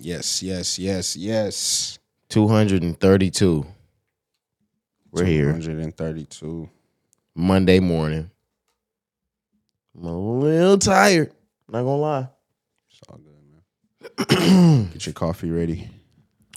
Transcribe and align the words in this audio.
Yes, 0.00 0.42
yes, 0.42 0.78
yes, 0.78 1.16
yes. 1.16 1.98
232. 2.28 3.66
We're 5.10 5.24
here 5.24 5.46
132. 5.52 6.68
Monday 7.34 7.80
morning. 7.80 8.30
I'm 9.96 10.04
a 10.04 10.18
little 10.18 10.78
tired. 10.78 11.32
Not 11.68 11.82
gonna 11.82 11.96
lie. 11.96 12.28
It's 12.90 13.00
all 13.08 13.18
good, 13.18 14.28
man. 14.36 14.90
Get 14.92 15.06
your 15.06 15.12
coffee 15.14 15.50
ready. 15.50 15.90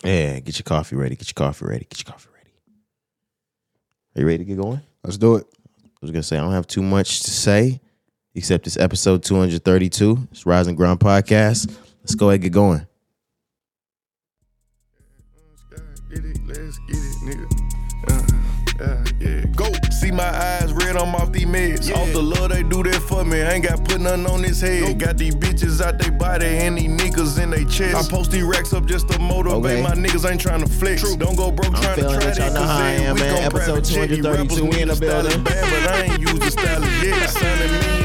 Yeah, 0.03 0.39
get 0.39 0.57
your 0.57 0.63
coffee 0.63 0.95
ready. 0.95 1.15
Get 1.15 1.27
your 1.27 1.35
coffee 1.35 1.65
ready. 1.65 1.85
Get 1.87 1.99
your 2.03 2.11
coffee 2.11 2.29
ready. 2.33 2.49
Are 4.15 4.21
you 4.21 4.25
ready 4.25 4.39
to 4.39 4.45
get 4.45 4.57
going? 4.57 4.81
Let's 5.03 5.17
do 5.17 5.35
it. 5.35 5.45
I 5.85 5.89
was 6.01 6.09
gonna 6.09 6.23
say 6.23 6.37
I 6.37 6.41
don't 6.41 6.53
have 6.53 6.65
too 6.65 6.81
much 6.81 7.21
to 7.21 7.29
say, 7.29 7.79
except 8.33 8.65
it's 8.65 8.77
episode 8.77 9.21
232. 9.21 10.27
It's 10.31 10.45
Rise 10.47 10.65
and 10.65 10.75
Grind 10.75 10.99
podcast. 10.99 11.71
Let's 11.99 12.15
go 12.15 12.29
ahead 12.29 12.37
and 12.37 12.43
get 12.43 12.53
going. 12.53 12.87
Nigga. 17.23 17.47
Uh, 18.09 18.83
uh, 18.83 19.05
yeah, 19.19 19.45
go. 19.55 19.71
See 19.91 20.09
my 20.11 20.23
eyes 20.23 20.73
red, 20.73 20.95
I'm 20.97 21.13
off 21.13 21.31
these 21.31 21.45
meds. 21.45 21.93
Off 21.95 22.11
the 22.13 22.21
love, 22.21 22.49
they 22.49 22.63
do 22.63 22.81
that 22.81 22.99
for 23.03 23.23
me. 23.23 23.41
I 23.43 23.53
ain't 23.53 23.63
got 23.63 23.83
put 23.85 24.01
nothing 24.01 24.25
on 24.25 24.41
his 24.43 24.59
head. 24.59 24.97
Got 24.99 25.17
these 25.17 25.35
bitches 25.35 25.81
out 25.85 25.99
they 25.99 26.09
body 26.09 26.47
and 26.47 26.77
these 26.79 26.89
niggas 26.89 27.41
in 27.41 27.51
they 27.51 27.63
chest. 27.65 27.95
I 27.95 28.09
post 28.09 28.31
these 28.31 28.43
racks 28.43 28.73
up 28.73 28.85
just 28.85 29.07
to 29.09 29.19
motivate 29.19 29.55
Okay. 29.77 29.81
my 29.83 29.93
niggas. 29.93 30.29
Ain't 30.29 30.41
trying 30.41 30.61
to 30.61 30.67
flex. 30.71 31.03
Don't 31.15 31.35
go 31.35 31.51
broke 31.51 31.75
trying 31.75 31.97
to 31.97 32.01
try 32.03 32.13
it. 32.31 32.37
Y'all 32.37 32.49
that. 32.49 32.53
know 32.53 32.63
how 32.63 32.77
I 32.79 32.95
cause 32.95 33.01
am, 33.01 33.15
man. 33.17 33.33
gon' 33.35 33.43
Episode 33.43 33.65
private 33.65 33.85
check 33.85 34.09
you 34.09 34.23
232, 34.23 34.65
we 34.65 34.81
in 34.81 34.87
the 34.87 34.95
to 34.95 34.95
style 34.95 35.21
building. 35.23 35.39
it 35.39 35.43
Bad, 35.43 35.83
but 35.83 35.91
I 35.91 36.01
ain't 36.03 36.19
used 36.19 36.41
the 36.41 36.51
style 36.51 36.81
yet. 37.03 37.29
Signing 37.29 37.71
million 37.71 37.81
dollar 37.81 38.00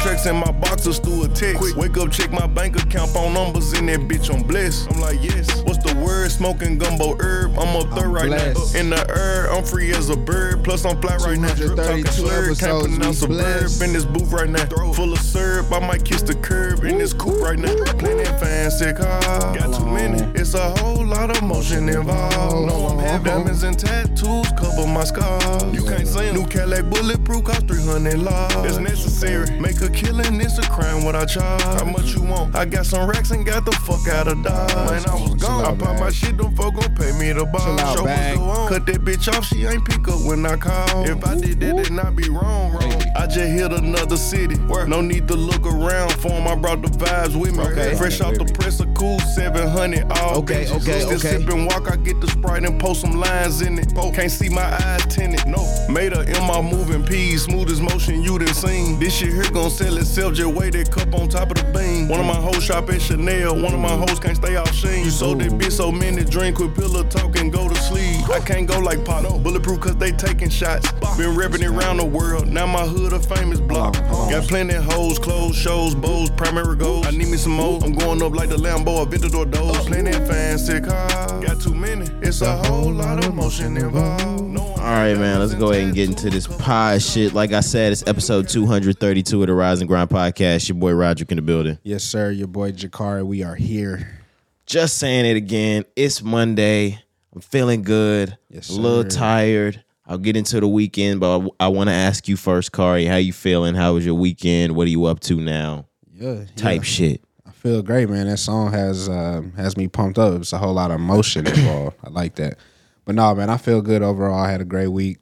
contracts 0.00 0.26
in 0.26 0.36
my 0.36 0.50
boxers 0.52 0.98
through 0.98 1.24
a 1.24 1.28
text. 1.28 1.58
Quick, 1.60 1.76
wake 1.76 1.96
up, 1.98 2.10
check 2.10 2.32
my 2.32 2.46
bank 2.46 2.76
account, 2.82 3.10
phone 3.10 3.34
numbers 3.34 3.72
in 3.74 3.86
that 3.86 4.00
bitch. 4.00 4.34
I'm 4.34 4.42
blessed. 4.42 4.90
I'm 4.90 5.00
like, 5.00 5.22
yes. 5.22 5.62
What's 5.64 5.78
the 5.84 5.94
word? 6.02 6.30
Smoking 6.30 6.78
gumbo 6.78 7.16
herb. 7.20 7.58
I'm 7.58 7.76
up 7.76 7.94
there 7.94 8.06
I'm 8.06 8.12
right 8.12 8.26
blessed. 8.26 8.74
now. 8.74 8.80
In 8.80 8.90
the 8.90 9.06
herb, 9.10 9.50
I'm 9.56 9.64
free 9.64 9.90
as 9.92 10.08
a 10.08 10.16
bird. 10.16 10.64
Plus, 10.64 10.84
I'm 10.86 11.00
fly 11.02 11.16
right 11.16 11.38
now. 11.38 11.54
232 11.54 11.76
Talking 11.76 12.06
slur, 12.06 12.54
can't 12.54 12.60
episodes, 12.60 12.88
we 12.88 12.96
pronounce 12.96 13.22
a 13.22 13.26
verb 13.26 13.36
blessed. 13.36 13.82
in 13.82 13.92
this 13.92 14.04
booth 14.06 14.32
right 14.32 14.48
now. 14.48 14.64
Throw. 14.66 14.92
Full 14.92 15.12
of 15.12 15.18
syrup, 15.18 15.70
I 15.72 15.78
might 15.86 16.04
kiss 16.04 16.22
the 16.22 16.34
curb 16.34 16.84
in 16.84 16.98
this 16.98 17.12
coupe 17.12 17.40
right 17.42 17.58
now. 17.58 17.74
Plenty 17.98 18.22
of 18.22 18.40
fancy 18.40 18.92
cars. 18.94 19.24
Got 19.58 19.74
too 19.78 19.86
many. 19.86 20.22
It's 20.40 20.54
a 20.54 20.70
whole 20.78 21.04
lot 21.06 21.30
of 21.30 21.42
motion 21.42 21.88
involved. 21.88 22.66
No, 22.66 22.86
I'm 22.88 22.98
half 22.98 23.24
diamonds 23.24 23.62
and 23.64 23.78
tattoos 23.78 24.48
cover 24.58 24.86
my 24.86 25.04
scars. 25.04 25.62
You 25.74 25.84
can't 25.84 26.06
see 26.08 26.26
'em. 26.26 26.34
New 26.36 26.46
Cadillac 26.46 26.88
bulletproof 26.90 27.44
cost 27.44 27.68
300 27.68 28.18
laws. 28.18 28.52
It's 28.64 28.78
necessary. 28.78 29.50
Make 29.60 29.80
a 29.82 29.89
killing, 29.90 30.40
is 30.40 30.58
a 30.58 30.62
crime 30.62 31.04
what 31.04 31.14
I 31.16 31.24
charge. 31.24 31.62
How 31.62 31.84
much 31.84 32.14
you 32.14 32.22
want? 32.22 32.54
I 32.56 32.64
got 32.64 32.86
some 32.86 33.08
racks 33.08 33.30
and 33.30 33.44
got 33.44 33.64
the 33.64 33.72
fuck 33.72 34.06
out 34.08 34.28
of 34.28 34.42
Dodge. 34.42 34.74
Man, 34.74 35.08
I 35.08 35.14
was 35.14 35.34
gone. 35.34 35.64
I 35.64 35.76
pop 35.76 35.98
my 36.00 36.10
shit, 36.10 36.36
them 36.36 36.54
folk 36.56 36.74
gon' 36.74 36.94
pay 36.94 37.12
me 37.18 37.32
the 37.32 37.44
bar. 37.46 37.78
Show 37.96 38.04
go 38.04 38.42
on. 38.42 38.68
Cut 38.68 38.86
that 38.86 39.04
bitch 39.04 39.32
off, 39.32 39.44
she 39.46 39.64
ain't 39.66 39.84
pick 39.84 40.06
up 40.08 40.20
when 40.24 40.44
I 40.46 40.56
call. 40.56 41.04
If 41.08 41.24
I 41.24 41.34
did 41.36 41.60
that, 41.60 41.76
then 41.84 41.98
I 42.00 42.10
be 42.10 42.28
wrong, 42.28 42.72
wrong. 42.72 43.02
I 43.16 43.26
just 43.26 43.50
hit 43.50 43.72
another 43.72 44.16
city. 44.16 44.56
No 44.86 45.00
need 45.00 45.28
to 45.28 45.34
look 45.34 45.66
around 45.66 46.12
for 46.14 46.32
'em, 46.32 46.46
I 46.46 46.54
brought 46.54 46.82
the 46.82 46.88
vibes 46.88 47.34
with 47.38 47.54
me. 47.56 47.62
Okay. 47.64 47.94
Fresh 47.96 48.20
off 48.20 48.34
the 48.34 48.44
press, 48.44 48.80
a 48.80 48.86
cool 48.94 49.18
700. 49.20 50.10
All 50.12 50.38
Okay, 50.38 50.64
bitches. 50.64 50.82
okay, 50.82 51.00
Still 51.00 51.16
okay. 51.18 51.38
sip 51.38 51.48
and 51.50 51.66
walk, 51.66 51.90
I 51.90 51.96
get 51.96 52.20
the 52.20 52.28
sprite 52.28 52.64
and 52.64 52.80
post 52.80 53.00
some 53.02 53.12
lines 53.12 53.60
in 53.62 53.78
it. 53.78 53.92
Can't 54.14 54.30
see 54.30 54.48
my 54.48 54.62
eyes 54.62 55.04
tinted. 55.06 55.46
No, 55.46 55.62
made 55.88 56.12
her 56.16 56.22
in 56.24 56.42
my 56.46 56.60
moving 56.60 57.04
peas, 57.04 57.44
smoothest 57.44 57.80
motion 57.82 58.22
you 58.22 58.38
done 58.38 58.52
seen. 58.54 58.98
This 58.98 59.14
shit 59.14 59.32
here 59.32 59.48
gon' 59.52 59.70
sell 59.80 59.96
itself, 59.96 60.34
just 60.34 60.52
weigh 60.52 60.68
that 60.68 60.90
cup 60.90 61.14
on 61.14 61.28
top 61.28 61.50
of 61.50 61.56
the 61.56 61.64
beam. 61.72 62.06
One 62.08 62.20
of 62.20 62.26
my 62.26 62.34
hoes 62.34 62.62
shop 62.62 62.90
at 62.90 63.00
Chanel, 63.00 63.54
one 63.54 63.72
of 63.72 63.80
my 63.80 63.96
hoes 63.96 64.18
can't 64.20 64.36
stay 64.36 64.56
off 64.56 64.74
sheen. 64.74 65.04
You 65.04 65.10
sold 65.10 65.40
that 65.40 65.52
bitch 65.52 65.72
so 65.72 65.90
many 65.90 66.22
drink 66.22 66.58
with 66.58 66.74
pillow 66.76 67.02
talk 67.04 67.38
and 67.38 67.50
go 67.50 67.66
to 67.66 67.74
sleep. 67.74 68.28
I 68.28 68.40
can't 68.40 68.66
go 68.68 68.78
like 68.78 69.04
pop, 69.06 69.22
bulletproof 69.42 69.80
cause 69.80 69.96
they 69.96 70.12
taking 70.12 70.50
shots. 70.50 70.92
Been 71.16 71.34
repping 71.34 71.62
it 71.62 71.70
around 71.70 71.96
the 71.96 72.04
world, 72.04 72.46
now 72.46 72.66
my 72.66 72.86
hood 72.86 73.14
a 73.14 73.20
famous 73.20 73.60
block. 73.60 73.94
Got 74.30 74.44
plenty 74.48 74.74
hoes, 74.74 75.18
clothes, 75.18 75.56
shows, 75.56 75.94
bows, 75.94 76.30
primary 76.30 76.76
goals. 76.76 77.06
I 77.06 77.12
need 77.12 77.28
me 77.28 77.38
some 77.38 77.52
more. 77.52 77.80
I'm 77.82 77.94
going 77.94 78.22
up 78.22 78.34
like 78.34 78.50
the 78.50 78.56
Lambo, 78.56 79.06
Aventador 79.06 79.50
doors. 79.50 79.86
Plenty 79.86 80.12
fancy 80.12 80.80
cars, 80.80 81.44
got 81.44 81.60
too 81.60 81.74
many. 81.74 82.06
It's 82.20 82.42
a 82.42 82.54
whole 82.64 82.92
lot 82.92 83.24
of 83.24 83.34
motion 83.34 83.78
involved. 83.78 84.49
All 84.80 84.86
right, 84.86 85.14
man. 85.14 85.40
Let's 85.40 85.52
go 85.52 85.72
ahead 85.72 85.84
and 85.84 85.94
get 85.94 86.08
into 86.08 86.30
this 86.30 86.46
pie 86.46 86.96
shit. 86.96 87.34
Like 87.34 87.52
I 87.52 87.60
said, 87.60 87.92
it's 87.92 88.02
episode 88.06 88.48
232 88.48 89.42
of 89.42 89.46
the 89.46 89.52
Rise 89.52 89.80
and 89.80 89.86
Grind 89.86 90.08
podcast. 90.08 90.70
Your 90.70 90.76
boy 90.76 90.92
Roderick 90.92 91.30
in 91.30 91.36
the 91.36 91.42
building. 91.42 91.78
Yes, 91.82 92.02
sir. 92.02 92.30
Your 92.30 92.46
boy 92.46 92.72
Jakari. 92.72 93.22
We 93.22 93.42
are 93.42 93.54
here. 93.54 94.18
Just 94.64 94.96
saying 94.96 95.26
it 95.26 95.36
again. 95.36 95.84
It's 95.96 96.22
Monday. 96.22 96.98
I'm 97.34 97.42
feeling 97.42 97.82
good. 97.82 98.38
Yes, 98.48 98.70
a 98.70 98.80
little 98.80 99.02
sir. 99.02 99.18
tired. 99.18 99.84
I'll 100.06 100.16
get 100.16 100.34
into 100.34 100.58
the 100.60 100.66
weekend, 100.66 101.20
but 101.20 101.50
I, 101.60 101.68
want 101.68 101.90
to 101.90 101.94
ask 101.94 102.26
you 102.26 102.38
first, 102.38 102.72
Cari. 102.72 103.04
How 103.04 103.16
you 103.16 103.34
feeling? 103.34 103.74
How 103.74 103.92
was 103.92 104.06
your 104.06 104.14
weekend? 104.14 104.74
What 104.74 104.86
are 104.86 104.90
you 104.90 105.04
up 105.04 105.20
to 105.20 105.36
now? 105.36 105.88
Yeah. 106.10 106.46
Type 106.56 106.80
yeah. 106.80 106.84
shit. 106.84 107.24
I 107.46 107.50
feel 107.50 107.82
great, 107.82 108.08
man. 108.08 108.28
That 108.28 108.38
song 108.38 108.72
has 108.72 109.10
um, 109.10 109.52
has 109.52 109.76
me 109.76 109.88
pumped 109.88 110.18
up. 110.18 110.40
It's 110.40 110.54
a 110.54 110.58
whole 110.58 110.72
lot 110.72 110.90
of 110.90 111.00
emotion 111.00 111.46
involved. 111.46 111.98
I 112.02 112.08
like 112.08 112.36
that. 112.36 112.58
But 113.04 113.14
no, 113.14 113.34
man, 113.34 113.50
I 113.50 113.56
feel 113.56 113.82
good 113.82 114.02
overall. 114.02 114.38
I 114.38 114.50
had 114.50 114.60
a 114.60 114.64
great 114.64 114.88
week. 114.88 115.18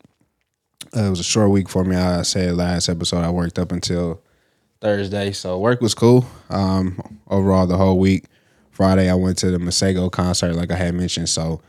Uh, 0.97 1.05
it 1.05 1.11
was 1.11 1.21
a 1.21 1.25
short 1.25 1.51
week 1.51 1.69
for 1.69 1.85
me. 1.85 1.97
I 1.97 2.23
said 2.23 2.55
last 2.55 2.89
episode 2.89 3.23
I 3.23 3.31
worked 3.31 3.59
up 3.59 3.73
until 3.73 4.23
Thursday, 4.81 5.33
so 5.33 5.59
work 5.59 5.81
was 5.81 5.95
cool. 5.95 6.27
Um, 6.51 7.01
overall, 7.29 7.67
the 7.67 7.77
whole 7.77 7.99
week. 7.99 8.25
Friday, 8.71 9.11
I 9.11 9.15
went 9.15 9.37
to 9.39 9.51
the 9.51 9.59
Masego 9.59 10.11
concert, 10.11 10.55
like 10.55 10.71
I 10.71 10.77
had 10.77 10.95
mentioned. 10.95 11.29
So, 11.29 11.61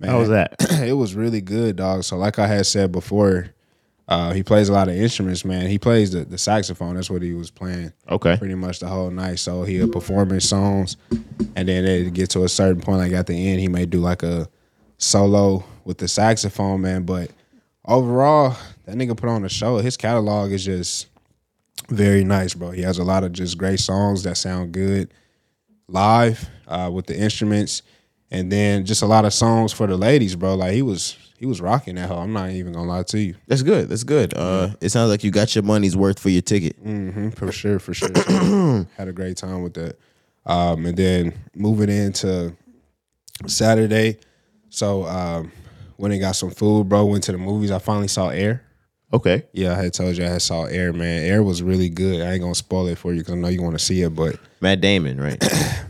man, 0.00 0.10
How 0.10 0.18
was 0.18 0.30
that? 0.30 0.54
it 0.82 0.94
was 0.94 1.14
really 1.14 1.42
good, 1.42 1.76
dog. 1.76 2.04
So, 2.04 2.16
like 2.16 2.38
I 2.38 2.46
had 2.46 2.64
said 2.64 2.90
before, 2.90 3.50
uh, 4.08 4.32
he 4.32 4.42
plays 4.42 4.70
a 4.70 4.72
lot 4.72 4.88
of 4.88 4.94
instruments, 4.94 5.44
man. 5.44 5.66
He 5.66 5.78
plays 5.78 6.12
the, 6.12 6.24
the 6.24 6.38
saxophone. 6.38 6.94
That's 6.94 7.10
what 7.10 7.20
he 7.20 7.34
was 7.34 7.50
playing 7.50 7.92
Okay. 8.10 8.38
pretty 8.38 8.54
much 8.54 8.80
the 8.80 8.88
whole 8.88 9.10
night. 9.10 9.40
So 9.40 9.64
he'll 9.64 9.88
perform 9.90 10.30
his 10.30 10.48
songs, 10.48 10.96
and 11.54 11.68
then 11.68 11.84
it 11.84 12.14
get 12.14 12.30
to 12.30 12.44
a 12.44 12.48
certain 12.48 12.80
point, 12.80 12.98
like 12.98 13.12
at 13.12 13.26
the 13.26 13.48
end, 13.50 13.60
he 13.60 13.68
may 13.68 13.84
do 13.84 14.00
like 14.00 14.22
a 14.22 14.48
solo 15.04 15.64
with 15.84 15.98
the 15.98 16.08
saxophone, 16.08 16.80
man. 16.80 17.04
But 17.04 17.30
overall, 17.84 18.56
that 18.86 18.96
nigga 18.96 19.16
put 19.16 19.28
on 19.28 19.44
a 19.44 19.48
show. 19.48 19.78
His 19.78 19.96
catalog 19.96 20.50
is 20.50 20.64
just 20.64 21.06
very 21.88 22.24
nice, 22.24 22.54
bro. 22.54 22.70
He 22.70 22.82
has 22.82 22.98
a 22.98 23.04
lot 23.04 23.24
of 23.24 23.32
just 23.32 23.58
great 23.58 23.80
songs 23.80 24.22
that 24.22 24.36
sound 24.36 24.72
good 24.72 25.12
live 25.88 26.48
uh, 26.66 26.90
with 26.92 27.06
the 27.06 27.16
instruments, 27.18 27.82
and 28.30 28.50
then 28.50 28.86
just 28.86 29.02
a 29.02 29.06
lot 29.06 29.24
of 29.24 29.32
songs 29.34 29.72
for 29.72 29.86
the 29.86 29.96
ladies, 29.96 30.34
bro. 30.34 30.54
Like 30.54 30.72
he 30.72 30.82
was 30.82 31.16
he 31.38 31.46
was 31.46 31.60
rocking 31.60 31.96
that 31.96 32.08
hoe. 32.08 32.18
I'm 32.18 32.32
not 32.32 32.50
even 32.50 32.72
gonna 32.72 32.88
lie 32.88 33.02
to 33.04 33.20
you. 33.20 33.34
That's 33.46 33.62
good. 33.62 33.88
That's 33.88 34.04
good. 34.04 34.32
Uh, 34.34 34.70
it 34.80 34.88
sounds 34.90 35.10
like 35.10 35.22
you 35.24 35.30
got 35.30 35.54
your 35.54 35.64
money's 35.64 35.96
worth 35.96 36.18
for 36.18 36.30
your 36.30 36.42
ticket. 36.42 36.76
hmm 36.76 37.30
for 37.30 37.52
sure, 37.52 37.78
for 37.78 37.92
sure. 37.92 38.14
So, 38.14 38.86
had 38.96 39.08
a 39.08 39.12
great 39.12 39.36
time 39.36 39.62
with 39.62 39.74
that. 39.74 39.98
Um, 40.46 40.86
and 40.86 40.96
then 40.96 41.34
moving 41.54 41.88
into 41.88 42.54
Saturday, 43.46 44.18
so 44.74 45.04
um, 45.04 45.52
when 45.96 46.10
they 46.10 46.18
got 46.18 46.32
some 46.32 46.50
food, 46.50 46.88
bro. 46.88 47.04
Went 47.04 47.24
to 47.24 47.32
the 47.32 47.38
movies. 47.38 47.70
I 47.70 47.78
finally 47.78 48.08
saw 48.08 48.28
Air. 48.28 48.62
Okay. 49.12 49.44
Yeah, 49.52 49.72
I 49.72 49.82
had 49.84 49.94
told 49.94 50.16
you 50.16 50.24
I 50.24 50.28
had 50.28 50.42
saw 50.42 50.64
Air, 50.64 50.92
man. 50.92 51.24
Air 51.24 51.42
was 51.42 51.62
really 51.62 51.88
good. 51.88 52.20
I 52.20 52.32
ain't 52.32 52.42
gonna 52.42 52.54
spoil 52.54 52.88
it 52.88 52.98
for 52.98 53.12
you 53.12 53.20
because 53.20 53.34
I 53.34 53.36
know 53.36 53.48
you 53.48 53.62
want 53.62 53.78
to 53.78 53.84
see 53.84 54.02
it. 54.02 54.10
But 54.10 54.38
Matt 54.60 54.80
Damon, 54.80 55.20
right? 55.20 55.42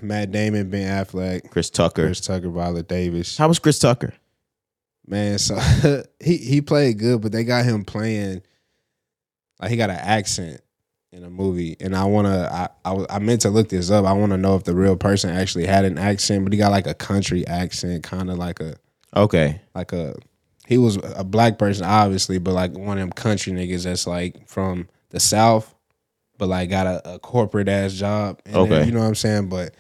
Matt 0.03 0.31
Damon, 0.31 0.69
Ben 0.69 1.05
Affleck, 1.05 1.51
Chris 1.51 1.71
Tucker. 1.71 2.05
Chris 2.05 2.21
Tucker, 2.21 2.51
Viola 2.51 2.83
Davis. 2.83 3.39
How 3.39 3.49
was 3.49 3.59
Chris 3.59 3.79
Tucker? 3.79 4.13
Man, 5.07 5.39
so 5.39 5.59
he 6.21 6.37
he 6.37 6.61
played 6.61 6.99
good, 6.99 7.23
but 7.23 7.33
they 7.33 7.45
got 7.45 7.65
him 7.65 7.85
playing 7.85 8.43
like 9.61 9.71
he 9.71 9.77
got 9.77 9.91
an 9.91 9.97
accent 9.97 10.61
in 11.15 11.23
a 11.25 11.31
movie, 11.31 11.77
and 11.81 11.95
I 11.95 12.05
wanna 12.05 12.49
I 12.85 12.91
I, 12.91 13.07
I 13.09 13.19
meant 13.21 13.43
to 13.43 13.51
look 13.51 13.69
this 13.69 13.91
up. 13.91 14.05
I 14.05 14.13
want 14.13 14.33
to 14.33 14.37
know 14.37 14.57
if 14.57 14.65
the 14.65 14.75
real 14.75 14.97
person 14.97 15.31
actually 15.31 15.67
had 15.67 15.85
an 15.85 15.97
accent, 15.97 16.45
but 16.45 16.53
he 16.53 16.59
got 16.59 16.73
like 16.73 16.87
a 16.89 16.95
country 16.95 17.47
accent, 17.47 18.03
kind 18.03 18.31
of 18.31 18.37
like 18.39 18.61
a 18.61 18.77
Okay. 19.17 19.61
like 19.75 19.93
a 19.93 20.17
he 20.67 20.77
was 20.77 20.99
a 21.17 21.23
black 21.25 21.57
person 21.59 21.85
obviously, 21.85 22.39
but 22.39 22.53
like 22.53 22.73
one 22.77 22.99
of 22.99 23.03
them 23.03 23.13
country 23.13 23.53
niggas 23.53 23.85
that's 23.85 24.07
like 24.07 24.49
from 24.49 24.89
the 25.11 25.21
south, 25.21 25.73
but 26.37 26.49
like 26.49 26.69
got 26.69 26.87
a, 26.87 27.15
a 27.15 27.19
corporate 27.21 27.69
ass 27.69 27.93
job. 27.93 28.41
Okay. 28.53 28.85
you 28.85 28.93
know 28.93 29.01
what 29.01 29.07
I'm 29.07 29.15
saying, 29.15 29.49
but. 29.49 29.75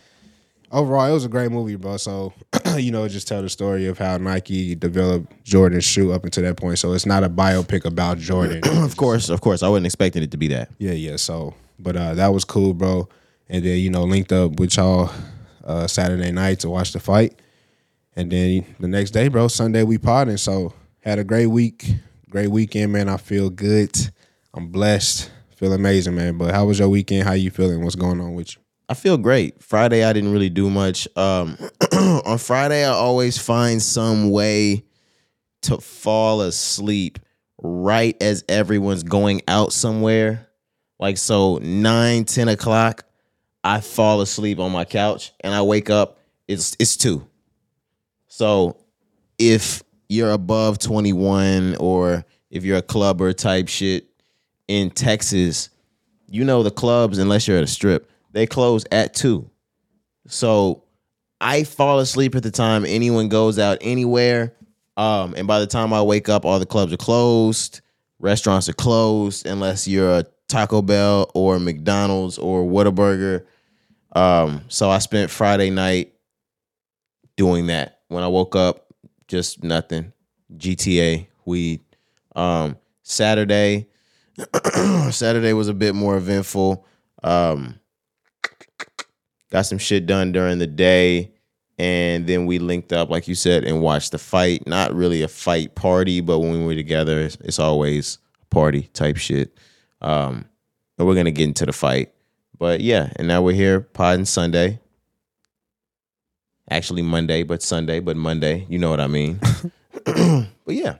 Overall, 0.72 1.06
it 1.08 1.12
was 1.12 1.24
a 1.24 1.28
great 1.28 1.52
movie, 1.52 1.76
bro. 1.76 1.96
So, 1.96 2.32
you 2.76 2.90
know, 2.90 3.06
just 3.08 3.28
tell 3.28 3.42
the 3.42 3.48
story 3.48 3.86
of 3.86 3.98
how 3.98 4.16
Nike 4.16 4.74
developed 4.74 5.44
Jordan's 5.44 5.84
shoe 5.84 6.12
up 6.12 6.24
until 6.24 6.42
that 6.44 6.56
point. 6.56 6.78
So 6.78 6.92
it's 6.92 7.06
not 7.06 7.22
a 7.22 7.28
biopic 7.28 7.84
about 7.84 8.18
Jordan. 8.18 8.60
Of 8.84 8.96
course, 8.96 9.28
of 9.28 9.40
course. 9.40 9.62
I 9.62 9.68
wasn't 9.68 9.86
expecting 9.86 10.22
it 10.22 10.30
to 10.32 10.36
be 10.36 10.48
that. 10.48 10.70
yeah, 10.78 10.92
yeah. 10.92 11.16
So, 11.16 11.54
but 11.78 11.96
uh, 11.96 12.14
that 12.14 12.28
was 12.28 12.44
cool, 12.44 12.74
bro. 12.74 13.08
And 13.48 13.64
then 13.64 13.78
you 13.78 13.90
know, 13.90 14.04
linked 14.04 14.32
up 14.32 14.58
with 14.58 14.76
y'all 14.76 15.10
uh, 15.64 15.86
Saturday 15.86 16.32
night 16.32 16.60
to 16.60 16.70
watch 16.70 16.92
the 16.92 17.00
fight. 17.00 17.40
And 18.16 18.30
then 18.30 18.64
the 18.78 18.88
next 18.88 19.10
day, 19.12 19.28
bro, 19.28 19.48
Sunday 19.48 19.82
we 19.82 19.98
potting. 19.98 20.36
So 20.36 20.72
had 21.00 21.18
a 21.18 21.24
great 21.24 21.46
week, 21.46 21.86
great 22.30 22.48
weekend, 22.50 22.92
man. 22.92 23.08
I 23.08 23.16
feel 23.16 23.50
good. 23.50 23.90
I'm 24.52 24.68
blessed. 24.68 25.30
Feel 25.56 25.72
amazing, 25.72 26.14
man. 26.14 26.36
But 26.38 26.54
how 26.54 26.66
was 26.66 26.78
your 26.78 26.88
weekend? 26.88 27.24
How 27.24 27.32
you 27.32 27.50
feeling? 27.50 27.82
What's 27.82 27.96
going 27.96 28.20
on 28.20 28.34
with 28.34 28.54
you? 28.56 28.62
I 28.88 28.94
feel 28.94 29.16
great. 29.16 29.62
Friday 29.62 30.04
I 30.04 30.12
didn't 30.12 30.32
really 30.32 30.50
do 30.50 30.68
much. 30.68 31.08
Um, 31.16 31.56
on 31.92 32.38
Friday 32.38 32.84
I 32.84 32.90
always 32.90 33.38
find 33.38 33.80
some 33.80 34.30
way 34.30 34.84
to 35.62 35.78
fall 35.78 36.42
asleep 36.42 37.18
right 37.62 38.16
as 38.22 38.44
everyone's 38.48 39.02
going 39.02 39.40
out 39.48 39.72
somewhere. 39.72 40.48
Like 40.98 41.16
so, 41.16 41.58
nine, 41.62 42.24
10 42.24 42.48
o'clock, 42.48 43.04
I 43.62 43.80
fall 43.80 44.20
asleep 44.20 44.58
on 44.58 44.70
my 44.72 44.84
couch 44.84 45.32
and 45.40 45.54
I 45.54 45.62
wake 45.62 45.88
up. 45.88 46.18
It's 46.46 46.76
it's 46.78 46.96
two. 46.96 47.26
So 48.28 48.76
if 49.38 49.82
you're 50.08 50.32
above 50.32 50.78
21 50.78 51.76
or 51.76 52.24
if 52.50 52.64
you're 52.64 52.76
a 52.78 52.82
clubber 52.82 53.32
type 53.32 53.68
shit 53.68 54.06
in 54.68 54.90
Texas, 54.90 55.70
you 56.28 56.44
know 56.44 56.62
the 56.62 56.70
clubs, 56.70 57.18
unless 57.18 57.48
you're 57.48 57.56
at 57.56 57.64
a 57.64 57.68
strip, 57.68 58.10
they 58.34 58.46
close 58.46 58.84
at 58.90 59.14
two. 59.14 59.48
So 60.26 60.84
I 61.40 61.64
fall 61.64 62.00
asleep 62.00 62.34
at 62.34 62.42
the 62.42 62.50
time 62.50 62.84
anyone 62.84 63.28
goes 63.28 63.58
out 63.58 63.78
anywhere. 63.80 64.54
Um, 64.96 65.34
and 65.36 65.46
by 65.46 65.60
the 65.60 65.66
time 65.66 65.92
I 65.92 66.02
wake 66.02 66.28
up, 66.28 66.44
all 66.44 66.58
the 66.58 66.66
clubs 66.66 66.92
are 66.92 66.98
closed, 66.98 67.80
restaurants 68.18 68.68
are 68.68 68.74
closed, 68.74 69.46
unless 69.46 69.88
you're 69.88 70.18
a 70.18 70.24
Taco 70.48 70.82
Bell 70.82 71.30
or 71.34 71.58
McDonald's 71.58 72.38
or 72.38 72.64
Whataburger. 72.64 73.44
Um, 74.14 74.62
so 74.68 74.90
I 74.90 74.98
spent 74.98 75.30
Friday 75.30 75.70
night 75.70 76.14
doing 77.36 77.66
that. 77.68 78.00
When 78.08 78.22
I 78.22 78.28
woke 78.28 78.54
up, 78.56 78.86
just 79.28 79.62
nothing. 79.64 80.12
GTA, 80.56 81.26
weed. 81.44 81.80
Um, 82.36 82.76
Saturday, 83.02 83.86
Saturday 85.10 85.52
was 85.52 85.68
a 85.68 85.74
bit 85.74 85.94
more 85.94 86.16
eventful. 86.16 86.86
Um, 87.22 87.78
got 89.54 89.64
some 89.66 89.78
shit 89.78 90.04
done 90.04 90.32
during 90.32 90.58
the 90.58 90.66
day, 90.66 91.30
and 91.78 92.26
then 92.26 92.44
we 92.44 92.58
linked 92.58 92.92
up, 92.92 93.08
like 93.08 93.28
you 93.28 93.36
said, 93.36 93.62
and 93.62 93.80
watched 93.80 94.10
the 94.10 94.18
fight. 94.18 94.66
Not 94.66 94.92
really 94.92 95.22
a 95.22 95.28
fight 95.28 95.76
party, 95.76 96.20
but 96.20 96.40
when 96.40 96.50
we 96.50 96.64
were 96.64 96.74
together, 96.74 97.20
it's, 97.20 97.36
it's 97.36 97.60
always 97.60 98.18
a 98.42 98.46
party 98.46 98.90
type 98.94 99.16
shit. 99.16 99.56
Um, 100.00 100.46
and 100.98 101.06
we're 101.06 101.14
gonna 101.14 101.30
get 101.30 101.44
into 101.44 101.66
the 101.66 101.72
fight, 101.72 102.12
but 102.58 102.80
yeah, 102.80 103.12
and 103.14 103.28
now 103.28 103.42
we're 103.42 103.54
here, 103.54 103.80
Pod 103.80 104.16
and 104.16 104.26
Sunday. 104.26 104.80
Actually, 106.68 107.02
Monday, 107.02 107.44
but 107.44 107.62
Sunday, 107.62 108.00
but 108.00 108.16
Monday. 108.16 108.66
You 108.68 108.80
know 108.80 108.90
what 108.90 108.98
I 108.98 109.06
mean. 109.06 109.38
but 110.04 110.74
yeah, 110.74 110.96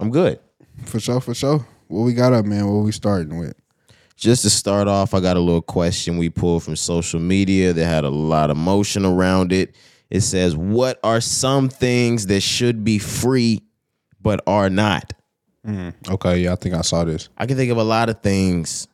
I'm 0.00 0.10
good. 0.10 0.40
For 0.86 1.00
sure, 1.00 1.20
for 1.20 1.34
sure. 1.34 1.66
What 1.88 2.04
we 2.04 2.14
got 2.14 2.32
up, 2.32 2.46
man? 2.46 2.66
What 2.66 2.82
we 2.82 2.92
starting 2.92 3.38
with? 3.38 3.54
Just 4.18 4.42
to 4.42 4.50
start 4.50 4.88
off, 4.88 5.14
I 5.14 5.20
got 5.20 5.36
a 5.36 5.40
little 5.40 5.62
question 5.62 6.18
we 6.18 6.28
pulled 6.28 6.64
from 6.64 6.74
social 6.74 7.20
media 7.20 7.72
that 7.72 7.84
had 7.84 8.02
a 8.02 8.10
lot 8.10 8.50
of 8.50 8.56
motion 8.56 9.06
around 9.06 9.52
it. 9.52 9.76
It 10.10 10.22
says, 10.22 10.56
What 10.56 10.98
are 11.04 11.20
some 11.20 11.68
things 11.68 12.26
that 12.26 12.40
should 12.40 12.82
be 12.82 12.98
free 12.98 13.62
but 14.20 14.40
are 14.44 14.68
not? 14.68 15.12
Mm-hmm. 15.64 16.12
Okay, 16.14 16.38
yeah, 16.38 16.52
I 16.52 16.56
think 16.56 16.74
I 16.74 16.80
saw 16.80 17.04
this. 17.04 17.28
I 17.38 17.46
can 17.46 17.56
think 17.56 17.70
of 17.70 17.78
a 17.78 17.84
lot 17.84 18.08
of 18.08 18.20
things 18.20 18.88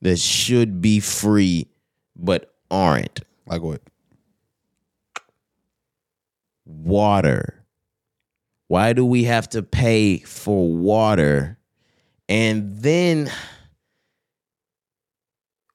that 0.00 0.18
should 0.18 0.80
be 0.80 1.00
free 1.00 1.68
but 2.16 2.54
aren't. 2.70 3.20
Like 3.46 3.60
what? 3.60 3.82
Water. 6.64 7.62
Why 8.68 8.94
do 8.94 9.04
we 9.04 9.24
have 9.24 9.50
to 9.50 9.62
pay 9.62 10.20
for 10.20 10.66
water? 10.66 11.58
And 12.26 12.78
then 12.78 13.30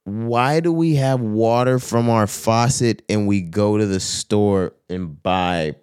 why 0.07 0.61
do 0.61 0.71
we 0.71 0.95
have 0.95 1.19
water 1.19 1.79
from 1.79 2.09
our 2.09 2.27
faucet 2.27 3.01
and 3.09 3.27
we 3.27 3.41
go 3.41 3.77
to 3.77 3.85
the 3.85 3.99
store 3.99 4.71
and 4.89 5.21
buy 5.21 5.75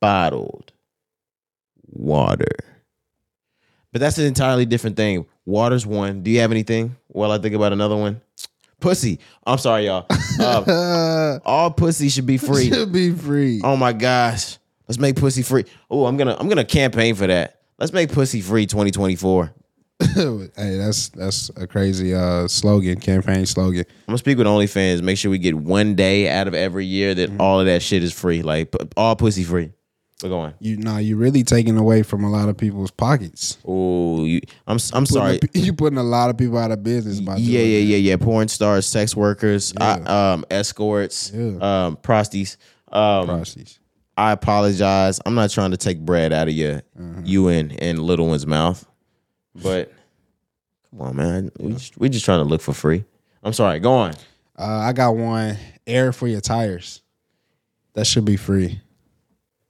bottled 0.00 0.72
water? 1.86 2.56
But 3.92 4.00
that's 4.00 4.16
an 4.16 4.24
entirely 4.24 4.64
different 4.64 4.96
thing. 4.96 5.26
Water's 5.44 5.84
one. 5.84 6.22
Do 6.22 6.30
you 6.30 6.40
have 6.40 6.50
anything 6.50 6.96
while 7.08 7.30
I 7.30 7.36
think 7.36 7.54
about 7.54 7.74
another 7.74 7.94
one? 7.96 8.22
Pussy. 8.80 9.20
I'm 9.46 9.58
sorry, 9.58 9.84
y'all. 9.84 10.06
Uh, 10.40 11.38
all 11.44 11.70
pussy 11.72 12.08
should 12.08 12.24
be 12.24 12.38
free. 12.38 12.70
Should 12.70 12.90
be 12.90 13.12
free. 13.12 13.60
Oh 13.62 13.76
my 13.76 13.92
gosh. 13.92 14.56
Let's 14.88 14.98
make 14.98 15.16
pussy 15.16 15.42
free. 15.42 15.66
Oh, 15.90 16.06
I'm 16.06 16.16
gonna 16.16 16.36
I'm 16.40 16.48
gonna 16.48 16.64
campaign 16.64 17.14
for 17.16 17.26
that. 17.26 17.60
Let's 17.78 17.92
make 17.92 18.12
pussy 18.12 18.40
free 18.40 18.64
2024. 18.64 19.52
hey, 20.14 20.76
that's 20.76 21.10
that's 21.10 21.50
a 21.56 21.66
crazy 21.66 22.14
uh 22.14 22.48
slogan, 22.48 22.98
campaign 23.00 23.46
slogan. 23.46 23.84
I'm 23.88 24.06
gonna 24.08 24.18
speak 24.18 24.38
with 24.38 24.46
OnlyFans. 24.46 25.02
Make 25.02 25.16
sure 25.18 25.30
we 25.30 25.38
get 25.38 25.54
one 25.54 25.94
day 25.94 26.28
out 26.28 26.48
of 26.48 26.54
every 26.54 26.86
year 26.86 27.14
that 27.14 27.30
all 27.38 27.60
of 27.60 27.66
that 27.66 27.82
shit 27.82 28.02
is 28.02 28.12
free. 28.12 28.42
Like 28.42 28.74
all 28.96 29.14
pussy 29.16 29.44
free. 29.44 29.72
We're 30.22 30.28
going. 30.28 30.54
You 30.60 30.76
know, 30.76 30.98
you're 30.98 31.16
really 31.18 31.42
taking 31.42 31.76
away 31.76 32.02
from 32.04 32.22
a 32.22 32.30
lot 32.30 32.48
of 32.48 32.56
people's 32.56 32.90
pockets. 32.92 33.58
Oh, 33.66 34.24
you. 34.24 34.40
I'm 34.66 34.78
I'm 34.92 35.06
sorry. 35.06 35.38
A- 35.54 35.58
you 35.58 35.72
putting 35.72 35.98
a 35.98 36.02
lot 36.04 36.30
of 36.30 36.36
people 36.38 36.58
out 36.58 36.70
of 36.70 36.82
business 36.82 37.20
by 37.20 37.36
Yeah, 37.36 37.60
yeah, 37.60 37.78
that. 37.78 37.84
yeah, 37.84 37.96
yeah. 37.96 38.16
Porn 38.16 38.46
stars, 38.48 38.86
sex 38.86 39.16
workers, 39.16 39.72
I, 39.80 39.94
um, 40.32 40.44
escorts, 40.50 41.32
Yeah. 41.34 41.86
um, 41.86 41.96
prosties. 41.96 42.56
Um, 42.92 43.26
prosties. 43.26 43.78
I 44.16 44.30
apologize. 44.32 45.18
I'm 45.26 45.34
not 45.34 45.50
trying 45.50 45.70
to 45.72 45.76
take 45.76 45.98
bread 46.00 46.32
out 46.32 46.46
of 46.48 46.54
your 46.54 46.82
Mm-hmm. 47.00 47.22
you 47.24 47.48
and 47.48 47.80
and 47.82 47.98
little 47.98 48.28
one's 48.28 48.46
mouth, 48.46 48.86
but 49.54 49.92
come 50.90 51.00
on, 51.00 51.16
man. 51.16 51.50
We 51.58 51.72
just, 51.72 51.98
we 51.98 52.08
just 52.08 52.24
trying 52.24 52.40
to 52.40 52.44
look 52.44 52.60
for 52.60 52.72
free. 52.72 53.04
I'm 53.42 53.52
sorry. 53.52 53.80
Go 53.80 53.92
on. 53.92 54.14
Uh, 54.58 54.64
I 54.64 54.92
got 54.92 55.16
one. 55.16 55.56
Air 55.86 56.12
for 56.12 56.28
your 56.28 56.40
tires. 56.40 57.02
That 57.94 58.06
should 58.06 58.24
be 58.24 58.36
free. 58.36 58.80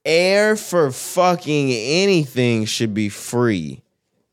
Air 0.05 0.57
for 0.57 0.91
fucking 0.91 1.71
anything 1.73 2.65
should 2.65 2.93
be 2.93 3.09
free, 3.09 3.83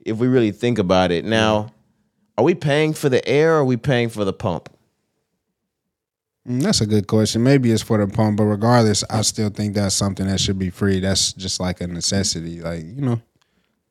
if 0.04 0.18
we 0.18 0.28
really 0.28 0.52
think 0.52 0.80
about 0.80 1.12
it. 1.12 1.26
Now, 1.26 1.72
are 2.38 2.44
we 2.44 2.56
paying 2.56 2.94
for 2.94 3.08
the 3.10 3.28
air 3.28 3.56
or 3.56 3.60
are 3.60 3.66
we 3.66 3.78
paying 3.78 4.10
for 4.10 4.26
the 4.26 4.34
pump? 4.34 4.70
Mm, 6.48 6.62
That's 6.64 6.82
a 6.82 6.88
good 6.88 7.06
question. 7.08 7.44
Maybe 7.44 7.72
it's 7.72 7.84
for 7.84 8.04
the 8.04 8.12
pump, 8.12 8.38
but 8.38 8.46
regardless, 8.46 9.04
I 9.10 9.22
still 9.22 9.50
think 9.50 9.76
that's 9.76 9.94
something 9.96 10.26
that 10.28 10.40
should 10.40 10.58
be 10.58 10.70
free. 10.72 11.00
That's 11.00 11.34
just 11.34 11.60
like 11.60 11.82
a 11.82 11.88
necessity. 11.88 12.62
Like, 12.62 12.84
you 12.84 13.02
know, 13.02 13.22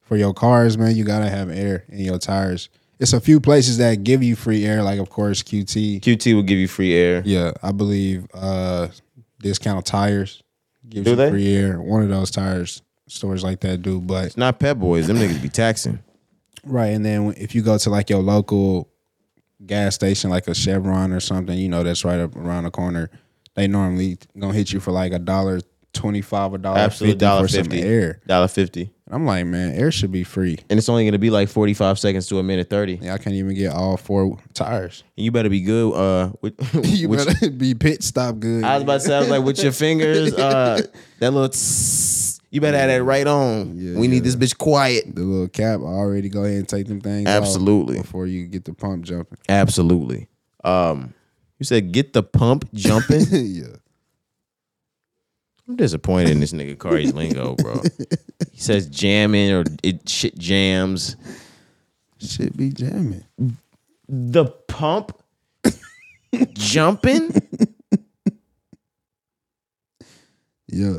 for 0.09 0.17
your 0.17 0.33
cars, 0.33 0.79
man, 0.79 0.97
you 0.97 1.05
gotta 1.05 1.29
have 1.29 1.51
air 1.51 1.85
in 1.91 1.99
your 1.99 2.19
tires. 2.19 2.71
It's 2.99 3.13
a 3.13 3.21
few 3.21 3.41
places 3.41 3.77
that 3.77 4.03
give 4.03 4.23
you 4.23 4.35
free 4.35 4.65
air, 4.65 4.83
like 4.83 4.99
of 4.99 5.11
course 5.11 5.43
QT. 5.43 6.01
QT 6.01 6.35
will 6.35 6.43
give 6.43 6.59
you 6.59 6.67
free 6.67 6.95
air. 6.95 7.23
Yeah, 7.27 7.53
I 7.63 7.73
believe 7.73 8.27
uh 8.33 8.89
discount 9.41 9.85
tires 9.85 10.43
gives 10.89 11.05
Do 11.05 11.11
you 11.11 11.17
they? 11.17 11.31
free 11.31 11.55
air. 11.55 11.81
One 11.81 12.03
of 12.03 12.09
those 12.09 12.31
tires 12.31 12.81
stores 13.07 13.45
like 13.45 13.61
that 13.61 13.83
do, 13.83 14.01
but 14.01 14.25
It's 14.27 14.37
not 14.39 14.59
Pep 14.59 14.79
Boys. 14.79 15.07
Them 15.07 15.19
niggas 15.19 15.43
be 15.43 15.51
taxing. 15.51 15.99
Right, 16.65 16.89
and 16.89 17.05
then 17.05 17.35
if 17.37 17.55
you 17.55 17.61
go 17.63 17.77
to 17.77 17.91
like 17.91 18.09
your 18.09 18.23
local 18.23 18.89
gas 19.67 19.95
station, 19.95 20.31
like 20.31 20.49
a 20.49 20.55
Chevron 20.55 21.13
or 21.13 21.21
something, 21.21 21.57
you 21.57 21.69
know 21.69 21.83
that's 21.83 22.03
right 22.05 22.19
up 22.19 22.35
around 22.35 22.65
the 22.65 22.71
corner. 22.71 23.11
They 23.55 23.69
normally 23.69 24.17
gonna 24.39 24.55
hit 24.55 24.73
you 24.73 24.81
for 24.81 24.91
like 24.91 25.13
a 25.13 25.19
dollar 25.19 25.61
twenty 25.93 26.23
five, 26.23 26.55
a 26.55 26.59
dollar 26.59 26.89
fifty 26.89 27.19
for 27.19 27.49
some 27.49 27.73
air. 27.73 28.21
Dollar 28.27 28.49
fifty. 28.49 28.91
And 29.09 29.15
I'm 29.15 29.25
like, 29.25 29.47
man, 29.47 29.75
air 29.75 29.91
should 29.91 30.13
be 30.13 30.23
free. 30.23 30.59
And 30.69 30.79
it's 30.79 30.89
only 30.91 31.07
gonna 31.07 31.19
be 31.19 31.31
like 31.31 31.49
forty 31.49 31.73
five 31.73 31.99
seconds 31.99 32.27
to 32.29 32.39
a 32.39 32.43
minute 32.43 32.69
thirty. 32.69 32.99
Yeah, 33.01 33.15
I 33.15 33.19
can't 33.19 33.35
even 33.37 33.55
get 33.55 33.73
all 33.73 33.97
four 33.97 34.39
tires. 34.53 35.03
And 35.17 35.25
you 35.25 35.31
better 35.33 35.49
be 35.49 35.63
good. 35.63 35.95
Uh, 35.95 36.33
with, 36.43 36.55
you 36.87 37.09
with- 37.09 37.27
better 37.27 37.51
be 37.57 37.75
pit 37.75 38.03
stop 38.03 38.39
good. 38.39 38.65
I 38.65 38.75
was 38.75 38.83
about 38.83 38.95
to 38.95 39.01
say, 39.01 39.17
I 39.17 39.21
was 39.21 39.31
like, 39.31 39.43
with 39.45 39.63
your 39.63 39.73
fingers, 39.73 40.35
uh, 40.35 40.83
that 41.21 41.31
little. 41.31 41.49
tss, 41.49 42.39
you 42.51 42.61
better 42.61 42.77
have 42.79 42.89
that 42.89 43.03
right 43.03 43.27
on. 43.27 43.77
Yeah, 43.79 43.99
we 43.99 44.09
need 44.09 44.25
this 44.25 44.37
bitch 44.37 44.57
quiet. 44.59 45.15
the 45.15 45.23
little 45.23 45.49
cap 45.49 45.81
already 45.81 46.29
go 46.29 46.45
ahead 46.45 46.59
and 46.59 46.69
take 46.69 46.87
them 46.87 47.01
things 47.01 47.29
off 47.29 47.43
Absolutely. 47.43 47.99
before 47.99 48.27
you 48.27 48.47
get 48.47 48.65
the 48.67 48.75
pump 48.75 49.05
jumping. 49.05 49.39
Absolutely. 49.49 50.29
Um, 50.65 51.15
you 51.59 51.65
said 51.65 51.93
get 51.93 52.13
the 52.13 52.23
pump 52.23 52.69
jumping. 52.75 53.25
yeah. 53.31 53.65
I'm 55.69 55.77
disappointed 55.77 56.31
in 56.31 56.41
this 56.41 56.53
nigga 56.53 56.79
Cari's 56.79 57.13
lingo, 57.13 57.55
bro. 57.57 57.83
He 58.53 58.61
says 58.61 58.89
jamming 58.89 59.53
or 59.53 59.65
it 59.85 60.09
shit 60.09 60.37
jams. 60.37 61.17
Shit 62.19 62.57
be 62.57 62.71
jamming. 62.71 63.25
The 64.09 64.47
pump 64.47 65.13
jumping. 66.55 67.31
Yeah. 70.71 70.99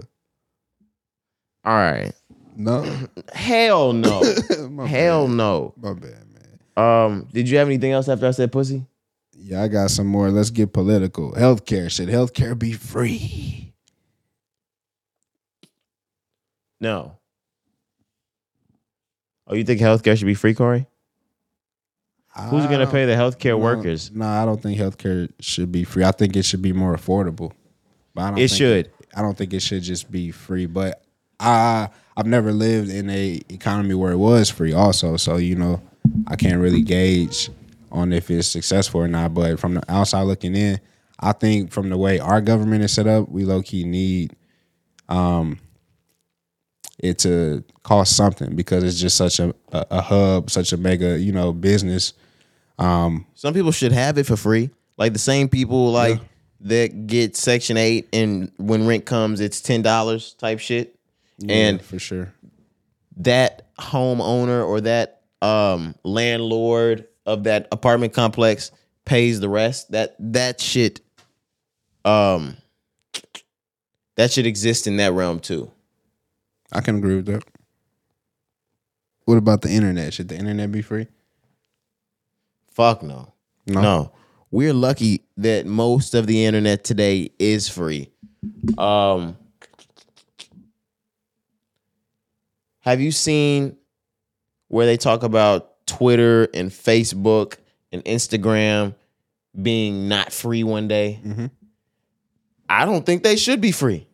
All 1.63 1.73
right. 1.75 2.11
No. 2.55 2.83
Hell 3.33 3.93
no. 3.93 4.21
Hell 4.87 5.27
bad. 5.27 5.35
no. 5.35 5.73
My 5.77 5.93
bad, 5.93 6.25
man. 6.33 6.59
Um, 6.75 7.27
did 7.31 7.47
you 7.47 7.57
have 7.59 7.67
anything 7.67 7.91
else 7.91 8.09
after 8.09 8.27
I 8.27 8.31
said 8.31 8.51
pussy? 8.51 8.85
Yeah, 9.37 9.61
I 9.63 9.67
got 9.67 9.91
some 9.91 10.07
more. 10.07 10.31
Let's 10.31 10.49
get 10.49 10.73
political. 10.73 11.33
Healthcare. 11.33 11.89
Should 11.91 12.09
healthcare 12.09 12.57
be 12.57 12.73
free? 12.73 13.68
No. 16.79 17.17
Oh, 19.47 19.55
you 19.55 19.63
think 19.63 19.81
healthcare 19.81 20.17
should 20.17 20.27
be 20.27 20.35
free, 20.35 20.53
Corey? 20.53 20.87
Who's 22.49 22.67
gonna 22.67 22.87
pay 22.87 23.05
the 23.05 23.13
healthcare 23.13 23.51
No, 23.51 23.57
workers? 23.57 24.11
No, 24.13 24.25
I 24.25 24.45
don't 24.45 24.61
think 24.61 24.79
healthcare 24.79 25.29
should 25.39 25.71
be 25.71 25.83
free. 25.83 26.03
I 26.05 26.11
think 26.11 26.35
it 26.35 26.43
should 26.43 26.61
be 26.61 26.71
more 26.71 26.95
affordable. 26.95 27.51
But 28.13 28.21
I 28.21 28.29
don't 28.29 28.37
It 28.39 28.49
think 28.49 28.57
should. 28.57 28.91
I 29.15 29.21
don't 29.21 29.37
think 29.37 29.53
it 29.53 29.61
should 29.61 29.83
just 29.83 30.09
be 30.09 30.31
free. 30.31 30.65
But 30.65 31.03
I 31.39 31.89
I've 32.15 32.27
never 32.27 32.53
lived 32.53 32.89
in 32.89 33.09
a 33.09 33.41
economy 33.49 33.93
where 33.95 34.11
it 34.11 34.17
was 34.17 34.49
free. 34.49 34.71
Also, 34.73 35.17
so 35.17 35.37
you 35.37 35.55
know, 35.55 35.81
I 36.27 36.35
can't 36.35 36.61
really 36.61 36.81
gauge 36.81 37.49
on 37.91 38.13
if 38.13 38.29
it's 38.31 38.47
successful 38.47 39.01
or 39.01 39.07
not. 39.07 39.33
But 39.33 39.59
from 39.59 39.73
the 39.73 39.91
outside 39.91 40.21
looking 40.23 40.55
in, 40.55 40.79
I 41.19 41.33
think 41.33 41.71
from 41.71 41.89
the 41.89 41.97
way 41.97 42.19
our 42.19 42.39
government 42.39 42.83
is 42.83 42.93
set 42.93 43.07
up, 43.07 43.27
we 43.29 43.43
low 43.43 43.61
key 43.63 43.83
need 43.83 44.35
um 45.09 45.59
it 46.99 47.19
to 47.19 47.63
cost 47.83 48.15
something 48.15 48.55
because 48.55 48.83
it's 48.83 48.99
just 48.99 49.17
such 49.17 49.39
a, 49.39 49.55
a, 49.71 49.85
a 49.91 50.01
hub, 50.01 50.49
such 50.49 50.73
a 50.73 50.77
mega, 50.77 51.17
you 51.17 51.31
know, 51.31 51.51
business. 51.53 52.13
Um, 52.77 53.25
Some 53.35 53.53
people 53.53 53.71
should 53.71 53.91
have 53.91 54.17
it 54.17 54.25
for 54.25 54.37
free. 54.37 54.69
Like 54.97 55.13
the 55.13 55.19
same 55.19 55.47
people 55.49 55.91
like 55.91 56.19
that 56.61 57.07
get 57.07 57.37
Section 57.37 57.77
Eight, 57.77 58.09
and 58.11 58.51
when 58.57 58.85
rent 58.85 59.05
comes, 59.05 59.39
it's 59.39 59.61
ten 59.61 59.81
dollars 59.81 60.33
type 60.33 60.59
shit. 60.59 60.95
and 61.47 61.81
for 61.81 61.99
sure. 61.99 62.33
that 63.17 63.67
homeowner 63.79 64.67
or 64.67 64.81
that 64.81 65.21
um, 65.41 65.95
landlord 66.03 67.07
of 67.25 67.45
that 67.45 67.69
apartment 67.71 68.11
complex 68.13 68.71
pays 69.05 69.39
the 69.39 69.47
rest. 69.47 69.91
That 69.91 70.15
that 70.19 70.59
shit, 70.59 70.99
um, 72.03 72.57
that 74.15 74.31
should 74.31 74.45
exist 74.45 74.85
in 74.85 74.97
that 74.97 75.13
realm 75.13 75.39
too. 75.39 75.71
I 76.71 76.81
can 76.81 76.97
agree 76.97 77.15
with 77.15 77.25
that. 77.27 77.43
What 79.25 79.37
about 79.37 79.61
the 79.61 79.69
internet? 79.69 80.13
Should 80.13 80.29
the 80.29 80.37
internet 80.37 80.71
be 80.71 80.81
free? 80.81 81.07
Fuck 82.71 83.03
no. 83.03 83.33
No. 83.67 83.81
No. 83.81 84.11
We're 84.51 84.73
lucky 84.73 85.23
that 85.37 85.65
most 85.67 86.15
of 86.15 86.25
the 86.25 86.45
internet 86.45 86.83
today 86.83 87.31
is 87.37 87.69
free. 87.69 88.09
Um 88.77 89.37
Have 92.81 93.01
you 93.01 93.11
seen 93.11 93.75
where 94.69 94.85
they 94.85 94.97
talk 94.97 95.23
about 95.23 95.85
Twitter 95.85 96.47
and 96.53 96.71
Facebook 96.71 97.57
and 97.91 98.03
Instagram 98.05 98.95
being 99.61 100.07
not 100.07 100.31
free 100.31 100.63
one 100.63 100.87
day? 100.87 101.19
Mhm. 101.23 101.51
I 102.69 102.85
don't 102.85 103.05
think 103.05 103.23
they 103.23 103.35
should 103.35 103.61
be 103.61 103.71
free. 103.71 104.07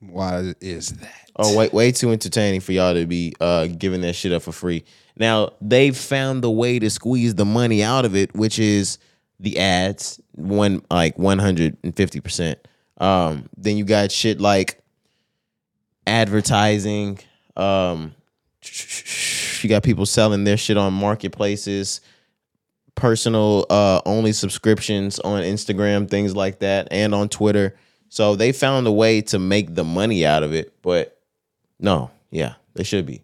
Why 0.00 0.54
is 0.60 0.88
that? 0.94 1.21
Oh, 1.44 1.56
wait, 1.56 1.72
way 1.72 1.92
too 1.92 2.12
entertaining 2.12 2.60
for 2.60 2.72
y'all 2.72 2.94
to 2.94 3.06
be 3.06 3.34
uh, 3.40 3.66
giving 3.66 4.00
that 4.02 4.14
shit 4.14 4.32
up 4.32 4.42
for 4.42 4.52
free. 4.52 4.84
Now 5.16 5.52
they've 5.60 5.96
found 5.96 6.42
the 6.42 6.50
way 6.50 6.78
to 6.78 6.88
squeeze 6.88 7.34
the 7.34 7.44
money 7.44 7.82
out 7.82 8.04
of 8.04 8.14
it, 8.16 8.34
which 8.34 8.58
is 8.58 8.98
the 9.40 9.58
ads, 9.58 10.20
one 10.32 10.82
like 10.90 11.18
one 11.18 11.38
hundred 11.38 11.76
and 11.82 11.94
fifty 11.96 12.20
percent. 12.20 12.58
Um, 12.98 13.48
then 13.56 13.76
you 13.76 13.84
got 13.84 14.12
shit 14.12 14.40
like 14.40 14.80
advertising. 16.06 17.18
Um, 17.56 18.14
you 19.60 19.68
got 19.68 19.82
people 19.82 20.06
selling 20.06 20.44
their 20.44 20.56
shit 20.56 20.76
on 20.76 20.92
marketplaces, 20.92 22.00
personal 22.94 23.66
uh, 23.68 24.00
only 24.06 24.32
subscriptions 24.32 25.18
on 25.18 25.42
Instagram, 25.42 26.08
things 26.08 26.36
like 26.36 26.60
that, 26.60 26.88
and 26.90 27.14
on 27.14 27.28
Twitter. 27.28 27.76
So 28.08 28.36
they 28.36 28.52
found 28.52 28.86
a 28.86 28.92
way 28.92 29.22
to 29.22 29.38
make 29.38 29.74
the 29.74 29.84
money 29.84 30.24
out 30.24 30.42
of 30.42 30.52
it, 30.54 30.72
but 30.82 31.18
no, 31.78 32.10
yeah, 32.30 32.54
they 32.74 32.84
should 32.84 33.06
be. 33.06 33.22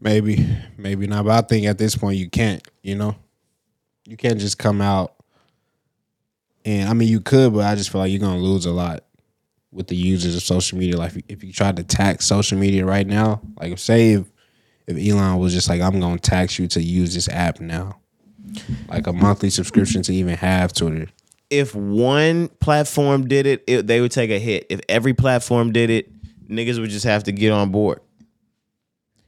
Maybe, 0.00 0.46
maybe 0.76 1.06
not. 1.06 1.24
But 1.24 1.44
I 1.44 1.46
think 1.46 1.66
at 1.66 1.78
this 1.78 1.96
point 1.96 2.18
you 2.18 2.28
can't. 2.28 2.66
You 2.82 2.94
know, 2.94 3.16
you 4.04 4.16
can't 4.16 4.38
just 4.38 4.58
come 4.58 4.80
out. 4.80 5.14
And 6.64 6.88
I 6.88 6.92
mean, 6.92 7.08
you 7.08 7.20
could, 7.20 7.54
but 7.54 7.64
I 7.64 7.74
just 7.74 7.90
feel 7.90 8.00
like 8.00 8.10
you're 8.10 8.20
gonna 8.20 8.38
lose 8.38 8.66
a 8.66 8.70
lot 8.72 9.04
with 9.72 9.86
the 9.86 9.96
users 9.96 10.34
of 10.34 10.42
social 10.42 10.78
media. 10.78 10.96
Like, 10.96 11.12
if 11.28 11.42
you 11.42 11.52
try 11.52 11.72
to 11.72 11.84
tax 11.84 12.26
social 12.26 12.58
media 12.58 12.84
right 12.84 13.06
now, 13.06 13.40
like, 13.60 13.78
say 13.78 14.12
if, 14.14 14.26
if 14.86 14.96
Elon 14.96 15.38
was 15.38 15.52
just 15.52 15.68
like, 15.68 15.80
I'm 15.80 16.00
gonna 16.00 16.18
tax 16.18 16.58
you 16.58 16.66
to 16.68 16.82
use 16.82 17.14
this 17.14 17.28
app 17.28 17.60
now, 17.60 17.98
like 18.88 19.06
a 19.06 19.12
monthly 19.12 19.50
subscription 19.50 20.02
to 20.02 20.14
even 20.14 20.36
have 20.36 20.72
Twitter. 20.72 21.08
If 21.50 21.74
one 21.74 22.48
platform 22.60 23.26
did 23.26 23.46
it, 23.46 23.64
it, 23.66 23.86
they 23.86 24.00
would 24.00 24.12
take 24.12 24.30
a 24.30 24.38
hit. 24.38 24.66
If 24.68 24.80
every 24.88 25.14
platform 25.14 25.72
did 25.72 25.88
it, 25.90 26.10
niggas 26.48 26.80
would 26.80 26.90
just 26.90 27.04
have 27.04 27.24
to 27.24 27.32
get 27.32 27.52
on 27.52 27.70
board. 27.70 28.00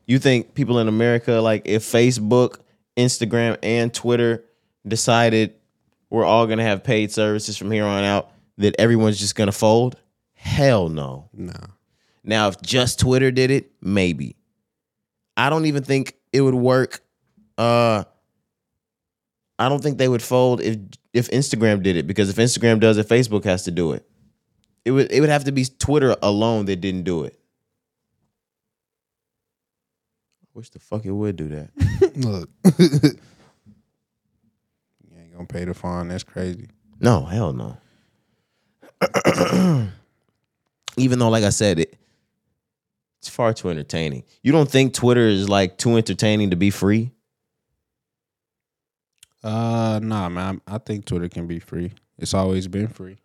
You 0.06 0.18
think 0.18 0.54
people 0.54 0.78
in 0.78 0.88
America, 0.88 1.34
like 1.34 1.62
if 1.66 1.84
Facebook, 1.84 2.60
Instagram, 2.96 3.56
and 3.62 3.92
Twitter 3.92 4.44
decided 4.86 5.54
we're 6.08 6.24
all 6.24 6.46
gonna 6.46 6.64
have 6.64 6.82
paid 6.82 7.12
services 7.12 7.56
from 7.56 7.70
here 7.70 7.84
on 7.84 8.02
out, 8.04 8.30
that 8.58 8.74
everyone's 8.78 9.18
just 9.18 9.34
gonna 9.34 9.52
fold? 9.52 9.96
Hell 10.34 10.88
no. 10.88 11.28
No. 11.32 11.54
Now, 12.24 12.48
if 12.48 12.60
just 12.60 12.98
Twitter 12.98 13.30
did 13.30 13.50
it, 13.50 13.70
maybe. 13.80 14.36
I 15.36 15.48
don't 15.48 15.66
even 15.66 15.82
think 15.82 16.16
it 16.32 16.40
would 16.40 16.54
work. 16.54 17.00
Uh, 17.56 18.04
I 19.58 19.68
don't 19.68 19.82
think 19.82 19.98
they 19.98 20.08
would 20.08 20.22
fold 20.22 20.60
if 20.60 20.78
if 21.12 21.30
Instagram 21.30 21.82
did 21.82 21.96
it 21.96 22.06
because 22.06 22.30
if 22.30 22.36
Instagram 22.36 22.80
does 22.80 22.98
it, 22.98 23.08
Facebook 23.08 23.44
has 23.44 23.64
to 23.64 23.70
do 23.70 23.92
it. 23.92 24.09
It 24.90 24.92
would 24.92 25.12
it 25.12 25.20
would 25.20 25.28
have 25.28 25.44
to 25.44 25.52
be 25.52 25.64
Twitter 25.66 26.16
alone 26.20 26.64
that 26.64 26.80
didn't 26.80 27.04
do 27.04 27.22
it. 27.22 27.38
I 30.42 30.46
wish 30.52 30.68
the 30.70 30.80
fuck 30.80 31.04
it 31.04 31.12
would 31.12 31.36
do 31.36 31.46
that. 31.46 31.70
Look, 32.16 32.50
you 32.76 33.10
ain't 35.16 35.32
gonna 35.32 35.46
pay 35.46 35.64
the 35.64 35.74
fine. 35.74 36.08
That's 36.08 36.24
crazy. 36.24 36.66
No, 36.98 37.24
hell 37.24 37.52
no. 37.52 37.76
Even 40.96 41.20
though, 41.20 41.28
like 41.28 41.44
I 41.44 41.50
said, 41.50 41.78
it 41.78 41.96
it's 43.20 43.28
far 43.28 43.54
too 43.54 43.70
entertaining. 43.70 44.24
You 44.42 44.50
don't 44.50 44.68
think 44.68 44.92
Twitter 44.92 45.28
is 45.28 45.48
like 45.48 45.78
too 45.78 45.96
entertaining 45.98 46.50
to 46.50 46.56
be 46.56 46.70
free? 46.70 47.12
Uh, 49.44 50.00
nah, 50.02 50.28
man. 50.28 50.60
I 50.66 50.78
think 50.78 51.04
Twitter 51.04 51.28
can 51.28 51.46
be 51.46 51.60
free. 51.60 51.92
It's 52.18 52.34
always 52.34 52.66
been 52.66 52.88
free. 52.88 53.18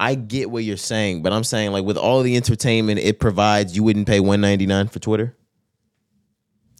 I 0.00 0.14
get 0.14 0.50
what 0.50 0.64
you're 0.64 0.76
saying, 0.78 1.22
but 1.22 1.32
I'm 1.32 1.44
saying 1.44 1.72
like 1.72 1.84
with 1.84 1.98
all 1.98 2.22
the 2.22 2.34
entertainment 2.34 2.98
it 3.00 3.20
provides, 3.20 3.76
you 3.76 3.82
wouldn't 3.82 4.08
pay 4.08 4.18
199 4.18 4.88
for 4.88 4.98
Twitter? 4.98 5.36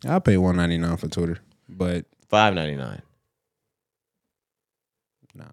I 0.09 0.19
pay 0.19 0.39
one 0.39 0.57
ninety 0.57 0.79
nine 0.79 0.97
for 0.97 1.09
Twitter, 1.09 1.39
but 1.69 2.07
599, 2.31 3.03
nah, 5.35 5.45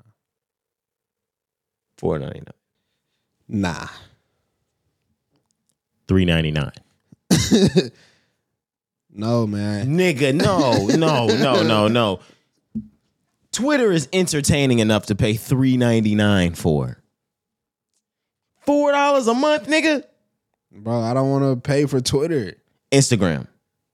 499, 1.98 2.54
nah. 3.50 3.88
399. 6.08 7.92
No, 9.20 9.48
man. 9.48 9.98
Nigga, 9.98 10.32
no, 10.32 10.86
no, 10.96 11.26
no, 11.26 11.64
no, 11.64 11.88
no. 11.88 12.20
Twitter 13.52 13.92
is 13.92 14.08
entertaining 14.14 14.78
enough 14.78 15.08
to 15.08 15.16
pay 15.16 15.34
399 15.34 16.54
for. 16.54 16.97
$4 18.68 19.28
a 19.28 19.34
month, 19.34 19.68
nigga? 19.68 20.04
Bro, 20.72 21.02
I 21.02 21.14
don't 21.14 21.30
want 21.32 21.44
to 21.64 21.68
pay 21.68 21.86
for 21.86 22.02
Twitter. 22.02 22.56
Instagram. 22.92 23.48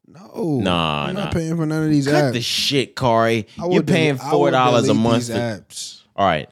No, 0.07 0.59
Nah, 0.61 1.05
I'm 1.05 1.13
nah. 1.15 1.23
not 1.25 1.33
paying 1.33 1.55
for 1.55 1.65
none 1.65 1.83
of 1.83 1.89
these 1.89 2.07
apps. 2.07 2.11
Cut 2.11 2.23
apps. 2.25 2.33
the 2.33 2.41
shit, 2.41 2.95
Cari. 2.95 3.47
You're 3.57 3.83
paying 3.83 4.15
delete- 4.17 4.27
I 4.33 4.35
would 4.35 4.53
$4 4.53 4.79
a 4.79 4.81
delete 4.81 4.95
month. 5.01 5.27
These 5.27 5.35
For, 5.35 5.41
apps. 5.41 6.01
all 6.15 6.25
right. 6.25 6.49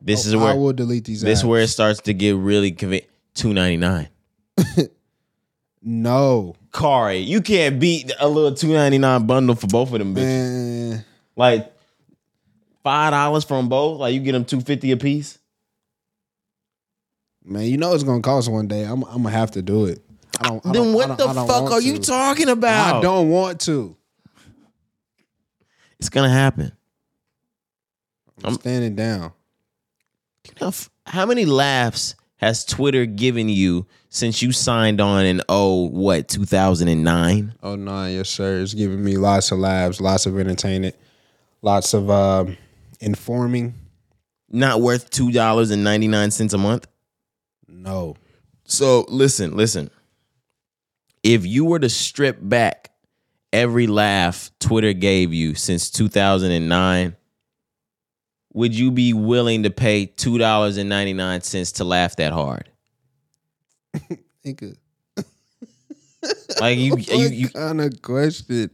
This 0.00 0.24
oh, 0.26 0.28
is 0.28 0.34
I 0.34 0.36
where 0.44 0.56
will 0.56 0.72
delete 0.72 1.04
these. 1.04 1.20
this 1.20 1.42
apps. 1.42 1.44
where 1.46 1.60
it 1.62 1.68
starts 1.68 2.00
to 2.02 2.14
get 2.14 2.36
really 2.36 2.72
convenient. 2.72 3.10
299. 3.34 4.08
No, 5.88 6.56
Cari, 6.72 7.18
you 7.18 7.40
can't 7.40 7.78
beat 7.78 8.10
a 8.18 8.26
little 8.28 8.52
299 8.54 9.26
bundle 9.26 9.54
for 9.54 9.68
both 9.68 9.92
of 9.92 9.98
them 10.00 10.14
bitches. 10.16 10.90
man. 10.90 11.04
Like 11.36 11.72
five 12.82 13.12
dollars 13.12 13.44
from 13.44 13.68
both. 13.68 14.00
Like 14.00 14.12
you 14.14 14.20
get 14.20 14.32
them 14.32 14.44
250 14.44 14.90
a 14.90 14.96
piece. 14.96 15.38
Man, 17.46 17.62
you 17.62 17.76
know 17.76 17.94
it's 17.94 18.02
gonna 18.02 18.20
cost 18.22 18.50
one 18.50 18.66
day. 18.66 18.82
I'm, 18.82 19.02
I'm 19.04 19.22
gonna 19.22 19.30
have 19.30 19.52
to 19.52 19.62
do 19.62 19.86
it. 19.86 20.02
I 20.40 20.48
don't. 20.48 20.66
I 20.66 20.72
Then 20.72 20.82
don't- 20.82 20.94
what 20.94 21.16
the 21.16 21.28
fuck 21.28 21.70
are 21.70 21.80
you 21.80 21.98
talking 21.98 22.48
about? 22.48 22.96
I 22.96 23.00
don't 23.00 23.28
want 23.30 23.60
to. 23.62 23.96
It's 25.98 26.08
gonna 26.08 26.28
happen. 26.30 26.72
I'm 28.44 28.54
standing 28.54 28.94
down. 28.96 29.32
You 30.46 30.52
know, 30.60 30.68
f- 30.68 30.90
how 31.06 31.24
many 31.24 31.46
laughs 31.46 32.14
has 32.36 32.64
Twitter 32.64 33.06
given 33.06 33.48
you 33.48 33.86
since 34.10 34.42
you 34.42 34.52
signed 34.52 35.00
on 35.00 35.24
in 35.24 35.40
oh 35.48 35.88
what 35.88 36.28
2009? 36.28 37.54
Oh 37.62 37.76
no, 37.76 38.06
yes 38.06 38.28
sir. 38.28 38.60
It's 38.60 38.74
giving 38.74 39.02
me 39.02 39.16
lots 39.16 39.52
of 39.52 39.58
laughs, 39.58 40.00
lots 40.00 40.26
of 40.26 40.38
entertainment, 40.38 40.96
lots 41.62 41.94
of 41.94 42.10
um, 42.10 42.56
informing. 43.00 43.74
Not 44.50 44.80
worth 44.82 45.08
two 45.10 45.32
dollars 45.32 45.70
and 45.70 45.82
ninety 45.82 46.08
nine 46.08 46.30
cents 46.30 46.52
a 46.52 46.58
month. 46.58 46.86
No, 47.68 48.16
So 48.64 49.04
listen, 49.08 49.56
listen. 49.56 49.90
If 51.22 51.44
you 51.44 51.64
were 51.64 51.78
to 51.80 51.88
strip 51.88 52.38
back 52.40 52.92
every 53.52 53.86
laugh 53.86 54.50
Twitter 54.60 54.92
gave 54.92 55.32
you 55.34 55.54
since 55.54 55.90
2009, 55.90 57.16
would 58.52 58.74
you 58.74 58.90
be 58.90 59.12
willing 59.12 59.64
to 59.64 59.70
pay 59.70 60.06
$2.99 60.06 61.74
to 61.76 61.84
laugh 61.84 62.16
that 62.16 62.32
hard? 62.32 62.70
Nigga, 64.44 64.76
Like 66.60 66.78
you, 66.78 66.96
you, 66.98 67.28
you 67.28 67.48
kind 67.48 67.80
of 67.80 68.00
question 68.02 68.70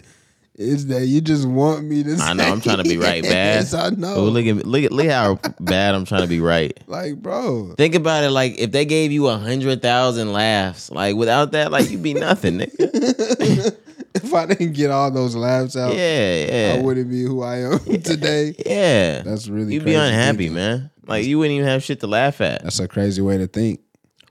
is 0.62 0.87
that? 0.87 1.07
You 1.07 1.21
just 1.21 1.47
want 1.47 1.85
me 1.85 2.02
to? 2.04 2.16
I 2.21 2.33
know 2.33 2.45
I'm 2.45 2.61
trying 2.61 2.78
to 2.78 2.85
be 2.85 2.97
right, 2.99 3.23
bad. 3.23 3.57
Yes, 3.57 3.75
I 3.75 3.90
know. 3.90 4.14
Oh, 4.14 4.25
look 4.25 4.47
at 4.47 4.64
look 4.66 4.85
at 4.85 4.92
look 4.92 5.09
how 5.09 5.38
bad 5.61 5.95
I'm 5.95 6.04
trying 6.04 6.23
to 6.23 6.28
be 6.28 6.40
right. 6.40 6.78
like, 6.87 7.16
bro, 7.16 7.75
Think 7.76 7.95
about 7.95 8.25
it, 8.25 8.31
like 8.31 8.59
if 8.59 8.73
they 8.73 8.85
gave 8.85 9.12
you 9.12 9.26
a 9.28 9.37
hundred 9.37 9.83
thousand 9.83 10.33
laughs, 10.33 10.90
like 10.90 11.16
without 11.16 11.52
that, 11.52 11.71
like 11.73 11.90
you'd 11.90 12.02
be 12.02 12.14
nothing, 12.28 12.59
nigga. 12.59 13.76
if 14.14 14.35
I 14.35 14.47
didn't 14.47 14.73
get 14.73 14.90
all 14.90 15.11
those 15.11 15.35
laughs 15.37 15.76
out, 15.76 15.95
Yeah, 15.95 16.76
I 16.78 16.83
wouldn't 16.83 17.11
be 17.11 17.23
who 17.23 17.42
I 17.42 17.57
am 17.59 17.78
today. 18.02 18.54
yeah. 18.66 19.23
That's 19.23 19.49
really 19.49 19.75
You'd 19.75 19.85
be 19.85 19.95
unhappy, 19.95 20.37
thinking. 20.49 20.54
man. 20.54 20.90
Like 21.07 21.25
you 21.26 21.38
wouldn't 21.38 21.54
even 21.57 21.66
have 21.69 21.83
shit 21.83 22.00
to 22.00 22.07
laugh 22.07 22.40
at. 22.40 22.62
That's 22.62 22.78
a 22.78 22.87
crazy 22.88 23.21
way 23.23 23.37
to 23.38 23.47
think. 23.47 23.81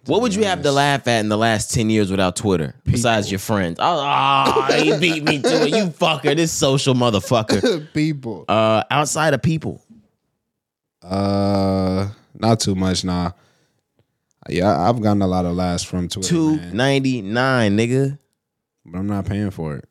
What 0.05 0.21
would 0.21 0.33
you 0.33 0.45
have 0.45 0.63
to 0.63 0.71
laugh 0.71 1.07
at 1.07 1.19
in 1.19 1.29
the 1.29 1.37
last 1.37 1.71
ten 1.71 1.89
years 1.89 2.09
without 2.09 2.35
Twitter, 2.35 2.73
besides 2.85 3.29
your 3.31 3.39
friends? 3.39 3.77
Oh, 3.79 3.99
ah, 4.03 4.67
he 4.81 4.97
beat 4.97 5.23
me 5.23 5.41
to 5.41 5.63
it. 5.63 5.69
You 5.69 5.85
fucker, 5.89 6.35
this 6.35 6.51
social 6.51 6.95
motherfucker. 6.95 7.87
People, 7.93 8.45
Uh, 8.47 8.83
outside 8.89 9.33
of 9.35 9.41
people, 9.43 9.79
uh, 11.03 12.09
not 12.33 12.59
too 12.59 12.73
much, 12.75 13.03
nah. 13.03 13.31
Yeah, 14.49 14.89
I've 14.89 14.99
gotten 15.01 15.21
a 15.21 15.27
lot 15.27 15.45
of 15.45 15.55
laughs 15.55 15.83
from 15.83 16.07
Twitter, 16.07 16.27
two 16.29 16.57
man, 16.73 17.77
nigga. 17.77 18.17
but 18.85 18.97
I'm 18.97 19.07
not 19.07 19.25
paying 19.25 19.51
for 19.51 19.75
it. 19.75 19.87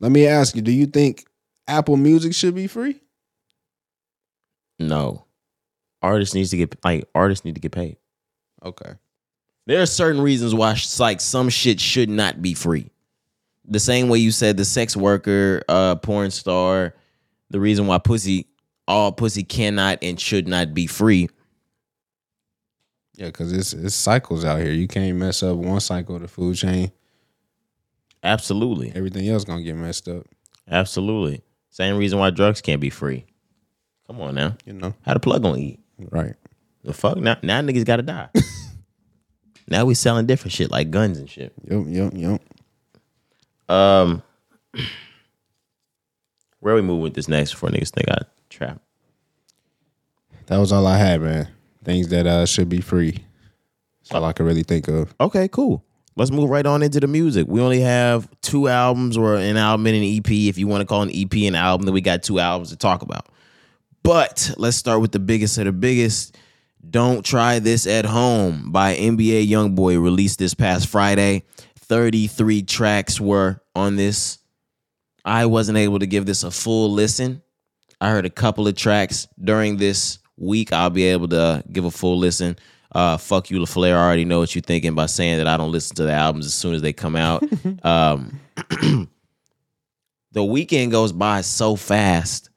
Let 0.00 0.10
me 0.10 0.26
ask 0.26 0.56
you: 0.56 0.62
Do 0.62 0.72
you 0.72 0.86
think 0.86 1.24
Apple 1.68 1.96
Music 1.96 2.34
should 2.34 2.54
be 2.56 2.66
free? 2.66 3.00
No, 4.80 5.26
artists 6.02 6.34
needs 6.34 6.50
to 6.50 6.56
get 6.56 6.82
like 6.84 7.08
artists 7.14 7.44
need 7.44 7.54
to 7.54 7.60
get 7.60 7.72
paid. 7.72 7.96
Okay. 8.64 8.92
There 9.66 9.80
are 9.82 9.86
certain 9.86 10.20
reasons 10.20 10.54
why 10.54 10.76
like 10.98 11.20
some 11.20 11.48
shit 11.48 11.80
should 11.80 12.08
not 12.10 12.42
be 12.42 12.54
free. 12.54 12.90
The 13.66 13.78
same 13.80 14.08
way 14.08 14.18
you 14.18 14.32
said 14.32 14.56
the 14.56 14.64
sex 14.64 14.96
worker, 14.96 15.62
uh, 15.68 15.94
porn 15.96 16.30
star, 16.30 16.94
the 17.50 17.60
reason 17.60 17.86
why 17.86 17.98
pussy, 17.98 18.46
all 18.88 19.12
pussy 19.12 19.44
cannot 19.44 19.98
and 20.02 20.18
should 20.18 20.48
not 20.48 20.74
be 20.74 20.86
free. 20.86 21.28
Yeah, 23.14 23.26
because 23.26 23.52
it's 23.52 23.72
it's 23.72 23.94
cycles 23.94 24.44
out 24.44 24.60
here. 24.60 24.72
You 24.72 24.88
can't 24.88 25.16
mess 25.18 25.42
up 25.42 25.56
one 25.56 25.80
cycle 25.80 26.16
of 26.16 26.22
the 26.22 26.28
food 26.28 26.56
chain. 26.56 26.90
Absolutely, 28.22 28.92
Everything 28.94 29.28
else 29.28 29.44
gonna 29.44 29.62
get 29.62 29.76
messed 29.76 30.08
up. 30.08 30.26
absolutely. 30.70 31.42
Same 31.70 31.96
reason 31.96 32.18
why 32.18 32.30
drugs 32.30 32.60
can't 32.60 32.80
be 32.80 32.90
free. 32.90 33.24
Come 34.06 34.20
on 34.20 34.34
now, 34.34 34.56
You 34.66 34.72
know, 34.74 34.94
how 35.02 35.14
the 35.14 35.20
plug 35.20 35.42
gonna 35.42 35.58
eat? 35.58 35.79
Right? 36.10 36.34
The 36.84 36.92
fuck 36.92 37.16
now? 37.18 37.36
Now 37.42 37.60
niggas 37.60 37.84
gotta 37.84 38.02
die. 38.02 38.28
now 39.68 39.84
we 39.84 39.94
selling 39.94 40.26
different 40.26 40.52
shit 40.52 40.70
like 40.70 40.90
guns 40.90 41.18
and 41.18 41.28
shit. 41.28 41.52
Yep, 41.70 41.84
yep, 41.88 42.12
yep. 42.14 42.42
Um, 43.68 44.22
where 46.60 46.74
we 46.74 46.82
move 46.82 47.02
with 47.02 47.14
this 47.14 47.28
next 47.28 47.52
before 47.52 47.68
niggas 47.68 47.90
think 47.90 48.10
I 48.10 48.18
trap? 48.48 48.80
That 50.46 50.58
was 50.58 50.72
all 50.72 50.86
I 50.86 50.96
had, 50.96 51.20
man. 51.20 51.48
Things 51.84 52.08
that 52.08 52.26
uh 52.26 52.46
should 52.46 52.68
be 52.68 52.80
free. 52.80 53.18
That's 54.02 54.12
all 54.12 54.24
I 54.24 54.32
could 54.32 54.46
really 54.46 54.64
think 54.64 54.88
of. 54.88 55.14
Okay, 55.20 55.48
cool. 55.48 55.84
Let's 56.16 56.30
move 56.30 56.50
right 56.50 56.66
on 56.66 56.82
into 56.82 57.00
the 57.00 57.06
music. 57.06 57.46
We 57.48 57.60
only 57.60 57.80
have 57.80 58.28
two 58.42 58.68
albums 58.68 59.16
or 59.16 59.36
an 59.36 59.56
album 59.56 59.86
and 59.86 59.96
an 59.96 60.02
EP. 60.02 60.30
If 60.30 60.58
you 60.58 60.66
want 60.66 60.82
to 60.82 60.84
call 60.84 61.02
an 61.02 61.10
EP 61.14 61.32
an 61.32 61.54
album, 61.54 61.86
then 61.86 61.94
we 61.94 62.00
got 62.00 62.22
two 62.22 62.40
albums 62.40 62.70
to 62.70 62.76
talk 62.76 63.02
about. 63.02 63.28
But 64.02 64.52
let's 64.56 64.76
start 64.76 65.00
with 65.00 65.12
the 65.12 65.18
biggest 65.18 65.58
of 65.58 65.66
the 65.66 65.72
biggest. 65.72 66.36
Don't 66.88 67.24
Try 67.24 67.58
This 67.58 67.86
at 67.86 68.06
Home 68.06 68.72
by 68.72 68.96
NBA 68.96 69.48
Youngboy 69.48 70.02
released 70.02 70.38
this 70.38 70.54
past 70.54 70.88
Friday. 70.88 71.44
33 71.76 72.62
tracks 72.62 73.20
were 73.20 73.60
on 73.74 73.96
this. 73.96 74.38
I 75.24 75.46
wasn't 75.46 75.78
able 75.78 75.98
to 75.98 76.06
give 76.06 76.24
this 76.24 76.44
a 76.44 76.50
full 76.50 76.90
listen. 76.90 77.42
I 78.00 78.10
heard 78.10 78.24
a 78.24 78.30
couple 78.30 78.66
of 78.66 78.74
tracks 78.74 79.28
during 79.42 79.76
this 79.76 80.18
week. 80.38 80.72
I'll 80.72 80.90
be 80.90 81.04
able 81.04 81.28
to 81.28 81.62
give 81.70 81.84
a 81.84 81.90
full 81.90 82.18
listen. 82.18 82.58
Uh, 82.92 83.18
fuck 83.18 83.50
you, 83.50 83.58
LaFleur. 83.60 83.94
I 83.94 84.02
already 84.04 84.24
know 84.24 84.38
what 84.38 84.54
you're 84.54 84.62
thinking 84.62 84.94
by 84.94 85.06
saying 85.06 85.38
that 85.38 85.46
I 85.46 85.56
don't 85.56 85.72
listen 85.72 85.96
to 85.96 86.04
the 86.04 86.12
albums 86.12 86.46
as 86.46 86.54
soon 86.54 86.74
as 86.74 86.82
they 86.82 86.92
come 86.92 87.16
out. 87.16 87.44
um, 87.84 88.40
the 90.32 90.44
weekend 90.44 90.90
goes 90.90 91.12
by 91.12 91.42
so 91.42 91.76
fast 91.76 92.49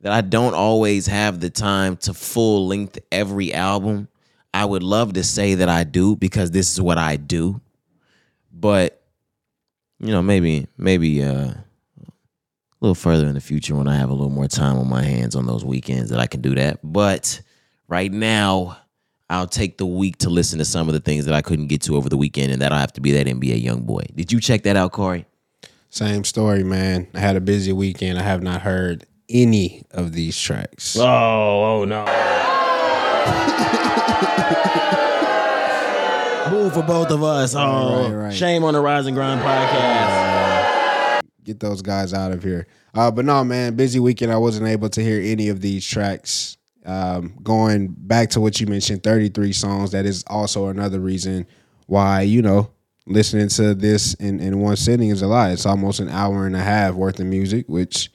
that 0.00 0.12
I 0.12 0.20
don't 0.20 0.54
always 0.54 1.06
have 1.06 1.40
the 1.40 1.50
time 1.50 1.96
to 1.98 2.14
full 2.14 2.66
length 2.68 2.98
every 3.10 3.52
album. 3.52 4.08
I 4.54 4.64
would 4.64 4.82
love 4.82 5.14
to 5.14 5.24
say 5.24 5.54
that 5.54 5.68
I 5.68 5.84
do 5.84 6.16
because 6.16 6.50
this 6.50 6.72
is 6.72 6.80
what 6.80 6.98
I 6.98 7.16
do. 7.16 7.60
But 8.52 9.02
you 10.00 10.12
know, 10.12 10.22
maybe 10.22 10.68
maybe 10.76 11.22
uh 11.22 11.52
a 12.80 12.84
little 12.84 12.94
further 12.94 13.26
in 13.26 13.34
the 13.34 13.40
future 13.40 13.74
when 13.74 13.88
I 13.88 13.96
have 13.96 14.10
a 14.10 14.14
little 14.14 14.30
more 14.30 14.46
time 14.46 14.78
on 14.78 14.88
my 14.88 15.02
hands 15.02 15.34
on 15.34 15.46
those 15.46 15.64
weekends 15.64 16.10
that 16.10 16.20
I 16.20 16.26
can 16.26 16.40
do 16.40 16.54
that. 16.54 16.78
But 16.84 17.40
right 17.88 18.12
now, 18.12 18.78
I'll 19.28 19.48
take 19.48 19.78
the 19.78 19.86
week 19.86 20.18
to 20.18 20.30
listen 20.30 20.58
to 20.60 20.64
some 20.64 20.86
of 20.86 20.94
the 20.94 21.00
things 21.00 21.24
that 21.24 21.34
I 21.34 21.42
couldn't 21.42 21.66
get 21.66 21.82
to 21.82 21.96
over 21.96 22.08
the 22.08 22.16
weekend, 22.16 22.52
and 22.52 22.62
that'll 22.62 22.78
have 22.78 22.92
to 22.92 23.00
be 23.00 23.12
that 23.12 23.26
NBA 23.26 23.64
YoungBoy. 23.64 24.14
Did 24.14 24.30
you 24.30 24.40
check 24.40 24.62
that 24.62 24.76
out, 24.76 24.92
Corey? 24.92 25.26
Same 25.90 26.22
story, 26.22 26.62
man. 26.62 27.08
I 27.14 27.18
had 27.18 27.34
a 27.34 27.40
busy 27.40 27.72
weekend. 27.72 28.18
I 28.18 28.22
have 28.22 28.42
not 28.42 28.62
heard 28.62 29.04
any 29.28 29.82
of 29.90 30.12
these 30.12 30.38
tracks. 30.38 30.96
Oh, 30.98 31.04
oh 31.80 31.84
no. 31.84 32.04
Boo 36.50 36.70
for 36.70 36.82
both 36.82 37.10
of 37.10 37.22
us. 37.22 37.54
Oh, 37.54 38.04
Right, 38.10 38.14
right. 38.24 38.34
shame 38.34 38.64
on 38.64 38.72
the 38.72 38.80
Rise 38.80 39.06
and 39.06 39.14
Grind 39.14 39.40
podcast. 39.42 41.20
Get 41.44 41.60
those 41.60 41.82
guys 41.82 42.14
out 42.14 42.32
of 42.32 42.42
here. 42.42 42.66
Uh, 42.94 43.10
but 43.10 43.26
no, 43.26 43.44
man, 43.44 43.74
busy 43.76 44.00
weekend. 44.00 44.32
I 44.32 44.38
wasn't 44.38 44.66
able 44.66 44.88
to 44.90 45.02
hear 45.02 45.20
any 45.20 45.48
of 45.50 45.60
these 45.60 45.86
tracks. 45.86 46.56
Um, 46.86 47.34
going 47.42 47.88
back 47.88 48.30
to 48.30 48.40
what 48.40 48.58
you 48.60 48.66
mentioned, 48.66 49.02
33 49.02 49.52
songs. 49.52 49.90
That 49.92 50.06
is 50.06 50.24
also 50.26 50.68
another 50.68 51.00
reason 51.00 51.46
why, 51.86 52.22
you 52.22 52.40
know, 52.40 52.70
listening 53.06 53.48
to 53.48 53.74
this 53.74 54.14
in, 54.14 54.40
in 54.40 54.60
one 54.60 54.76
sitting 54.76 55.10
is 55.10 55.20
a 55.20 55.26
lot. 55.26 55.50
It's 55.50 55.66
almost 55.66 56.00
an 56.00 56.08
hour 56.08 56.46
and 56.46 56.56
a 56.56 56.60
half 56.62 56.94
worth 56.94 57.20
of 57.20 57.26
music, 57.26 57.66
which 57.68 58.10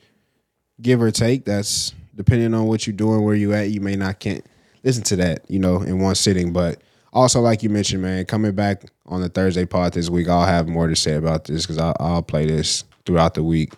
give 0.81 1.01
or 1.01 1.11
take, 1.11 1.45
that's 1.45 1.93
depending 2.15 2.53
on 2.53 2.65
what 2.65 2.85
you're 2.85 2.95
doing, 2.95 3.23
where 3.23 3.35
you 3.35 3.53
at, 3.53 3.69
you 3.69 3.81
may 3.81 3.95
not 3.95 4.19
can't 4.19 4.45
listen 4.83 5.03
to 5.03 5.15
that, 5.17 5.49
you 5.49 5.59
know, 5.59 5.81
in 5.81 5.99
one 5.99 6.15
sitting. 6.15 6.53
But 6.53 6.81
also, 7.11 7.41
like 7.41 7.63
you 7.63 7.69
mentioned, 7.69 8.01
man, 8.01 8.25
coming 8.25 8.53
back 8.53 8.83
on 9.05 9.21
the 9.21 9.29
Thursday 9.29 9.65
pod 9.65 9.93
this 9.93 10.09
week, 10.09 10.27
I'll 10.27 10.45
have 10.45 10.67
more 10.67 10.87
to 10.87 10.95
say 10.95 11.15
about 11.15 11.45
this 11.45 11.63
because 11.63 11.77
I'll, 11.77 11.95
I'll 11.99 12.23
play 12.23 12.45
this 12.45 12.83
throughout 13.05 13.33
the 13.33 13.43
week. 13.43 13.73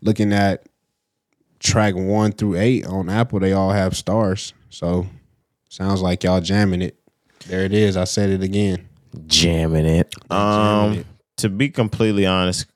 Looking 0.00 0.32
at 0.32 0.68
track 1.58 1.94
one 1.94 2.32
through 2.32 2.56
eight 2.56 2.86
on 2.86 3.08
Apple, 3.08 3.40
they 3.40 3.52
all 3.52 3.70
have 3.70 3.96
stars. 3.96 4.52
So 4.70 5.06
sounds 5.68 6.02
like 6.02 6.24
y'all 6.24 6.40
jamming 6.40 6.82
it. 6.82 6.98
There 7.46 7.64
it 7.64 7.72
is. 7.72 7.96
I 7.96 8.04
said 8.04 8.30
it 8.30 8.42
again. 8.42 8.88
Jamming 9.26 9.86
it. 9.86 10.14
Um, 10.30 10.92
it. 10.92 11.06
to 11.38 11.48
be 11.48 11.70
completely 11.70 12.26
honest, 12.26 12.66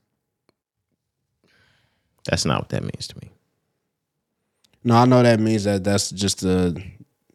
that's 2.25 2.45
not 2.45 2.63
what 2.63 2.69
that 2.71 2.83
means 2.83 3.09
to 3.09 3.17
me. 3.21 3.31
No, 4.85 4.97
I 4.97 5.05
know 5.05 5.23
that 5.23 5.41
means 5.41 5.65
that 5.65 5.85
that's 5.85 6.11
just 6.11 6.41
the 6.41 6.83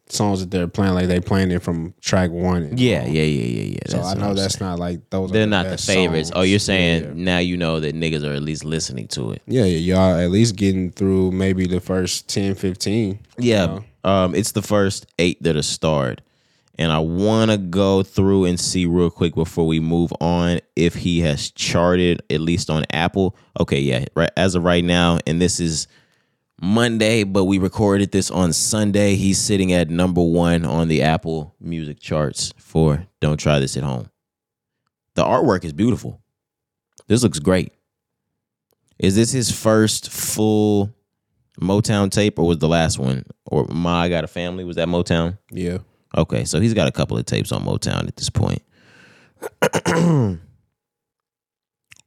songs 0.08 0.40
that 0.40 0.50
they're 0.50 0.68
playing. 0.68 0.94
Like 0.94 1.06
they 1.06 1.20
playing 1.20 1.50
it 1.50 1.62
from 1.62 1.94
track 2.00 2.30
one. 2.30 2.76
Yeah, 2.76 3.04
yeah, 3.06 3.22
yeah, 3.22 3.44
yeah, 3.44 3.62
yeah. 3.74 3.78
So 3.88 4.00
I 4.02 4.14
know 4.14 4.34
that's 4.34 4.58
saying. 4.58 4.68
not 4.70 4.78
like 4.78 5.08
those. 5.10 5.30
They're 5.30 5.46
not 5.46 5.66
the 5.68 5.78
favorites. 5.78 6.32
Oh, 6.34 6.42
you're 6.42 6.58
saying 6.58 7.04
Yeah. 7.04 7.10
now 7.14 7.38
you 7.38 7.56
know 7.56 7.80
that 7.80 7.94
niggas 7.94 8.24
are 8.28 8.32
at 8.32 8.42
least 8.42 8.64
listening 8.64 9.08
to 9.08 9.32
it. 9.32 9.42
Yeah, 9.46 9.64
yeah, 9.64 9.78
y'all 9.94 10.18
at 10.18 10.30
least 10.30 10.56
getting 10.56 10.90
through 10.90 11.32
maybe 11.32 11.66
the 11.66 11.80
first 11.80 12.28
10, 12.28 12.54
15. 12.54 13.18
Yeah. 13.38 13.80
Um, 14.04 14.34
it's 14.34 14.52
the 14.52 14.62
first 14.62 15.06
eight 15.18 15.42
that 15.42 15.56
are 15.56 15.62
starred. 15.62 16.22
And 16.78 16.92
I 16.92 16.98
want 16.98 17.50
to 17.50 17.56
go 17.56 18.02
through 18.02 18.44
and 18.44 18.60
see 18.60 18.84
real 18.86 19.08
quick 19.10 19.34
before 19.34 19.66
we 19.66 19.80
move 19.80 20.12
on 20.20 20.60
if 20.76 20.94
he 20.94 21.20
has 21.20 21.50
charted 21.50 22.22
at 22.28 22.40
least 22.40 22.68
on 22.70 22.84
Apple. 22.92 23.34
Okay, 23.58 23.80
yeah, 23.80 24.04
right 24.14 24.30
as 24.36 24.54
of 24.54 24.62
right 24.62 24.84
now, 24.84 25.18
and 25.26 25.40
this 25.40 25.58
is 25.58 25.88
Monday, 26.60 27.22
but 27.24 27.44
we 27.44 27.58
recorded 27.58 28.12
this 28.12 28.30
on 28.30 28.52
Sunday. 28.52 29.14
He's 29.14 29.38
sitting 29.38 29.72
at 29.72 29.90
number 29.90 30.22
one 30.22 30.64
on 30.64 30.88
the 30.88 31.02
Apple 31.02 31.54
Music 31.60 32.00
charts 32.00 32.52
for 32.56 33.06
"Don't 33.20 33.38
Try 33.38 33.58
This 33.60 33.76
at 33.76 33.82
Home." 33.82 34.10
The 35.14 35.24
artwork 35.24 35.64
is 35.64 35.72
beautiful. 35.72 36.20
This 37.08 37.22
looks 37.22 37.38
great. 37.38 37.72
Is 38.98 39.14
this 39.16 39.32
his 39.32 39.50
first 39.50 40.10
full 40.10 40.94
Motown 41.60 42.10
tape, 42.10 42.38
or 42.38 42.46
was 42.46 42.58
the 42.58 42.68
last 42.68 42.98
one? 42.98 43.24
Or 43.46 43.66
Ma 43.68 44.02
I 44.02 44.08
Got 44.08 44.24
a 44.24 44.28
Family? 44.28 44.64
Was 44.64 44.76
that 44.76 44.88
Motown? 44.88 45.38
Yeah. 45.50 45.78
Okay, 46.16 46.44
so 46.44 46.60
he's 46.60 46.74
got 46.74 46.88
a 46.88 46.92
couple 46.92 47.18
of 47.18 47.26
tapes 47.26 47.52
on 47.52 47.62
Motown 47.64 48.08
at 48.08 48.16
this 48.16 48.30
point. 48.30 48.62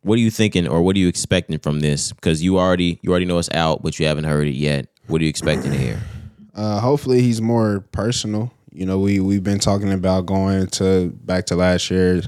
What 0.02 0.16
are 0.16 0.22
you 0.22 0.32
thinking, 0.32 0.68
or 0.68 0.82
what 0.82 0.96
are 0.96 1.00
you 1.00 1.08
expecting 1.08 1.60
from 1.60 1.82
this? 1.82 2.14
Because 2.14 2.42
you 2.42 2.58
already 2.58 3.00
you 3.02 3.12
already 3.12 3.26
know 3.26 3.38
it's 3.38 3.50
out, 3.54 3.84
but 3.84 4.00
you 4.00 4.06
haven't 4.06 4.24
heard 4.24 4.48
it 4.48 4.56
yet. 4.56 4.88
What 5.08 5.22
are 5.22 5.24
you 5.24 5.30
expecting 5.30 5.72
to 5.72 5.78
hear? 5.78 6.00
Uh, 6.56 6.80
hopefully 6.80 7.22
he's 7.22 7.42
more 7.42 7.82
personal. 7.92 8.54
You 8.72 8.86
know, 8.86 9.00
we 9.00 9.20
we've 9.20 9.44
been 9.44 9.60
talking 9.60 9.92
about 9.92 10.26
going 10.26 10.68
to 10.68 11.10
back 11.10 11.46
to 11.48 11.56
last 11.56 11.90
year, 11.92 12.22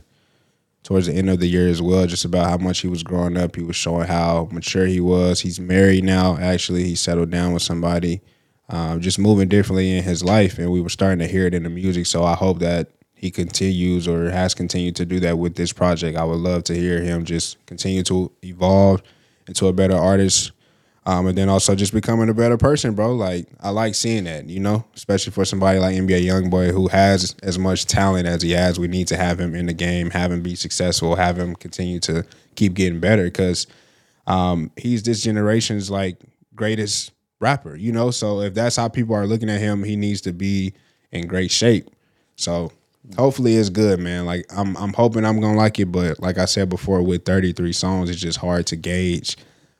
towards 0.84 1.07
the 1.07 1.13
end 1.13 1.29
of 1.29 1.39
the 1.39 1.47
year 1.47 1.67
as 1.67 1.81
well, 1.81 2.05
just 2.07 2.25
about 2.25 2.49
how 2.49 2.57
much 2.57 2.79
he 2.79 2.88
was 2.88 3.03
growing 3.03 3.38
up. 3.38 3.55
He 3.55 3.63
was 3.63 3.75
showing 3.75 4.07
how 4.07 4.49
mature 4.51 4.86
he 4.86 4.99
was. 4.99 5.41
He's 5.41 5.60
married 5.60 6.03
now. 6.03 6.38
Actually, 6.38 6.84
he 6.84 6.95
settled 6.95 7.29
down 7.29 7.53
with 7.53 7.62
somebody, 7.62 8.21
um, 8.69 8.99
just 8.99 9.19
moving 9.19 9.47
differently 9.47 9.95
in 9.97 10.03
his 10.03 10.23
life, 10.23 10.57
and 10.57 10.71
we 10.71 10.81
were 10.81 10.89
starting 10.89 11.19
to 11.19 11.27
hear 11.27 11.45
it 11.45 11.53
in 11.53 11.63
the 11.63 11.69
music. 11.69 12.05
So 12.05 12.23
I 12.23 12.36
hope 12.36 12.60
that 12.60 12.89
he 13.21 13.29
continues 13.29 14.07
or 14.07 14.31
has 14.31 14.55
continued 14.55 14.95
to 14.95 15.05
do 15.05 15.19
that 15.19 15.38
with 15.38 15.53
this 15.53 15.71
project. 15.71 16.17
I 16.17 16.23
would 16.23 16.39
love 16.39 16.63
to 16.65 16.73
hear 16.73 17.03
him 17.03 17.23
just 17.23 17.63
continue 17.67 18.01
to 18.05 18.31
evolve 18.41 19.03
into 19.47 19.67
a 19.67 19.73
better 19.73 19.95
artist. 19.95 20.51
Um, 21.05 21.27
and 21.27 21.38
then 21.38 21.47
also 21.47 21.75
just 21.75 21.93
becoming 21.93 22.29
a 22.29 22.34
better 22.34 22.57
person, 22.57 22.95
bro. 22.95 23.13
Like 23.13 23.47
I 23.60 23.69
like 23.69 23.93
seeing 23.93 24.23
that, 24.23 24.49
you 24.49 24.60
know, 24.60 24.86
especially 24.95 25.34
for 25.34 25.45
somebody 25.45 25.77
like 25.77 25.95
NBA 25.95 26.23
YoungBoy 26.23 26.71
who 26.71 26.88
has 26.88 27.36
as 27.43 27.60
much 27.60 27.86
talent 27.86 28.25
as 28.25 28.41
he 28.41 28.51
has. 28.53 28.79
We 28.79 28.88
need 28.88 29.07
to 29.10 29.17
have 29.17 29.39
him 29.39 29.53
in 29.53 29.67
the 29.67 29.73
game, 29.73 30.10
have 30.10 30.31
him 30.31 30.41
be 30.41 30.55
successful, 30.55 31.15
have 31.15 31.38
him 31.38 31.55
continue 31.55 31.99
to 32.01 32.25
keep 32.55 32.73
getting 32.73 32.99
better 32.99 33.25
because 33.25 33.67
um, 34.25 34.71
he's 34.77 35.03
this 35.03 35.21
generation's 35.21 35.91
like 35.91 36.17
greatest 36.55 37.12
rapper, 37.39 37.75
you 37.75 37.91
know. 37.91 38.10
So 38.10 38.41
if 38.41 38.55
that's 38.55 38.77
how 38.77 38.88
people 38.88 39.15
are 39.15 39.27
looking 39.27 39.49
at 39.49 39.60
him, 39.60 39.84
he 39.84 39.95
needs 39.95 40.21
to 40.21 40.34
be 40.34 40.73
in 41.12 41.27
great 41.27 41.51
shape. 41.51 41.88
So 42.36 42.71
hopefully 43.17 43.55
it's 43.55 43.69
good, 43.69 43.99
man. 43.99 44.25
Like 44.25 44.45
I'm 44.55 44.75
I'm 44.77 44.93
hoping 44.93 45.25
I'm 45.25 45.39
gonna 45.39 45.57
like 45.57 45.79
it, 45.79 45.91
but 45.91 46.19
like 46.19 46.37
I 46.37 46.45
said 46.45 46.69
before, 46.69 47.01
with 47.01 47.25
33 47.25 47.73
songs, 47.73 48.09
it's 48.09 48.19
just 48.19 48.39
hard 48.39 48.67
to 48.67 48.75
gauge 48.75 49.37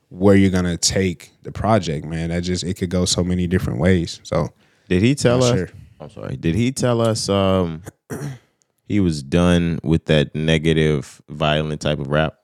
where 0.10 0.36
you're 0.36 0.52
gonna 0.52 0.78
take 0.78 1.32
the 1.44 1.52
project, 1.52 2.06
man. 2.06 2.30
That 2.30 2.42
just 2.44 2.64
it 2.64 2.76
could 2.78 2.90
go 2.90 3.06
so 3.06 3.24
many 3.24 3.48
different 3.48 3.80
ways. 3.80 4.20
So 4.24 4.50
Did 4.90 5.02
he 5.02 5.16
tell 5.16 5.44
us? 5.44 5.56
sure. 5.56 5.70
I'm 6.00 6.10
sorry. 6.10 6.36
Did 6.38 6.56
he 6.56 6.72
tell 6.72 7.02
us 7.02 7.30
um 7.30 7.84
he 8.86 9.00
was 9.00 9.24
done 9.24 9.80
with 9.84 10.06
that 10.06 10.36
negative, 10.36 11.22
violent 11.30 11.82
type 11.82 12.00
of 12.00 12.08
rap? 12.08 12.36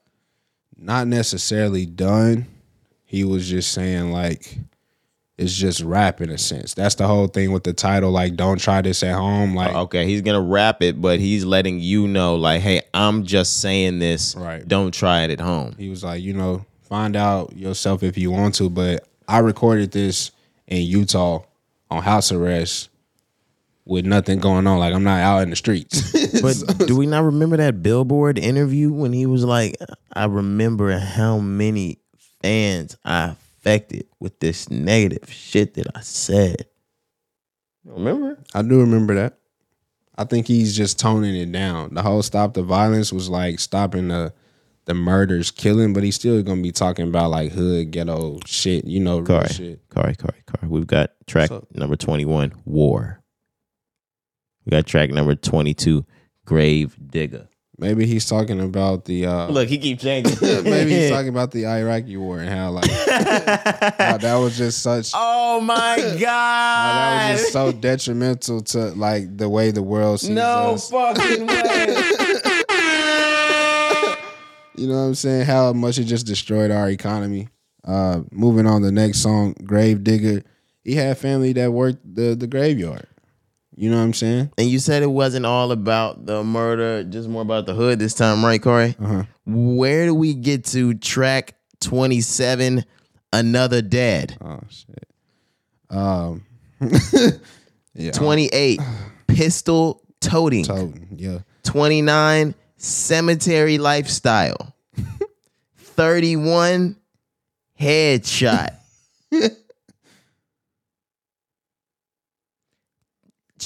not 0.80 1.08
necessarily 1.08 1.84
done. 1.84 2.46
He 3.04 3.24
was 3.24 3.48
just 3.48 3.72
saying 3.72 4.12
like 4.12 4.58
it's 5.38 5.54
just 5.54 5.80
rap 5.80 6.20
in 6.20 6.30
a 6.30 6.36
sense. 6.38 6.74
That's 6.74 6.96
the 6.96 7.06
whole 7.06 7.28
thing 7.28 7.52
with 7.52 7.62
the 7.64 7.72
title. 7.72 8.10
Like, 8.10 8.34
don't 8.34 8.60
try 8.60 8.82
this 8.82 9.02
at 9.04 9.14
home. 9.14 9.54
Like, 9.54 9.74
oh, 9.74 9.82
Okay, 9.82 10.04
he's 10.04 10.20
gonna 10.20 10.40
rap 10.42 10.82
it, 10.82 11.00
but 11.00 11.20
he's 11.20 11.44
letting 11.44 11.78
you 11.78 12.08
know, 12.08 12.34
like, 12.34 12.60
hey, 12.60 12.82
I'm 12.92 13.24
just 13.24 13.60
saying 13.60 14.00
this. 14.00 14.34
Right. 14.34 14.66
Don't 14.66 14.92
try 14.92 15.22
it 15.22 15.30
at 15.30 15.40
home. 15.40 15.76
he 15.78 15.88
was 15.88 16.02
like, 16.04 16.22
you 16.22 16.34
know, 16.34 16.66
find 16.82 17.14
out 17.16 17.56
yourself 17.56 18.02
if 18.02 18.18
you 18.18 18.30
want 18.30 18.56
to. 18.56 18.68
But 18.68 19.06
I 19.28 19.38
recorded 19.38 19.92
this 19.92 20.32
in 20.66 20.82
Utah 20.82 21.44
on 21.90 22.02
house 22.02 22.32
arrest 22.32 22.90
with 23.86 24.04
nothing 24.04 24.40
going 24.40 24.66
on. 24.66 24.78
Like, 24.78 24.92
I'm 24.92 25.04
not 25.04 25.20
out 25.20 25.42
in 25.42 25.50
the 25.50 25.56
streets. 25.56 26.12
But 26.42 26.86
do 26.86 26.96
we 26.96 27.06
not 27.06 27.24
remember 27.24 27.56
that 27.56 27.82
Billboard 27.82 28.38
interview 28.38 28.92
when 28.92 29.12
he 29.12 29.26
was 29.26 29.44
like, 29.44 29.76
I 30.12 30.26
remember 30.26 30.96
how 30.96 31.38
many 31.38 31.98
fans 32.42 32.96
I 33.04 33.34
affected 33.68 34.06
with 34.18 34.40
this 34.40 34.70
negative 34.70 35.30
shit 35.30 35.74
that 35.74 35.86
I 35.94 36.00
said. 36.00 36.66
Remember? 37.84 38.38
I 38.54 38.62
do 38.62 38.80
remember 38.80 39.14
that. 39.14 39.38
I 40.16 40.24
think 40.24 40.46
he's 40.46 40.76
just 40.76 40.98
toning 40.98 41.36
it 41.36 41.52
down. 41.52 41.94
The 41.94 42.02
whole 42.02 42.22
stop 42.22 42.54
the 42.54 42.62
violence 42.62 43.12
was 43.12 43.28
like 43.28 43.60
stopping 43.60 44.08
the 44.08 44.32
the 44.86 44.94
murders, 44.94 45.50
killing, 45.50 45.92
but 45.92 46.02
he's 46.02 46.14
still 46.14 46.42
gonna 46.42 46.62
be 46.62 46.72
talking 46.72 47.08
about 47.08 47.30
like 47.30 47.52
hood 47.52 47.90
ghetto 47.90 48.38
shit, 48.46 48.86
you 48.86 49.00
know, 49.00 49.18
real 49.18 49.26
Kari, 49.26 49.48
shit. 49.48 49.88
Cari, 49.90 50.14
Cari, 50.16 50.42
Cari. 50.46 50.68
We've 50.68 50.86
got 50.86 51.10
track 51.26 51.50
What's 51.50 51.74
number 51.74 51.94
21, 51.94 52.54
War. 52.64 53.22
We 54.64 54.70
got 54.70 54.86
track 54.86 55.10
number 55.10 55.34
22, 55.34 56.06
Grave 56.46 56.96
Digger. 57.10 57.48
Maybe 57.80 58.06
he's 58.06 58.26
talking 58.26 58.60
about 58.60 59.04
the 59.04 59.26
uh 59.26 59.48
Look, 59.48 59.68
he 59.68 59.78
keeps 59.78 60.02
changing. 60.02 60.36
maybe 60.64 60.90
he's 60.90 61.10
talking 61.10 61.28
about 61.28 61.52
the 61.52 61.66
Iraqi 61.66 62.16
war 62.16 62.40
and 62.40 62.48
how 62.48 62.70
like 62.72 62.90
how 62.90 64.16
that 64.16 64.36
was 64.40 64.58
just 64.58 64.82
such 64.82 65.12
Oh 65.14 65.60
my 65.60 65.76
how 66.00 66.24
that 66.24 67.30
was 67.32 67.40
just 67.40 67.52
so 67.52 67.70
detrimental 67.70 68.62
to 68.62 68.78
like 68.94 69.36
the 69.36 69.48
way 69.48 69.70
the 69.70 69.82
world 69.82 70.20
sees 70.20 70.30
us. 70.30 70.34
no 70.34 70.74
us. 70.74 70.90
fucking 70.90 71.46
way. 71.46 71.86
You 74.76 74.86
know 74.86 74.94
what 74.94 75.08
I'm 75.08 75.14
saying? 75.14 75.44
How 75.46 75.72
much 75.72 75.98
it 75.98 76.04
just 76.04 76.26
destroyed 76.26 76.70
our 76.70 76.88
economy. 76.88 77.48
Uh, 77.84 78.22
moving 78.30 78.66
on 78.66 78.82
the 78.82 78.92
next 78.92 79.18
song, 79.20 79.54
Grave 79.64 80.04
Digger. 80.04 80.42
He 80.84 80.94
had 80.94 81.18
family 81.18 81.52
that 81.54 81.72
worked 81.72 81.98
the, 82.14 82.34
the 82.34 82.46
graveyard. 82.46 83.06
You 83.78 83.90
know 83.90 83.98
what 83.98 84.02
I'm 84.02 84.12
saying? 84.12 84.50
And 84.58 84.68
you 84.68 84.80
said 84.80 85.04
it 85.04 85.10
wasn't 85.10 85.46
all 85.46 85.70
about 85.70 86.26
the 86.26 86.42
murder, 86.42 87.04
just 87.04 87.28
more 87.28 87.42
about 87.42 87.64
the 87.66 87.74
hood 87.74 88.00
this 88.00 88.12
time, 88.12 88.44
right, 88.44 88.60
Corey? 88.60 88.96
Uh-huh. 89.00 89.22
Where 89.46 90.06
do 90.06 90.14
we 90.16 90.34
get 90.34 90.64
to 90.66 90.94
track 90.94 91.54
27, 91.80 92.84
Another 93.32 93.80
Dead? 93.80 94.36
Oh 94.40 94.58
shit. 94.68 95.08
Um 95.90 96.44
Yeah. 97.94 98.10
28, 98.10 98.80
Pistol 99.28 100.02
Toting. 100.20 100.64
Toting, 100.64 101.08
yeah. 101.16 101.38
29, 101.62 102.56
Cemetery 102.78 103.78
Lifestyle. 103.78 104.74
31, 105.76 106.96
Headshot. 107.80 108.74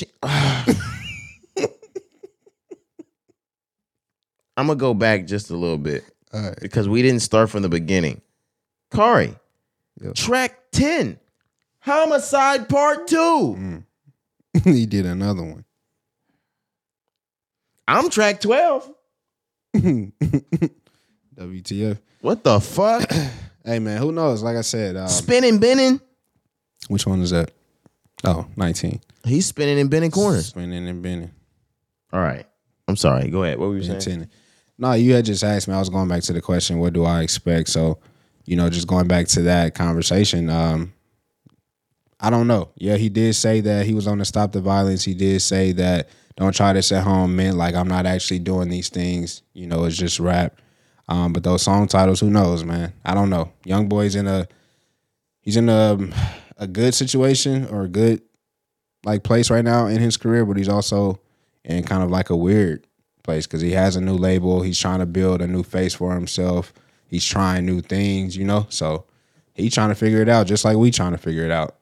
Ch- 0.03 0.09
I'm 4.57 4.67
gonna 4.67 4.79
go 4.79 4.95
back 4.95 5.27
just 5.27 5.51
a 5.51 5.57
little 5.57 5.79
bit 5.79 6.05
All 6.33 6.41
right. 6.43 6.59
because 6.61 6.89
we 6.89 7.03
didn't 7.03 7.21
start 7.21 7.51
from 7.51 7.63
the 7.63 7.69
beginning. 7.69 8.21
Cari, 8.93 9.35
Yeah. 10.01 10.13
track 10.13 10.59
10, 10.73 11.19
Homicide 11.81 12.69
Part 12.69 13.07
2. 13.09 13.83
he 14.65 14.87
did 14.87 15.07
another 15.07 15.43
one. 15.43 15.65
I'm 17.89 18.11
track 18.11 18.41
12. 18.41 18.91
WTF. 21.35 21.99
What 22.21 22.45
the 22.45 22.61
fuck? 22.61 23.11
Hey 23.65 23.79
man, 23.79 23.99
who 24.03 24.11
knows? 24.11 24.43
Like 24.43 24.57
I 24.57 24.63
said, 24.63 24.97
um, 24.97 25.07
spinning, 25.07 25.61
bending. 25.61 26.01
which 26.89 27.07
one 27.07 27.21
is 27.23 27.31
that? 27.31 27.53
Oh, 28.25 28.45
19. 28.57 29.01
He's 29.25 29.47
spinning 29.47 29.79
and 29.79 29.91
bending 29.91 30.11
corners. 30.11 30.49
Spinning 30.49 30.89
and 30.89 31.03
bending. 31.03 31.31
All 32.13 32.21
right. 32.21 32.47
I'm 32.89 32.97
sorry. 32.97 33.29
Go 33.31 33.45
ahead. 33.45 33.59
What 33.59 33.69
were 33.69 33.77
you 33.77 33.83
saying? 33.83 33.97
Intended. 33.97 34.31
No, 34.79 34.93
you 34.93 35.15
had 35.15 35.25
just 35.25 35.45
asked 35.45 35.69
me. 35.69 35.75
I 35.75 35.79
was 35.79 35.91
going 35.91 36.09
back 36.09 36.23
to 36.25 36.33
the 36.33 36.41
question, 36.41 36.79
what 36.79 36.93
do 36.93 37.05
I 37.05 37.23
expect? 37.23 37.69
So, 37.69 38.01
you 38.45 38.57
know, 38.57 38.69
just 38.69 38.89
going 38.89 39.07
back 39.07 39.29
to 39.29 39.43
that 39.43 39.75
conversation, 39.75 40.51
um, 40.51 40.93
I 42.19 42.31
don't 42.31 42.47
know. 42.47 42.71
Yeah, 42.77 42.97
he 42.97 43.09
did 43.09 43.35
say 43.35 43.61
that 43.61 43.87
he 43.87 43.95
was 43.95 44.07
on 44.07 44.19
the 44.19 44.25
stop 44.25 44.53
the 44.53 44.61
violence. 44.61 45.05
He 45.05 45.15
did 45.15 45.41
say 45.43 45.73
that 45.73 46.09
don't 46.37 46.55
try 46.55 46.73
this 46.73 46.93
at 46.93 47.05
home 47.05 47.37
meant 47.37 47.57
like 47.57 47.75
I'm 47.75 47.89
not 47.89 48.07
actually 48.07 48.39
doing 48.39 48.69
these 48.69 48.89
things. 48.89 49.43
You 49.53 49.67
know, 49.67 49.85
it's 49.85 49.97
just 49.97 50.19
rap. 50.19 50.57
Um, 51.09 51.33
but 51.33 51.43
those 51.43 51.63
song 51.63 51.89
titles, 51.89 52.21
who 52.21 52.31
knows, 52.31 52.65
man? 52.65 52.93
I 53.05 53.15
don't 53.15 53.29
know. 53.29 53.53
Young 53.65 53.89
boy's 53.89 54.15
in 54.15 54.27
a 54.27 54.47
he's 55.41 55.57
in 55.57 55.69
a 55.69 55.99
a 56.57 56.67
good 56.67 56.95
situation 56.95 57.67
or 57.67 57.83
a 57.83 57.89
good 57.89 58.23
like 59.05 59.23
place 59.23 59.51
right 59.51 59.65
now 59.65 59.87
in 59.87 59.99
his 60.01 60.17
career, 60.17 60.45
but 60.45 60.57
he's 60.57 60.69
also 60.69 61.21
in 61.65 61.85
kind 61.85 62.03
of 62.03 62.11
like 62.11 62.31
a 62.31 62.37
weird 62.37 62.87
place 63.23 63.47
because 63.47 63.61
he 63.61 63.73
has 63.73 63.97
a 63.97 64.01
new 64.01 64.17
label. 64.17 64.63
He's 64.63 64.79
trying 64.79 65.01
to 65.01 65.07
build 65.07 65.41
a 65.43 65.47
new 65.47 65.63
face 65.63 65.95
for 65.95 66.15
himself. 66.15 66.73
He's 67.07 67.25
trying 67.25 67.67
new 67.67 67.81
things, 67.81 68.37
you 68.37 68.45
know. 68.45 68.67
So 68.69 69.05
he's 69.55 69.75
trying 69.75 69.91
to 69.91 69.95
figure 69.95 70.23
it 70.23 70.29
out, 70.29 70.47
just 70.47 70.65
like 70.65 70.77
we 70.77 70.91
trying 70.91 71.13
to 71.13 71.19
figure 71.19 71.45
it 71.45 71.51
out. 71.51 71.77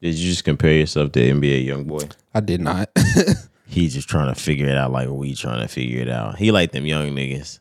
Did 0.00 0.14
you 0.14 0.30
just 0.30 0.44
compare 0.44 0.72
yourself 0.72 1.12
to 1.12 1.20
NBA 1.20 1.66
YoungBoy? 1.66 2.14
I 2.34 2.40
did 2.40 2.60
not. 2.62 2.90
He's 3.66 3.94
just 3.94 4.08
trying 4.08 4.34
to 4.34 4.40
figure 4.40 4.66
it 4.66 4.76
out 4.76 4.90
like 4.90 5.08
we 5.08 5.34
trying 5.34 5.60
to 5.60 5.68
figure 5.68 6.00
it 6.00 6.08
out. 6.08 6.38
He 6.38 6.50
like 6.50 6.72
them 6.72 6.86
young 6.86 7.10
niggas. 7.10 7.60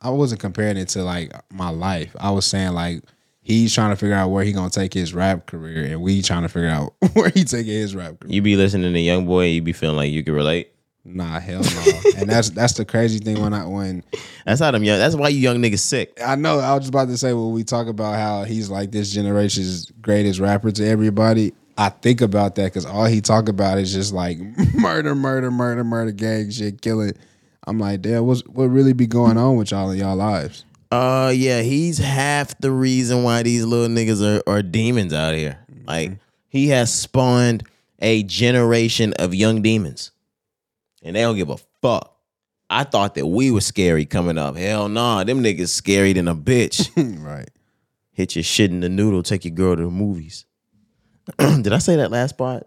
I 0.00 0.10
wasn't 0.10 0.40
comparing 0.40 0.76
it 0.76 0.88
to 0.90 1.02
like 1.02 1.32
my 1.52 1.70
life. 1.70 2.14
I 2.18 2.30
was 2.30 2.46
saying 2.46 2.72
like 2.74 3.02
he's 3.46 3.72
trying 3.72 3.90
to 3.90 3.96
figure 3.96 4.16
out 4.16 4.30
where 4.30 4.42
he 4.42 4.52
gonna 4.52 4.70
take 4.70 4.92
his 4.92 5.14
rap 5.14 5.46
career, 5.46 5.84
and 5.84 6.02
we 6.02 6.20
trying 6.20 6.42
to 6.42 6.48
figure 6.48 6.68
out 6.68 6.94
where 7.12 7.30
he 7.30 7.44
taking 7.44 7.72
his 7.72 7.94
rap 7.94 8.18
career. 8.18 8.32
You 8.32 8.42
be 8.42 8.56
listening 8.56 8.92
to 8.92 8.98
young 8.98 9.24
boy, 9.24 9.46
you 9.46 9.62
be 9.62 9.72
feeling 9.72 9.96
like 9.96 10.10
you 10.10 10.24
can 10.24 10.34
relate. 10.34 10.72
Nah, 11.04 11.38
hell 11.38 11.62
no. 11.62 12.00
and 12.18 12.28
that's 12.28 12.50
that's 12.50 12.72
the 12.74 12.84
crazy 12.84 13.20
thing 13.20 13.40
when 13.40 13.54
I 13.54 13.64
when 13.64 14.02
That's 14.44 14.60
how 14.60 14.72
them 14.72 14.82
young. 14.82 14.98
That's 14.98 15.14
why 15.14 15.28
you 15.28 15.38
young 15.38 15.58
niggas 15.58 15.78
sick. 15.78 16.18
I 16.24 16.34
know 16.34 16.58
I 16.58 16.74
was 16.74 16.80
just 16.80 16.88
about 16.88 17.06
to 17.06 17.16
say 17.16 17.32
when 17.32 17.52
we 17.52 17.62
talk 17.62 17.86
about 17.86 18.16
how 18.16 18.42
he's 18.42 18.68
like 18.68 18.90
this 18.90 19.12
generation's 19.12 19.92
greatest 20.02 20.40
rapper 20.40 20.72
to 20.72 20.84
everybody. 20.84 21.54
I 21.78 21.90
think 21.90 22.22
about 22.22 22.56
that 22.56 22.64
because 22.64 22.86
all 22.86 23.04
he 23.04 23.20
talk 23.20 23.48
about 23.48 23.78
is 23.78 23.92
just 23.92 24.12
like 24.12 24.38
murder, 24.74 25.14
murder, 25.14 25.52
murder, 25.52 25.84
murder, 25.84 26.10
gang 26.10 26.50
shit, 26.50 26.82
killing. 26.82 27.12
I'm 27.68 27.78
like, 27.78 28.02
damn, 28.02 28.26
what's 28.26 28.40
what 28.46 28.64
really 28.64 28.92
be 28.92 29.06
going 29.06 29.36
on 29.36 29.56
with 29.56 29.70
y'all 29.70 29.90
in 29.90 29.98
y'all 29.98 30.16
lives? 30.16 30.64
Uh 30.90 31.32
yeah, 31.34 31.62
he's 31.62 31.98
half 31.98 32.58
the 32.58 32.70
reason 32.70 33.22
why 33.22 33.42
these 33.42 33.64
little 33.64 33.88
niggas 33.88 34.22
are, 34.22 34.42
are 34.48 34.62
demons 34.62 35.12
out 35.12 35.34
here. 35.34 35.58
Like 35.86 36.18
he 36.48 36.68
has 36.68 36.92
spawned 36.92 37.64
a 37.98 38.22
generation 38.22 39.12
of 39.14 39.34
young 39.34 39.62
demons. 39.62 40.12
And 41.02 41.14
they 41.14 41.20
don't 41.20 41.36
give 41.36 41.50
a 41.50 41.56
fuck. 41.82 42.16
I 42.68 42.84
thought 42.84 43.14
that 43.14 43.26
we 43.26 43.50
were 43.50 43.60
scary 43.60 44.06
coming 44.06 44.38
up. 44.38 44.56
Hell 44.56 44.88
nah, 44.88 45.22
them 45.24 45.42
niggas 45.42 45.68
scary 45.68 46.12
than 46.12 46.28
a 46.28 46.34
bitch. 46.34 46.90
right. 47.24 47.48
Hit 48.12 48.34
your 48.34 48.42
shit 48.42 48.70
in 48.70 48.80
the 48.80 48.88
noodle, 48.88 49.22
take 49.22 49.44
your 49.44 49.54
girl 49.54 49.76
to 49.76 49.82
the 49.82 49.90
movies. 49.90 50.46
Did 51.38 51.72
I 51.72 51.78
say 51.78 51.96
that 51.96 52.10
last 52.10 52.38
part? 52.38 52.66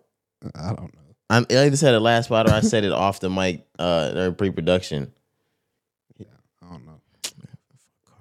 I 0.56 0.68
don't 0.74 0.94
know. 0.94 1.00
I'm, 1.30 1.46
I 1.50 1.66
either 1.66 1.78
said 1.78 1.94
it 1.94 2.00
last 2.00 2.30
part 2.30 2.50
or 2.50 2.54
I 2.54 2.62
said 2.62 2.84
it 2.84 2.92
off 2.94 3.20
the 3.20 3.30
mic 3.30 3.66
uh 3.78 4.12
during 4.12 4.36
pre-production. 4.36 5.12
I 6.20 6.70
don't 6.70 6.86
know. 6.86 7.00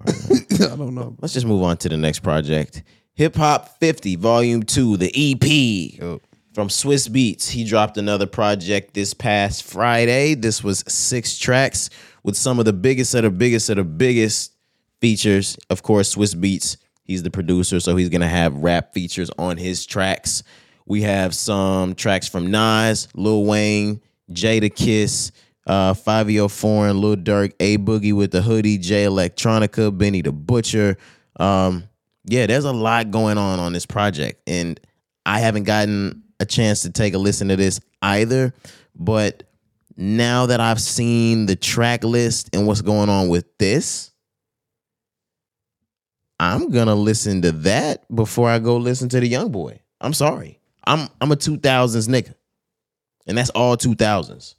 I 0.71 0.75
don't 0.75 0.95
know. 0.95 1.15
Let's 1.21 1.33
just 1.33 1.45
move 1.45 1.63
on 1.63 1.77
to 1.77 1.89
the 1.89 1.97
next 1.97 2.19
project. 2.19 2.83
Hip 3.13 3.35
Hop 3.35 3.77
50, 3.79 4.15
Volume 4.15 4.63
2, 4.63 4.97
the 4.97 5.07
EP 5.07 5.99
Yo, 5.99 6.21
from 6.53 6.69
Swizz 6.69 7.09
Beatz. 7.09 7.49
He 7.49 7.63
dropped 7.63 7.97
another 7.97 8.25
project 8.25 8.93
this 8.93 9.13
past 9.13 9.63
Friday. 9.63 10.35
This 10.35 10.63
was 10.63 10.83
six 10.87 11.37
tracks 11.37 11.89
with 12.23 12.35
some 12.37 12.59
of 12.59 12.65
the 12.65 12.73
biggest 12.73 13.13
of 13.15 13.23
the 13.23 13.29
biggest 13.29 13.69
of 13.69 13.77
the 13.77 13.83
biggest 13.83 14.53
features. 15.01 15.57
Of 15.69 15.83
course, 15.83 16.15
Swizz 16.15 16.35
Beatz, 16.35 16.77
he's 17.03 17.23
the 17.23 17.31
producer, 17.31 17.79
so 17.79 17.95
he's 17.95 18.09
going 18.09 18.21
to 18.21 18.27
have 18.27 18.55
rap 18.55 18.93
features 18.93 19.29
on 19.37 19.57
his 19.57 19.85
tracks. 19.85 20.43
We 20.85 21.01
have 21.03 21.35
some 21.35 21.95
tracks 21.95 22.27
from 22.27 22.49
Nas, 22.51 23.07
Lil 23.13 23.45
Wayne, 23.45 24.01
Jadakiss, 24.31 25.31
uh, 25.69 25.93
Fivio 25.93 26.49
Foreign, 26.49 26.99
Lil 26.99 27.15
Durk, 27.17 27.53
A 27.59 27.77
Boogie 27.77 28.13
with 28.13 28.31
the 28.31 28.41
hoodie, 28.41 28.79
Jay 28.79 29.05
Electronica, 29.05 29.95
Benny 29.95 30.21
the 30.21 30.31
Butcher. 30.31 30.97
Um, 31.39 31.83
yeah, 32.25 32.47
there's 32.47 32.65
a 32.65 32.73
lot 32.73 33.11
going 33.11 33.37
on 33.37 33.59
on 33.59 33.71
this 33.71 33.85
project, 33.85 34.41
and 34.47 34.79
I 35.27 35.39
haven't 35.39 35.63
gotten 35.63 36.23
a 36.39 36.45
chance 36.45 36.81
to 36.81 36.89
take 36.89 37.13
a 37.13 37.19
listen 37.19 37.49
to 37.49 37.55
this 37.55 37.79
either. 38.01 38.51
But 38.95 39.43
now 39.95 40.47
that 40.47 40.59
I've 40.59 40.81
seen 40.81 41.45
the 41.45 41.55
track 41.55 42.03
list 42.03 42.49
and 42.51 42.65
what's 42.65 42.81
going 42.81 43.09
on 43.09 43.29
with 43.29 43.45
this, 43.59 44.11
I'm 46.39 46.71
gonna 46.71 46.95
listen 46.95 47.43
to 47.43 47.51
that 47.51 48.05
before 48.13 48.49
I 48.49 48.57
go 48.57 48.77
listen 48.77 49.07
to 49.09 49.19
the 49.19 49.27
Young 49.27 49.51
Boy. 49.51 49.81
I'm 50.01 50.13
sorry, 50.13 50.59
I'm 50.83 51.09
I'm 51.21 51.31
a 51.31 51.35
2000s 51.35 52.09
nigga, 52.09 52.33
and 53.27 53.37
that's 53.37 53.51
all 53.51 53.77
2000s. 53.77 54.55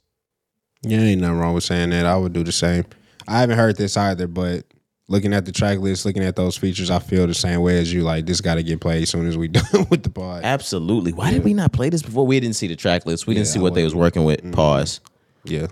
Yeah, 0.83 0.99
ain't 0.99 1.21
nothing 1.21 1.37
wrong 1.37 1.53
with 1.53 1.63
saying 1.63 1.89
that. 1.91 2.05
I 2.05 2.17
would 2.17 2.33
do 2.33 2.43
the 2.43 2.51
same. 2.51 2.85
I 3.27 3.39
haven't 3.39 3.57
heard 3.57 3.77
this 3.77 3.97
either, 3.97 4.27
but 4.27 4.65
looking 5.07 5.33
at 5.33 5.45
the 5.45 5.51
track 5.51 5.79
list, 5.79 6.05
looking 6.05 6.23
at 6.23 6.35
those 6.35 6.57
features, 6.57 6.89
I 6.89 6.99
feel 6.99 7.27
the 7.27 7.33
same 7.33 7.61
way 7.61 7.79
as 7.79 7.93
you. 7.93 8.01
Like 8.01 8.25
this 8.25 8.41
got 8.41 8.55
to 8.55 8.63
get 8.63 8.81
played 8.81 9.03
as 9.03 9.09
soon 9.09 9.27
as 9.27 9.37
we 9.37 9.47
done 9.49 9.87
with 9.89 10.03
the 10.03 10.09
pod. 10.09 10.43
Absolutely. 10.43 11.13
Why 11.13 11.31
did 11.31 11.43
we 11.43 11.53
not 11.53 11.71
play 11.73 11.89
this 11.89 12.01
before? 12.01 12.25
We 12.25 12.39
didn't 12.39 12.55
see 12.55 12.67
the 12.67 12.75
track 12.75 13.05
list. 13.05 13.27
We 13.27 13.33
didn't 13.35 13.47
see 13.47 13.59
I 13.59 13.63
what 13.63 13.73
they 13.75 13.83
was 13.83 13.93
working 13.95 14.23
with. 14.23 14.39
Mm-hmm. 14.39 14.51
Pause. 14.51 15.01
Yeah, 15.43 15.67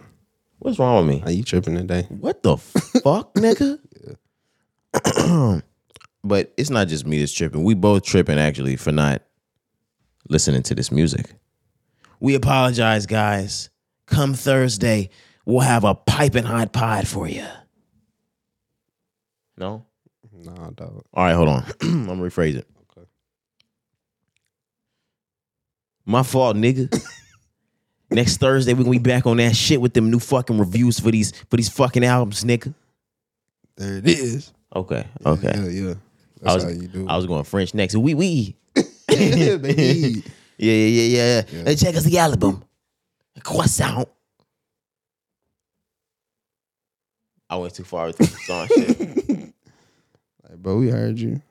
What's 0.60 0.78
wrong 0.80 1.06
with 1.08 1.15
me? 1.15 1.24
are 1.26 1.32
you 1.32 1.43
tripping 1.43 1.76
today? 1.76 2.04
What 2.10 2.43
the 2.43 2.58
fuck, 2.58 3.34
nigga? 3.36 3.80
but 6.24 6.54
it's 6.58 6.69
not 6.69 6.88
just 6.88 7.06
me 7.06 7.19
that's 7.19 7.32
tripping. 7.32 7.63
We 7.63 7.76
both 7.76 8.04
tripping 8.04 8.39
actually 8.39 8.76
for 8.76 8.91
not 8.91 9.22
listening 10.28 10.63
to 10.63 10.76
this 10.76 10.91
music. 10.91 11.34
We 12.19 12.36
apologize, 12.36 13.06
guys. 13.06 13.69
Come 14.10 14.34
Thursday, 14.34 15.10
we'll 15.45 15.60
have 15.60 15.84
a 15.84 15.93
piping 15.95 16.43
hot 16.43 16.74
pod 16.74 17.08
for 17.08 17.28
you. 17.28 17.45
No? 19.58 19.86
No, 20.34 20.72
dog. 20.76 21.04
All 21.13 21.26
right, 21.26 21.34
hold 21.34 21.50
on. 21.50 21.65
I'm 21.82 22.08
gonna 22.08 22.22
rephrase 22.22 22.56
it. 22.56 22.67
Okay. 22.98 23.08
My 26.06 26.24
fault, 26.24 26.56
nigga. 26.56 26.91
Next 28.12 28.38
Thursday, 28.38 28.74
we're 28.74 28.84
gonna 28.84 28.91
be 28.91 29.00
back 29.00 29.28
on 29.28 29.38
that 29.38 29.56
shit 29.56 29.80
with 29.80 29.93
them 29.93 30.10
new 30.10 30.19
fucking 30.19 30.58
reviews 30.58 31.00
for 31.00 31.12
these 31.12 31.32
for 31.50 31.58
these 31.58 31.69
fucking 31.69 32.04
albums, 32.04 32.43
nigga. 32.43 32.74
There 33.76 33.98
it 33.98 34.08
is. 34.08 34.54
Okay, 34.76 35.06
okay. 35.26 35.54
Yeah, 35.56 35.67
yeah. 35.67 35.91
I 35.91 35.95
That's 36.41 36.56
was, 36.56 36.63
how 36.63 36.69
you 36.69 36.88
do. 36.88 37.08
I 37.08 37.17
was 37.17 37.26
going 37.26 37.43
French 37.43 37.74
next. 37.74 37.95
Oui, 37.95 38.13
oui. 38.15 38.56
yeah. 38.76 39.58
Yeah, 39.58 40.74
yeah, 40.74 40.74
yeah, 40.74 41.04
yeah. 41.04 41.41
Yeah. 41.52 41.63
Hey, 41.65 41.76
check 41.76 41.95
us 41.95 42.04
the 42.04 42.17
album. 42.17 42.63
Croissant. 43.43 44.08
I 47.49 47.58
went 47.58 47.73
too 47.73 47.84
far 47.84 48.08
with 48.08 48.17
the 48.17 48.25
song 48.25 48.67
shit. 48.67 49.30
Like, 50.49 50.63
bro, 50.63 50.78
we 50.78 50.89
heard 50.89 51.19
you. 51.19 51.30
You 51.30 51.41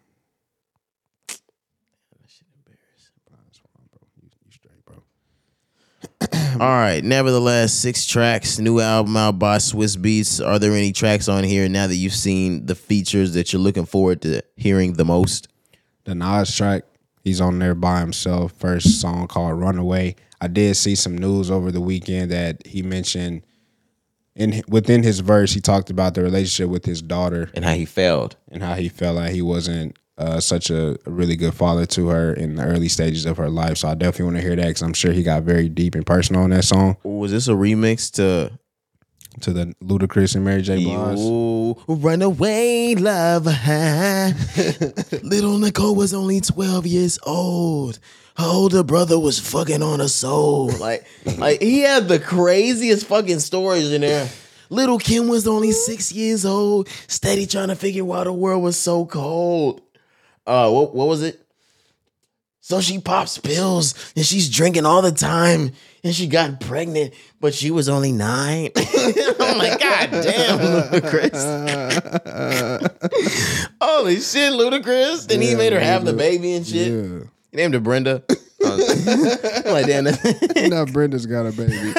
straight, 4.51 4.85
bro. 4.85 4.97
All 6.61 6.69
right. 6.69 7.05
Nevertheless, 7.05 7.73
six 7.73 8.05
tracks, 8.07 8.59
new 8.59 8.81
album 8.81 9.17
out 9.17 9.39
by 9.39 9.59
Swizz 9.59 9.97
Beatz. 9.97 10.45
Are 10.45 10.59
there 10.59 10.73
any 10.73 10.91
tracks 10.93 11.29
on 11.29 11.45
here 11.45 11.69
now 11.69 11.87
that 11.87 11.95
you've 11.95 12.13
seen 12.13 12.67
the 12.67 12.75
features 12.75 13.35
that 13.35 13.53
you're 13.53 13.63
looking 13.63 13.87
forward 13.87 14.23
to 14.23 14.43
hearing 14.57 14.95
the 14.95 15.05
most? 15.05 15.47
The 16.05 16.17
Nas 16.17 16.57
track, 16.57 16.83
he's 17.29 17.41
on 17.41 17.59
there 17.59 17.75
by 17.75 18.01
himself. 18.01 18.53
First 18.53 19.01
song 19.01 19.29
called 19.29 19.61
Runaway. 19.61 20.17
I 20.41 20.49
did 20.49 20.77
see 20.77 20.95
some 20.95 21.17
news 21.17 21.51
over 21.51 21.71
the 21.71 21.81
weekend 21.81 22.31
that 22.31 22.67
he 22.67 22.83
mentioned 22.83 23.43
in 24.35 24.63
within 24.69 25.03
his 25.03 25.19
verse, 25.21 25.53
he 25.53 25.61
talked 25.61 25.91
about 25.91 26.15
the 26.15 26.23
relationship 26.23 26.71
with 26.71 26.85
his 26.85 27.03
daughter 27.03 27.51
And 27.55 27.65
how 27.65 27.75
he 27.75 27.85
failed. 27.85 28.37
and 28.51 28.63
how 28.63 28.75
he 28.75 28.89
felt 28.89 29.17
like 29.17 29.33
he 29.33 29.43
wasn't 29.43 29.97
uh, 30.17 30.41
such 30.41 30.71
a, 30.71 30.97
a 31.07 31.11
really 31.11 31.37
good 31.37 31.55
father 31.55 31.87
to 31.87 32.09
her 32.09 32.33
in 32.35 32.55
the 32.57 32.65
early 32.65 32.89
stages 32.89 33.25
of 33.25 33.37
her 33.37 33.49
life. 33.51 33.79
So 33.79 33.89
I 33.89 33.95
definitely 33.95 34.25
want 34.27 34.37
to 34.37 34.43
hear 34.43 34.57
that 34.57 34.67
because 34.67 34.83
I'm 34.83 34.93
sure 34.95 35.13
he 35.13 35.23
got 35.23 35.43
very 35.43 35.69
deep 35.69 35.95
and 35.95 36.07
personal 36.07 36.43
on 36.43 36.51
that 36.51 36.65
song 36.65 36.97
Was 37.03 37.31
this 37.33 37.49
a 37.49 37.53
remix 37.53 38.13
to 38.15 38.53
to 39.41 39.53
the 39.53 39.75
Ludacris 39.83 40.35
and 40.35 40.45
Mary 40.45 40.63
J. 40.63 40.83
Blige. 40.85 41.19
You 41.19 41.77
run 41.89 42.23
away, 42.23 42.95
love. 42.95 43.47
Little 45.23 45.59
Nicole 45.59 45.95
was 45.95 46.13
only 46.13 46.41
12 46.41 46.87
years 46.87 47.19
old. 47.25 47.99
Her 48.37 48.47
older 48.47 48.83
brother 48.83 49.19
was 49.19 49.39
fucking 49.39 49.83
on 49.83 50.01
her 50.01 50.09
soul. 50.09 50.71
Like, 50.79 51.07
like 51.39 51.61
he 51.61 51.81
had 51.81 52.09
the 52.09 52.19
craziest 52.21 53.07
fucking 53.07 53.41
stories 53.41 53.93
in 53.93 54.03
there. 54.03 54.29
Little 54.71 54.99
Kim 54.99 55.29
was 55.29 55.49
only 55.49 55.73
six 55.73 56.13
years 56.13 56.45
old, 56.45 56.89
steady 57.07 57.47
trying 57.47 57.69
to 57.69 57.77
figure 57.77 58.05
why 58.05 58.25
the 58.25 58.33
world 58.33 58.63
was 58.63 58.79
so 58.79 59.07
cold. 59.07 59.81
Uh, 60.47 60.71
what 60.71 60.95
what 60.95 61.09
was 61.09 61.23
it? 61.23 61.45
So 62.69 62.83
she 62.83 62.99
pops 62.99 63.39
pills 63.39 63.95
and 64.15 64.27
she's 64.27 64.51
drinking 64.51 64.85
all 64.85 65.01
the 65.01 65.11
time 65.11 65.73
and 66.05 66.15
she 66.15 66.27
got 66.27 66.61
pregnant, 66.61 67.15
but 67.41 67.55
she 67.55 67.71
was 67.71 67.89
only 67.89 68.13
nine. 68.13 68.69
I'm 68.77 69.57
like, 69.57 69.81
God 69.81 70.11
damn, 70.11 70.59
Ludacris. 70.59 71.33
Holy 73.81 74.17
shit, 74.21 74.53
Ludacris. 74.53 75.33
And 75.33 75.43
he 75.43 75.55
made 75.55 75.73
her 75.73 75.81
have 75.81 76.05
the 76.05 76.13
baby 76.13 76.53
and 76.53 76.67
shit. 76.67 76.93
Yeah. 76.93 77.21
He 77.53 77.57
named 77.57 77.73
her 77.73 77.81
Brenda. 77.81 78.23
I'm 78.63 78.79
like, 79.73 79.87
damn. 79.87 80.05
now 80.69 80.85
Brenda's 80.85 81.25
got 81.25 81.47
a 81.47 81.53
baby. 81.53 81.73
and 81.73 81.95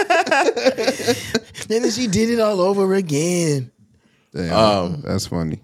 then 1.83 1.89
she 1.89 2.05
did 2.05 2.29
it 2.29 2.39
all 2.39 2.61
over 2.61 2.93
again. 2.93 3.71
Damn, 4.35 4.53
Um, 4.55 5.01
that's 5.01 5.25
funny. 5.25 5.63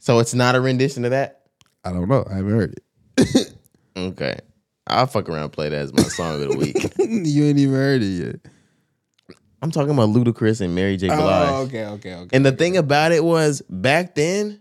So 0.00 0.18
it's 0.18 0.34
not 0.34 0.56
a 0.56 0.60
rendition 0.60 1.04
of 1.04 1.12
that? 1.12 1.42
I 1.84 1.92
don't 1.92 2.08
know. 2.08 2.26
I 2.28 2.34
haven't 2.38 2.50
heard 2.50 2.72
it. 2.72 2.82
Okay. 3.96 4.38
I'll 4.86 5.06
fuck 5.06 5.28
around 5.28 5.44
and 5.44 5.52
play 5.52 5.68
that 5.68 5.78
as 5.78 5.92
my 5.92 6.02
song 6.02 6.42
of 6.42 6.50
the 6.50 6.56
week. 6.56 6.76
you 6.98 7.44
ain't 7.44 7.58
even 7.58 7.74
heard 7.74 8.02
it 8.02 8.06
yet. 8.06 8.36
I'm 9.62 9.70
talking 9.70 9.90
about 9.90 10.10
Ludacris 10.10 10.60
and 10.60 10.74
Mary 10.74 10.96
J. 10.96 11.08
Blige. 11.08 11.20
Oh, 11.20 11.62
okay, 11.62 11.86
okay, 11.86 12.14
okay. 12.14 12.36
And 12.36 12.44
the 12.44 12.52
thing 12.52 12.76
about 12.76 13.10
it 13.10 13.24
was 13.24 13.62
back 13.68 14.14
then, 14.14 14.60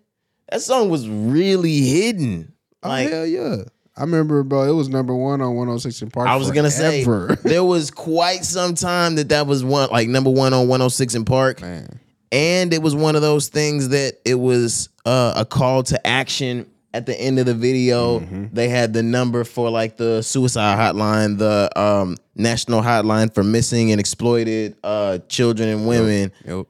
that 0.49 0.61
song 0.61 0.89
was 0.89 1.07
really 1.07 1.81
hidden. 1.81 2.53
Like 2.81 3.09
oh, 3.09 3.11
hell 3.11 3.25
yeah. 3.25 3.55
I 3.97 4.01
remember, 4.01 4.43
bro, 4.43 4.63
it 4.63 4.73
was 4.73 4.89
number 4.89 5.15
one 5.15 5.41
on 5.41 5.55
106 5.55 6.09
& 6.09 6.13
Park. 6.13 6.27
I 6.27 6.35
was 6.37 6.51
gonna 6.51 6.71
say, 6.71 7.03
forever. 7.03 7.35
there 7.43 7.63
was 7.63 7.91
quite 7.91 8.43
some 8.43 8.75
time 8.75 9.15
that 9.15 9.29
that 9.29 9.47
was 9.47 9.63
one 9.63 9.89
like 9.89 10.07
number 10.07 10.29
one 10.29 10.53
on 10.53 10.67
106 10.67 11.15
& 11.23 11.25
Park, 11.25 11.61
Man. 11.61 11.99
and 12.31 12.73
it 12.73 12.81
was 12.81 12.95
one 12.95 13.15
of 13.15 13.21
those 13.21 13.49
things 13.49 13.89
that 13.89 14.19
it 14.25 14.35
was 14.35 14.89
uh, 15.05 15.33
a 15.37 15.45
call 15.45 15.83
to 15.83 16.07
action 16.07 16.65
at 16.95 17.05
the 17.05 17.19
end 17.19 17.39
of 17.39 17.45
the 17.45 17.53
video. 17.53 18.21
Mm-hmm. 18.21 18.45
They 18.53 18.69
had 18.69 18.93
the 18.93 19.03
number 19.03 19.43
for 19.43 19.69
like 19.69 19.97
the 19.97 20.21
suicide 20.21 20.79
hotline, 20.79 21.37
the 21.37 21.69
um, 21.79 22.15
national 22.35 22.81
hotline 22.81 23.33
for 23.33 23.43
missing 23.43 23.91
and 23.91 23.99
exploited 23.99 24.77
uh, 24.81 25.19
children 25.27 25.67
and 25.67 25.87
women. 25.87 26.31
Yep. 26.45 26.67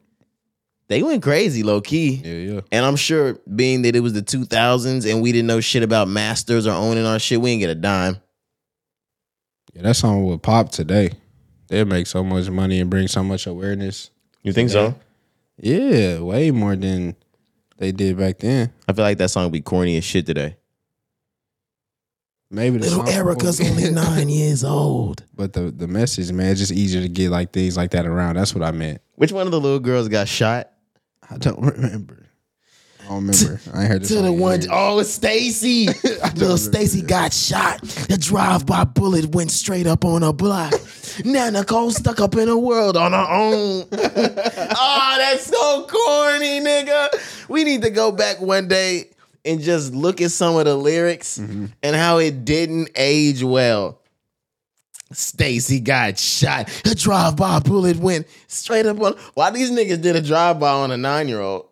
They 0.87 1.03
went 1.03 1.21
crazy, 1.21 1.61
low 1.61 1.79
key. 1.79 2.21
Yeah, 2.23 2.53
yeah. 2.53 2.61
And 2.71 2.85
I'm 2.85 2.95
sure 2.95 3.39
being 3.55 3.83
that 3.83 3.95
it 3.95 3.99
was 3.99 4.13
the 4.13 4.21
2000s 4.23 5.09
and 5.09 5.21
we 5.21 5.31
didn't 5.31 5.47
know 5.47 5.59
shit 5.59 5.83
about 5.83 6.07
masters 6.07 6.65
or 6.65 6.71
owning 6.71 7.05
our 7.05 7.19
shit, 7.19 7.39
we 7.39 7.51
didn't 7.51 7.61
get 7.61 7.69
a 7.69 7.75
dime. 7.75 8.17
Yeah, 9.73 9.83
that 9.83 9.95
song 9.95 10.25
would 10.25 10.41
pop 10.41 10.71
today. 10.71 11.11
They'd 11.67 11.87
make 11.87 12.07
so 12.07 12.23
much 12.23 12.49
money 12.49 12.79
and 12.79 12.89
bring 12.89 13.07
so 13.07 13.23
much 13.23 13.45
awareness. 13.45 14.09
You 14.41 14.53
think 14.53 14.71
so? 14.71 14.95
Yeah, 15.57 16.19
way 16.19 16.51
more 16.51 16.75
than 16.75 17.15
they 17.77 17.91
did 17.91 18.17
back 18.17 18.39
then. 18.39 18.71
I 18.87 18.93
feel 18.93 19.03
like 19.03 19.17
that 19.17 19.29
song 19.29 19.43
would 19.45 19.51
be 19.53 19.61
corny 19.61 19.97
as 19.97 20.03
shit 20.03 20.25
today. 20.25 20.57
Maybe 22.51 22.77
the 22.77 22.87
only 22.91 23.91
nine 23.91 24.29
years 24.29 24.63
old. 24.63 25.23
but 25.33 25.53
the 25.53 25.71
the 25.71 25.87
message, 25.87 26.31
man, 26.31 26.51
it's 26.51 26.59
just 26.59 26.71
easier 26.71 27.01
to 27.01 27.09
get 27.09 27.31
like 27.31 27.51
things 27.51 27.75
like 27.75 27.91
that 27.91 28.05
around. 28.05 28.35
That's 28.35 28.53
what 28.53 28.63
I 28.63 28.71
meant. 28.71 29.01
Which 29.15 29.31
one 29.31 29.47
of 29.47 29.51
the 29.51 29.59
little 29.59 29.79
girls 29.79 30.07
got 30.07 30.27
shot? 30.27 30.71
I 31.29 31.37
don't 31.37 31.59
remember. 31.59 32.27
I 33.05 33.09
don't 33.09 33.27
remember. 33.27 33.61
I 33.73 33.85
heard 33.85 34.01
this 34.01 34.09
To 34.09 34.21
the 34.21 34.33
one, 34.33 34.61
oh, 34.71 34.99
it's 34.99 35.11
Stacy. 35.11 35.87
Little 36.35 36.57
Stacy 36.57 37.01
got 37.01 37.33
shot. 37.33 37.81
The 37.81 38.17
drive-by 38.17 38.85
bullet 38.85 39.35
went 39.35 39.51
straight 39.51 39.85
up 39.85 40.03
on 40.03 40.23
her 40.23 40.33
block. 40.33 40.73
now 41.25 41.49
Nicole 41.51 41.91
stuck 41.91 42.19
up 42.19 42.35
in 42.35 42.49
a 42.49 42.57
world 42.57 42.97
on 42.97 43.11
her 43.11 43.17
own. 43.17 43.87
oh, 43.91 45.15
that's 45.19 45.45
so 45.45 45.85
corny, 45.87 46.59
nigga. 46.61 47.47
We 47.47 47.63
need 47.63 47.83
to 47.83 47.91
go 47.91 48.11
back 48.11 48.41
one 48.41 48.67
day 48.67 49.11
and 49.43 49.61
just 49.61 49.93
look 49.93 50.19
at 50.19 50.31
some 50.31 50.57
of 50.57 50.65
the 50.65 50.75
lyrics 50.75 51.37
mm-hmm. 51.37 51.67
and 51.83 51.95
how 51.95 52.17
it 52.17 52.43
didn't 52.43 52.89
age 52.95 53.43
well. 53.43 54.01
Stacy 55.11 55.79
got 55.79 56.17
shot. 56.17 56.69
A 56.85 56.95
drive-by 56.95 57.59
bullet 57.59 57.97
went 57.97 58.25
straight 58.47 58.87
up 58.87 58.99
on. 58.99 59.15
Why 59.35 59.51
these 59.51 59.69
niggas 59.69 60.01
did 60.01 60.15
a 60.15 60.21
drive-by 60.21 60.71
on 60.71 60.89
a 60.89 60.97
nine-year-old? 60.97 61.67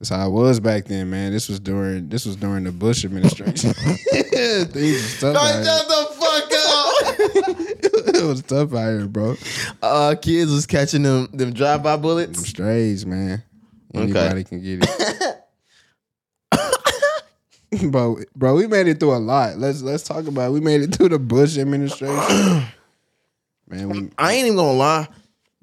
That's 0.00 0.10
how 0.10 0.26
it 0.26 0.30
was 0.30 0.60
back 0.60 0.84
then, 0.86 1.08
man. 1.10 1.32
This 1.32 1.48
was 1.48 1.60
during 1.60 2.08
this 2.08 2.26
was 2.26 2.36
during 2.36 2.64
the 2.64 2.72
Bush 2.72 3.04
administration. 3.04 3.72
Things 3.74 4.74
was 4.74 5.20
tough 5.20 5.64
shut 5.64 5.88
the 5.88 6.08
fuck 6.18 6.52
up. 6.52 8.14
it 8.14 8.24
was 8.24 8.42
tough 8.42 8.74
out 8.74 8.88
here, 8.90 9.06
bro. 9.06 9.36
uh, 9.82 10.14
kids 10.20 10.50
was 10.50 10.66
catching 10.66 11.02
them 11.02 11.28
them 11.32 11.52
drive 11.52 11.82
by 11.82 11.96
bullets. 11.96 12.36
Them 12.36 12.44
strays, 12.44 13.06
man. 13.06 13.42
Okay. 13.94 14.02
Anybody 14.04 14.44
can 14.44 14.62
get 14.62 14.80
it. 14.82 15.40
bro, 17.90 18.18
bro, 18.34 18.54
we 18.56 18.66
made 18.66 18.88
it 18.88 18.98
through 19.00 19.14
a 19.14 19.18
lot. 19.18 19.58
Let's 19.58 19.82
let's 19.82 20.02
talk 20.02 20.26
about. 20.26 20.48
It. 20.48 20.52
We 20.52 20.60
made 20.60 20.82
it 20.82 20.94
through 20.94 21.10
the 21.10 21.18
Bush 21.18 21.56
administration. 21.56 22.16
man, 23.68 23.88
we 23.88 24.10
I 24.18 24.34
ain't 24.34 24.46
even 24.46 24.56
gonna 24.56 24.72
lie. 24.72 25.08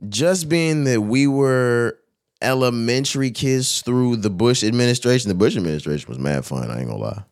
Just 0.10 0.50
being 0.50 0.86
that 0.86 1.02
we 1.02 1.28
were 1.28 2.00
elementary 2.42 3.32
kids 3.32 3.82
through 3.82 4.18
the 4.18 4.30
Bush 4.30 4.64
administration, 4.64 5.30
the 5.30 5.36
Bush 5.36 5.56
administration 5.58 6.08
was 6.10 6.20
mad 6.20 6.46
fun. 6.46 6.70
I 6.70 6.80
ain't 6.80 6.88
gonna 6.90 7.00
lie. 7.02 7.24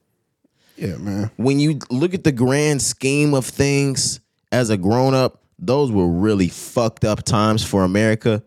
yeah, 0.77 0.97
man. 0.97 1.31
When 1.37 1.59
you 1.59 1.79
look 1.89 2.13
at 2.13 2.23
the 2.23 2.31
grand 2.31 2.81
scheme 2.81 3.33
of 3.33 3.45
things 3.45 4.19
as 4.51 4.69
a 4.69 4.77
grown 4.77 5.13
up, 5.13 5.43
those 5.57 5.91
were 5.91 6.07
really 6.07 6.47
fucked 6.47 7.03
up 7.03 7.23
times 7.23 7.65
for 7.65 7.83
America. 7.83 8.43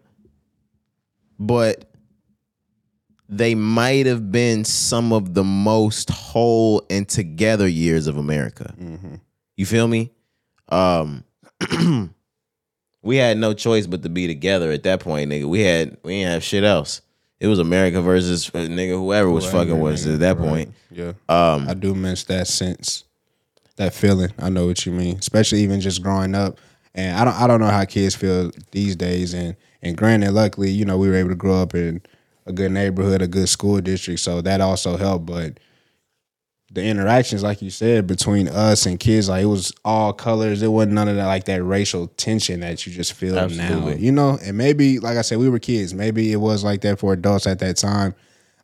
But 1.38 1.90
they 3.29 3.55
might 3.55 4.07
have 4.07 4.31
been 4.31 4.64
some 4.64 5.12
of 5.12 5.35
the 5.35 5.44
most 5.44 6.11
whole 6.11 6.83
and 6.90 7.09
together 7.09 7.66
years 7.66 8.07
of 8.07 8.16
America. 8.18 8.75
You 9.57 9.66
feel 9.66 9.88
me? 9.88 10.12
Um 10.68 11.25
we 13.02 13.16
had 13.16 13.36
no 13.36 13.52
choice 13.52 13.86
but 13.86 14.02
to 14.02 14.08
be 14.08 14.26
together 14.26 14.70
at 14.70 14.84
that 14.84 15.00
point, 15.00 15.30
nigga. 15.30 15.48
We 15.48 15.60
had 15.62 15.96
we 16.02 16.18
didn't 16.18 16.32
have 16.32 16.44
shit 16.44 16.64
else. 16.64 17.02
It 17.40 17.48
was 17.48 17.58
America 17.58 18.00
versus 18.00 18.48
uh, 18.50 18.58
nigga 18.58 18.96
whoever 18.96 19.28
was 19.28 19.44
Whoever, 19.44 19.70
fucking 19.70 19.80
was 19.80 20.06
nigga, 20.06 20.14
at 20.14 20.20
that 20.20 20.38
right. 20.38 20.48
point. 20.48 20.74
Yeah. 20.90 21.12
Um 21.28 21.68
I 21.68 21.74
do 21.74 21.94
miss 21.94 22.24
that 22.24 22.46
sense, 22.46 23.04
that 23.76 23.92
feeling. 23.92 24.32
I 24.38 24.48
know 24.48 24.66
what 24.66 24.86
you 24.86 24.92
mean, 24.92 25.18
especially 25.18 25.60
even 25.60 25.80
just 25.80 26.02
growing 26.02 26.34
up. 26.34 26.58
And 26.94 27.16
I 27.18 27.24
don't, 27.24 27.34
I 27.34 27.46
don't 27.46 27.60
know 27.60 27.70
how 27.70 27.84
kids 27.84 28.14
feel 28.14 28.50
these 28.70 28.94
days. 28.96 29.34
And 29.34 29.56
and 29.82 29.96
granted, 29.96 30.32
luckily, 30.32 30.70
you 30.70 30.84
know, 30.84 30.96
we 30.96 31.08
were 31.08 31.16
able 31.16 31.30
to 31.30 31.34
grow 31.34 31.60
up 31.60 31.74
in 31.74 32.02
a 32.46 32.52
good 32.52 32.70
neighborhood, 32.70 33.22
a 33.22 33.26
good 33.26 33.48
school 33.48 33.80
district, 33.80 34.20
so 34.20 34.40
that 34.42 34.60
also 34.60 34.96
helped. 34.96 35.26
But 35.26 35.58
the 36.72 36.82
interactions, 36.82 37.42
like 37.42 37.61
you 37.61 37.70
said, 37.70 38.06
between 38.06 38.48
us 38.48 38.87
and 38.87 38.98
kids, 38.98 39.28
like 39.28 39.42
it 39.42 39.46
was 39.46 39.72
all 39.85 40.12
colors. 40.12 40.62
It 40.62 40.68
wasn't 40.68 40.94
none 40.94 41.08
of 41.08 41.16
that 41.16 41.26
like 41.26 41.44
that 41.44 41.62
racial 41.62 42.06
tension 42.08 42.61
that 42.61 42.87
you 42.87 42.92
just 42.92 43.12
feel 43.12 43.35
now. 43.50 43.68
You 44.00 44.12
know, 44.12 44.38
and 44.42 44.56
maybe, 44.56 44.98
like 44.98 45.18
I 45.18 45.22
said, 45.22 45.38
we 45.38 45.50
were 45.50 45.58
kids. 45.58 45.92
Maybe 45.92 46.32
it 46.32 46.37
was 46.37 46.64
like 46.64 46.80
that 46.80 46.98
for 46.98 47.12
adults 47.12 47.46
at 47.46 47.58
that 47.58 47.76
time 47.76 48.14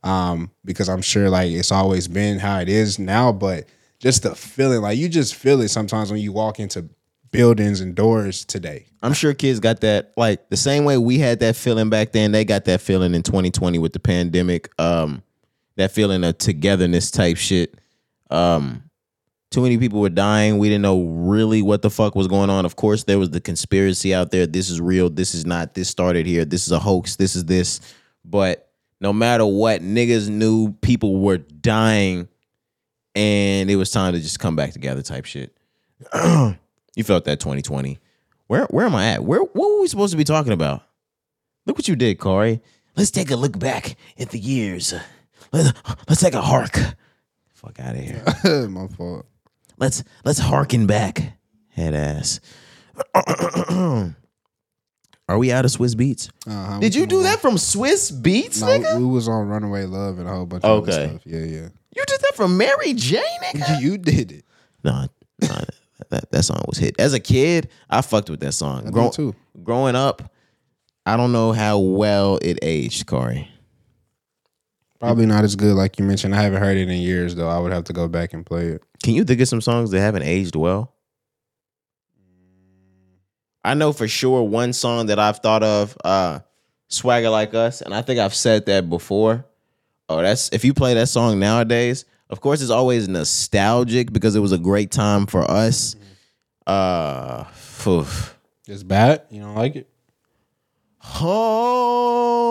um, 0.02 0.50
because 0.64 0.88
I'm 0.88 1.02
sure 1.02 1.28
like 1.28 1.50
it's 1.50 1.72
always 1.72 2.08
been 2.08 2.38
how 2.38 2.60
it 2.60 2.68
is 2.68 2.98
now. 2.98 3.32
But 3.32 3.66
just 3.98 4.22
the 4.22 4.34
feeling, 4.34 4.80
like 4.80 4.98
you 4.98 5.08
just 5.08 5.34
feel 5.34 5.60
it 5.60 5.68
sometimes 5.68 6.10
when 6.10 6.20
you 6.20 6.32
walk 6.32 6.60
into 6.60 6.88
buildings 7.30 7.80
and 7.80 7.94
doors 7.94 8.44
today. 8.44 8.86
I'm 9.02 9.12
sure 9.12 9.34
kids 9.34 9.60
got 9.60 9.80
that 9.82 10.12
like 10.16 10.48
the 10.48 10.56
same 10.56 10.84
way 10.84 10.98
we 10.98 11.18
had 11.18 11.40
that 11.40 11.56
feeling 11.56 11.90
back 11.90 12.12
then. 12.12 12.32
They 12.32 12.44
got 12.44 12.64
that 12.64 12.80
feeling 12.80 13.14
in 13.14 13.22
2020 13.22 13.78
with 13.78 13.92
the 13.92 14.00
pandemic. 14.00 14.70
Um, 14.80 15.22
that 15.76 15.92
feeling 15.92 16.24
of 16.24 16.38
togetherness 16.38 17.10
type 17.10 17.36
shit. 17.36 17.78
Um, 18.30 18.88
too 19.50 19.62
many 19.62 19.78
people 19.78 20.00
were 20.00 20.10
dying. 20.10 20.58
We 20.58 20.68
didn't 20.68 20.82
know 20.82 21.02
really 21.02 21.62
what 21.62 21.82
the 21.82 21.90
fuck 21.90 22.14
was 22.14 22.28
going 22.28 22.50
on. 22.50 22.66
Of 22.66 22.76
course, 22.76 23.04
there 23.04 23.18
was 23.18 23.30
the 23.30 23.40
conspiracy 23.40 24.14
out 24.14 24.30
there. 24.30 24.46
This 24.46 24.68
is 24.68 24.80
real. 24.80 25.08
This 25.08 25.34
is 25.34 25.46
not. 25.46 25.74
This 25.74 25.88
started 25.88 26.26
here. 26.26 26.44
This 26.44 26.66
is 26.66 26.72
a 26.72 26.78
hoax. 26.78 27.16
This 27.16 27.34
is 27.34 27.46
this. 27.46 27.80
But 28.24 28.70
no 29.00 29.12
matter 29.12 29.46
what, 29.46 29.80
niggas 29.80 30.28
knew 30.28 30.72
people 30.82 31.20
were 31.20 31.38
dying, 31.38 32.28
and 33.14 33.70
it 33.70 33.76
was 33.76 33.90
time 33.90 34.12
to 34.12 34.20
just 34.20 34.38
come 34.38 34.54
back 34.54 34.72
together. 34.72 35.00
Type 35.00 35.24
shit. 35.24 35.56
you 36.14 37.04
felt 37.04 37.24
that 37.24 37.40
2020. 37.40 37.98
Where 38.48 38.64
where 38.66 38.86
am 38.86 38.94
I 38.94 39.12
at? 39.12 39.24
Where 39.24 39.40
what 39.40 39.54
were 39.54 39.80
we 39.80 39.88
supposed 39.88 40.12
to 40.12 40.18
be 40.18 40.24
talking 40.24 40.52
about? 40.52 40.82
Look 41.64 41.78
what 41.78 41.88
you 41.88 41.96
did, 41.96 42.18
Corey. 42.18 42.60
Let's 42.96 43.10
take 43.10 43.30
a 43.30 43.36
look 43.36 43.58
back 43.58 43.96
at 44.18 44.30
the 44.30 44.38
years. 44.38 44.92
Let's, 45.52 45.72
let's 46.08 46.20
take 46.20 46.34
a 46.34 46.42
hark. 46.42 46.78
Fuck 47.58 47.80
out 47.80 47.96
of 47.96 48.00
here. 48.00 48.68
My 48.68 48.86
fault. 48.88 49.26
Let's 49.78 50.04
let's 50.24 50.38
harken 50.38 50.86
back. 50.86 51.32
Head 51.70 51.92
ass. 51.94 52.40
Are 55.28 55.36
we 55.38 55.52
out 55.52 55.64
of 55.64 55.70
Swizz 55.70 55.94
Beatz? 55.94 56.30
Uh-huh. 56.46 56.78
Did 56.78 56.94
you 56.94 57.04
do 57.06 57.22
that 57.24 57.40
from 57.40 57.56
Swizz 57.56 58.12
Beatz, 58.22 58.60
No, 58.60 58.66
nigga? 58.68 58.98
we 58.98 59.04
was 59.04 59.28
on 59.28 59.46
Runaway 59.48 59.84
Love 59.84 60.18
and 60.18 60.28
a 60.28 60.32
whole 60.32 60.46
bunch 60.46 60.64
of 60.64 60.82
Okay. 60.84 60.92
other 60.92 61.08
stuff. 61.10 61.22
Yeah, 61.26 61.40
yeah. 61.40 61.68
You 61.94 62.04
did 62.06 62.20
that 62.22 62.32
from 62.34 62.56
Mary 62.56 62.94
J, 62.94 63.22
nigga? 63.44 63.80
You 63.82 63.98
did 63.98 64.32
it. 64.32 64.44
Nah, 64.84 65.08
no, 65.42 65.64
that 66.10 66.30
that 66.30 66.42
song 66.44 66.64
was 66.66 66.78
hit. 66.78 66.94
As 66.98 67.12
a 67.12 67.20
kid, 67.20 67.68
I 67.90 68.00
fucked 68.00 68.30
with 68.30 68.40
that 68.40 68.52
song. 68.52 68.86
I 68.86 68.90
Grow- 68.90 69.04
did 69.10 69.12
too. 69.14 69.34
Growing 69.62 69.96
up, 69.96 70.32
I 71.04 71.16
don't 71.16 71.32
know 71.32 71.52
how 71.52 71.78
well 71.78 72.38
it 72.40 72.58
aged, 72.62 73.06
Corey. 73.06 73.50
Probably 75.00 75.26
not 75.26 75.44
as 75.44 75.54
good 75.54 75.74
like 75.74 75.98
you 75.98 76.04
mentioned. 76.04 76.34
I 76.34 76.42
haven't 76.42 76.60
heard 76.60 76.76
it 76.76 76.88
in 76.88 76.98
years 77.00 77.34
though. 77.34 77.48
I 77.48 77.58
would 77.58 77.72
have 77.72 77.84
to 77.84 77.92
go 77.92 78.08
back 78.08 78.32
and 78.32 78.44
play 78.44 78.66
it. 78.68 78.82
Can 79.02 79.14
you 79.14 79.24
think 79.24 79.40
of 79.40 79.48
some 79.48 79.60
songs 79.60 79.90
that 79.90 80.00
haven't 80.00 80.24
aged 80.24 80.56
well? 80.56 80.92
I 83.64 83.74
know 83.74 83.92
for 83.92 84.08
sure 84.08 84.42
one 84.42 84.72
song 84.72 85.06
that 85.06 85.18
I've 85.18 85.38
thought 85.38 85.62
of, 85.62 85.96
uh, 86.04 86.40
Swagger 86.88 87.28
Like 87.28 87.52
Us, 87.54 87.82
and 87.82 87.92
I 87.94 88.00
think 88.02 88.18
I've 88.18 88.34
said 88.34 88.64
that 88.66 88.88
before. 88.88 89.44
Oh, 90.08 90.22
that's 90.22 90.48
if 90.52 90.64
you 90.64 90.72
play 90.72 90.94
that 90.94 91.08
song 91.08 91.38
nowadays, 91.38 92.06
of 92.30 92.40
course 92.40 92.62
it's 92.62 92.70
always 92.70 93.08
nostalgic 93.08 94.10
because 94.12 94.34
it 94.36 94.40
was 94.40 94.52
a 94.52 94.58
great 94.58 94.90
time 94.90 95.26
for 95.26 95.48
us. 95.48 95.96
Uh 96.66 97.44
phew. 97.44 98.06
It's 98.66 98.82
bad. 98.82 99.22
You 99.30 99.42
don't 99.42 99.54
like 99.54 99.76
it? 99.76 99.88
Over. 101.20 102.48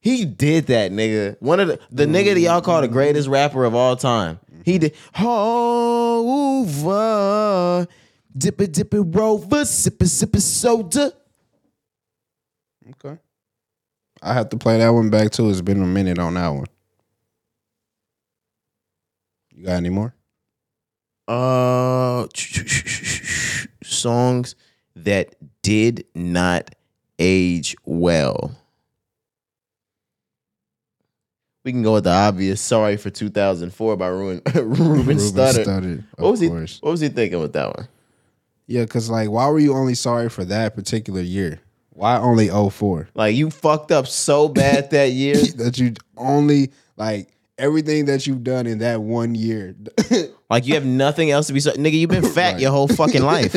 he 0.00 0.24
did 0.24 0.66
that, 0.66 0.92
nigga. 0.92 1.36
One 1.40 1.58
of 1.60 1.68
the 1.68 1.80
the 1.90 2.06
nigga 2.06 2.34
that 2.34 2.40
y'all 2.40 2.60
call 2.60 2.80
the 2.82 2.88
greatest 2.88 3.28
rapper 3.28 3.64
of 3.64 3.74
all 3.74 3.96
time. 3.96 4.38
He 4.64 4.78
did 4.78 4.94
over. 5.18 6.76
Dip 8.36 8.60
it, 8.60 8.72
dip 8.72 8.92
it, 8.94 9.00
rover, 9.00 9.64
sip 9.64 10.02
it, 10.02 10.08
sip 10.08 10.34
it, 10.34 10.40
soda. 10.40 11.12
Okay. 12.90 13.16
I 14.20 14.34
have 14.34 14.48
to 14.50 14.56
play 14.56 14.78
that 14.78 14.88
one 14.88 15.10
back 15.10 15.30
too. 15.30 15.48
It's 15.50 15.60
been 15.60 15.82
a 15.82 15.86
minute 15.86 16.18
on 16.18 16.34
that 16.34 16.48
one. 16.48 16.66
You 19.54 19.64
got 19.64 19.74
any 19.74 19.90
more? 19.90 20.14
Uh, 21.28 22.26
songs 23.84 24.56
that 25.04 25.34
did 25.62 26.04
not 26.14 26.74
age 27.18 27.76
well. 27.84 28.54
We 31.64 31.72
can 31.72 31.82
go 31.82 31.94
with 31.94 32.04
the 32.04 32.10
obvious. 32.10 32.60
Sorry 32.60 32.96
for 32.98 33.08
2004 33.10 33.96
by 33.96 34.06
Ruben, 34.08 34.42
Ruben, 34.54 35.16
Studdard. 35.16 35.64
Studdard, 35.64 36.04
What 36.18 36.32
was 36.32 36.40
he? 36.40 36.48
course. 36.48 36.78
What 36.82 36.90
was 36.90 37.00
he 37.00 37.08
thinking 37.08 37.40
with 37.40 37.54
that 37.54 37.74
one? 37.76 37.88
Yeah, 38.66 38.82
because 38.82 39.08
like, 39.08 39.30
why 39.30 39.48
were 39.48 39.58
you 39.58 39.72
only 39.74 39.94
sorry 39.94 40.28
for 40.28 40.44
that 40.44 40.74
particular 40.74 41.20
year? 41.22 41.60
Why 41.90 42.18
only 42.18 42.48
04? 42.48 43.08
Like 43.14 43.34
you 43.36 43.50
fucked 43.50 43.92
up 43.92 44.06
so 44.06 44.48
bad 44.48 44.90
that 44.90 45.12
year. 45.12 45.36
that 45.56 45.78
you 45.78 45.94
only 46.18 46.72
like 46.96 47.28
everything 47.56 48.06
that 48.06 48.26
you've 48.26 48.44
done 48.44 48.66
in 48.66 48.78
that 48.78 49.00
one 49.00 49.34
year. 49.34 49.74
Like 50.50 50.66
you 50.66 50.74
have 50.74 50.84
nothing 50.84 51.30
else 51.32 51.48
to 51.48 51.52
be. 51.54 51.58
So- 51.58 51.72
Nigga, 51.72 51.94
you've 51.98 52.10
been 52.10 52.22
fat 52.22 52.52
Right. 52.52 52.60
your 52.60 52.70
whole 52.70 52.86
fucking 52.86 53.22
life. 53.22 53.56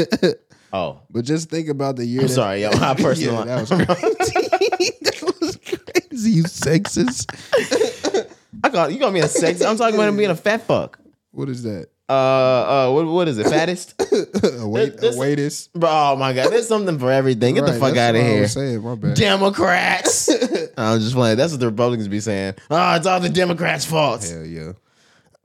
Oh, 0.74 1.00
But 1.10 1.26
just 1.26 1.50
think 1.50 1.70
about 1.70 1.96
the 1.96 2.06
year. 2.06 2.22
I'm 2.22 2.28
that- 2.28 2.34
sorry, 2.34 2.62
yo, 2.62 2.72
my 2.80 2.94
personal. 2.94 3.46
Yeah, 3.46 3.46
that 3.46 3.60
was 3.62 3.70
crazy. 3.70 4.92
that 5.02 5.34
was 5.40 5.58
crazy. 5.58 6.32
You 6.32 6.44
sexist. 6.44 8.26
I 8.64 8.70
call 8.70 8.90
you 8.90 9.00
call 9.00 9.12
me 9.12 9.20
a 9.22 9.28
sex. 9.28 9.62
I'm 9.62 9.78
talking 9.78 9.96
about 9.96 10.10
him 10.10 10.18
being 10.18 10.30
a 10.30 10.36
fat 10.36 10.62
fuck. 10.64 11.00
What 11.32 11.50
is 11.50 11.64
that? 11.64 11.88
Uh, 12.10 12.14
uh, 12.14 12.92
what 12.92 13.06
what 13.06 13.28
is 13.28 13.38
it? 13.38 13.46
Fattest? 13.48 13.94
a 14.02 14.68
wait, 14.68 14.94
a 14.94 15.36
This-. 15.36 15.68
Bro, 15.68 15.90
oh 15.90 16.16
my 16.16 16.34
god, 16.34 16.52
there's 16.52 16.68
something 16.68 16.98
for 17.00 17.12
everything. 17.12 17.56
Get 17.56 17.66
the 17.66 17.74
fuck 17.74 17.98
out 17.98 18.16
of 18.16 18.22
here. 18.22 18.48
saying, 18.48 18.82
my 18.82 18.96
bad. 18.96 19.16
Democrats. 19.16 20.30
I'm 20.78 21.00
just 21.00 21.14
playing. 21.14 21.38
That's 21.38 21.52
what 21.52 21.60
the 21.60 21.66
Republicans 21.68 22.08
be 22.08 22.22
saying. 22.22 22.56
Oh, 22.72 22.96
it's 22.96 23.06
all 23.06 23.20
the 23.20 23.30
Democrats' 23.30 23.86
fault. 23.86 24.24
Hell 24.24 24.46
yeah. 24.46 24.72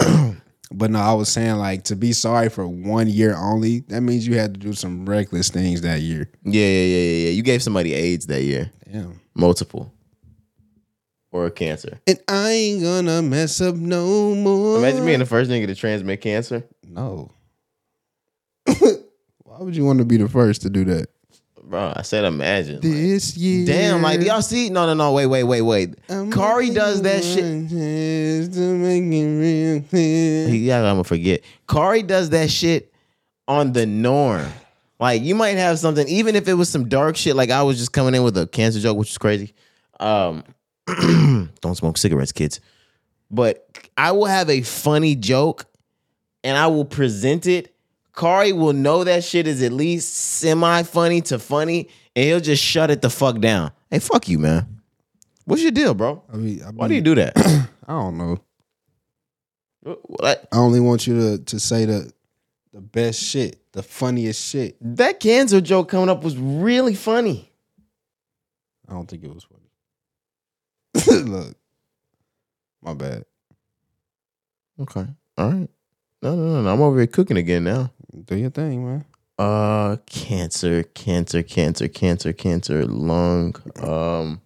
but 0.75 0.91
no, 0.91 0.99
I 0.99 1.12
was 1.14 1.29
saying 1.29 1.57
like 1.57 1.85
to 1.85 1.97
be 1.97 2.12
sorry 2.12 2.49
for 2.49 2.66
one 2.66 3.09
year 3.09 3.35
only. 3.37 3.81
That 3.89 4.01
means 4.03 4.27
you 4.27 4.39
had 4.39 4.55
to 4.55 4.61
do 4.61 4.73
some 4.73 5.07
reckless 5.09 5.51
things 5.51 5.81
that 5.83 6.01
year. 6.01 6.31
Yeah, 6.45 6.61
yeah, 6.61 6.66
yeah, 6.66 6.99
yeah, 6.99 7.25
yeah. 7.27 7.31
You 7.31 7.43
gave 7.43 7.62
somebody 7.62 7.95
AIDS 7.95 8.27
that 8.27 8.43
year, 8.43 8.73
Damn. 8.91 9.20
multiple, 9.35 9.93
or 11.31 11.47
a 11.47 11.51
cancer. 11.51 12.01
And 12.07 12.18
I 12.29 12.51
ain't 12.51 12.83
gonna 12.83 13.23
mess 13.23 13.61
up 13.61 13.75
no 13.77 14.35
more. 14.35 14.79
Imagine 14.79 15.05
being 15.07 15.18
the 15.18 15.27
first 15.27 15.51
nigga 15.51 15.66
to 15.66 15.75
transmit 15.75 16.20
cancer. 16.20 16.64
no. 16.85 17.33
Why 19.45 19.59
would 19.59 19.77
you 19.77 19.85
want 19.85 19.99
to 19.99 20.05
be 20.07 20.16
the 20.16 20.29
first 20.29 20.62
to 20.62 20.70
do 20.70 20.85
that? 20.87 21.09
Bro, 21.73 21.95
I 21.97 22.03
said 22.03 22.27
imagine. 22.27 22.75
like, 22.75 22.83
This 22.83 23.35
year. 23.35 23.64
damn, 23.64 24.03
like 24.03 24.20
do 24.20 24.27
y'all 24.27 24.43
see? 24.43 24.68
No, 24.68 24.85
no, 24.85 24.93
no. 24.93 25.11
Wait, 25.12 25.25
wait, 25.25 25.45
wait, 25.45 25.62
wait. 25.62 25.95
Cari 26.31 26.68
does 26.68 27.01
that 27.01 27.25
shit. 27.25 27.70
shit. 27.70 28.53
To 28.53 28.77
make 28.77 29.03
it 29.05 29.89
real. 29.91 30.55
Yeah, 30.55 30.81
I'm 30.81 30.97
gonna 30.97 31.05
forget. 31.05 31.41
Cari 31.66 32.03
does 32.03 32.29
that 32.29 32.51
shit 32.51 32.93
on 33.49 33.73
the 33.73 33.87
norm. 33.87 34.45
Like 35.01 35.23
you 35.23 35.35
might 35.35 35.57
have 35.57 35.79
something, 35.79 36.07
even 36.09 36.37
if 36.37 36.47
it 36.47 36.53
was 36.53 36.68
some 36.68 36.91
dark 36.91 37.16
shit. 37.16 37.37
Like 37.37 37.49
I 37.49 37.62
was 37.62 37.79
just 37.79 37.95
coming 37.95 38.14
in 38.14 38.23
with 38.23 38.37
a 38.37 38.47
cancer 38.47 38.79
joke, 38.79 38.99
which 38.99 39.11
is 39.11 39.16
crazy. 39.16 39.55
Um, 39.99 40.45
don't 41.62 41.75
smoke 41.75 41.97
cigarettes, 41.97 42.33
kids. 42.33 42.61
But 43.31 43.66
I 43.97 44.12
will 44.12 44.27
have 44.27 44.51
a 44.51 44.61
funny 44.61 45.16
joke, 45.16 45.64
and 46.45 46.55
I 46.59 46.66
will 46.66 46.85
present 46.85 47.47
it. 47.47 47.72
Cari 48.15 48.53
will 48.53 48.73
know 48.75 49.05
that 49.05 49.25
shit 49.25 49.47
is 49.47 49.63
at 49.63 49.73
least 49.73 50.15
semi 50.15 50.83
funny 50.83 51.21
to 51.23 51.39
funny, 51.39 51.89
and 52.15 52.25
he'll 52.27 52.41
just 52.41 52.63
shut 52.63 52.91
it 52.91 53.01
the 53.03 53.11
fuck 53.11 53.41
down. 53.41 53.73
Hey, 53.91 53.99
fuck 53.99 54.29
you, 54.29 54.39
man. 54.39 54.81
What's 55.45 55.63
your 55.63 55.71
deal, 55.73 55.95
bro? 55.95 56.23
I 56.33 56.37
mean, 56.37 56.63
I 56.63 56.71
Why 56.71 56.89
do 56.89 56.95
you 56.95 57.01
do 57.01 57.15
that? 57.17 57.33
I 57.87 57.93
don't 57.93 58.17
know. 58.19 58.39
Like, 60.09 60.43
I 60.53 60.59
only 60.59 60.81
want 60.81 61.07
you 61.07 61.19
to 61.39 61.45
to 61.45 61.59
say 61.59 61.85
the 61.87 62.13
the 62.73 62.81
best 62.81 63.21
shit, 63.23 63.61
the 63.73 63.83
funniest 63.83 64.43
shit. 64.49 64.77
that 64.81 65.19
cancer 65.21 65.61
joke 65.61 65.89
coming 65.89 66.09
up 66.09 66.23
was 66.23 66.37
really 66.37 66.95
funny. 66.95 67.51
I 68.89 68.93
don't 68.93 69.09
think 69.09 69.25
it 69.25 69.35
was 69.35 69.45
funny. 69.45 71.23
Look, 71.31 71.57
my 72.83 72.95
bad. 72.95 73.25
Okay. 74.81 75.07
All 75.39 75.51
right. 75.51 75.69
No, 76.23 76.37
no, 76.37 76.43
no, 76.43 76.63
no. 76.63 76.73
I'm 76.73 76.81
over 76.81 76.99
here 76.99 77.07
cooking 77.07 77.37
again 77.37 77.65
now. 77.65 77.91
Do 78.25 78.37
your 78.37 78.51
thing, 78.51 78.85
man. 78.87 79.05
Uh 79.39 79.97
cancer, 80.07 80.83
cancer, 80.83 81.43
cancer, 81.43 81.89
cancer, 81.89 82.33
cancer, 82.33 82.85
lung. 82.85 83.55
Um 83.83 84.41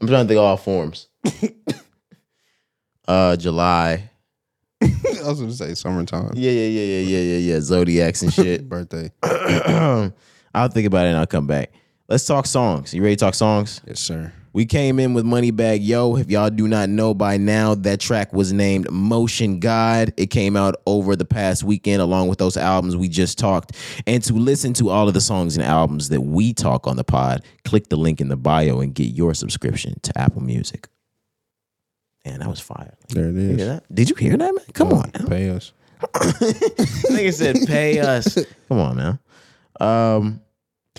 I'm 0.00 0.08
trying 0.08 0.24
to 0.24 0.28
think 0.28 0.38
of 0.38 0.44
all 0.44 0.56
forms. 0.56 1.08
uh 3.08 3.36
July. 3.36 4.10
I 4.82 5.28
was 5.28 5.40
gonna 5.40 5.52
say 5.52 5.74
summertime. 5.74 6.32
Yeah, 6.34 6.50
yeah, 6.50 6.66
yeah, 6.66 6.84
yeah, 6.84 7.00
yeah, 7.00 7.18
yeah, 7.18 7.52
yeah. 7.54 7.60
Zodiacs 7.60 8.22
and 8.22 8.32
shit. 8.32 8.68
Birthday. 8.68 9.12
I'll 9.22 10.68
think 10.68 10.86
about 10.86 11.06
it 11.06 11.10
and 11.10 11.18
I'll 11.18 11.26
come 11.26 11.46
back. 11.46 11.72
Let's 12.08 12.26
talk 12.26 12.46
songs. 12.46 12.92
You 12.92 13.02
ready 13.02 13.16
to 13.16 13.20
talk 13.20 13.34
songs? 13.34 13.80
Yes, 13.86 14.00
sir. 14.00 14.32
We 14.54 14.66
came 14.66 14.98
in 14.98 15.14
with 15.14 15.24
Moneybagg 15.24 15.78
Yo. 15.80 16.16
If 16.16 16.30
y'all 16.30 16.50
do 16.50 16.68
not 16.68 16.90
know 16.90 17.14
by 17.14 17.38
now, 17.38 17.74
that 17.74 18.00
track 18.00 18.34
was 18.34 18.52
named 18.52 18.90
Motion 18.90 19.60
God. 19.60 20.12
It 20.18 20.26
came 20.26 20.56
out 20.56 20.76
over 20.86 21.16
the 21.16 21.24
past 21.24 21.64
weekend 21.64 22.02
along 22.02 22.28
with 22.28 22.38
those 22.38 22.58
albums 22.58 22.94
we 22.94 23.08
just 23.08 23.38
talked. 23.38 23.72
And 24.06 24.22
to 24.24 24.34
listen 24.34 24.74
to 24.74 24.90
all 24.90 25.08
of 25.08 25.14
the 25.14 25.22
songs 25.22 25.56
and 25.56 25.64
albums 25.64 26.10
that 26.10 26.20
we 26.20 26.52
talk 26.52 26.86
on 26.86 26.96
the 26.96 27.04
pod, 27.04 27.42
click 27.64 27.88
the 27.88 27.96
link 27.96 28.20
in 28.20 28.28
the 28.28 28.36
bio 28.36 28.80
and 28.80 28.94
get 28.94 29.14
your 29.14 29.32
subscription 29.32 29.98
to 30.02 30.18
Apple 30.18 30.42
Music. 30.42 30.86
Man, 32.26 32.40
that 32.40 32.48
was 32.48 32.60
fire. 32.60 32.94
There 33.08 33.30
it 33.30 33.34
You 33.34 33.56
hear 33.56 33.66
that? 33.66 33.94
Did 33.94 34.10
you 34.10 34.16
hear 34.16 34.36
that, 34.36 34.54
man? 34.54 34.64
Come 34.74 34.92
on 34.92 35.10
now. 35.18 35.26
Pay 35.26 35.48
us. 35.48 35.72
Nigga 36.02 37.32
said, 37.32 37.56
pay 37.66 38.00
us. 38.00 38.36
Come 38.68 38.78
on 38.78 38.96
now. 38.98 39.18
Um, 39.80 40.42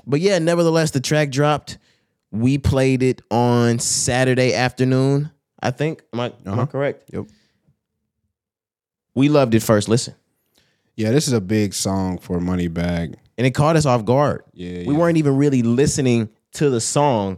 but 0.07 0.21
yeah, 0.21 0.39
nevertheless, 0.39 0.89
the 0.89 0.99
track 0.99 1.29
dropped. 1.29 1.77
We 2.33 2.57
played 2.57 3.01
it 3.03 3.21
on 3.31 3.77
Saturday 3.79 4.53
afternoon. 4.55 5.29
I 5.61 5.71
think. 5.71 6.01
Am 6.13 6.19
I, 6.19 6.25
am 6.25 6.33
I 6.47 6.51
Uh-huh. 6.51 6.65
correct? 6.65 7.09
Yep. 7.13 7.27
We 9.15 9.29
loved 9.29 9.53
it 9.53 9.61
first 9.61 9.87
listen, 9.87 10.15
Yeah, 10.95 11.11
this 11.11 11.27
is 11.27 11.33
a 11.33 11.39
big 11.41 11.73
song 11.73 12.17
for 12.17 12.39
Moneybagg. 12.39 13.15
and 13.37 13.47
it 13.47 13.51
caught 13.51 13.75
us 13.75 13.85
off 13.85 14.03
guard. 14.05 14.43
Yeah, 14.53 14.79
We 14.79 14.93
yeah. 14.93 14.99
weren't 14.99 15.17
even 15.17 15.37
really 15.37 15.61
listening 15.61 16.29
to 16.53 16.69
the 16.69 16.81
song. 16.81 17.37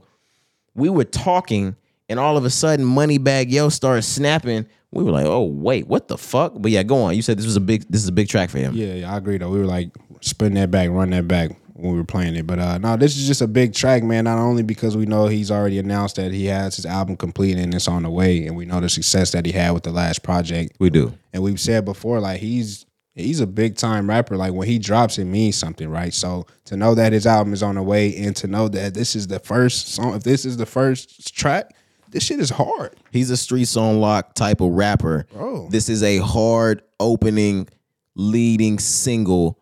We 0.73 0.89
were 0.89 1.03
talking, 1.03 1.75
and 2.09 2.19
all 2.19 2.37
of 2.37 2.45
a 2.45 2.49
sudden, 2.49 2.85
Moneybagg 2.85 3.51
Yo 3.51 3.69
started 3.69 4.01
snapping. 4.03 4.65
We 4.91 5.03
were 5.03 5.11
like, 5.11 5.25
"Oh 5.25 5.43
wait, 5.43 5.87
what 5.87 6.07
the 6.07 6.17
fuck?" 6.17 6.53
But 6.57 6.71
yeah, 6.71 6.83
go 6.83 7.03
on. 7.03 7.15
You 7.15 7.21
said 7.21 7.37
this 7.37 7.45
was 7.45 7.55
a 7.57 7.61
big. 7.61 7.85
This 7.89 8.01
is 8.01 8.07
a 8.07 8.13
big 8.13 8.27
track 8.29 8.49
for 8.49 8.57
him. 8.59 8.73
Yeah, 8.75 8.93
yeah, 8.93 9.13
I 9.13 9.17
agree 9.17 9.37
though. 9.37 9.49
We 9.49 9.59
were 9.59 9.65
like 9.65 9.89
spin 10.21 10.53
that 10.55 10.71
back, 10.71 10.89
run 10.89 11.09
that 11.11 11.27
back 11.27 11.51
when 11.75 11.91
we 11.91 11.97
were 11.97 12.05
playing 12.05 12.35
it. 12.35 12.47
But 12.47 12.59
uh 12.59 12.77
no, 12.77 12.97
this 12.97 13.17
is 13.17 13.27
just 13.27 13.41
a 13.41 13.47
big 13.47 13.73
track, 13.73 14.03
man. 14.03 14.23
Not 14.23 14.37
only 14.37 14.63
because 14.63 14.95
we 14.97 15.05
know 15.05 15.27
he's 15.27 15.51
already 15.51 15.77
announced 15.77 16.15
that 16.15 16.31
he 16.31 16.45
has 16.45 16.75
his 16.75 16.85
album 16.85 17.17
complete 17.17 17.57
and 17.57 17.73
it's 17.73 17.87
on 17.87 18.03
the 18.03 18.09
way, 18.09 18.45
and 18.47 18.55
we 18.55 18.65
know 18.65 18.79
the 18.79 18.89
success 18.89 19.31
that 19.31 19.45
he 19.45 19.51
had 19.51 19.71
with 19.71 19.83
the 19.83 19.91
last 19.91 20.23
project. 20.23 20.75
We 20.79 20.89
do. 20.89 21.13
And 21.33 21.43
we've 21.43 21.59
said 21.59 21.85
before, 21.85 22.19
like 22.19 22.39
he's 22.39 22.85
he's 23.13 23.39
a 23.39 23.47
big 23.47 23.75
time 23.75 24.09
rapper. 24.09 24.37
Like 24.37 24.53
when 24.53 24.67
he 24.67 24.79
drops, 24.79 25.17
it 25.17 25.25
means 25.25 25.57
something, 25.57 25.89
right? 25.89 26.13
So 26.13 26.45
to 26.65 26.77
know 26.77 26.95
that 26.95 27.13
his 27.13 27.27
album 27.27 27.53
is 27.53 27.63
on 27.63 27.75
the 27.75 27.83
way, 27.83 28.15
and 28.17 28.35
to 28.37 28.47
know 28.47 28.67
that 28.69 28.93
this 28.93 29.15
is 29.15 29.27
the 29.27 29.39
first 29.39 29.89
song, 29.89 30.15
if 30.15 30.23
this 30.23 30.45
is 30.45 30.57
the 30.57 30.65
first 30.65 31.35
track, 31.35 31.75
this 32.09 32.23
shit 32.23 32.39
is 32.39 32.51
hard. 32.51 32.95
He's 33.11 33.29
a 33.29 33.37
streets 33.37 33.75
on 33.75 33.99
lock 33.99 34.33
type 34.35 34.61
of 34.61 34.71
rapper. 34.71 35.25
Bro. 35.33 35.69
This 35.69 35.89
is 35.89 36.03
a 36.03 36.19
hard 36.19 36.81
opening 36.99 37.67
leading 38.15 38.79
single 38.79 39.59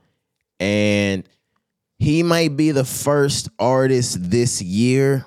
and 0.60 1.28
he 2.04 2.22
might 2.22 2.58
be 2.58 2.72
the 2.72 2.84
first 2.84 3.48
artist 3.60 4.30
this 4.30 4.62
year 4.62 5.26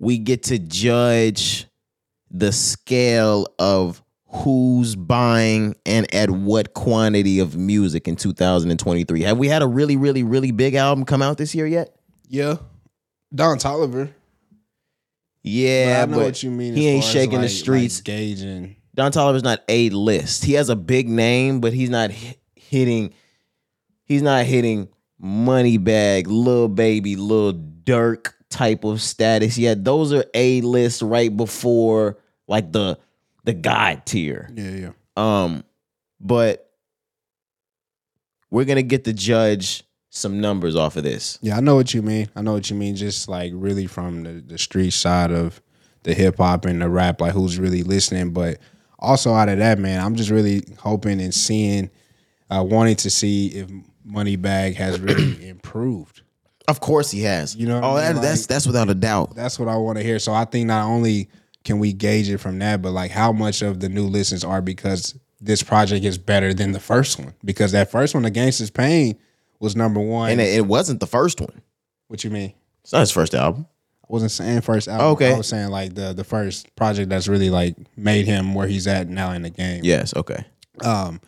we 0.00 0.18
get 0.18 0.42
to 0.42 0.58
judge 0.58 1.66
the 2.32 2.50
scale 2.50 3.46
of 3.60 4.02
who's 4.26 4.96
buying 4.96 5.76
and 5.86 6.12
at 6.12 6.28
what 6.30 6.74
quantity 6.74 7.38
of 7.38 7.56
music 7.56 8.08
in 8.08 8.16
2023. 8.16 9.22
Have 9.22 9.38
we 9.38 9.46
had 9.46 9.62
a 9.62 9.68
really 9.68 9.96
really 9.96 10.24
really 10.24 10.50
big 10.50 10.74
album 10.74 11.04
come 11.04 11.22
out 11.22 11.38
this 11.38 11.54
year 11.54 11.66
yet? 11.66 11.94
Yeah, 12.28 12.56
Don 13.32 13.58
Toliver. 13.58 14.12
Yeah, 15.44 16.00
I 16.02 16.10
know 16.10 16.16
but 16.16 16.24
what 16.24 16.42
you 16.42 16.50
mean. 16.50 16.74
He 16.74 16.88
ain't 16.88 17.04
shaking 17.04 17.40
the 17.40 17.48
streets. 17.48 17.98
like 17.98 18.04
gauging. 18.04 18.76
Don 18.96 19.12
Toliver's 19.12 19.44
not 19.44 19.62
a 19.68 19.90
list. 19.90 20.44
He 20.44 20.54
has 20.54 20.70
a 20.70 20.76
big 20.76 21.08
name, 21.08 21.60
but 21.60 21.72
he's 21.72 21.90
not 21.90 22.10
hi- 22.10 22.36
hitting. 22.56 23.14
He's 24.06 24.22
not 24.22 24.44
hitting 24.46 24.88
money 25.24 25.78
bag, 25.78 26.28
Lil 26.28 26.68
Baby, 26.68 27.16
Lil 27.16 27.54
Durk 27.54 28.34
type 28.50 28.84
of 28.84 29.00
status 29.00 29.56
yet. 29.56 29.82
Those 29.82 30.12
are 30.12 30.24
a 30.34 30.60
list 30.60 31.02
right 31.02 31.34
before 31.34 32.18
like 32.46 32.70
the 32.72 32.98
the 33.44 33.54
god 33.54 34.04
tier. 34.06 34.50
Yeah, 34.54 34.70
yeah. 34.70 34.90
Um, 35.16 35.64
but 36.20 36.70
we're 38.50 38.64
gonna 38.64 38.82
get 38.82 39.04
to 39.04 39.12
judge 39.12 39.82
some 40.10 40.40
numbers 40.40 40.76
off 40.76 40.96
of 40.96 41.04
this. 41.04 41.38
Yeah, 41.40 41.56
I 41.56 41.60
know 41.60 41.74
what 41.74 41.94
you 41.94 42.02
mean. 42.02 42.28
I 42.36 42.42
know 42.42 42.52
what 42.52 42.68
you 42.68 42.76
mean. 42.76 42.94
Just 42.94 43.28
like 43.28 43.52
really 43.54 43.86
from 43.86 44.22
the, 44.22 44.32
the 44.46 44.58
street 44.58 44.92
side 44.92 45.32
of 45.32 45.60
the 46.02 46.14
hip 46.14 46.36
hop 46.36 46.66
and 46.66 46.82
the 46.82 46.88
rap, 46.88 47.20
like 47.20 47.32
who's 47.32 47.58
really 47.58 47.82
listening. 47.82 48.32
But 48.32 48.58
also 48.98 49.32
out 49.32 49.48
of 49.48 49.58
that, 49.58 49.78
man, 49.78 50.04
I'm 50.04 50.16
just 50.16 50.30
really 50.30 50.62
hoping 50.78 51.20
and 51.20 51.34
seeing, 51.34 51.90
uh, 52.50 52.62
wanting 52.62 52.96
to 52.96 53.10
see 53.10 53.48
if 53.48 53.70
Moneybagg 54.06 54.74
has 54.76 55.00
really 55.00 55.48
improved. 55.48 56.22
Of 56.66 56.80
course, 56.80 57.10
he 57.10 57.22
has. 57.22 57.54
You 57.54 57.66
know 57.66 57.80
oh, 57.82 57.96
I 57.96 58.06
mean? 58.06 58.16
that, 58.16 58.22
that's 58.22 58.42
Like- 58.42 58.48
that's 58.48 58.66
without 58.66 58.88
a 58.90 58.94
doubt. 58.94 59.34
That's 59.34 59.58
what 59.58 59.68
I 59.68 59.76
want 59.76 59.98
to 59.98 60.04
hear. 60.04 60.18
So 60.18 60.32
I 60.32 60.44
think 60.44 60.66
not 60.66 60.86
only 60.86 61.28
can 61.64 61.78
we 61.78 61.92
gauge 61.92 62.28
it 62.28 62.38
from 62.38 62.58
that, 62.60 62.82
but 62.82 62.92
like 62.92 63.10
how 63.10 63.32
much 63.32 63.62
of 63.62 63.80
the 63.80 63.88
new 63.88 64.06
listens 64.06 64.44
are 64.44 64.60
because 64.62 65.14
this 65.40 65.62
project 65.62 66.04
is 66.04 66.16
better 66.18 66.54
than 66.54 66.72
the 66.72 66.80
first 66.80 67.18
one. 67.18 67.34
Because 67.44 67.72
that 67.72 67.90
first 67.90 68.14
one, 68.14 68.22
The 68.22 68.30
Gangsta's 68.30 68.70
Pain, 68.70 69.18
was 69.60 69.76
number 69.76 70.00
one. 70.00 70.30
And 70.30 70.40
it, 70.40 70.54
it 70.56 70.66
wasn't 70.66 71.00
the 71.00 71.06
first 71.06 71.40
one. 71.40 71.62
what 72.08 72.24
you 72.24 72.30
mean? 72.30 72.52
It's 72.82 72.92
not 72.92 73.00
his 73.00 73.10
first 73.10 73.34
album. 73.34 73.66
I 74.02 74.06
wasn't 74.08 74.30
saying 74.30 74.60
first 74.60 74.88
album. 74.88 75.06
Okay. 75.08 75.32
I 75.32 75.38
was 75.38 75.48
saying 75.48 75.70
like 75.70 75.94
the 75.94 76.12
the 76.12 76.24
first 76.24 76.74
project 76.76 77.08
that's 77.08 77.26
really 77.28 77.48
like 77.48 77.74
made 77.96 78.26
him 78.26 78.54
where 78.54 78.66
he's 78.66 78.86
at 78.86 79.08
now 79.08 79.32
in 79.32 79.40
the 79.42 79.50
game. 79.50 79.80
Yes. 79.82 80.14
Okay. 80.14 80.44
Um, 80.82 81.20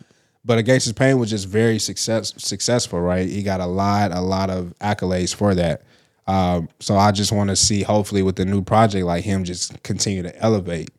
But 0.47 0.59
A 0.59 0.63
Gangsta's 0.63 0.93
Pain 0.93 1.19
was 1.19 1.29
just 1.29 1.45
very 1.45 1.77
success 1.77 2.33
successful, 2.37 3.01
right? 3.01 3.27
He 3.27 3.43
got 3.43 3.59
a 3.59 3.65
lot, 3.65 4.13
a 4.13 4.21
lot 4.21 4.49
of 4.49 4.73
accolades 4.79 5.35
for 5.35 5.53
that. 5.53 5.81
Um, 6.25 6.69
so 6.79 6.95
I 6.95 7.11
just 7.11 7.33
want 7.33 7.49
to 7.49 7.55
see, 7.57 7.83
hopefully, 7.83 8.23
with 8.23 8.37
the 8.37 8.45
new 8.45 8.61
project, 8.61 9.05
like 9.05 9.25
him 9.25 9.43
just 9.43 9.83
continue 9.83 10.23
to 10.23 10.33
elevate. 10.39 10.89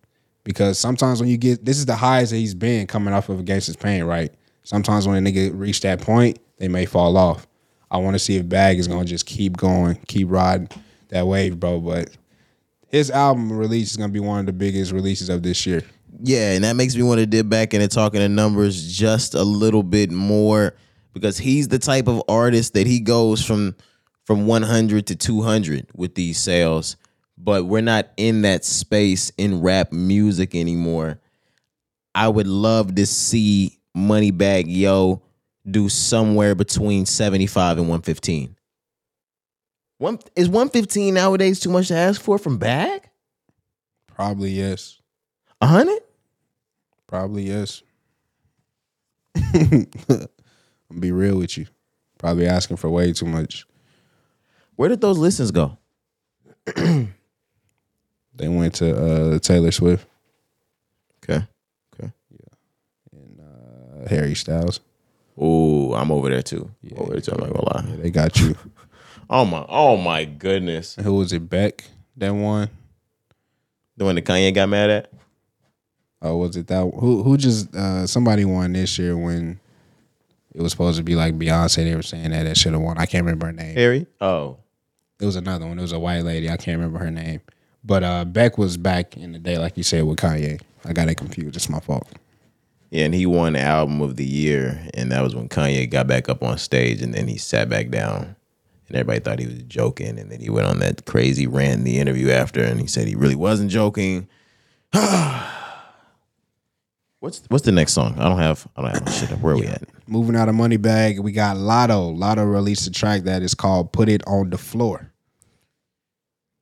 Because 0.44 0.78
sometimes 0.78 1.20
when 1.20 1.30
you 1.30 1.38
get 1.38 1.64
this 1.64 1.78
is 1.78 1.86
the 1.86 1.96
highest 1.96 2.32
that 2.32 2.36
he's 2.36 2.54
been 2.54 2.86
coming 2.86 3.14
off 3.14 3.30
of 3.30 3.40
A 3.40 3.42
Gangsta's 3.42 3.76
Pain, 3.76 4.04
right? 4.04 4.30
Sometimes 4.64 5.08
when 5.08 5.26
a 5.26 5.30
nigga 5.30 5.50
reach 5.58 5.80
that 5.80 6.02
point, 6.02 6.38
they 6.58 6.68
may 6.68 6.84
fall 6.84 7.16
off. 7.16 7.46
I 7.90 7.96
want 7.96 8.16
to 8.16 8.18
see 8.18 8.36
if 8.36 8.46
Bag 8.46 8.78
is 8.78 8.86
gonna 8.86 9.06
just 9.06 9.24
keep 9.24 9.56
going, 9.56 9.94
keep 10.08 10.30
riding 10.30 10.68
that 11.08 11.26
wave, 11.26 11.58
bro. 11.58 11.80
But 11.80 12.10
his 12.88 13.10
album 13.10 13.50
release 13.50 13.92
is 13.92 13.96
gonna 13.96 14.12
be 14.12 14.20
one 14.20 14.40
of 14.40 14.46
the 14.46 14.52
biggest 14.52 14.92
releases 14.92 15.30
of 15.30 15.42
this 15.42 15.64
year. 15.64 15.84
Yeah, 16.20 16.52
and 16.52 16.64
that 16.64 16.76
makes 16.76 16.96
me 16.96 17.02
want 17.02 17.20
to 17.20 17.26
dip 17.26 17.48
back 17.48 17.74
into 17.74 17.88
talking 17.88 18.20
the 18.20 18.28
numbers 18.28 18.96
just 18.96 19.34
a 19.34 19.42
little 19.42 19.82
bit 19.82 20.10
more 20.10 20.74
because 21.12 21.38
he's 21.38 21.68
the 21.68 21.78
type 21.78 22.08
of 22.08 22.22
artist 22.28 22.74
that 22.74 22.86
he 22.86 23.00
goes 23.00 23.44
from 23.44 23.76
from 24.24 24.46
100 24.46 25.06
to 25.06 25.16
200 25.16 25.86
with 25.94 26.14
these 26.14 26.38
sales, 26.38 26.96
but 27.38 27.64
we're 27.64 27.80
not 27.80 28.10
in 28.18 28.42
that 28.42 28.62
space 28.64 29.30
in 29.38 29.62
rap 29.62 29.90
music 29.90 30.54
anymore. 30.54 31.18
I 32.14 32.28
would 32.28 32.46
love 32.46 32.94
to 32.96 33.06
see 33.06 33.78
Moneybagg 33.96 34.64
Yo 34.66 35.22
do 35.70 35.88
somewhere 35.88 36.54
between 36.54 37.06
75 37.06 37.78
and 37.78 37.88
115. 37.88 38.54
One 39.98 40.18
is 40.36 40.48
115 40.48 41.14
nowadays 41.14 41.60
too 41.60 41.70
much 41.70 41.88
to 41.88 41.94
ask 41.94 42.20
for 42.20 42.38
from 42.38 42.58
Bag? 42.58 43.08
Probably 44.14 44.50
yes. 44.50 44.97
100? 45.60 45.98
Probably 47.06 47.42
yes. 47.44 47.82
I'm 49.36 49.86
gonna 50.08 50.28
be 51.00 51.12
real 51.12 51.38
with 51.38 51.56
you. 51.58 51.66
Probably 52.18 52.46
asking 52.46 52.76
for 52.76 52.88
way 52.90 53.12
too 53.12 53.26
much. 53.26 53.66
Where 54.76 54.88
did 54.88 55.00
those 55.00 55.18
listens 55.18 55.50
go? 55.50 55.78
They 58.38 58.46
went 58.46 58.74
to 58.74 58.96
uh, 59.34 59.38
Taylor 59.40 59.72
Swift, 59.72 60.06
Okay. 61.24 61.44
Okay. 61.94 62.12
Yeah. 62.30 63.10
And 63.18 63.40
uh, 63.40 64.08
Harry 64.08 64.36
Styles. 64.36 64.78
Ooh, 65.42 65.92
I'm 65.92 66.12
over 66.12 66.30
there 66.30 66.42
too. 66.42 66.70
over 66.96 67.14
there 67.14 67.20
too. 67.20 67.32
I'm 67.32 67.40
not 67.40 67.52
gonna 67.52 67.64
lie. 67.74 67.84
Yeah, 67.90 67.96
they 67.96 68.10
got 68.10 68.38
you. 68.38 68.54
Oh 69.30 69.44
my, 69.44 69.62
oh 69.68 69.98
my 69.98 70.24
goodness. 70.24 70.96
Who 71.02 71.12
was 71.16 71.34
it? 71.34 71.50
Beck 71.50 71.84
that 72.16 72.30
one? 72.32 72.70
The 73.98 74.06
one 74.06 74.14
that 74.14 74.24
Kanye 74.24 74.54
got 74.54 74.70
mad 74.70 74.88
at? 74.88 75.12
Oh, 76.20 76.36
was 76.38 76.56
it 76.56 76.66
that 76.66 76.82
who? 76.82 77.22
Who 77.22 77.36
just 77.36 77.74
uh, 77.74 78.06
somebody 78.06 78.44
won 78.44 78.72
this 78.72 78.98
year 78.98 79.16
when 79.16 79.60
it 80.52 80.60
was 80.60 80.72
supposed 80.72 80.98
to 80.98 81.04
be 81.04 81.14
like 81.14 81.38
Beyonce? 81.38 81.76
They 81.76 81.94
were 81.94 82.02
saying 82.02 82.30
that 82.30 82.42
that 82.42 82.56
should 82.56 82.72
have 82.72 82.82
won. 82.82 82.98
I 82.98 83.06
can't 83.06 83.24
remember 83.24 83.46
her 83.46 83.52
name. 83.52 83.76
Harry? 83.76 84.06
Oh. 84.20 84.58
It 85.20 85.26
was 85.26 85.36
another 85.36 85.66
one. 85.66 85.78
It 85.78 85.82
was 85.82 85.92
a 85.92 85.98
white 85.98 86.22
lady. 86.22 86.48
I 86.48 86.56
can't 86.56 86.78
remember 86.78 86.98
her 86.98 87.10
name. 87.10 87.40
But 87.84 88.02
uh, 88.04 88.24
Beck 88.24 88.58
was 88.58 88.76
back 88.76 89.16
in 89.16 89.32
the 89.32 89.38
day, 89.38 89.58
like 89.58 89.76
you 89.76 89.82
said, 89.82 90.04
with 90.04 90.18
Kanye. 90.18 90.60
I 90.84 90.92
got 90.92 91.08
it 91.08 91.16
confused. 91.16 91.56
It's 91.56 91.68
my 91.68 91.80
fault. 91.80 92.08
Yeah, 92.90 93.04
and 93.04 93.14
he 93.14 93.26
won 93.26 93.52
the 93.52 93.60
album 93.60 94.00
of 94.00 94.16
the 94.16 94.24
year, 94.24 94.80
and 94.94 95.12
that 95.12 95.22
was 95.22 95.34
when 95.34 95.48
Kanye 95.48 95.90
got 95.90 96.06
back 96.06 96.28
up 96.28 96.42
on 96.42 96.56
stage 96.56 97.02
and 97.02 97.12
then 97.12 97.28
he 97.28 97.36
sat 97.36 97.68
back 97.68 97.90
down. 97.90 98.34
And 98.88 98.96
everybody 98.96 99.20
thought 99.20 99.38
he 99.38 99.46
was 99.46 99.62
joking, 99.64 100.18
and 100.18 100.32
then 100.32 100.40
he 100.40 100.48
went 100.48 100.66
on 100.66 100.78
that 100.78 101.04
crazy 101.04 101.46
rant 101.46 101.80
in 101.80 101.84
the 101.84 101.98
interview 101.98 102.30
after, 102.30 102.62
and 102.62 102.80
he 102.80 102.86
said 102.86 103.06
he 103.06 103.16
really 103.16 103.34
wasn't 103.34 103.70
joking. 103.70 104.26
what's 107.20 107.42
what's 107.48 107.64
the 107.64 107.72
next 107.72 107.92
song? 107.92 108.14
I 108.18 108.24
don't 108.24 108.38
have 108.38 108.66
I 108.76 108.82
don't 108.82 108.94
have 108.94 109.14
shit 109.14 109.32
up. 109.32 109.40
Where 109.40 109.54
are 109.54 109.58
we 109.58 109.66
at? 109.66 109.82
Moving 110.06 110.36
out 110.36 110.48
of 110.48 110.54
Moneybagg, 110.54 111.20
we 111.20 111.32
got 111.32 111.56
Latto. 111.56 112.16
Latto 112.16 112.50
released 112.50 112.86
a 112.86 112.90
track 112.90 113.22
that 113.22 113.42
is 113.42 113.54
called 113.54 113.92
"Put 113.92 114.08
It 114.08 114.22
on 114.26 114.50
the 114.50 114.58
Floor." 114.58 115.12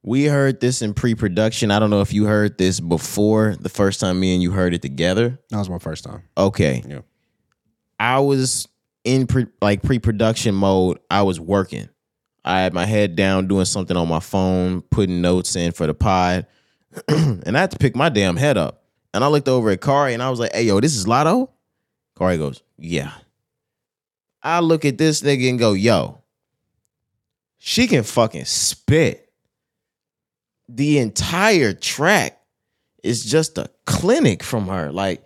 We 0.02 0.26
heard 0.26 0.60
this 0.60 0.82
in 0.82 0.94
pre-production. 0.94 1.72
I 1.72 1.80
don't 1.80 1.90
know 1.90 2.00
if 2.00 2.12
you 2.12 2.26
heard 2.26 2.58
this 2.58 2.78
before 2.78 3.56
the 3.58 3.68
first 3.68 3.98
time 3.98 4.20
me 4.20 4.34
and 4.34 4.42
you 4.42 4.52
heard 4.52 4.72
it 4.72 4.80
together. 4.80 5.40
That 5.50 5.58
was 5.58 5.68
my 5.68 5.80
first 5.80 6.04
time. 6.04 6.22
Okay. 6.38 6.84
Yeah. 6.86 7.00
I 7.98 8.20
was 8.20 8.68
in 9.02 9.26
pre, 9.26 9.46
like 9.60 9.82
pre-production 9.82 10.54
mode. 10.54 11.00
I 11.10 11.22
was 11.22 11.40
working. 11.40 11.88
I 12.44 12.60
had 12.60 12.72
my 12.72 12.86
head 12.86 13.16
down 13.16 13.48
doing 13.48 13.64
something 13.64 13.96
on 13.96 14.06
my 14.06 14.20
phone, 14.20 14.82
putting 14.82 15.20
notes 15.20 15.56
in 15.56 15.72
for 15.72 15.88
the 15.88 15.94
pod. 15.94 16.46
and 17.08 17.56
I 17.56 17.60
had 17.60 17.72
to 17.72 17.78
pick 17.78 17.96
my 17.96 18.08
damn 18.08 18.36
head 18.36 18.56
up. 18.56 18.84
And 19.16 19.24
I 19.24 19.28
looked 19.28 19.48
over 19.48 19.70
at 19.70 19.80
Cari 19.80 20.12
and 20.12 20.22
I 20.22 20.28
was 20.28 20.38
like, 20.38 20.52
hey, 20.52 20.64
yo, 20.64 20.78
this 20.78 20.94
is 20.94 21.06
Latto? 21.06 21.48
Cari 22.18 22.36
goes, 22.36 22.62
yeah. 22.76 23.12
I 24.42 24.60
look 24.60 24.84
at 24.84 24.98
this 24.98 25.22
nigga 25.22 25.48
and 25.48 25.58
go, 25.58 25.72
yo, 25.72 26.20
she 27.56 27.86
can 27.86 28.02
fucking 28.02 28.44
spit. 28.44 29.32
The 30.68 30.98
entire 30.98 31.72
track 31.72 32.38
is 33.02 33.24
just 33.24 33.56
a 33.56 33.70
clinic 33.86 34.42
from 34.42 34.68
her. 34.68 34.92
Like, 34.92 35.24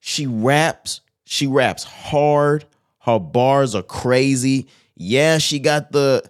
she 0.00 0.26
raps, 0.26 1.02
she 1.26 1.46
raps 1.46 1.84
hard. 1.84 2.64
Her 3.00 3.18
bars 3.18 3.74
are 3.74 3.82
crazy. 3.82 4.68
Yeah, 4.96 5.36
she 5.36 5.58
got 5.58 5.92
the 5.92 6.22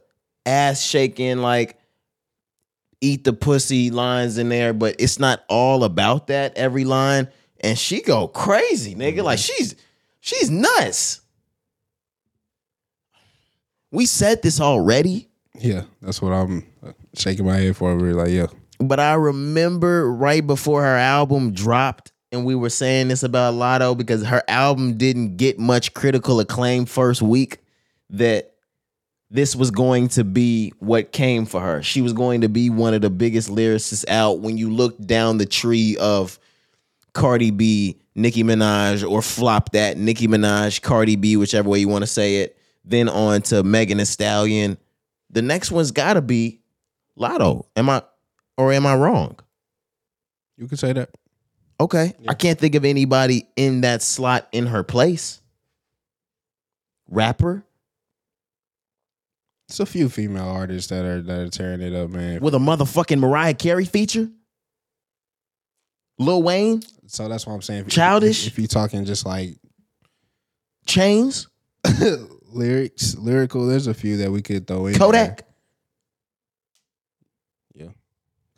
ass 0.45 0.83
shaking, 0.83 1.39
like 1.39 1.79
eat 3.01 3.25
the 3.25 3.33
pussy 3.33 3.91
lines 3.91 4.39
in 4.39 4.49
there, 4.49 4.73
but 4.73 4.97
it's 4.99 5.19
not 5.19 5.45
all 5.49 5.85
about 5.85 6.29
that 6.29 6.57
every 6.57 6.85
line. 6.85 7.29
And 7.61 7.79
she 7.79 8.03
go 8.03 8.29
crazy, 8.29 8.95
nigga. 8.95 9.17
Mm-hmm. 9.17 9.25
Like 9.25 9.39
she's 9.39 9.75
she's 10.21 10.51
nuts. 10.51 11.21
We 13.91 14.05
said 14.07 14.43
this 14.43 14.61
already, 14.61 15.29
Yeah, 15.55 15.83
that's 16.03 16.21
what 16.21 16.33
I'm 16.33 16.67
shaking 17.15 17.47
my 17.47 17.57
head 17.57 17.77
for. 17.77 17.95
Like, 17.95 18.31
yeah, 18.31 18.49
but 18.79 19.01
I 19.01 19.15
remember 19.15 20.13
right 20.13 20.47
before 20.47 20.83
her 20.83 20.97
album 20.97 21.53
dropped, 21.53 22.13
and 22.31 22.45
we 22.45 22.55
were 22.55 22.69
saying 22.69 23.09
this 23.09 23.23
about 23.23 23.55
Latto 23.55 23.97
because 23.97 24.25
her 24.25 24.43
album 24.49 24.99
didn't 24.99 25.37
get 25.37 25.59
much 25.59 25.95
critical 25.95 26.41
acclaim 26.41 26.85
first 26.85 27.23
week, 27.23 27.59
that 28.11 28.56
this 29.31 29.57
was 29.57 29.71
going 29.71 30.09
to 30.09 30.25
be 30.25 30.73
what 30.79 31.13
came 31.13 31.47
for 31.47 31.61
her. 31.61 31.83
She 31.83 32.01
was 32.01 32.13
going 32.13 32.43
to 32.43 32.49
be 32.49 32.71
one 32.71 32.95
of 32.95 33.03
the 33.03 33.11
biggest 33.11 33.49
lyricists 33.49 34.05
out 34.09 34.41
when 34.41 34.57
you 34.57 34.71
look 34.71 34.99
down 34.99 35.39
the 35.39 35.47
tree 35.47 35.97
of 35.99 36.39
Cardi 37.13 37.51
B, 37.51 37.99
Nicki 38.15 38.45
Minaj, 38.45 39.09
or 39.09 39.23
flop 39.23 39.73
that 39.73 39.97
Nicki 39.97 40.29
Minaj, 40.29 40.81
Cardi 40.83 41.17
B, 41.17 41.37
whichever 41.37 41.69
way 41.69 41.81
you 41.81 41.89
want 41.89 42.03
to 42.03 42.07
say 42.07 42.37
it, 42.39 42.57
then 42.85 43.09
on 43.09 43.43
to 43.43 43.63
Megan 43.63 43.99
Thee 43.99 44.05
Stallion. 44.05 44.79
The 45.31 45.43
next 45.43 45.73
one's 45.73 45.91
got 45.91 46.15
to 46.15 46.23
be 46.23 46.61
Latto. 47.19 47.67
Am 47.75 47.91
I 47.91 48.03
or 48.57 48.73
am 48.73 48.87
I 48.87 48.95
wrong? 48.95 49.39
you 50.57 50.69
could 50.69 50.79
say 50.79 50.93
that. 50.93 51.11
Okay. 51.79 52.15
I 52.27 52.35
can't 52.35 52.59
think 52.59 52.75
of 52.75 52.85
anybody 52.85 53.47
in 53.57 53.83
that 53.83 54.03
slot 54.03 54.49
in 54.53 54.67
her 54.67 54.83
place. 54.83 55.41
Rapper 57.09 57.65
It's 59.69 59.81
a 59.81 59.87
few 59.87 60.09
female 60.09 60.49
artists 60.49 60.91
that 60.91 61.05
are 61.05 61.21
that 61.23 61.39
are 61.41 61.49
tearing 61.51 61.81
it 61.83 61.93
up, 61.95 62.11
man. 62.11 62.41
with 62.41 62.55
a 62.55 62.59
motherfucking 62.59 63.19
Mariah 63.19 63.55
Carey 63.55 63.85
feature. 63.85 64.29
Lil 66.19 66.43
Wayne, 66.43 66.83
So 67.09 67.29
that's 67.29 67.47
what 67.47 67.53
I'm 67.55 67.63
saying. 67.63 67.83
If- 67.83 67.89
Childish? 67.89 68.47
If, 68.47 68.53
if 68.55 68.59
you're 68.59 68.69
talking 68.69 69.05
just 69.05 69.27
like 69.27 69.51
Chains, 70.87 71.49
lyrics, 72.53 73.17
lyrical, 73.17 73.67
there's 73.67 73.87
a 73.89 73.93
few 73.95 74.17
that 74.19 74.31
we 74.31 74.41
could 74.41 74.67
throw 74.67 74.87
in. 74.87 74.93
there. 74.93 74.99
Kodak. 75.01 75.43
Yeah, 77.75 77.89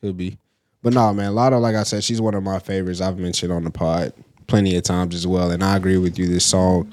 could 0.02 0.16
be. 0.16 0.38
But 0.82 0.92
no, 0.92 1.12
man, 1.12 1.32
Latto, 1.32 1.60
like 1.60 1.74
I 1.74 1.82
said, 1.82 2.04
she's 2.04 2.20
one 2.20 2.34
of 2.34 2.42
my 2.44 2.58
favorites. 2.60 3.00
I've 3.00 3.18
mentioned 3.18 3.50
on 3.52 3.64
the 3.64 3.70
pod 3.70 4.12
plenty 4.46 4.76
of 4.76 4.84
times 4.84 5.14
as 5.14 5.26
well, 5.26 5.50
and 5.50 5.64
I 5.64 5.76
agree 5.76 5.98
with 5.98 6.18
you. 6.18 6.28
This 6.28 6.44
song, 6.44 6.92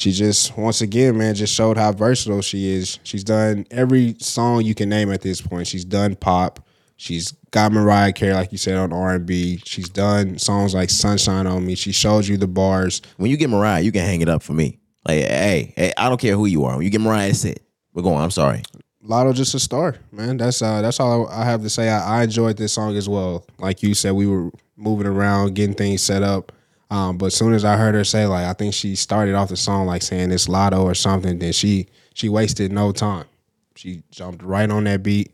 she 0.00 0.12
just 0.12 0.56
once 0.56 0.80
again, 0.80 1.18
man, 1.18 1.34
just 1.34 1.54
showed 1.54 1.76
how 1.76 1.92
versatile 1.92 2.40
she 2.40 2.72
is. 2.72 2.98
She's 3.02 3.22
done 3.22 3.66
every 3.70 4.16
song 4.18 4.64
you 4.64 4.74
can 4.74 4.88
name 4.88 5.12
at 5.12 5.20
this 5.20 5.42
point. 5.42 5.66
She's 5.66 5.84
done 5.84 6.16
pop. 6.16 6.66
She's 6.96 7.32
got 7.50 7.70
Mariah 7.70 8.14
Carey, 8.14 8.32
like 8.32 8.50
you 8.50 8.56
said, 8.56 8.78
on 8.78 8.94
R 8.94 9.16
and 9.16 9.26
B. 9.26 9.60
She's 9.66 9.90
done 9.90 10.38
songs 10.38 10.72
like 10.72 10.88
"Sunshine 10.88 11.46
on 11.46 11.66
Me." 11.66 11.74
She 11.74 11.92
showed 11.92 12.26
you 12.26 12.38
the 12.38 12.48
bars. 12.48 13.02
When 13.18 13.30
you 13.30 13.36
get 13.36 13.50
Mariah, 13.50 13.82
you 13.82 13.92
can 13.92 14.06
hang 14.06 14.22
it 14.22 14.28
up 14.30 14.42
for 14.42 14.54
me. 14.54 14.78
Like, 15.06 15.18
hey, 15.18 15.74
hey, 15.76 15.92
I 15.98 16.08
don't 16.08 16.20
care 16.20 16.34
who 16.34 16.46
you 16.46 16.64
are. 16.64 16.76
When 16.76 16.84
you 16.84 16.90
get 16.90 17.02
Mariah, 17.02 17.26
that's 17.26 17.44
it. 17.44 17.62
We're 17.92 18.02
going. 18.02 18.22
I'm 18.22 18.30
sorry. 18.30 18.62
Latto 19.04 19.34
just 19.34 19.54
a 19.54 19.60
star, 19.60 19.96
man. 20.12 20.38
That's 20.38 20.62
uh 20.62 20.80
that's 20.80 20.98
all 20.98 21.28
I 21.28 21.44
have 21.44 21.60
to 21.60 21.68
say. 21.68 21.90
I, 21.90 22.20
I 22.20 22.22
enjoyed 22.22 22.56
this 22.56 22.72
song 22.72 22.96
as 22.96 23.06
well. 23.06 23.44
Like 23.58 23.82
you 23.82 23.92
said, 23.92 24.12
we 24.12 24.26
were 24.26 24.50
moving 24.76 25.06
around, 25.06 25.54
getting 25.54 25.74
things 25.74 26.00
set 26.00 26.22
up. 26.22 26.52
Um, 26.90 27.18
but 27.18 27.26
as 27.26 27.34
soon 27.34 27.54
as 27.54 27.64
I 27.64 27.76
heard 27.76 27.94
her 27.94 28.04
say, 28.04 28.26
like, 28.26 28.44
I 28.44 28.52
think 28.52 28.74
she 28.74 28.96
started 28.96 29.34
off 29.34 29.48
the 29.48 29.56
song 29.56 29.86
like 29.86 30.02
saying 30.02 30.32
it's 30.32 30.48
Latto 30.48 30.82
or 30.82 30.94
something, 30.94 31.38
then 31.38 31.52
she 31.52 31.86
she 32.14 32.28
wasted 32.28 32.72
no 32.72 32.92
time. 32.92 33.26
She 33.76 34.02
jumped 34.10 34.42
right 34.42 34.68
on 34.68 34.84
that 34.84 35.02
beat 35.02 35.32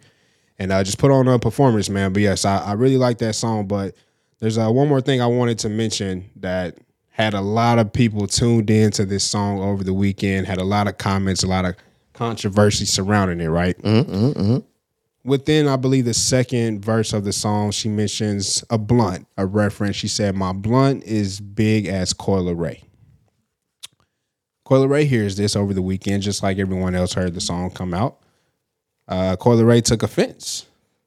and 0.58 0.70
uh, 0.70 0.84
just 0.84 0.98
put 0.98 1.10
on 1.10 1.26
a 1.28 1.38
performance, 1.38 1.88
man. 1.88 2.12
But 2.12 2.22
yes, 2.22 2.44
I, 2.44 2.58
I 2.58 2.72
really 2.74 2.98
like 2.98 3.18
that 3.18 3.34
song. 3.34 3.66
But 3.66 3.94
there's 4.38 4.58
uh, 4.58 4.68
one 4.68 4.88
more 4.88 5.00
thing 5.00 5.20
I 5.22 5.26
wanted 5.26 5.58
to 5.60 5.68
mention 5.68 6.30
that 6.36 6.76
had 7.08 7.32
a 7.32 7.40
lot 7.40 7.78
of 7.78 7.92
people 7.92 8.26
tuned 8.26 8.68
in 8.68 8.90
to 8.92 9.06
this 9.06 9.24
song 9.24 9.60
over 9.60 9.82
the 9.82 9.94
weekend. 9.94 10.46
Had 10.46 10.58
a 10.58 10.64
lot 10.64 10.86
of 10.86 10.98
comments, 10.98 11.42
a 11.42 11.46
lot 11.46 11.64
of 11.64 11.74
controversy 12.12 12.84
surrounding 12.84 13.40
it. 13.40 13.48
Right. 13.48 13.76
Within, 15.26 15.66
I 15.66 15.74
believe, 15.74 16.04
the 16.04 16.14
second 16.14 16.84
verse 16.84 17.12
of 17.12 17.24
the 17.24 17.32
song, 17.32 17.72
she 17.72 17.88
mentions 17.88 18.62
a 18.70 18.78
blunt, 18.78 19.26
a 19.36 19.44
reference. 19.44 19.96
She 19.96 20.06
said, 20.06 20.36
"My 20.36 20.52
blunt 20.52 21.02
is 21.02 21.40
big 21.40 21.86
as 21.86 22.12
Coi 22.12 22.38
Leray." 22.38 22.82
Coi 24.64 24.78
Leray 24.78 25.04
hears 25.04 25.36
this 25.36 25.56
over 25.56 25.74
the 25.74 25.82
weekend, 25.82 26.22
just 26.22 26.42
like 26.42 26.58
everyone 26.58 26.94
else 26.94 27.14
heard 27.14 27.34
the 27.34 27.40
song 27.40 27.70
come 27.70 27.92
out. 27.92 28.18
Uh, 29.08 29.34
Coi 29.36 29.56
Leray 29.56 29.82
took 29.82 30.02
offense. 30.02 30.66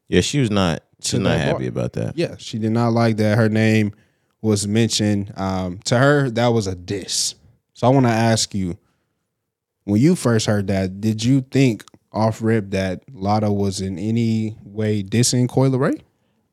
Yeah, 0.09 0.21
she 0.21 0.39
was 0.39 0.51
not. 0.51 0.83
She's 1.01 1.19
not 1.19 1.37
happy 1.37 1.69
bar. 1.69 1.83
about 1.83 1.93
that. 1.93 2.17
Yeah, 2.17 2.35
she 2.37 2.59
did 2.59 2.71
not 2.71 2.91
like 2.91 3.17
that 3.17 3.37
her 3.37 3.47
name 3.47 3.93
was 4.41 4.67
mentioned. 4.67 5.31
Um, 5.37 5.79
to 5.85 5.97
her, 5.97 6.29
that 6.31 6.47
was 6.47 6.67
a 6.67 6.75
diss. 6.75 7.35
So 7.73 7.87
I 7.87 7.89
want 7.89 8.05
to 8.05 8.11
ask 8.11 8.53
you, 8.53 8.77
when 9.85 10.01
you 10.01 10.15
first 10.15 10.45
heard 10.45 10.67
that, 10.67 10.99
did 10.99 11.23
you 11.23 11.41
think 11.41 11.85
off 12.11 12.41
rip 12.41 12.71
that 12.71 13.05
Latto 13.07 13.55
was 13.55 13.81
in 13.81 13.97
any 13.99 14.57
way 14.63 15.03
dissing 15.03 15.47
Coi 15.47 15.69
Leray? 15.69 16.01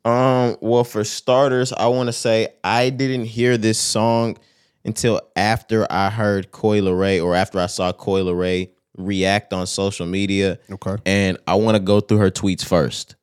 Um, 0.04 0.57
well, 0.61 0.84
for 0.84 1.02
starters, 1.02 1.72
I 1.72 1.88
want 1.88 2.09
to 2.09 2.12
say 2.12 2.48
I 2.62 2.90
didn't 2.90 3.24
hear 3.24 3.59
this 3.59 3.78
song 3.78 4.38
until 4.84 5.20
after 5.34 5.86
I 5.90 6.11
heard 6.11 6.52
Coi 6.52 6.80
Leray 6.80 7.22
or 7.22 7.34
after 7.34 7.59
I 7.59 7.66
saw 7.66 7.92
Coi 7.92 8.20
Leray 8.20 8.70
react 8.96 9.52
on 9.52 9.66
social 9.66 10.07
media. 10.07 10.59
Okay. 10.70 10.96
And 11.04 11.38
I 11.46 11.57
want 11.57 11.76
to 11.76 11.82
go 11.82 12.00
through 12.00 12.18
her 12.18 12.30
tweets 12.30 12.64
first. 12.64 13.16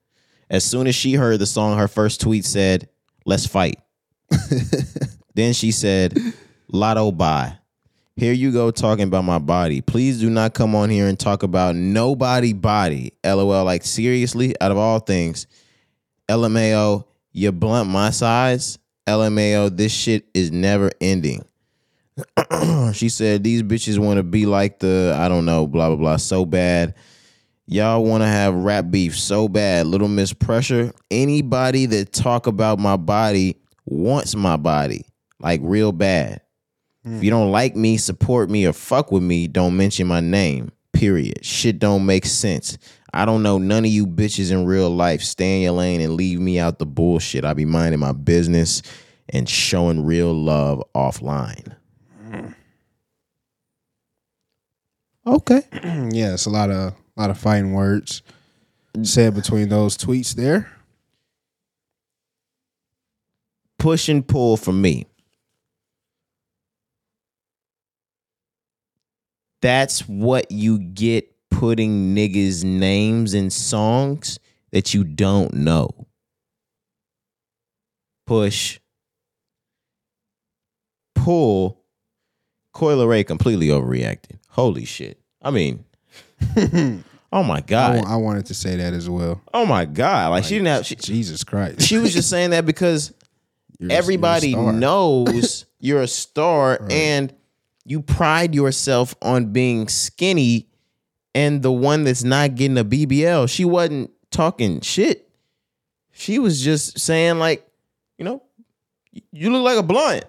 As 0.50 0.64
soon 0.64 0.88
as 0.88 0.96
she 0.96 1.14
heard 1.14 1.40
the 1.40 1.46
song, 1.46 1.78
her 1.78 1.88
first 1.88 2.22
tweet 2.22 2.46
said, 2.46 2.90
Let's 3.26 3.48
fight. 3.48 3.80
then 5.34 5.54
she 5.54 5.72
said, 5.72 6.18
Latto 6.72 7.16
bye. 7.16 7.58
Here 8.16 8.34
you 8.34 8.52
go 8.52 8.70
talking 8.70 9.06
about 9.06 9.24
my 9.24 9.40
body. 9.40 9.82
Please 9.82 10.20
do 10.20 10.30
not 10.30 10.54
come 10.54 10.76
on 10.76 10.92
here 10.92 11.08
and 11.08 11.20
talk 11.20 11.42
about 11.42 11.76
nobody 11.76 12.54
body. 12.54 13.14
LOL. 13.24 13.66
Like 13.66 13.84
seriously, 13.84 14.54
out 14.62 14.72
of 14.72 14.78
all 14.78 15.00
things, 15.00 15.48
LMAO, 16.30 17.06
you 17.32 17.52
blunt 17.52 17.90
my 17.90 18.12
size. 18.12 18.78
LMAO, 19.08 19.76
this 19.76 19.92
shit 19.92 20.26
is 20.36 20.52
never 20.52 20.92
ending. 21.02 21.44
she 22.94 23.10
said 23.10 23.44
these 23.44 23.64
bitches 23.64 23.98
want 23.98 24.18
to 24.18 24.24
be 24.24 24.46
like 24.46 24.78
the 24.78 25.18
I 25.18 25.28
don't 25.28 25.46
know, 25.46 25.66
blah 25.66 25.88
blah 25.88 25.98
blah, 25.98 26.18
so 26.18 26.46
bad. 26.46 26.94
Y'all 27.66 28.04
want 28.04 28.22
to 28.22 28.28
have 28.28 28.54
rap 28.54 28.92
beef 28.92 29.18
so 29.18 29.48
bad. 29.48 29.88
Little 29.88 30.08
Miss 30.08 30.34
Pressure. 30.34 30.94
Anybody 31.10 31.88
that 31.88 32.14
talk 32.14 32.46
about 32.46 32.78
my 32.78 32.98
body 32.98 33.56
wants 33.86 34.36
my 34.36 34.58
body 34.58 35.06
like 35.40 35.62
real 35.64 35.92
bad. 35.92 36.43
If 37.06 37.24
you 37.24 37.30
don't 37.30 37.52
like 37.52 37.76
me, 37.76 37.98
support 37.98 38.50
me, 38.50 38.66
or 38.66 38.74
fuck 38.74 39.12
with 39.12 39.24
me, 39.24 39.48
don't 39.48 39.76
mention 39.76 40.08
my 40.08 40.22
name. 40.22 40.72
Period. 40.94 41.44
Shit 41.44 41.80
don't 41.80 42.06
make 42.06 42.26
sense. 42.26 42.78
I 43.14 43.26
don't 43.26 43.44
know 43.44 43.58
none 43.58 43.84
of 43.84 43.92
you 43.92 44.08
bitches 44.08 44.52
in 44.52 44.66
real 44.66 44.90
life. 44.90 45.22
Stay 45.22 45.58
in 45.58 45.62
your 45.64 45.74
lane 45.74 46.02
and 46.02 46.16
leave 46.16 46.40
me 46.40 46.60
out 46.60 46.80
the 46.80 46.86
bullshit. 46.86 47.44
I 47.44 47.54
be 47.54 47.66
minding 47.66 48.00
my 48.00 48.14
business 48.14 48.82
and 49.30 49.50
showing 49.50 50.06
real 50.06 50.34
love 50.34 50.82
offline. 50.96 51.76
Okay. 55.26 55.62
yeah, 56.12 56.34
it's 56.34 56.46
a 56.46 56.50
lot 56.50 56.70
of 56.70 56.94
a 56.94 57.22
lot 57.22 57.30
of 57.30 57.38
fighting 57.38 57.74
words 57.74 58.22
said 59.02 59.34
between 59.34 59.70
those 59.70 59.98
tweets 59.98 60.36
there. 60.36 60.72
Push 63.78 64.10
and 64.10 64.26
pull 64.26 64.58
for 64.58 64.72
me. 64.72 65.06
That's 69.64 70.02
what 70.10 70.52
you 70.52 70.78
get 70.78 71.30
putting 71.50 72.14
niggas' 72.14 72.66
names 72.66 73.34
in 73.34 73.50
songs 73.50 74.38
that 74.74 74.94
you 74.94 75.06
don't 75.06 75.54
know. 75.54 75.90
Push. 78.28 78.80
Pull. 81.16 81.80
Coi 82.74 82.94
Leray 82.96 83.26
completely 83.26 83.68
overreacted. 83.68 84.38
Holy 84.50 84.84
shit. 84.84 85.18
I 85.42 85.52
mean, 85.52 85.86
oh 87.32 87.44
my 87.44 87.62
God. 87.62 88.04
wa- 88.04 88.12
I 88.12 88.18
wanted 88.18 88.48
to 88.48 88.54
say 88.54 88.76
that 88.76 88.94
as 88.94 89.10
well. 89.10 89.42
Oh 89.54 89.66
my 89.66 89.86
God. 89.86 90.32
Like, 90.32 90.44
she 90.44 90.56
didn't 90.56 90.68
have, 90.68 90.86
she, 90.86 90.96
Jesus 90.98 91.46
Christ. 91.46 91.82
she 91.82 91.98
was 92.00 92.12
just 92.12 92.30
saying 92.30 92.50
that 92.50 92.66
because 92.66 93.14
You're 93.80 93.90
a- 93.90 93.94
you're 93.94 93.96
a 93.96 93.98
everybody 93.98 94.56
knows 94.56 95.66
you're 95.80 96.02
a 96.02 96.08
star 96.08 96.80
and 96.90 97.34
you 97.86 98.02
pride 98.02 98.56
yourself 98.56 99.16
on 99.22 99.52
being 99.52 99.88
skinny 99.88 100.70
and 101.36 101.62
the 101.62 101.72
one 101.72 102.04
that's 102.04 102.24
not 102.24 102.56
getting 102.56 102.78
a 102.78 102.86
BBL. 102.86 103.50
She 103.50 103.66
wasn't 103.66 104.12
talking 104.32 104.82
shit. 104.82 105.30
She 106.12 106.40
was 106.40 106.64
just 106.64 107.00
saying 107.00 107.40
like, 107.40 107.68
you 108.18 108.26
know, 108.26 108.44
you 109.32 109.52
look 109.52 109.64
like 109.64 109.78
a 109.78 109.84
blunt. 109.84 110.26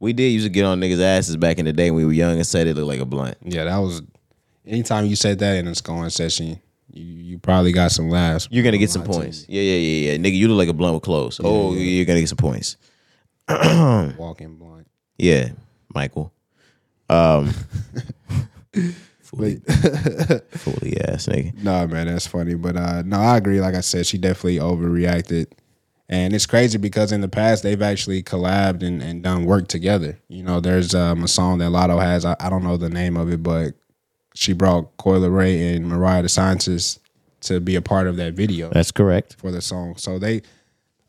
We 0.00 0.12
did 0.12 0.30
used 0.30 0.46
to 0.46 0.50
get 0.50 0.64
on 0.64 0.80
niggas' 0.80 1.00
asses 1.00 1.36
back 1.36 1.58
in 1.58 1.64
the 1.64 1.72
day 1.72 1.90
when 1.90 1.98
we 1.98 2.06
were 2.06 2.12
young 2.12 2.36
and 2.36 2.46
said 2.46 2.66
it 2.66 2.74
looked 2.74 2.88
like 2.88 3.00
a 3.00 3.04
blunt. 3.04 3.36
Yeah, 3.42 3.64
that 3.64 3.76
was. 3.78 4.02
Anytime 4.66 5.06
you 5.06 5.16
said 5.16 5.38
that 5.40 5.56
in 5.56 5.68
a 5.68 5.74
scoring 5.74 6.10
session, 6.10 6.60
you, 6.90 7.04
you 7.04 7.38
probably 7.38 7.72
got 7.72 7.92
some 7.92 8.08
laughs. 8.08 8.48
You're 8.50 8.64
gonna 8.64 8.78
get 8.78 8.90
some 8.90 9.04
points. 9.04 9.46
Yeah, 9.48 9.62
yeah, 9.62 9.76
yeah, 9.76 10.12
yeah. 10.12 10.18
Nigga, 10.18 10.34
you 10.34 10.48
look 10.48 10.58
like 10.58 10.68
a 10.68 10.72
blunt 10.72 10.94
with 10.94 11.02
clothes. 11.04 11.40
oh, 11.42 11.74
you're 11.74 12.04
gonna 12.04 12.20
get 12.20 12.28
some 12.28 12.36
points. 12.36 12.76
Walking 13.48 14.56
blunt. 14.56 14.88
Yeah, 15.18 15.50
Michael. 15.94 16.32
Um, 17.08 17.52
fully, 19.22 19.56
fully 20.50 21.00
ass 21.00 21.26
nigga. 21.26 21.54
No, 21.62 21.86
man, 21.86 22.06
that's 22.06 22.26
funny. 22.26 22.54
But 22.54 22.76
uh 22.76 23.02
no, 23.02 23.18
I 23.18 23.36
agree. 23.36 23.60
Like 23.60 23.74
I 23.74 23.80
said, 23.80 24.06
she 24.06 24.18
definitely 24.18 24.58
overreacted. 24.58 25.46
And 26.08 26.34
it's 26.34 26.46
crazy 26.46 26.76
because 26.76 27.10
in 27.10 27.22
the 27.22 27.28
past 27.28 27.62
they've 27.62 27.80
actually 27.80 28.22
collabed 28.22 28.82
and, 28.82 29.02
and 29.02 29.22
done 29.22 29.44
work 29.46 29.68
together. 29.68 30.18
You 30.28 30.42
know, 30.42 30.60
there's 30.60 30.94
um, 30.94 31.24
a 31.24 31.28
song 31.28 31.58
that 31.58 31.70
Latto 31.70 32.00
has. 32.00 32.24
I, 32.24 32.36
I 32.38 32.50
don't 32.50 32.64
know 32.64 32.76
the 32.76 32.90
name 32.90 33.16
of 33.16 33.32
it, 33.32 33.42
but 33.42 33.74
she 34.34 34.52
brought 34.52 34.94
Coi 34.98 35.18
Leray 35.18 35.74
and 35.74 35.86
Mariah 35.86 36.22
the 36.22 36.28
Scientist 36.28 37.00
to 37.42 37.60
be 37.60 37.76
a 37.76 37.82
part 37.82 38.06
of 38.06 38.16
that 38.16 38.34
video 38.34 38.68
That's 38.70 38.92
correct. 38.92 39.36
for 39.38 39.50
the 39.50 39.60
song. 39.62 39.96
So 39.96 40.18
they, 40.18 40.42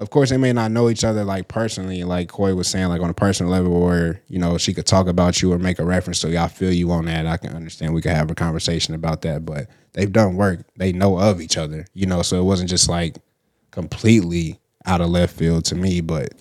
of 0.04 0.10
course, 0.10 0.30
they 0.30 0.38
may 0.38 0.54
not 0.54 0.70
know 0.70 0.90
each 0.90 1.04
other 1.04 1.24
like 1.24 1.48
personally, 1.48 2.04
like 2.04 2.30
Coy 2.30 2.54
was 2.54 2.68
saying, 2.68 2.90
like 2.90 3.02
on 3.02 3.10
a 3.10 3.14
personal 3.14 3.52
level, 3.52 3.82
where 3.82 4.22
you 4.28 4.38
know 4.38 4.58
she 4.60 4.74
could 4.74 4.86
talk 4.86 5.08
about 5.08 5.42
you 5.42 5.52
or 5.52 5.58
make 5.58 5.80
a 5.80 5.86
reference 5.86 6.20
to. 6.20 6.38
I 6.38 6.48
feel 6.50 6.72
you 6.72 6.92
on 6.92 7.06
that. 7.06 7.26
I 7.26 7.38
can 7.38 7.56
understand. 7.56 7.94
We 7.94 8.02
could 8.02 8.12
have 8.12 8.30
a 8.30 8.36
conversation 8.36 8.94
about 8.94 9.24
that. 9.24 9.46
But 9.46 9.68
they've 9.94 10.12
done 10.12 10.36
work. 10.36 10.66
They 10.76 10.92
know 10.92 11.18
of 11.18 11.42
each 11.42 11.58
other. 11.58 11.88
You 11.94 12.06
know, 12.06 12.22
so 12.22 12.40
it 12.40 12.44
wasn't 12.44 12.70
just 12.70 12.90
like 12.90 13.16
completely 13.72 14.60
out 14.86 15.02
of 15.02 15.10
left 15.10 15.36
field 15.36 15.66
to 15.66 15.76
me. 15.76 16.02
But 16.02 16.34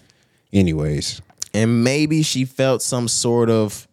anyways, 0.53 1.23
And 1.55 1.85
maybe 1.85 2.23
she 2.23 2.45
felt 2.45 2.83
some 2.83 3.09
sort 3.09 3.49
of 3.49 3.87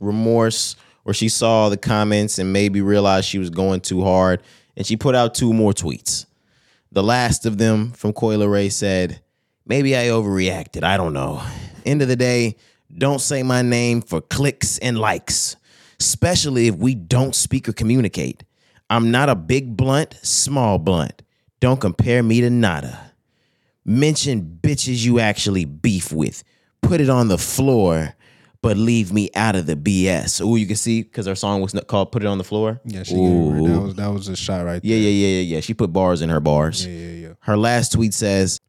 remorse 0.00 0.76
or 1.04 1.14
she 1.14 1.28
saw 1.28 1.68
the 1.68 1.76
comments 1.76 2.38
and 2.38 2.52
maybe 2.52 2.80
realized 2.80 3.28
she 3.28 3.38
was 3.38 3.50
going 3.50 3.80
too 3.80 4.02
hard 4.02 4.42
and 4.76 4.86
she 4.86 4.96
put 4.96 5.14
out 5.14 5.34
two 5.34 5.52
more 5.52 5.72
tweets. 5.72 6.25
The 6.96 7.02
last 7.02 7.44
of 7.44 7.58
them 7.58 7.92
from 7.92 8.14
Coi 8.14 8.36
Leray 8.36 8.72
said, 8.72 9.20
Maybe 9.66 9.94
I 9.94 10.06
overreacted. 10.06 10.82
I 10.82 10.96
don't 10.96 11.12
know. 11.12 11.42
End 11.84 12.00
of 12.00 12.08
the 12.08 12.16
day, 12.16 12.56
don't 12.96 13.20
say 13.20 13.42
my 13.42 13.60
name 13.60 14.00
for 14.00 14.22
clicks 14.22 14.78
and 14.78 14.98
likes, 14.98 15.56
especially 16.00 16.68
if 16.68 16.76
we 16.76 16.94
don't 16.94 17.34
speak 17.34 17.68
or 17.68 17.74
communicate. 17.74 18.44
I'm 18.88 19.10
not 19.10 19.28
a 19.28 19.34
big 19.34 19.76
blunt, 19.76 20.16
small 20.22 20.78
blunt. 20.78 21.20
Don't 21.60 21.82
compare 21.82 22.22
me 22.22 22.40
to 22.40 22.48
nada. 22.48 23.12
Mention 23.84 24.58
bitches 24.62 25.04
you 25.04 25.20
actually 25.20 25.66
beef 25.66 26.10
with. 26.10 26.44
Put 26.80 27.02
it 27.02 27.10
on 27.10 27.28
the 27.28 27.36
floor, 27.36 28.15
but 28.66 28.76
leave 28.76 29.12
me 29.12 29.30
out 29.36 29.54
of 29.54 29.66
the 29.66 29.76
BS. 29.76 30.44
Oh, 30.44 30.56
you 30.56 30.66
can 30.66 30.74
see 30.74 31.04
because 31.04 31.28
our 31.28 31.36
song 31.36 31.60
was 31.60 31.72
called 31.86 32.10
"Put 32.10 32.24
It 32.24 32.26
on 32.26 32.36
the 32.36 32.42
Floor." 32.42 32.80
yeah, 32.84 33.04
she 33.04 33.14
her, 33.14 33.62
that 33.62 33.80
was 33.80 33.94
that 33.94 34.08
was 34.08 34.26
a 34.26 34.34
shot 34.34 34.64
right 34.64 34.84
Yeah, 34.84 34.96
yeah, 34.96 35.08
yeah, 35.08 35.26
yeah, 35.26 35.54
yeah. 35.54 35.60
She 35.60 35.72
put 35.72 35.92
bars 35.92 36.20
in 36.20 36.30
her 36.30 36.40
bars. 36.40 36.84
Yeah, 36.84 36.92
yeah, 36.92 37.28
yeah. 37.28 37.34
Her 37.42 37.56
last 37.56 37.92
tweet 37.92 38.12
says, 38.12 38.60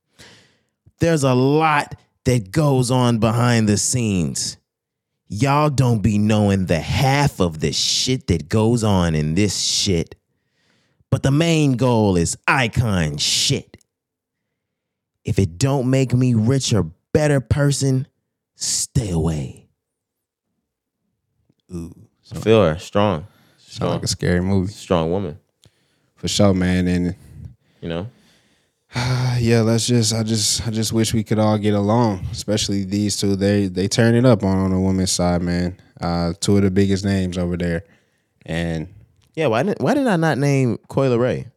There's 0.99 1.23
a 1.23 1.33
lot 1.33 1.95
that 2.25 2.51
goes 2.51 2.91
on 2.91 3.17
behind 3.17 3.67
the 3.67 3.77
scenes. 3.77 4.57
Y'all 5.29 5.71
don't 5.71 6.03
be 6.03 6.19
knowing 6.19 6.67
the 6.67 6.79
half 6.79 7.39
of 7.39 7.59
the 7.59 7.73
shit 7.73 8.27
that 8.27 8.47
goes 8.49 8.83
on 8.83 9.15
in 9.15 9.33
this 9.33 9.59
shit. 9.59 10.13
But 11.09 11.23
the 11.23 11.31
main 11.31 11.75
goal 11.75 12.17
is 12.17 12.37
icon 12.47 13.17
shit. 13.17 13.77
If 15.25 15.39
it 15.39 15.57
don't 15.57 15.89
make 15.89 16.13
me 16.13 16.35
rich 16.35 16.71
or 16.71 16.91
better 17.13 17.41
person, 17.41 18.05
stay 18.55 19.09
away. 19.09 19.66
Ooh, 21.73 21.93
I 22.33 22.39
feel 22.39 22.63
her. 22.63 22.77
Strong. 22.79 23.21
sound 23.21 23.27
Strong. 23.59 23.91
like 23.93 24.03
a 24.03 24.07
scary 24.07 24.41
movie 24.41 24.71
Strong 24.71 25.11
woman. 25.11 25.39
for 26.15 26.27
sure, 26.27 26.53
man. 26.53 26.87
And 26.87 27.15
You 27.81 27.89
know? 27.89 28.07
yeah, 29.39 29.61
let's 29.61 29.85
just 29.87 30.13
I 30.13 30.23
just 30.23 30.65
I 30.67 30.71
just 30.71 30.93
wish 30.93 31.13
we 31.13 31.23
could 31.23 31.39
all 31.39 31.57
get 31.57 31.73
along, 31.73 32.25
especially 32.31 32.83
these 32.85 33.17
two. 33.17 33.35
They 33.35 33.67
they 33.67 33.87
turn 33.87 34.15
it 34.15 34.25
up 34.25 34.43
on, 34.43 34.57
on 34.57 34.71
the 34.71 34.79
women's 34.79 35.11
side, 35.11 35.41
man. 35.41 35.77
Uh 35.99 36.33
two 36.39 36.55
of 36.57 36.63
the 36.63 36.71
biggest 36.71 37.03
names 37.03 37.37
over 37.37 37.57
there. 37.57 37.83
And 38.45 38.87
Yeah, 39.35 39.47
why 39.47 39.63
didn't 39.63 39.81
why 39.81 39.93
did 39.93 40.07
I 40.07 40.15
not 40.15 40.37
name 40.37 40.77
Coi 40.87 41.07
Leray? 41.09 41.51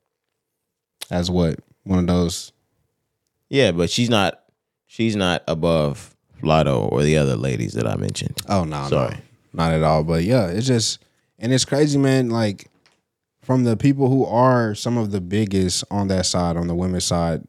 as 1.11 1.31
what? 1.31 1.59
One 1.85 2.01
of 2.01 2.07
those 2.09 2.53
Yeah, 3.49 3.71
but 3.73 3.91
she's 3.91 4.11
not 4.11 4.41
she's 4.87 5.15
not 5.17 5.43
above 5.47 6.15
Latto 6.43 6.91
or 6.91 7.03
the 7.03 7.17
other 7.17 7.37
ladies 7.37 7.75
that 7.75 7.87
I 7.87 7.97
mentioned. 7.97 8.41
Oh 8.49 8.65
no, 8.65 8.89
Sorry. 8.89 9.15
no, 9.15 9.21
not 9.53 9.73
at 9.73 9.83
all. 9.83 10.05
But 10.05 10.25
yeah, 10.25 10.47
it's 10.47 10.67
just 10.67 11.03
and 11.39 11.53
it's 11.53 11.65
crazy, 11.65 11.99
man. 11.99 12.31
Like 12.31 12.71
from 13.43 13.65
the 13.65 13.77
people 13.77 14.09
who 14.09 14.25
are 14.25 14.75
some 14.75 14.97
of 14.97 15.11
the 15.11 15.21
biggest 15.21 15.85
on 15.91 16.09
that 16.09 16.27
side, 16.27 16.57
on 16.57 16.67
the 16.67 16.75
women's 16.75 17.05
side, 17.05 17.43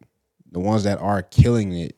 the 0.52 0.60
ones 0.60 0.84
that 0.84 1.00
are 1.00 1.22
killing 1.22 1.74
it, 1.74 1.96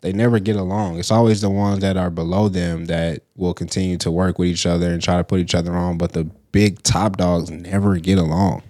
they 0.00 0.12
never 0.12 0.38
get 0.38 0.56
along. 0.56 0.98
It's 0.98 1.10
always 1.10 1.40
the 1.40 1.50
ones 1.50 1.80
that 1.80 1.96
are 1.96 2.10
below 2.10 2.48
them 2.48 2.86
that 2.86 3.22
will 3.36 3.54
continue 3.54 3.96
to 3.98 4.10
work 4.10 4.38
with 4.38 4.48
each 4.48 4.66
other 4.66 4.92
and 4.92 5.02
try 5.02 5.16
to 5.16 5.24
put 5.24 5.40
each 5.40 5.54
other 5.54 5.74
on. 5.74 5.98
But 5.98 6.12
the 6.12 6.24
big 6.24 6.82
top 6.82 7.16
dogs 7.16 7.50
never 7.50 7.96
get 7.96 8.18
along. 8.18 8.62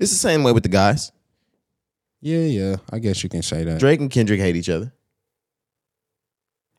It's 0.00 0.10
the 0.10 0.18
same 0.18 0.42
way 0.42 0.52
with 0.52 0.62
the 0.62 0.68
guys. 0.68 1.12
Yeah, 2.20 2.38
yeah, 2.40 2.76
I 2.90 2.98
guess 2.98 3.22
you 3.22 3.28
can 3.28 3.42
say 3.42 3.62
that. 3.64 3.78
Drake 3.78 4.00
and 4.00 4.10
Kendrick 4.10 4.40
hate 4.40 4.56
each 4.56 4.70
other. 4.70 4.92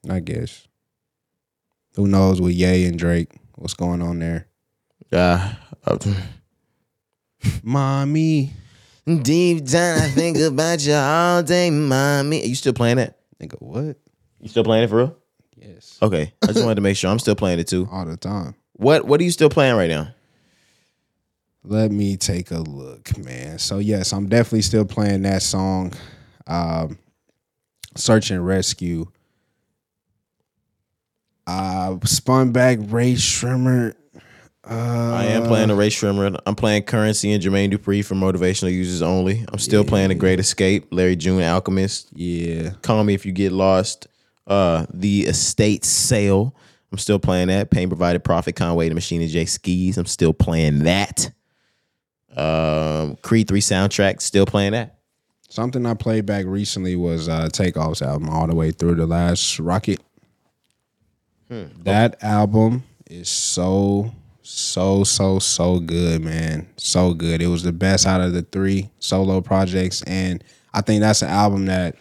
I 0.09 0.19
guess. 0.19 0.67
Who 1.95 2.07
knows 2.07 2.41
with 2.41 2.53
Ye 2.53 2.85
and 2.85 2.97
Drake? 2.97 3.33
What's 3.57 3.73
going 3.73 4.01
on 4.01 4.19
there? 4.19 4.47
Uh, 5.11 5.53
uh, 5.85 5.97
Mommy, 7.63 8.51
deep 9.05 9.65
down, 9.65 9.99
I 9.99 10.07
think 10.09 10.37
about 10.37 10.85
you 10.85 10.93
all 10.93 11.43
day, 11.43 11.69
mommy. 11.69 12.43
Are 12.43 12.45
you 12.45 12.55
still 12.55 12.73
playing 12.73 12.97
it? 12.99 13.15
nigga, 13.41 13.55
what? 13.61 13.97
You 14.39 14.49
still 14.49 14.63
playing 14.63 14.83
it 14.83 14.89
for 14.89 14.97
real? 14.97 15.17
Yes, 15.55 15.97
Okay, 16.01 16.33
I 16.43 16.47
just 16.47 16.61
wanted 16.63 16.75
to 16.75 16.81
make 16.81 16.97
sure 16.97 17.09
I'm 17.09 17.19
still 17.19 17.35
playing 17.35 17.59
it 17.59 17.67
too. 17.67 17.87
all 17.91 18.05
the 18.05 18.15
time. 18.17 18.53
What 18.73 19.05
What 19.05 19.19
are 19.19 19.23
you 19.23 19.31
still 19.31 19.49
playing 19.49 19.75
right 19.75 19.89
now? 19.89 20.09
Let 21.63 21.91
me 21.91 22.15
take 22.15 22.51
a 22.51 22.59
look, 22.59 23.17
man. 23.17 23.57
So 23.59 23.79
yes, 23.79 24.13
I'm 24.13 24.29
definitely 24.29 24.61
still 24.61 24.85
playing 24.85 25.23
that 25.23 25.41
song. 25.41 25.93
Um 26.45 26.99
Search 27.95 28.29
and 28.29 28.45
Rescue. 28.45 29.07
Uh 31.47 31.97
spun 32.03 32.51
back 32.51 32.77
Rae 32.81 33.13
Sremmurd. 33.13 33.95
Uh 34.69 35.13
I 35.15 35.23
am 35.27 35.43
playing 35.47 35.69
the 35.69 35.75
Rae 35.75 35.89
Sremmurd. 35.89 36.37
I'm 36.45 36.55
playing 36.55 36.83
Currency 36.83 37.31
and 37.31 37.41
Jermaine 37.41 37.71
Dupri 37.71 38.03
for 38.03 38.15
motivational 38.15 38.71
users 38.71 39.01
only. 39.01 39.45
I'm 39.51 39.59
still 39.59 39.85
playing 39.85 40.09
The 40.09 40.15
Great 40.15 40.39
Escape, 40.41 40.87
Larry 40.91 41.15
June 41.15 41.41
Alchemist. 41.41 42.09
Yeah. 42.13 42.71
Call 42.81 43.03
me 43.05 43.13
if 43.13 43.25
you 43.25 43.31
get 43.31 43.53
lost. 43.53 44.07
Uh, 44.45 44.85
the 44.93 45.21
Estate 45.21 45.85
Sale. 45.85 46.53
I'm 46.91 46.97
still 46.97 47.19
playing 47.19 47.47
that. 47.47 47.69
Pain 47.71 47.87
provided 47.89 48.23
profit. 48.23 48.55
Conway 48.55 48.89
the 48.89 48.95
Machine 48.95 49.21
and 49.21 49.29
Jae 49.31 49.43
Skeese. 49.43 49.97
I'm 49.97 50.05
still 50.05 50.33
playing 50.33 50.79
that. 50.79 51.31
Um, 52.35 53.15
Creed 53.21 53.47
three 53.47 53.61
soundtrack. 53.61 54.21
Still 54.21 54.45
playing 54.45 54.73
that. 54.73 54.97
Something 55.49 55.85
I 55.85 55.93
played 55.93 56.25
back 56.25 56.45
recently 56.45 56.97
was 56.97 57.29
uh 57.29 57.47
Takeoff's 57.51 58.01
album 58.01 58.29
all 58.29 58.47
the 58.47 58.55
way 58.55 58.71
through 58.71 58.95
the 58.95 59.07
last 59.07 59.59
Rocket. 59.59 60.01
That 61.83 62.23
album 62.23 62.83
is 63.09 63.29
so 63.29 64.11
so 64.41 65.03
so 65.03 65.39
so 65.39 65.79
good, 65.79 66.23
man. 66.23 66.67
So 66.77 67.13
good. 67.13 67.41
It 67.41 67.47
was 67.47 67.63
the 67.63 67.73
best 67.73 68.05
out 68.05 68.21
of 68.21 68.33
the 68.33 68.41
three 68.43 68.89
solo 68.99 69.41
projects 69.41 70.01
and 70.03 70.43
I 70.73 70.81
think 70.81 71.01
that's 71.01 71.21
an 71.21 71.29
album 71.29 71.65
that 71.65 71.95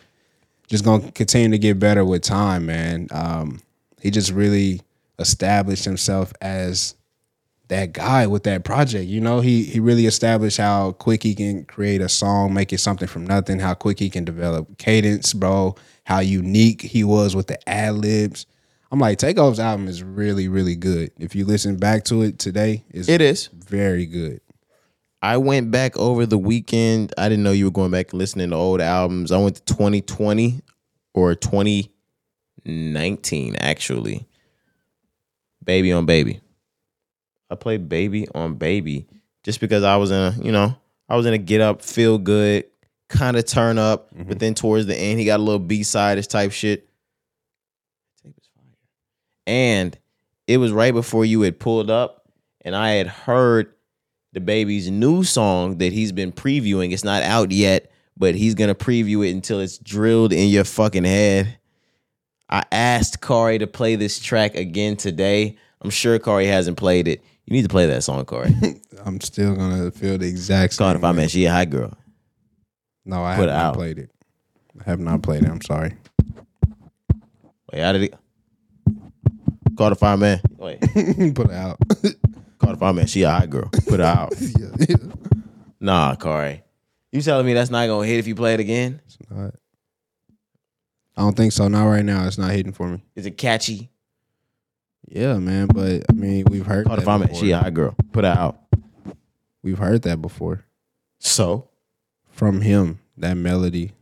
just 0.69 0.85
to 0.85 1.13
continue 1.13 1.51
to 1.51 1.59
get 1.59 1.79
better 1.79 2.05
with 2.05 2.23
time, 2.23 2.67
man. 2.67 3.09
Um 3.11 3.63
he 4.01 4.11
just 4.11 4.31
really 4.31 4.83
established 5.19 5.85
himself 5.85 6.33
as 6.41 6.95
that 7.69 7.93
guy 7.93 8.27
with 8.27 8.45
that 8.45 8.65
project. 8.65 9.07
You 9.07 9.21
know, 9.21 9.41
he 9.41 9.65
he 9.65 9.81
really 9.81 10.07
established 10.07 10.59
how 10.59 10.93
quick 10.93 11.23
he 11.23 11.35
can 11.35 11.65
create 11.65 12.01
a 12.01 12.09
song, 12.09 12.55
make 12.55 12.73
it 12.73 12.79
something 12.79 13.09
from 13.09 13.27
nothing, 13.27 13.59
how 13.59 13.75
quick 13.75 13.99
he 13.99 14.11
can 14.11 14.25
develop 14.25 14.79
cadence, 14.79 15.33
bro, 15.33 15.75
how 16.05 16.21
unique 16.21 16.83
he 16.83 17.03
was 17.03 17.35
with 17.35 17.49
the 17.49 17.69
ad 17.69 17.95
libs. 17.95 18.47
I'm 18.91 18.99
like, 19.01 19.18
Takeoff's 19.18 19.59
album 19.59 19.89
is 19.89 20.03
really, 20.03 20.49
really 20.49 20.76
good. 20.76 21.11
If 21.18 21.34
you 21.34 21.45
listen 21.45 21.76
back 21.76 22.05
to 22.05 22.22
it 22.22 22.39
today, 22.39 22.84
it's 22.91 23.09
It 23.09 23.20
is. 23.20 23.49
very 23.53 24.07
good. 24.07 24.41
I 25.22 25.39
went 25.39 25.70
back 25.72 25.97
over 25.97 26.26
the 26.26 26.39
weekend. 26.39 27.12
I 27.18 27.28
didn't 27.28 27.43
know 27.43 27.51
you 27.51 27.64
were 27.64 27.72
going 27.72 27.91
back 27.91 28.12
and 28.12 28.18
listening 28.18 28.51
to 28.51 28.57
old 28.57 28.80
albums. 28.80 29.32
I 29.32 29.39
went 29.39 29.57
to 29.57 29.62
2020 29.64 30.61
or 31.14 31.34
2019 31.34 33.57
actually. 33.57 34.28
Baby 35.64 35.91
on 35.93 36.07
Baby. 36.07 36.41
I 37.51 37.57
played 37.57 37.89
Baby 37.89 38.28
on 38.34 38.55
Baby 38.55 39.09
just 39.43 39.59
because 39.61 39.82
I 39.82 39.97
was 39.97 40.12
in 40.12 40.16
a, 40.16 40.32
you 40.41 40.53
know, 40.53 40.76
I 41.09 41.16
was 41.16 41.26
in 41.26 41.34
a 41.34 41.39
get 41.39 41.61
up, 41.61 41.82
feel 41.82 42.18
good, 42.18 42.66
kind 43.09 43.37
of 43.37 43.47
turn 43.47 43.78
up, 43.78 44.14
mm-hmm. 44.14 44.28
but 44.28 44.39
then 44.39 44.55
towards 44.55 44.87
the 44.87 44.97
end 44.97 45.18
he 45.18 45.26
got 45.26 45.41
a 45.41 45.43
little 45.43 45.59
B-side 45.59 46.22
type 46.28 46.53
shit. 46.53 46.86
Tape 49.47 49.55
is 49.55 49.67
fire. 49.67 49.85
And 49.85 49.99
it 50.47 50.59
was 50.59 50.73
right 50.73 50.95
before 50.95 51.25
you 51.25 51.41
had 51.43 51.59
pulled 51.59 51.91
up 51.91 52.29
and 52.61 52.75
I 52.77 52.91
had 52.91 53.07
heard 53.07 53.73
DaBaby's 54.35 54.91
new 54.91 55.25
song 55.25 55.79
that 55.79 55.93
he's 55.93 56.13
been 56.13 56.33
previewing. 56.33 56.93
It's 56.93 57.05
not 57.05 57.23
out 57.23 57.51
yet, 57.53 57.91
but 58.17 58.35
he's 58.35 58.55
gonna 58.55 58.75
preview 58.75 59.27
it 59.27 59.31
until 59.33 59.61
it's 59.61 59.79
drilled 59.79 60.33
in 60.33 60.49
your 60.49 60.65
fucking 60.65 61.05
head. 61.05 61.59
I 62.49 62.65
asked 62.71 63.21
Cari 63.21 63.59
to 63.59 63.67
play 63.67 63.97
this 63.97 64.19
track 64.19 64.55
again 64.55 64.97
today. 64.97 65.57
I'm 65.81 65.91
sure 65.91 66.19
Cari 66.19 66.47
hasn't 66.47 66.77
played 66.77 67.09
it. 67.09 67.23
You 67.47 67.53
need 67.55 67.63
to 67.63 67.69
play 67.69 67.87
that 67.87 68.03
song, 68.03 68.25
Cari. 68.25 68.55
I'm 69.05 69.21
still 69.21 69.55
gonna 69.55 69.91
feel 69.91 70.19
the 70.19 70.29
exact 70.29 70.75
same. 70.75 70.97
If 70.97 71.05
I. 71.05 71.13
Met 71.13 71.31
She 71.31 71.45
a 71.45 71.53
Hot 71.53 71.71
Girl. 71.71 71.97
No, 73.05 73.25
I 73.25 73.37
Put 73.37 73.49
have 73.49 73.57
not 73.57 73.65
out. 73.65 73.75
played 73.75 73.99
it. 73.99 74.11
I 74.81 74.91
have 74.91 75.01
not 75.01 75.23
played 75.23 75.45
it. 75.45 75.49
I'm 75.49 75.61
sorry. 75.61 75.95
Wait, 77.73 77.83
how 77.83 77.93
did 77.93 78.03
it? 78.03 78.15
Call 79.77 79.91
the 79.91 79.97
fireman. 79.97 80.41
Wait, 80.57 80.81
Put 81.35 81.47
it 81.47 81.53
out. 81.53 81.79
call 82.59 82.72
the 82.72 82.77
fireman. 82.79 83.07
She 83.07 83.22
a 83.22 83.31
hot 83.31 83.51
girl. 83.51 83.68
Put 83.87 84.01
her 84.01 84.07
out. 84.07 84.33
yeah. 84.41 84.97
Nah, 85.81 86.14
Cari. 86.16 86.62
You 87.12 87.20
telling 87.22 87.47
me 87.47 87.53
that's 87.55 87.70
not 87.70 87.87
gonna 87.87 88.07
hit 88.07 88.18
if 88.18 88.27
you 88.27 88.35
play 88.35 88.55
it 88.55 88.61
again? 88.61 89.01
It's 89.07 89.18
not. 89.31 89.55
I 91.16 91.22
don't 91.22 91.37
think 91.37 91.53
so. 91.53 91.68
Not 91.68 91.87
right 91.87 92.05
now. 92.05 92.27
It's 92.27 92.39
not 92.39 92.51
hitting 92.53 92.72
for 92.72 92.89
me. 92.89 93.03
Is 93.14 93.27
it 93.27 93.39
catchy? 93.39 93.91
Yeah, 95.09 95.39
man. 95.39 95.66
But 95.68 96.05
I 96.11 96.12
mean, 96.12 96.45
we've 96.51 96.66
heard 96.66 96.87
Call 96.87 96.97
the 96.97 97.03
fireman. 97.03 97.35
She 97.35 97.53
a 97.53 97.59
hot 97.59 97.74
girl. 97.74 97.95
Put 98.12 98.24
her 98.24 98.31
out. 98.31 98.59
We've 99.62 99.79
heard 99.79 100.03
that 100.03 100.20
before 100.22 100.64
So? 101.18 101.68
from 102.31 102.61
him. 102.61 103.01
That 103.18 103.35
melody, 103.35 103.93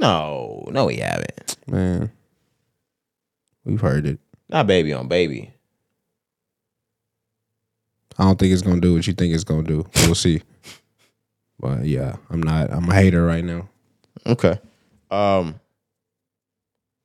No, 0.00 0.66
no, 0.72 0.86
we 0.86 0.96
haven't. 0.96 1.56
man. 1.68 2.10
We've 3.64 3.80
heard 3.80 4.06
it. 4.06 4.18
Not 4.54 4.68
baby 4.68 4.92
on 4.92 5.08
baby. 5.08 5.52
I 8.16 8.22
don't 8.22 8.38
think 8.38 8.52
it's 8.52 8.62
gonna 8.62 8.80
do 8.80 8.94
what 8.94 9.04
you 9.04 9.12
think 9.12 9.34
it's 9.34 9.42
gonna 9.42 9.64
do. 9.64 9.84
We'll 9.96 10.14
see. 10.14 10.42
But 11.58 11.86
yeah, 11.86 12.18
I'm 12.30 12.40
not. 12.40 12.70
I'm 12.72 12.88
a 12.88 12.94
hater 12.94 13.26
right 13.26 13.44
now. 13.44 13.68
Okay. 14.24 14.60
Um. 15.10 15.58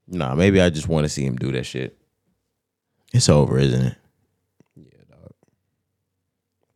Nah, 0.07 0.35
maybe 0.35 0.61
I 0.61 0.69
just 0.69 0.87
want 0.87 1.05
to 1.05 1.09
see 1.09 1.25
him 1.25 1.37
do 1.37 1.51
that 1.53 1.65
shit. 1.65 1.97
It's 3.13 3.29
over, 3.29 3.57
isn't 3.57 3.83
it? 3.83 3.97
Yeah, 4.75 5.01
dog. 5.09 5.33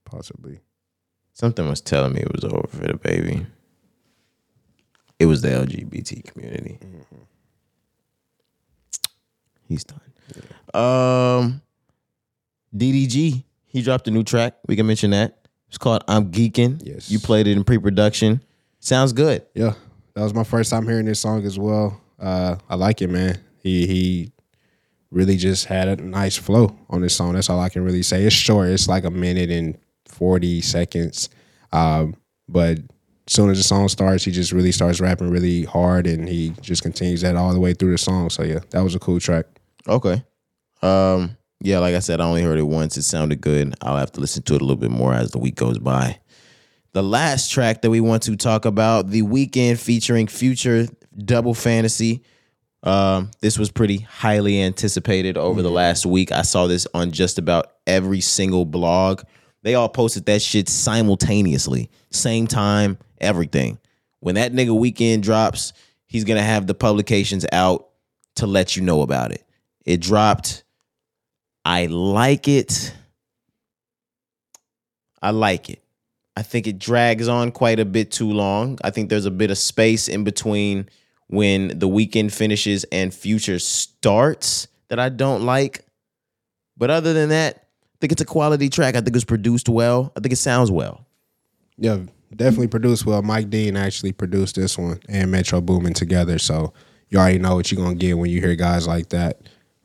Possibly. 0.05 0.59
Something 1.33 1.69
was 1.69 1.81
telling 1.81 2.13
me 2.13 2.21
it 2.21 2.31
was 2.33 2.45
over 2.45 2.67
for 2.67 2.87
DaBaby. 2.87 3.45
It 5.19 5.27
was 5.27 5.43
the 5.43 5.49
LGBT 5.49 6.23
community. 6.23 6.79
He's 9.67 9.83
done. 9.83 10.12
Um, 10.73 11.61
DDG. 12.75 13.43
He 13.65 13.81
dropped 13.81 14.07
a 14.07 14.11
new 14.11 14.23
track. 14.23 14.55
We 14.67 14.75
can 14.75 14.85
mention 14.85 15.11
that. 15.11 15.47
It's 15.67 15.77
called 15.77 16.03
"I'm 16.07 16.31
Geeking." 16.31 16.81
Yes. 16.83 17.09
You 17.09 17.19
played 17.19 17.47
it 17.47 17.57
in 17.57 17.63
pre-production. 17.63 18.43
Sounds 18.79 19.13
good. 19.13 19.45
Yeah, 19.55 19.73
that 20.13 20.21
was 20.21 20.33
my 20.33 20.43
first 20.43 20.69
time 20.69 20.85
hearing 20.85 21.05
this 21.05 21.19
song 21.19 21.45
as 21.45 21.57
well. 21.57 21.99
Uh, 22.19 22.57
I 22.69 22.75
like 22.75 23.01
it, 23.01 23.09
man. 23.09 23.39
He 23.59 23.87
he 23.87 24.31
really 25.09 25.37
just 25.37 25.65
had 25.65 25.87
a 25.87 25.95
nice 25.95 26.37
flow 26.37 26.77
on 26.89 27.01
this 27.01 27.15
song. 27.15 27.33
That's 27.33 27.49
all 27.49 27.59
I 27.59 27.69
can 27.69 27.83
really 27.83 28.03
say. 28.03 28.23
It's 28.23 28.35
short. 28.35 28.69
It's 28.69 28.87
like 28.87 29.03
a 29.05 29.09
minute 29.09 29.49
and 29.49 29.77
forty 30.05 30.61
seconds. 30.61 31.29
Um, 31.71 32.15
but 32.47 32.77
as 33.27 33.33
soon 33.33 33.49
as 33.49 33.57
the 33.57 33.63
song 33.63 33.87
starts, 33.87 34.25
he 34.25 34.31
just 34.31 34.51
really 34.51 34.71
starts 34.71 34.99
rapping 34.99 35.29
really 35.29 35.63
hard, 35.63 36.05
and 36.05 36.27
he 36.27 36.53
just 36.61 36.83
continues 36.83 37.21
that 37.21 37.35
all 37.35 37.53
the 37.53 37.59
way 37.59 37.73
through 37.73 37.91
the 37.91 37.97
song. 37.97 38.29
So 38.29 38.43
yeah, 38.43 38.59
that 38.71 38.81
was 38.81 38.95
a 38.95 38.99
cool 38.99 39.19
track. 39.19 39.45
Okay. 39.87 40.23
Um, 40.81 41.37
yeah, 41.61 41.79
like 41.79 41.95
I 41.95 41.99
said, 41.99 42.19
I 42.21 42.25
only 42.25 42.41
heard 42.41 42.59
it 42.59 42.63
once. 42.63 42.97
It 42.97 43.03
sounded 43.03 43.41
good. 43.41 43.73
I'll 43.81 43.97
have 43.97 44.11
to 44.13 44.21
listen 44.21 44.43
to 44.43 44.55
it 44.55 44.61
a 44.61 44.65
little 44.65 44.75
bit 44.79 44.91
more 44.91 45.13
as 45.13 45.31
the 45.31 45.37
week 45.39 45.55
goes 45.55 45.79
by. 45.79 46.19
the 46.93 47.03
last 47.03 47.51
track 47.51 47.81
that 47.81 47.89
we 47.89 47.99
want 47.99 48.23
to 48.23 48.35
talk 48.35 48.65
about, 48.65 49.09
the 49.09 49.23
Weeknd 49.23 49.79
featuring 49.79 50.27
Future 50.27 50.87
Double 51.17 51.53
Fantasy. 51.53 52.21
Um, 52.83 53.31
this 53.41 53.57
was 53.57 53.71
pretty 53.71 53.99
highly 53.99 54.61
anticipated 54.61 55.37
over 55.37 55.61
the 55.61 55.71
last 55.71 56.05
week. 56.05 56.31
I 56.31 56.41
saw 56.43 56.67
this 56.67 56.85
on 56.93 57.11
just 57.11 57.37
about 57.39 57.71
every 57.87 58.19
single 58.21 58.65
blog. 58.65 59.23
They 59.63 59.75
all 59.75 59.89
posted 59.89 60.25
that 60.25 60.41
shit 60.41 60.67
simultaneously, 60.69 61.89
same 62.11 62.45
time, 62.45 62.97
everything. 63.21 63.79
When 64.19 64.35
that 64.35 64.51
nigga 64.53 64.69
Weeknd 64.69 65.21
drops, 65.21 65.73
he's 66.05 66.25
gonna 66.25 66.43
have 66.43 66.67
the 66.67 66.73
publications 66.75 67.45
out 67.51 67.87
to 68.35 68.45
let 68.47 68.75
you 68.75 68.81
know 68.83 69.01
about 69.01 69.31
it. 69.31 69.42
It 69.85 70.01
dropped. 70.01 70.63
I 71.65 71.87
like 71.87 72.47
it. 72.47 72.93
I 75.21 75.31
like 75.31 75.69
it. 75.69 75.81
I 76.35 76.41
think 76.41 76.67
it 76.67 76.79
drags 76.79 77.27
on 77.27 77.51
quite 77.51 77.79
a 77.79 77.85
bit 77.85 78.11
too 78.11 78.31
long. 78.31 78.77
I 78.83 78.89
think 78.89 79.09
there's 79.09 79.25
a 79.25 79.31
bit 79.31 79.51
of 79.51 79.57
space 79.57 80.07
in 80.07 80.23
between 80.23 80.89
when 81.27 81.79
the 81.79 81.87
Weeknd 81.87 82.31
finishes 82.31 82.85
and 82.85 83.13
future 83.13 83.59
starts 83.59 84.67
that 84.89 84.99
I 84.99 85.09
don't 85.09 85.43
like. 85.43 85.85
But 86.75 86.89
other 86.89 87.13
than 87.13 87.29
that, 87.29 87.55
I 87.55 87.97
think 88.01 88.11
it's 88.11 88.21
a 88.21 88.25
quality 88.25 88.69
track. 88.69 88.95
I 88.95 89.01
think 89.01 89.15
it's 89.15 89.25
produced 89.25 89.69
well. 89.69 90.11
I 90.17 90.19
think 90.19 90.33
it 90.33 90.37
sounds 90.37 90.71
well. 90.71 91.05
Yeah, 91.77 91.99
definitely 92.35 92.67
produced 92.67 93.05
well. 93.05 93.21
Mike 93.21 93.49
Dean 93.49 93.77
actually 93.77 94.11
produced 94.11 94.55
this 94.55 94.77
one 94.77 94.99
and 95.07 95.31
Metro 95.31 95.61
Boomin 95.61 95.93
together. 95.93 96.39
So 96.39 96.73
you 97.09 97.19
already 97.19 97.39
know 97.39 97.55
what 97.55 97.71
you're 97.71 97.81
gonna 97.81 97.95
get 97.95 98.17
when 98.17 98.31
you 98.31 98.41
hear 98.41 98.55
guys 98.55 98.87
like 98.87 99.09
that 99.09 99.39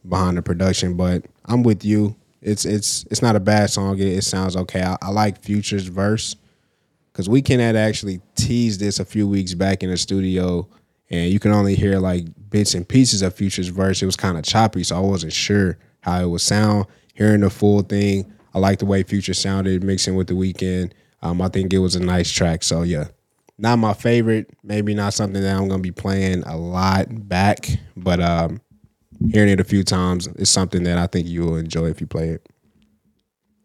behind 0.07 0.37
the 0.37 0.43
production. 0.43 0.97
But 0.97 1.25
I'm 1.45 1.63
with 1.63 1.85
you. 1.85 2.17
It's 2.41 2.65
it's 2.65 3.05
it's 3.11 3.23
not 3.23 3.37
a 3.37 3.41
bad 3.41 3.71
song. 3.71 3.99
It, 3.99 4.07
it 4.09 4.25
sounds 4.25 4.57
okay. 4.57 4.83
I, 4.83 4.97
I 5.03 5.11
like 5.11 5.43
Future's 5.43 5.87
verse 5.87 6.37
because 7.13 7.29
Weeknd 7.29 7.59
had 7.59 7.75
actually 7.75 8.21
teased 8.37 8.81
this 8.81 9.01
a 9.01 9.05
few 9.05 9.27
weeks 9.27 9.55
back 9.55 9.83
in 9.83 9.91
the 9.91 9.97
studio, 9.97 10.69
and 11.11 11.31
you 11.31 11.41
can 11.41 11.51
only 11.51 11.75
hear 11.75 11.99
like 11.99 12.27
bits 12.51 12.75
and 12.75 12.89
pieces 12.89 13.23
of 13.23 13.35
Future's 13.35 13.69
verse. 13.69 14.03
It 14.03 14.07
was 14.07 14.17
kind 14.17 14.39
of 14.39 14.45
choppy, 14.45 14.85
so 14.85 14.97
I 14.97 15.01
wasn't 15.01 15.33
sure 15.33 15.79
how 16.01 16.21
it 16.23 16.29
would 16.29 16.41
sound. 16.41 16.87
Hearing 17.15 17.41
the 17.41 17.51
full 17.51 17.83
thing, 17.83 18.33
I 18.55 18.61
like 18.61 18.79
the 18.79 18.87
way 18.87 19.03
Future 19.03 19.35
sounded 19.35 19.83
mixing 19.83 20.15
with 20.15 20.29
the 20.29 20.35
Weeknd. 20.35 20.93
Um, 21.21 21.43
I 21.43 21.49
think 21.49 21.73
it 21.73 21.79
was 21.79 21.97
a 21.97 22.01
nice 22.01 22.31
track. 22.31 22.63
So 22.63 22.83
yeah, 22.83 23.09
not 23.59 23.81
my 23.81 23.95
favorite. 23.95 24.51
Maybe 24.63 24.95
not 24.95 25.13
something 25.15 25.43
that 25.43 25.57
I'm 25.57 25.67
gonna 25.67 25.83
be 25.83 25.91
playing 25.91 26.45
a 26.45 26.57
lot 26.57 27.29
back, 27.29 27.69
but 27.97 28.21
um, 28.21 28.61
hearing 29.31 29.51
it 29.51 29.61
a 29.61 29.64
few 29.64 29.83
times 29.83 30.27
is 30.37 30.51
something 30.51 30.85
that 30.85 30.99
I 30.99 31.07
think 31.07 31.27
you 31.27 31.45
will 31.45 31.57
enjoy 31.57 31.87
if 31.87 32.01
you 32.01 32.07
play 32.07 32.29
it. 32.31 32.49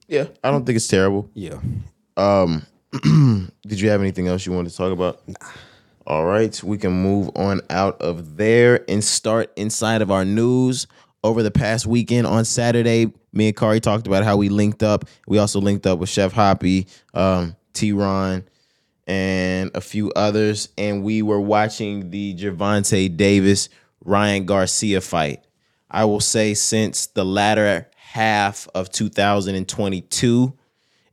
Yeah, 0.07 0.25
I 0.43 0.51
don't 0.51 0.65
think 0.65 0.75
it's 0.75 0.87
terrible. 0.87 1.29
Yeah. 1.33 1.59
Um, 2.17 2.65
did 3.67 3.79
you 3.79 3.89
have 3.89 4.01
anything 4.01 4.27
else 4.27 4.45
you 4.45 4.51
wanted 4.51 4.69
to 4.69 4.77
talk 4.77 4.91
about? 4.91 5.21
All 6.05 6.25
right, 6.25 6.61
we 6.63 6.77
can 6.77 6.91
move 6.91 7.31
on 7.35 7.61
out 7.69 8.01
of 8.01 8.35
there 8.35 8.83
and 8.89 9.03
start 9.03 9.51
inside 9.55 10.01
of 10.01 10.11
our 10.11 10.25
news. 10.25 10.87
Over 11.25 11.41
the 11.41 11.51
past 11.51 11.87
weekend 11.87 12.27
on 12.27 12.43
Saturday, 12.43 13.13
me 13.31 13.47
and 13.47 13.55
Cari 13.55 13.79
talked 13.79 14.07
about 14.07 14.25
how 14.25 14.35
we 14.35 14.49
linked 14.49 14.83
up. 14.83 15.05
We 15.25 15.37
also 15.37 15.61
linked 15.61 15.87
up 15.87 15.97
with 15.99 16.09
Chef 16.09 16.33
Hoppy, 16.33 16.87
um, 17.13 17.55
T 17.71 17.93
Ron, 17.93 18.43
and 19.07 19.71
a 19.73 19.79
few 19.79 20.11
others. 20.17 20.67
And 20.77 21.01
we 21.01 21.21
were 21.21 21.39
watching 21.39 22.09
the 22.09 22.35
Gervonta 22.35 23.15
Davis 23.15 23.69
Ryan 24.03 24.45
Garcia 24.45 24.99
fight. 24.99 25.42
I 25.93 26.05
will 26.05 26.19
say 26.19 26.55
since 26.55 27.05
the 27.05 27.23
latter 27.23 27.89
half 27.95 28.67
of 28.73 28.89
2022 28.91 30.53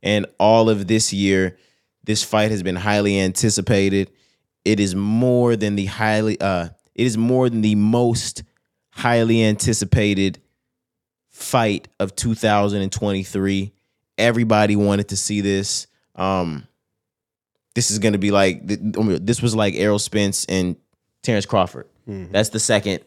and 0.03 0.25
all 0.39 0.69
of 0.69 0.87
this 0.87 1.13
year, 1.13 1.57
this 2.03 2.23
fight 2.23 2.49
has 2.49 2.63
been 2.63 2.75
highly 2.75 3.19
anticipated. 3.19 4.11
It 4.65 4.79
is 4.79 4.95
more 4.95 5.55
than 5.55 5.75
the 5.75 5.85
highly 5.85 6.41
uh 6.41 6.69
it 6.95 7.05
is 7.05 7.17
more 7.17 7.49
than 7.49 7.61
the 7.61 7.75
most 7.75 8.43
highly 8.89 9.43
anticipated 9.43 10.41
fight 11.29 11.87
of 11.99 12.15
2023. 12.15 13.71
Everybody 14.17 14.75
wanted 14.75 15.09
to 15.09 15.17
see 15.17 15.41
this. 15.41 15.87
Um 16.15 16.67
this 17.75 17.89
is 17.91 17.99
going 17.99 18.13
to 18.13 18.19
be 18.19 18.31
like 18.31 18.61
this 18.63 19.41
was 19.41 19.55
like 19.55 19.75
Errol 19.75 19.99
Spence 19.99 20.45
and 20.45 20.75
Terence 21.21 21.45
Crawford. 21.45 21.87
That's 22.31 22.49
the 22.49 22.59
second 22.59 23.01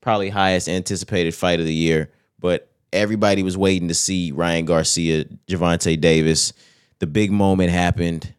probably 0.00 0.30
highest 0.30 0.68
anticipated 0.68 1.34
fight 1.34 1.60
of 1.60 1.66
the 1.66 1.74
year, 1.74 2.10
but 2.38 2.70
everybody 2.92 3.42
was 3.42 3.56
waiting 3.56 3.88
to 3.88 3.94
see 3.94 4.32
Ryan 4.32 4.64
Garcia, 4.64 5.24
Gervonta 5.48 6.00
Davis. 6.00 6.52
The 6.98 7.06
big 7.06 7.30
moment 7.30 7.70
happened. 7.70 8.34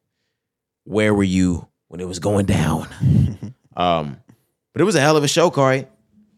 Where 0.83 1.13
were 1.13 1.23
you 1.23 1.67
when 1.87 1.99
it 1.99 2.07
was 2.07 2.19
going 2.19 2.45
down? 2.45 2.87
um, 3.75 4.17
but 4.73 4.81
it 4.81 4.85
was 4.85 4.95
a 4.95 5.01
hell 5.01 5.17
of 5.17 5.23
a 5.23 5.27
show, 5.27 5.49
Corey. 5.51 5.87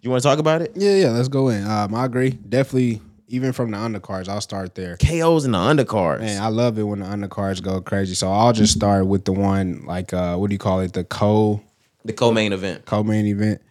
You 0.01 0.09
want 0.09 0.21
to 0.21 0.27
talk 0.27 0.39
about 0.39 0.61
it? 0.61 0.73
Yeah, 0.75 0.95
yeah, 0.95 1.09
let's 1.11 1.29
go 1.29 1.47
in. 1.49 1.65
Um, 1.65 1.95
I 1.95 2.05
agree. 2.05 2.31
Definitely, 2.31 3.01
even 3.29 3.53
from 3.53 3.71
the 3.71 3.77
undercards, 3.77 4.27
I'll 4.27 4.41
start 4.41 4.75
there. 4.75 4.97
KOs 4.97 5.45
in 5.45 5.51
the 5.51 5.57
undercards. 5.57 6.19
Man, 6.19 6.41
I 6.41 6.47
love 6.47 6.77
it 6.77 6.83
when 6.83 6.99
the 6.99 7.05
undercards 7.05 7.63
go 7.63 7.79
crazy. 7.79 8.13
So 8.13 8.29
I'll 8.29 8.51
just 8.51 8.73
start 8.73 9.07
with 9.07 9.23
the 9.23 9.31
one 9.31 9.85
like 9.85 10.13
uh 10.13 10.35
what 10.35 10.49
do 10.49 10.53
you 10.53 10.59
call 10.59 10.81
it? 10.81 10.91
The 10.93 11.05
co 11.05 11.61
the 12.03 12.11
co-main 12.11 12.51
event. 12.51 12.85
co-main 12.85 13.25
event. 13.25 13.61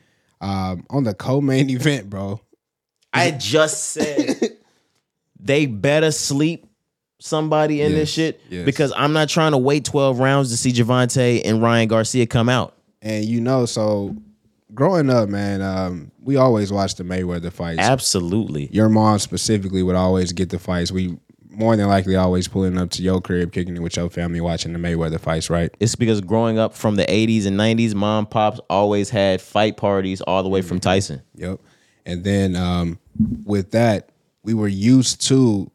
Um 0.43 0.85
on 0.91 1.05
the 1.05 1.15
co-main 1.15 1.71
event, 1.71 2.11
bro. 2.11 2.41
I 3.13 3.31
just 3.31 3.93
said 3.93 4.59
they 5.41 5.67
better 5.67 6.11
sleep 6.11 6.67
somebody 7.21 7.83
in 7.83 7.93
this 7.93 8.11
shit 8.11 8.41
yes. 8.49 8.65
because 8.65 8.93
I'm 8.97 9.13
not 9.13 9.29
trying 9.29 9.53
to 9.53 9.59
wait 9.59 9.85
12 9.85 10.19
rounds 10.19 10.51
to 10.51 10.57
see 10.57 10.73
Gervonta 10.73 11.41
and 11.45 11.63
Ryan 11.63 11.89
Garcia 11.89 12.27
come 12.27 12.49
out. 12.49 12.77
And 13.01 13.25
you 13.25 13.41
know, 13.41 13.67
so 13.67 14.17
growing 14.75 15.11
up, 15.11 15.29
man, 15.29 15.63
um, 15.63 16.11
we 16.21 16.37
always 16.37 16.73
watched 16.73 16.99
the 16.99 17.05
Mayweather 17.05 17.53
fights. 17.53 17.81
Absolutely. 17.81 18.69
Your 18.73 18.89
mom 18.89 19.19
specifically 19.19 19.83
would 19.83 19.97
always 19.97 20.33
get 20.33 20.51
the 20.51 20.59
fights. 20.59 20.91
We 20.91 21.19
more 21.53 21.77
than 21.77 21.89
likely 21.89 22.17
always 22.17 22.49
pulling 22.49 22.79
up 22.79 22.91
to 22.91 23.03
your 23.03 23.21
crib, 23.21 23.53
kicking 23.53 23.77
it 23.77 23.83
with 23.83 23.97
your 23.97 24.11
family, 24.11 24.41
watching 24.41 24.73
the 24.73 24.79
Mayweather 24.79 25.21
fights, 25.21 25.51
right? 25.51 25.75
It's 25.81 25.95
because 25.95 26.21
growing 26.21 26.59
up 26.59 26.75
from 26.75 26.97
the 26.97 27.05
80s 27.05 27.47
and 27.47 27.59
90s, 27.59 27.95
mom 27.95 28.27
pops 28.27 28.61
always 28.71 29.11
had 29.11 29.41
fight 29.41 29.77
parties 29.77 30.21
all 30.23 30.43
the 30.43 30.49
way 30.49 30.63
from 30.63 30.81
Tyson. 30.81 31.23
Yep. 31.35 31.61
And 32.07 32.25
then 32.25 32.57
um, 32.57 32.99
with 33.45 33.71
that, 33.73 34.11
we 34.43 34.55
were 34.55 34.69
used 34.69 35.21
to 35.29 35.71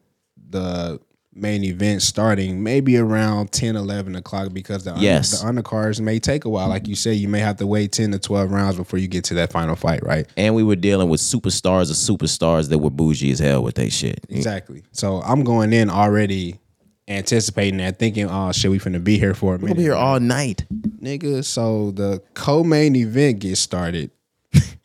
the 0.50 1.00
main 1.38 1.64
event 1.64 2.02
starting 2.02 2.64
maybe 2.64 2.98
around 2.98 3.52
10, 3.52 3.76
11 3.76 4.16
o'clock 4.16 4.52
because 4.54 4.84
the, 4.84 4.92
under- 4.92 5.04
Yes. 5.04 5.42
the 5.42 5.48
undercards 5.48 6.00
may 6.02 6.20
take 6.20 6.46
a 6.46 6.50
while. 6.50 6.68
Like 6.70 6.88
you 6.88 6.96
say, 6.96 7.14
you 7.14 7.28
may 7.28 7.40
have 7.40 7.58
to 7.58 7.68
wait 7.68 7.92
10 7.92 8.12
to 8.12 8.20
12 8.20 8.52
rounds 8.52 8.76
before 8.78 9.00
you 9.00 9.08
get 9.08 9.24
to 9.26 9.34
that 9.36 9.52
final 9.52 9.76
fight, 9.76 10.04
right? 10.04 10.28
And 10.36 10.56
we 10.56 10.64
were 10.64 10.76
dealing 10.76 11.10
with 11.10 11.22
superstars 11.22 11.90
of 11.90 11.96
superstars 11.98 12.70
that 12.70 12.80
were 12.80 12.90
bougie 12.90 13.32
as 13.32 13.40
hell 13.40 13.64
with 13.64 13.76
they 13.76 13.90
shit. 13.90 14.26
Exactly. 14.30 14.84
So 14.92 15.22
I'm 15.22 15.44
going 15.44 15.74
in 15.74 15.90
already 15.90 16.60
anticipating 17.08 17.78
that, 17.78 18.00
thinking, 18.00 18.28
oh 18.30 18.52
shit, 18.52 18.70
we 18.70 18.80
finna 18.80 19.04
be 19.04 19.18
here 19.18 19.34
for 19.34 19.56
a 19.56 19.58
We'll 19.58 19.68
minute. 19.70 19.78
be 19.78 19.84
here 19.84 19.96
all 19.96 20.20
night. 20.20 20.66
nigga. 21.02 21.44
So 21.46 21.92
the 21.92 22.22
co-main 22.34 22.96
event 22.96 23.40
gets 23.40 23.62
started. 23.62 24.12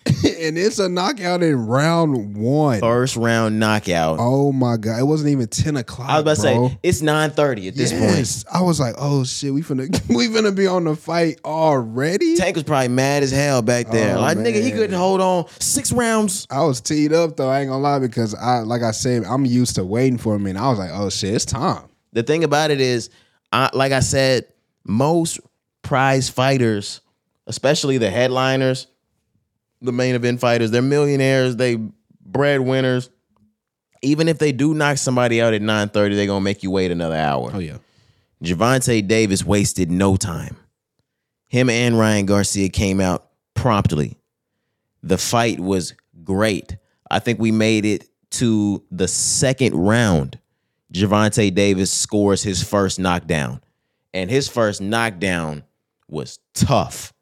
and 0.07 0.59
it's 0.59 0.79
a 0.79 0.89
knockout 0.89 1.43
in 1.43 1.67
round 1.67 2.37
one. 2.37 2.81
First 2.81 3.17
round 3.17 3.59
knockout. 3.59 4.19
Oh 4.21 4.53
my 4.53 4.77
god! 4.77 5.01
It 5.01 5.05
wasn't 5.05 5.31
even 5.31 5.47
ten 5.49 5.77
o'clock. 5.77 6.09
I 6.09 6.21
was 6.21 6.23
about 6.23 6.35
to 6.37 6.69
say 6.71 6.79
it's 6.83 7.03
9:30 7.03 7.69
at 7.69 7.77
this 7.77 7.93
point. 7.93 8.45
I 8.53 8.63
was 8.63 8.81
like, 8.81 8.95
oh 8.99 9.25
shit, 9.25 9.53
we 9.53 9.63
finna 9.63 9.89
we 10.17 10.29
finna 10.29 10.55
be 10.55 10.67
on 10.67 10.85
the 10.85 10.97
fight 10.97 11.41
already. 11.45 12.37
Tank 12.37 12.57
was 12.57 12.65
probably 12.65 12.89
mad 12.89 13.23
as 13.23 13.31
hell 13.31 13.63
back 13.63 13.89
there. 13.91 14.17
Oh, 14.17 14.21
like 14.21 14.39
nigga, 14.39 14.63
he 14.63 14.73
couldn't 14.73 14.97
hold 14.97 15.21
on 15.21 15.49
six 15.61 15.93
rounds. 15.93 16.47
I 16.51 16.63
was 16.65 16.81
teed 16.81 17.13
up 17.13 17.37
though. 17.37 17.49
I 17.49 17.61
ain't 17.61 17.71
gonna 17.71 17.83
lie 17.83 17.99
because 17.99 18.35
I, 18.35 18.61
like 18.61 18.83
I 18.83 18.91
said, 18.93 19.25
I'm 19.25 19.45
used 19.45 19.77
to 19.77 19.85
waiting 19.85 20.19
for 20.19 20.35
a 20.35 20.39
minute. 20.39 20.61
I 20.61 20.69
was 20.69 20.79
like, 20.79 20.91
oh 20.93 21.11
shit, 21.11 21.35
it's 21.35 21.45
time. 21.45 21.89
The 22.13 22.23
thing 22.23 22.45
about 22.45 22.71
it 22.71 22.81
is, 22.81 23.11
I, 23.53 23.71
like 23.73 23.93
I 23.93 24.01
said, 24.01 24.47
most 24.85 25.41
prize 25.83 26.29
fighters, 26.29 27.01
especially 27.47 27.99
the 27.99 28.11
headliners, 28.11 28.87
the 29.83 29.93
main 29.93 30.15
event 30.15 30.41
fighters, 30.41 30.71
they're 30.71 30.83
millionaires, 30.83 31.57
they 31.57 31.77
breadwinners. 32.25 33.11
Even 34.03 34.29
if 34.29 34.39
they 34.39 34.53
do 34.53 34.75
knock 34.75 34.99
somebody 34.99 35.41
out 35.41 35.55
at 35.55 35.63
9:30, 35.63 36.17
they're 36.17 36.27
gonna 36.27 36.41
make 36.41 36.63
you 36.63 36.71
wait 36.71 36.91
another 36.91 37.17
hour. 37.17 37.51
Oh 37.55 37.59
yeah. 37.59 37.79
Gervonta 38.43 39.07
Davis 39.07 39.45
wasted 39.45 39.91
no 39.91 40.17
time. 40.17 40.57
Him 41.49 41.71
and 41.71 41.99
Ryan 41.99 42.27
Garcia 42.27 42.69
came 42.69 43.01
out 43.01 43.29
promptly. 43.55 44.17
The 45.03 45.19
fight 45.19 45.61
was 45.61 45.95
great. 46.25 46.77
I 47.11 47.19
think 47.19 47.39
we 47.39 47.53
made 47.53 47.85
it 47.85 48.09
to 48.31 48.83
the 48.91 49.07
second 49.07 49.75
round. 49.75 50.39
Gervonta 50.93 51.55
Davis 51.55 51.91
scores 51.91 52.43
his 52.43 52.63
first 52.63 52.99
knockdown. 52.99 53.61
And 54.15 54.31
his 54.31 54.49
first 54.49 54.81
knockdown 54.81 55.65
was 56.09 56.39
tough. 56.55 57.13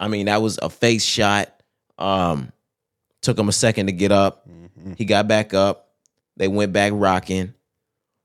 I 0.00 0.08
mean, 0.08 0.26
that 0.26 0.42
was 0.42 0.58
a 0.62 0.70
face 0.70 1.04
shot. 1.04 1.57
Um, 1.98 2.52
took 3.22 3.38
him 3.38 3.48
a 3.48 3.52
second 3.52 3.86
to 3.86 3.92
get 3.92 4.12
up. 4.12 4.48
He 4.96 5.04
got 5.04 5.26
back 5.28 5.52
up. 5.54 5.88
They 6.36 6.48
went 6.48 6.72
back 6.72 6.92
rocking. 6.94 7.54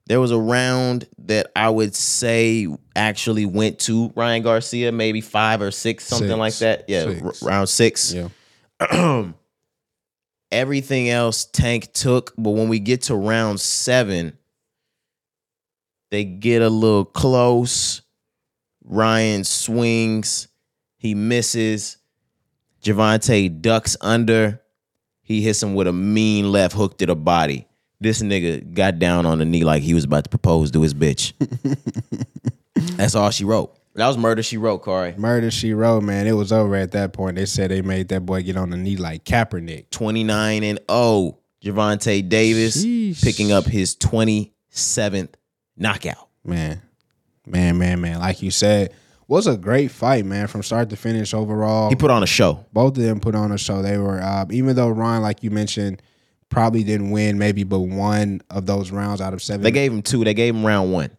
There 0.06 0.20
was 0.20 0.32
a 0.32 0.38
round 0.38 1.08
that 1.20 1.52
I 1.56 1.70
would 1.70 1.96
say 1.96 2.68
actually 2.96 3.46
went 3.46 3.80
to 3.80 4.12
Ryan 4.16 4.44
Garcia, 4.44 4.92
maybe 4.92 5.22
five 5.22 5.62
or 5.62 5.72
six, 5.72 6.06
something 6.06 6.28
Six. 6.28 6.38
like 6.38 6.56
that. 6.58 6.86
Yeah, 6.88 7.04
Six. 7.06 7.42
r- 7.44 7.50
round 7.50 7.70
six. 7.70 8.14
Yeah. 8.14 9.32
Everything 10.52 11.10
else 11.10 11.46
Tank 11.46 11.94
took, 11.94 12.34
but 12.38 12.52
when 12.52 12.70
we 12.70 12.80
get 12.80 13.04
to 13.04 13.16
round 13.16 13.60
seven, 13.60 14.38
they 16.12 16.26
get 16.26 16.62
a 16.62 16.70
little 16.70 17.06
close. 17.06 18.02
Ryan 18.84 19.44
swings, 19.46 20.50
he 20.98 21.16
misses. 21.16 21.98
Gervonta 22.84 23.62
ducks 23.62 23.98
under. 24.02 24.62
He 25.22 25.42
hits 25.42 25.64
him 25.64 25.74
with 25.74 25.88
a 25.88 25.94
mean 25.94 26.52
left 26.52 26.76
hook 26.76 26.98
to 27.00 27.06
the 27.06 27.16
body. 27.16 27.68
This 28.00 28.22
nigga 28.22 28.74
got 28.74 29.00
down 29.00 29.26
on 29.26 29.40
the 29.40 29.46
knee 29.46 29.64
like 29.64 29.82
he 29.82 29.94
was 29.94 30.04
about 30.04 30.26
to 30.26 30.30
propose 30.30 30.70
to 30.72 30.82
his 30.82 30.94
bitch. 30.94 31.32
That's 32.98 33.16
all 33.16 33.32
she 33.32 33.46
wrote. 33.46 33.74
That 33.96 34.08
was 34.08 34.18
murder 34.18 34.42
she 34.44 34.58
wrote, 34.58 34.82
Corey. 34.82 35.14
Murder 35.18 35.52
She 35.52 35.74
Wrote, 35.74 36.02
man. 36.02 36.26
It 36.26 36.32
was 36.32 36.52
over 36.52 36.76
at 36.76 36.92
that 36.94 37.14
point. 37.14 37.36
They 37.36 37.46
said 37.46 37.70
they 37.70 37.82
made 37.84 38.08
that 38.10 38.26
boy 38.26 38.42
get 38.42 38.58
on 38.58 38.72
the 38.72 38.78
knee 38.78 38.98
like 38.98 39.24
Kaepernick. 39.24 39.92
29 39.92 40.64
and 40.64 40.80
0. 40.90 41.38
Gervonta 41.64 42.28
Davis 42.28 42.84
Sheesh. 42.84 43.24
picking 43.24 43.52
up 43.52 43.66
his 43.66 43.96
27th 43.96 45.30
knockout. 45.78 46.28
Man, 46.44 46.82
man, 47.46 47.78
man, 47.78 48.02
man. 48.02 48.20
Like 48.20 48.42
you 48.42 48.52
said, 48.52 48.94
was 49.28 49.48
a 49.48 49.58
great 49.58 49.90
fight, 49.92 50.26
man, 50.26 50.48
from 50.48 50.64
start 50.64 50.90
to 50.90 50.96
finish 50.96 51.34
overall. 51.34 51.90
He 51.90 51.96
put 51.96 52.12
on 52.12 52.24
a 52.24 52.28
show. 52.28 52.66
both 52.74 52.98
of 52.98 53.04
them 53.04 53.20
put 53.20 53.36
on 53.36 53.52
a 53.52 53.58
show. 53.58 53.82
They 53.82 53.98
were, 53.98 54.22
uh, 54.22 54.46
even 54.52 54.76
though 54.76 54.90
Ron, 54.90 55.22
like 55.22 55.44
you 55.44 55.52
mentioned, 55.52 56.02
probably 56.50 56.84
didn't 56.84 57.10
win 57.12 57.38
maybe 57.38 57.64
but 57.64 57.80
one 57.80 58.42
of 58.50 58.66
those 58.66 58.92
rounds 58.92 59.22
out 59.22 59.34
of 59.34 59.42
seven. 59.42 59.64
They 59.64 59.72
gave 59.72 59.92
him 59.92 60.02
two. 60.02 60.24
They 60.24 60.34
gave 60.34 60.54
him 60.56 60.66
round 60.66 60.92
one. 60.94 61.10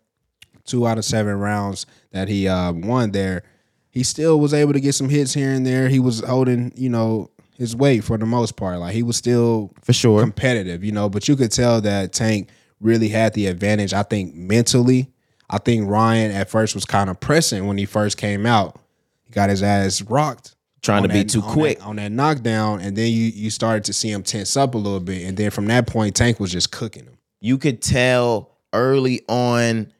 two 0.64 0.86
out 0.86 0.96
of 0.98 1.04
seven 1.04 1.34
rounds 1.38 1.86
that 2.12 2.28
he 2.28 2.46
uh, 2.48 2.72
won 2.72 3.10
there. 3.10 3.42
He 3.90 4.02
still 4.02 4.38
was 4.40 4.52
able 4.54 4.72
to 4.74 4.80
get 4.80 4.94
some 4.94 5.08
hits 5.08 5.34
here 5.34 5.50
and 5.52 5.64
there. 5.66 5.88
He 5.88 5.98
was 6.00 6.20
holding, 6.20 6.72
you 6.76 6.88
know, 6.88 7.30
his 7.56 7.74
weight 7.76 8.02
for 8.04 8.18
the 8.18 8.26
most 8.26 8.56
part. 8.56 8.78
Like 8.80 8.94
he 8.94 9.02
was 9.02 9.16
still 9.16 9.72
For 9.82 9.92
sure. 9.92 10.20
competitive, 10.20 10.82
you 10.84 10.92
know, 10.92 11.08
but 11.08 11.28
you 11.28 11.36
could 11.36 11.52
tell 11.52 11.80
that 11.82 12.12
Tank 12.12 12.48
really 12.80 13.08
had 13.08 13.34
the 13.34 13.46
advantage. 13.46 13.92
I 13.94 14.02
think 14.02 14.34
mentally, 14.34 15.10
I 15.54 15.58
think 15.58 15.88
Ryan 15.88 16.32
at 16.32 16.50
first 16.50 16.74
was 16.74 16.84
kind 16.84 17.08
of 17.08 17.20
pressing 17.20 17.68
when 17.68 17.78
he 17.78 17.84
first 17.84 18.18
came 18.18 18.44
out. 18.44 18.76
He 19.22 19.30
got 19.30 19.50
his 19.50 19.62
ass 19.62 20.02
rocked. 20.02 20.56
Trying 20.82 21.04
to 21.04 21.08
on 21.08 21.14
be 21.14 21.24
too 21.24 21.42
on 21.42 21.52
quick. 21.52 21.78
that, 21.78 21.84
on 21.84 21.96
that 21.96 22.10
knockdown, 22.10 22.80
and 22.80 22.96
then 22.96 23.06
you 23.12 23.26
you 23.26 23.50
started 23.50 23.84
to 23.84 23.92
see 23.92 24.10
him 24.10 24.24
tense 24.24 24.56
up 24.56 24.74
a 24.74 24.78
little 24.78 24.98
bit, 24.98 25.22
and 25.22 25.36
then 25.36 25.52
from 25.52 25.66
that 25.66 25.86
point, 25.86 26.16
Tank 26.16 26.40
was 26.40 26.50
just 26.50 26.72
cooking 26.72 27.04
him. 27.04 27.16
You 27.40 27.56
could 27.56 27.80
tell 27.80 28.50
early 28.72 29.22
on 29.28 29.92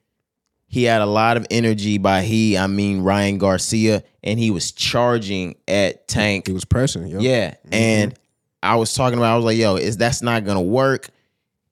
he 0.66 0.82
had 0.82 1.02
a 1.02 1.06
lot 1.06 1.36
of 1.36 1.46
energy 1.52 1.98
by 1.98 2.22
he, 2.22 2.58
I 2.58 2.66
mean 2.66 3.02
Ryan 3.02 3.38
Garcia, 3.38 4.02
and 4.24 4.40
he 4.40 4.50
was 4.50 4.72
charging 4.72 5.54
at 5.68 6.08
Tank. 6.08 6.48
He 6.48 6.52
was 6.52 6.64
pressing, 6.64 7.06
yo. 7.06 7.20
Yeah. 7.20 7.50
Mm-hmm. 7.50 7.74
And 7.74 8.18
I 8.60 8.74
was 8.74 8.92
talking 8.92 9.18
about, 9.18 9.34
I 9.34 9.36
was 9.36 9.44
like, 9.44 9.56
yo, 9.56 9.76
is 9.76 9.96
that's 9.96 10.20
not 10.20 10.44
gonna 10.44 10.60
work. 10.60 11.10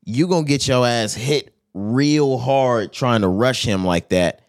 You 0.04 0.28
gonna 0.28 0.46
get 0.46 0.68
your 0.68 0.86
ass 0.86 1.14
hit 1.14 1.51
real 1.74 2.38
hard 2.38 2.92
trying 2.92 3.22
to 3.22 3.28
rush 3.28 3.64
him 3.64 3.84
like 3.84 4.10
that. 4.10 4.40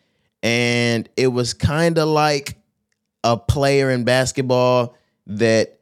And 0.41 1.07
it 1.15 1.27
was 1.27 1.53
kind 1.53 1.97
of 1.97 2.07
like 2.07 2.57
a 3.23 3.37
player 3.37 3.89
in 3.89 4.03
basketball 4.03 4.95
that 5.27 5.79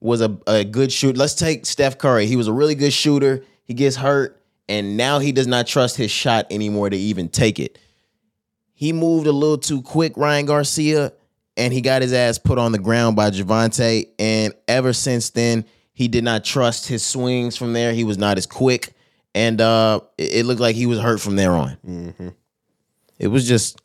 was 0.00 0.20
a, 0.20 0.36
a 0.46 0.64
good 0.64 0.92
shooter. 0.92 1.18
Let's 1.18 1.34
take 1.34 1.66
Steph 1.66 1.98
Curry. 1.98 2.26
He 2.26 2.36
was 2.36 2.48
a 2.48 2.52
really 2.52 2.74
good 2.74 2.92
shooter. 2.92 3.44
He 3.64 3.74
gets 3.74 3.96
hurt, 3.96 4.42
and 4.68 4.96
now 4.96 5.18
he 5.20 5.32
does 5.32 5.46
not 5.46 5.66
trust 5.66 5.96
his 5.96 6.10
shot 6.10 6.46
anymore 6.50 6.90
to 6.90 6.96
even 6.96 7.28
take 7.28 7.58
it. 7.58 7.78
He 8.74 8.92
moved 8.92 9.26
a 9.26 9.32
little 9.32 9.58
too 9.58 9.82
quick, 9.82 10.16
Ryan 10.16 10.46
Garcia, 10.46 11.12
and 11.56 11.72
he 11.72 11.80
got 11.80 12.02
his 12.02 12.12
ass 12.12 12.38
put 12.38 12.58
on 12.58 12.72
the 12.72 12.78
ground 12.78 13.16
by 13.16 13.30
Gervonta. 13.30 14.06
And 14.18 14.52
ever 14.68 14.92
since 14.92 15.30
then, 15.30 15.64
he 15.94 16.08
did 16.08 16.24
not 16.24 16.44
trust 16.44 16.86
his 16.86 17.04
swings 17.04 17.56
from 17.56 17.72
there. 17.72 17.94
He 17.94 18.04
was 18.04 18.18
not 18.18 18.36
as 18.36 18.46
quick, 18.46 18.92
and 19.36 19.60
uh, 19.60 20.00
it, 20.16 20.36
it 20.36 20.46
looked 20.46 20.60
like 20.62 20.74
he 20.74 20.86
was 20.86 20.98
hurt 20.98 21.20
from 21.20 21.36
there 21.36 21.52
on. 21.52 21.76
Mm-hmm. 21.86 22.28
It 23.18 23.28
was 23.28 23.46
just 23.46 23.78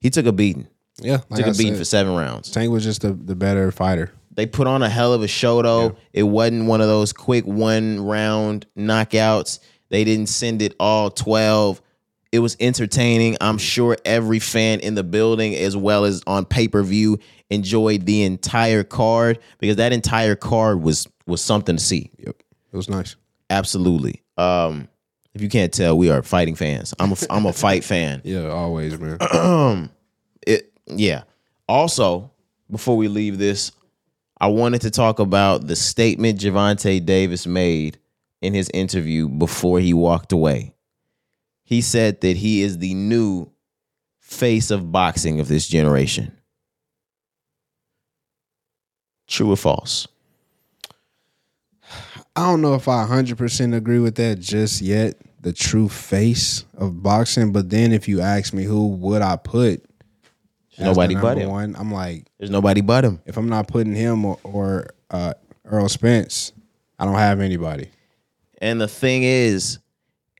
he 0.00 0.10
took 0.10 0.26
a 0.26 0.32
beating, 0.32 0.68
Yeah, 0.98 1.18
like 1.28 1.40
took 1.40 1.46
I 1.48 1.50
a 1.50 1.54
beating 1.54 1.74
said, 1.74 1.78
for 1.78 1.84
seven 1.84 2.14
rounds. 2.14 2.50
Tank 2.50 2.70
was 2.70 2.84
just 2.84 3.02
the, 3.02 3.12
the 3.12 3.34
better 3.34 3.70
fighter. 3.72 4.12
They 4.30 4.46
put 4.46 4.66
on 4.66 4.82
a 4.82 4.88
hell 4.88 5.12
of 5.12 5.22
a 5.22 5.28
show 5.28 5.60
though. 5.62 5.96
It 6.12 6.22
wasn't 6.22 6.66
one 6.66 6.80
of 6.80 6.86
those 6.86 7.12
quick 7.12 7.44
one 7.44 8.04
round 8.04 8.66
knockouts. 8.76 9.58
They 9.90 10.04
didn't 10.04 10.28
send 10.28 10.62
it 10.62 10.74
all 10.80 11.10
12. 11.10 11.80
It 12.32 12.38
was 12.40 12.56
entertaining. 12.58 13.36
I'm 13.40 13.58
sure 13.58 13.96
every 14.04 14.40
fan 14.40 14.80
in 14.80 14.96
the 14.96 15.04
building 15.04 15.54
as 15.54 15.76
well 15.76 16.04
as 16.04 16.20
on 16.26 16.44
pay-per-view 16.46 17.18
enjoyed 17.50 18.06
the 18.06 18.24
entire 18.24 18.82
card 18.82 19.38
because 19.58 19.76
that 19.76 19.92
entire 19.92 20.34
card 20.34 20.80
was 20.82 21.06
was 21.26 21.40
something 21.40 21.76
to 21.76 21.82
see. 21.82 22.10
Yep, 22.18 22.42
it 22.72 22.76
was 22.76 22.88
nice. 22.88 23.14
Absolutely. 23.50 24.23
Um 24.36 24.88
if 25.34 25.42
you 25.42 25.48
can't 25.48 25.72
tell, 25.72 25.98
we 25.98 26.10
are 26.10 26.22
fighting 26.22 26.54
fans. 26.54 26.94
I'm 26.98 27.12
a 27.12 27.16
I'm 27.28 27.46
a 27.46 27.52
fight 27.64 27.84
fan. 27.84 28.22
Yeah, 28.24 28.48
always, 28.48 28.98
man. 28.98 29.90
it 30.46 30.72
yeah. 30.86 31.24
Also, 31.68 32.30
before 32.70 32.96
we 32.96 33.08
leave 33.08 33.38
this, 33.38 33.72
I 34.40 34.48
wanted 34.48 34.82
to 34.82 34.90
talk 34.90 35.18
about 35.18 35.66
the 35.66 35.76
statement 35.76 36.40
Gervonta 36.40 37.04
Davis 37.04 37.46
made 37.46 37.98
in 38.42 38.54
his 38.54 38.70
interview 38.74 39.28
before 39.28 39.80
he 39.80 39.94
walked 39.94 40.32
away. 40.32 40.74
He 41.64 41.80
said 41.80 42.20
that 42.20 42.36
he 42.36 42.62
is 42.62 42.78
the 42.78 42.94
new 42.94 43.50
face 44.20 44.70
of 44.70 44.92
boxing 44.92 45.40
of 45.40 45.48
this 45.48 45.66
generation. 45.66 46.36
True 49.26 49.52
or 49.52 49.56
false? 49.56 50.06
I 52.36 52.42
don't 52.46 52.60
know 52.60 52.74
if 52.74 52.88
I 52.88 53.06
100% 53.06 53.76
agree 53.76 54.00
with 54.00 54.16
that 54.16 54.40
just 54.40 54.80
yet, 54.82 55.20
the 55.40 55.52
true 55.52 55.88
face 55.88 56.64
of 56.76 57.02
boxing. 57.02 57.52
But 57.52 57.70
then 57.70 57.92
if 57.92 58.08
you 58.08 58.20
ask 58.20 58.52
me 58.52 58.64
who 58.64 58.88
would 58.88 59.22
I 59.22 59.36
put, 59.36 59.84
Nobody 60.78 61.14
but 61.14 61.38
him. 61.38 61.50
One, 61.50 61.76
I'm 61.78 61.92
like, 61.92 62.26
There's 62.38 62.50
nobody 62.50 62.80
but 62.80 63.04
him. 63.04 63.20
if 63.26 63.36
I'm 63.36 63.48
not 63.48 63.68
putting 63.68 63.94
him 63.94 64.24
or, 64.24 64.38
or 64.42 64.86
uh, 65.08 65.34
Errol 65.70 65.88
Spence, 65.88 66.52
I 66.98 67.04
don't 67.04 67.14
have 67.14 67.38
anybody. 67.40 67.90
And 68.58 68.80
the 68.80 68.88
thing 68.88 69.22
is, 69.22 69.78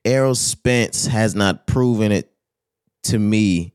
Errol 0.04 0.34
Spence 0.34 1.06
has 1.06 1.36
not 1.36 1.66
proven 1.68 2.10
it 2.10 2.32
to 3.04 3.18
me 3.18 3.74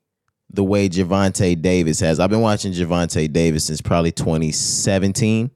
the 0.50 0.64
way 0.64 0.90
Gervonta 0.90 1.60
Davis 1.62 2.00
has. 2.02 2.20
I've 2.20 2.30
been 2.30 2.42
watching 2.42 2.74
Gervonta 2.74 3.32
Davis 3.32 3.66
since 3.66 3.80
probably 3.80 4.12
2017. 4.12 5.52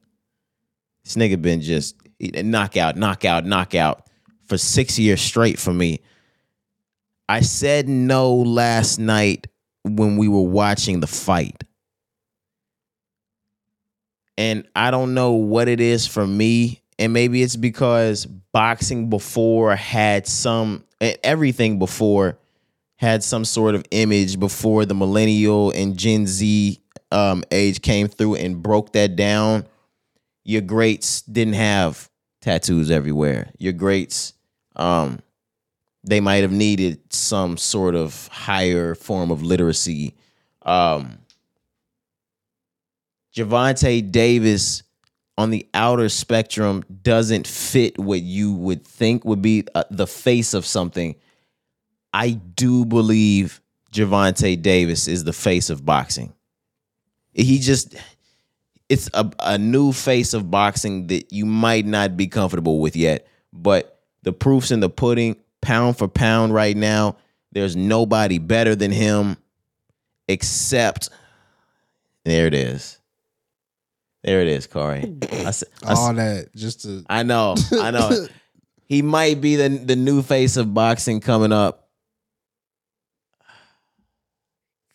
This 1.04 1.16
nigga 1.16 1.40
been 1.42 1.60
just 1.60 1.96
knockout, 2.32 2.96
knockout, 2.96 3.44
knockout 3.44 4.06
for 4.46 4.58
six 4.58 4.98
years 4.98 5.20
straight 5.20 5.58
for 5.58 5.72
me. 5.72 6.00
I 7.28 7.40
said 7.40 7.88
no 7.88 8.34
last 8.34 8.98
night 8.98 9.46
when 9.82 10.16
we 10.16 10.28
were 10.28 10.42
watching 10.42 11.00
the 11.00 11.06
fight. 11.06 11.64
And 14.36 14.66
I 14.74 14.90
don't 14.90 15.14
know 15.14 15.32
what 15.32 15.68
it 15.68 15.80
is 15.80 16.06
for 16.06 16.26
me. 16.26 16.82
And 16.98 17.12
maybe 17.12 17.42
it's 17.42 17.56
because 17.56 18.26
boxing 18.26 19.10
before 19.10 19.74
had 19.74 20.26
some, 20.26 20.84
everything 21.00 21.78
before 21.78 22.38
had 22.96 23.22
some 23.22 23.44
sort 23.44 23.74
of 23.74 23.84
image 23.90 24.38
before 24.38 24.84
the 24.84 24.94
millennial 24.94 25.70
and 25.72 25.96
Gen 25.96 26.26
Z 26.26 26.80
um, 27.10 27.44
age 27.50 27.82
came 27.82 28.08
through 28.08 28.36
and 28.36 28.62
broke 28.62 28.92
that 28.92 29.16
down. 29.16 29.66
Your 30.44 30.62
greats 30.62 31.22
didn't 31.22 31.54
have 31.54 32.10
tattoos 32.44 32.90
everywhere. 32.90 33.50
Your 33.58 33.72
greats, 33.72 34.34
um, 34.76 35.20
they 36.04 36.20
might 36.20 36.42
have 36.42 36.52
needed 36.52 37.00
some 37.12 37.56
sort 37.56 37.94
of 37.94 38.28
higher 38.28 38.94
form 38.94 39.30
of 39.30 39.42
literacy. 39.42 40.14
Um, 40.62 41.18
Gervonta 43.34 44.10
Davis 44.12 44.82
on 45.36 45.50
the 45.50 45.66
outer 45.72 46.08
spectrum 46.08 46.84
doesn't 47.02 47.46
fit 47.46 47.98
what 47.98 48.20
you 48.20 48.52
would 48.52 48.86
think 48.86 49.24
would 49.24 49.42
be 49.42 49.64
uh, 49.74 49.84
the 49.90 50.06
face 50.06 50.52
of 50.54 50.66
something. 50.66 51.16
I 52.12 52.32
do 52.32 52.84
believe 52.84 53.60
Gervonta 53.90 54.60
Davis 54.60 55.08
is 55.08 55.24
the 55.24 55.32
face 55.32 55.70
of 55.70 55.84
boxing. 55.84 56.34
He 57.32 57.58
just 57.58 57.96
it's 58.88 59.08
a, 59.14 59.30
a 59.40 59.58
new 59.58 59.92
face 59.92 60.34
of 60.34 60.50
boxing 60.50 61.06
that 61.08 61.32
you 61.32 61.46
might 61.46 61.86
not 61.86 62.16
be 62.16 62.26
comfortable 62.26 62.80
with 62.80 62.96
yet, 62.96 63.26
but 63.52 64.00
the 64.22 64.32
proof's 64.32 64.70
in 64.70 64.80
the 64.80 64.90
pudding, 64.90 65.36
pound 65.60 65.96
for 65.96 66.08
pound 66.08 66.54
right 66.54 66.76
now. 66.76 67.16
There's 67.52 67.76
nobody 67.76 68.38
better 68.38 68.74
than 68.74 68.90
him 68.90 69.36
except 70.28 71.08
there 72.24 72.46
it 72.46 72.54
is. 72.54 72.98
There 74.22 74.40
it 74.40 74.48
is, 74.48 74.66
Corey. 74.66 75.18
I, 75.30 75.52
I 75.84 75.94
All 75.94 76.14
that 76.14 76.48
just 76.56 76.82
to 76.82 77.04
I 77.08 77.22
know, 77.22 77.54
I 77.72 77.90
know. 77.90 78.26
He 78.86 79.00
might 79.00 79.40
be 79.40 79.56
the 79.56 79.70
the 79.70 79.96
new 79.96 80.20
face 80.20 80.58
of 80.58 80.74
boxing 80.74 81.20
coming 81.20 81.52
up. 81.52 81.83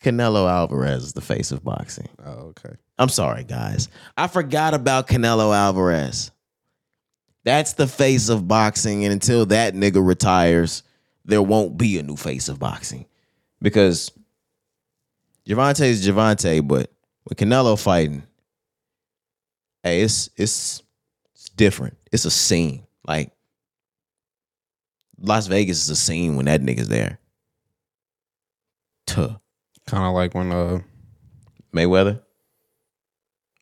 Canelo 0.02 0.50
Alvarez 0.50 1.04
is 1.04 1.12
the 1.12 1.20
face 1.20 1.52
of 1.52 1.62
boxing. 1.62 2.08
Oh, 2.24 2.52
okay. 2.58 2.74
I'm 2.98 3.08
sorry, 3.08 3.44
guys. 3.44 3.88
I 4.16 4.26
forgot 4.26 4.74
about 4.74 5.08
Canelo 5.08 5.54
Alvarez. 5.54 6.30
That's 7.44 7.74
the 7.74 7.86
face 7.86 8.28
of 8.28 8.46
boxing, 8.48 9.04
and 9.04 9.12
until 9.12 9.46
that 9.46 9.74
nigga 9.74 10.04
retires, 10.06 10.82
there 11.24 11.42
won't 11.42 11.78
be 11.78 11.98
a 11.98 12.02
new 12.02 12.16
face 12.16 12.48
of 12.48 12.58
boxing. 12.58 13.06
Because 13.62 14.10
Gervonta 15.46 15.82
is 15.82 16.06
Gervonta, 16.06 16.66
but 16.66 16.92
with 17.28 17.38
Canelo 17.38 17.82
fighting, 17.82 18.22
hey, 19.82 20.02
it's 20.02 20.28
it's 20.36 20.82
it's 21.34 21.48
different. 21.50 21.96
It's 22.12 22.24
a 22.24 22.30
scene. 22.30 22.86
Like 23.06 23.32
Las 25.18 25.46
Vegas 25.46 25.82
is 25.82 25.90
a 25.90 25.96
scene 25.96 26.36
when 26.36 26.46
that 26.46 26.60
nigga's 26.60 26.88
there. 26.88 27.18
Tuh. 29.06 29.39
Kind 29.90 30.04
of 30.04 30.14
like 30.14 30.34
when 30.36 30.52
uh, 30.52 30.78
Mayweather. 31.74 32.20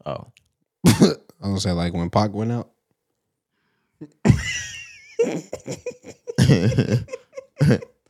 Oh. 0.04 0.26
I 0.86 0.90
was 0.90 1.16
gonna 1.40 1.60
say 1.60 1.72
like 1.72 1.94
when 1.94 2.10
Pac 2.10 2.34
went 2.34 2.52
out. 2.52 2.68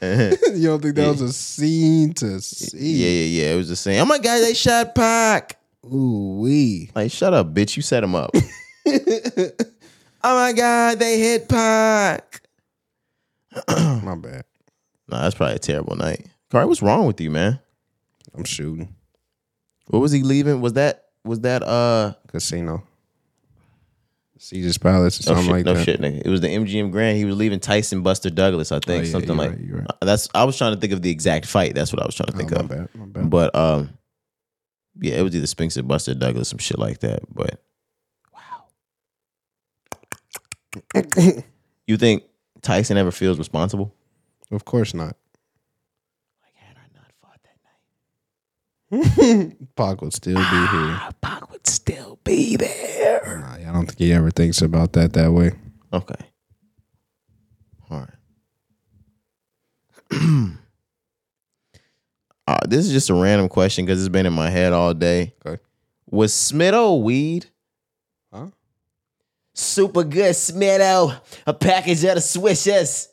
you 0.00 0.66
don't 0.66 0.82
think 0.82 0.96
that 0.96 1.08
was 1.08 1.20
a 1.20 1.32
scene 1.32 2.12
to 2.14 2.40
see? 2.40 2.76
Yeah, 2.76 3.08
yeah, 3.08 3.42
yeah. 3.42 3.54
It 3.54 3.56
was 3.56 3.68
the 3.68 3.76
same. 3.76 4.02
Oh 4.02 4.06
my 4.06 4.18
god, 4.18 4.40
they 4.40 4.54
shot 4.54 4.96
Pac. 4.96 5.56
Ooh 5.86 6.40
wee. 6.40 6.90
Like, 6.96 7.12
shut 7.12 7.32
up, 7.32 7.54
bitch. 7.54 7.76
You 7.76 7.82
set 7.82 8.02
him 8.02 8.16
up. 8.16 8.32
oh 8.84 9.52
my 10.24 10.52
god, 10.52 10.98
they 10.98 11.20
hit 11.20 11.48
Pac. 11.48 12.42
My 13.68 14.16
bad. 14.16 14.44
Nah, 15.10 15.22
that's 15.22 15.36
probably 15.36 15.54
a 15.54 15.58
terrible 15.58 15.96
night. 15.96 16.26
Carl, 16.50 16.68
what's 16.68 16.82
wrong 16.82 17.06
with 17.06 17.18
you, 17.18 17.30
man? 17.30 17.60
I'm 18.38 18.44
shooting 18.44 18.94
What 19.88 20.00
was 20.00 20.12
he 20.12 20.22
leaving? 20.22 20.60
Was 20.60 20.74
that 20.74 21.04
was 21.24 21.40
that 21.40 21.62
uh 21.62 22.14
casino. 22.28 22.84
Caesar's 24.40 24.78
Palace 24.78 25.20
or 25.26 25.34
no 25.34 25.40
something 25.40 25.44
shit, 25.46 25.52
like 25.52 25.64
no 25.66 25.74
that. 25.74 25.84
shit, 25.84 26.00
nigga. 26.00 26.22
It 26.24 26.28
was 26.30 26.40
the 26.40 26.46
MGM 26.48 26.92
Grand. 26.92 27.18
He 27.18 27.24
was 27.24 27.36
leaving 27.36 27.58
Tyson 27.58 28.02
Buster 28.02 28.30
Douglas, 28.30 28.70
I 28.70 28.78
think. 28.78 29.02
Oh, 29.02 29.06
yeah, 29.06 29.10
something 29.12 29.36
like 29.36 29.50
right, 29.50 29.60
right. 29.72 29.86
that's 30.00 30.28
I 30.32 30.44
was 30.44 30.56
trying 30.56 30.74
to 30.74 30.80
think 30.80 30.92
of 30.92 31.02
the 31.02 31.10
exact 31.10 31.44
fight. 31.46 31.74
That's 31.74 31.92
what 31.92 32.00
I 32.00 32.06
was 32.06 32.14
trying 32.14 32.28
to 32.28 32.36
think 32.36 32.52
Oh, 32.52 32.56
my 32.56 32.60
of. 32.60 32.68
bad. 32.68 32.88
My 32.94 33.06
bad. 33.06 33.30
But 33.30 33.54
um 33.56 33.90
yeah, 35.00 35.14
it 35.14 35.22
was 35.22 35.34
either 35.34 35.46
Spinks 35.48 35.76
or 35.76 35.82
Buster 35.82 36.14
Douglas, 36.14 36.48
some 36.48 36.58
shit 36.58 36.78
like 36.78 37.00
that. 37.00 37.20
But 37.34 37.60
wow. 38.32 38.64
you 41.86 41.96
think 41.96 42.22
Tyson 42.62 42.96
ever 42.96 43.10
feels 43.10 43.38
responsible? 43.38 43.94
of 44.50 44.64
course 44.64 44.94
not. 44.94 45.16
Like, 46.42 46.54
had 46.54 46.76
I 46.76 46.86
not 46.94 47.12
fought 47.20 47.38
that 47.42 47.58
night, 47.64 47.82
Pac 49.76 50.00
would 50.00 50.14
still 50.14 50.36
be 50.36 50.66
here. 50.70 51.00
Pac 51.20 51.50
would 51.50 51.66
still 51.66 52.18
be 52.24 52.56
there. 52.56 53.38
Nah, 53.40 53.68
I 53.68 53.72
don't 53.72 53.86
think 53.86 53.98
he 53.98 54.12
ever 54.14 54.30
thinks 54.30 54.62
about 54.62 54.94
that 54.94 55.12
that 55.12 55.30
way. 55.30 55.52
Okay. 55.92 56.14
All 57.90 58.00
right. 58.00 58.08
uh, 62.46 62.58
this 62.66 62.86
is 62.86 62.92
just 62.92 63.10
a 63.10 63.14
random 63.14 63.48
question 63.48 63.84
because 63.84 64.00
it's 64.00 64.08
been 64.08 64.24
in 64.24 64.32
my 64.32 64.48
head 64.48 64.72
all 64.72 64.94
day. 64.94 65.34
Okay. 65.44 65.62
Was 66.10 66.32
Smitto 66.32 67.02
weed? 67.02 67.44
Huh? 68.32 68.46
Super 69.52 70.04
good, 70.04 70.34
Smitto. 70.34 71.20
A 71.46 71.52
package 71.52 72.04
of 72.04 72.14
the 72.14 72.22
swishes. 72.22 73.10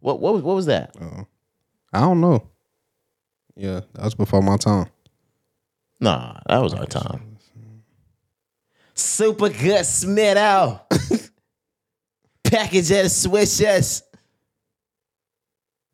What 0.00 0.20
what 0.20 0.34
was 0.34 0.42
what 0.42 0.56
was 0.56 0.66
that? 0.66 0.94
Uh, 1.00 1.24
I 1.94 2.00
don't 2.00 2.20
know. 2.20 2.46
Yeah, 3.56 3.80
that 3.94 4.04
was 4.04 4.14
before 4.14 4.42
my 4.42 4.58
time. 4.58 4.86
Nah, 6.00 6.38
that 6.46 6.58
was 6.62 6.74
our 6.74 6.86
time. 6.86 7.36
Super 8.94 9.48
good, 9.48 9.84
Smitto. 9.84 10.80
package 12.44 12.90
of 12.90 13.04
the 13.04 13.08
swishes. 13.08 14.02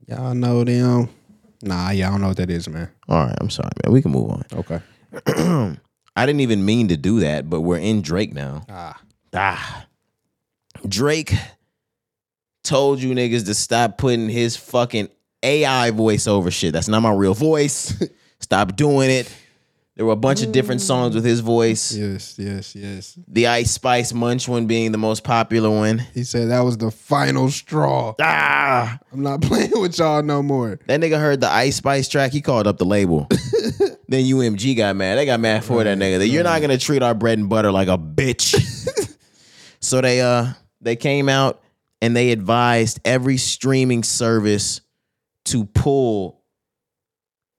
Y'all 0.06 0.34
know 0.34 0.64
them. 0.64 1.08
Nah, 1.62 1.90
y'all 1.90 2.12
don't 2.12 2.20
know 2.20 2.28
what 2.28 2.36
that 2.36 2.50
is, 2.50 2.68
man. 2.68 2.90
All 3.08 3.26
right, 3.26 3.36
I'm 3.40 3.50
sorry, 3.50 3.70
man. 3.82 3.92
We 3.92 4.02
can 4.02 4.12
move 4.12 4.30
on. 4.30 4.44
Okay. 4.52 4.80
I 6.16 6.26
didn't 6.26 6.40
even 6.40 6.64
mean 6.64 6.88
to 6.88 6.96
do 6.96 7.20
that, 7.20 7.48
but 7.48 7.62
we're 7.62 7.78
in 7.78 8.02
Drake 8.02 8.32
now. 8.32 8.62
Ah. 8.68 9.00
Ah. 9.32 9.86
Drake 10.86 11.34
told 12.62 13.02
you 13.02 13.14
niggas 13.14 13.46
to 13.46 13.54
stop 13.54 13.98
putting 13.98 14.28
his 14.28 14.56
fucking 14.56 15.08
AI 15.42 15.90
voice 15.90 16.26
over 16.26 16.50
shit. 16.50 16.72
That's 16.72 16.88
not 16.88 17.00
my 17.00 17.12
real 17.12 17.34
voice. 17.34 18.02
Stop 18.40 18.76
doing 18.76 19.10
it. 19.10 19.32
There 19.96 20.04
were 20.04 20.12
a 20.12 20.16
bunch 20.16 20.42
of 20.42 20.50
different 20.50 20.80
songs 20.80 21.14
with 21.14 21.24
his 21.24 21.38
voice. 21.38 21.94
Yes, 21.94 22.36
yes, 22.36 22.74
yes. 22.74 23.16
The 23.28 23.46
Ice 23.46 23.70
Spice 23.70 24.12
Munch 24.12 24.48
one 24.48 24.66
being 24.66 24.90
the 24.90 24.98
most 24.98 25.22
popular 25.22 25.70
one. 25.70 26.00
He 26.12 26.24
said 26.24 26.48
that 26.48 26.60
was 26.60 26.78
the 26.78 26.90
final 26.90 27.48
straw. 27.48 28.14
Ah. 28.20 28.98
I'm 29.12 29.22
not 29.22 29.40
playing 29.42 29.70
with 29.74 29.96
y'all 29.96 30.22
no 30.24 30.42
more. 30.42 30.80
That 30.86 31.00
nigga 31.00 31.20
heard 31.20 31.40
the 31.40 31.48
Ice 31.48 31.76
Spice 31.76 32.08
track. 32.08 32.32
He 32.32 32.40
called 32.40 32.66
up 32.66 32.78
the 32.78 32.84
label. 32.84 33.28
then 34.08 34.24
UMG 34.24 34.76
got 34.76 34.96
mad. 34.96 35.16
They 35.16 35.26
got 35.26 35.38
mad 35.38 35.62
for 35.62 35.84
that 35.84 35.96
nigga. 35.96 36.18
That 36.18 36.26
You're 36.26 36.42
not 36.42 36.60
gonna 36.60 36.78
treat 36.78 37.02
our 37.02 37.14
bread 37.14 37.38
and 37.38 37.48
butter 37.48 37.70
like 37.70 37.86
a 37.86 37.96
bitch. 37.96 39.16
so 39.80 40.00
they 40.00 40.20
uh 40.20 40.54
they 40.80 40.96
came 40.96 41.28
out 41.28 41.62
and 42.02 42.16
they 42.16 42.32
advised 42.32 42.98
every 43.04 43.36
streaming 43.36 44.02
service 44.02 44.80
to 45.44 45.66
pull 45.66 46.42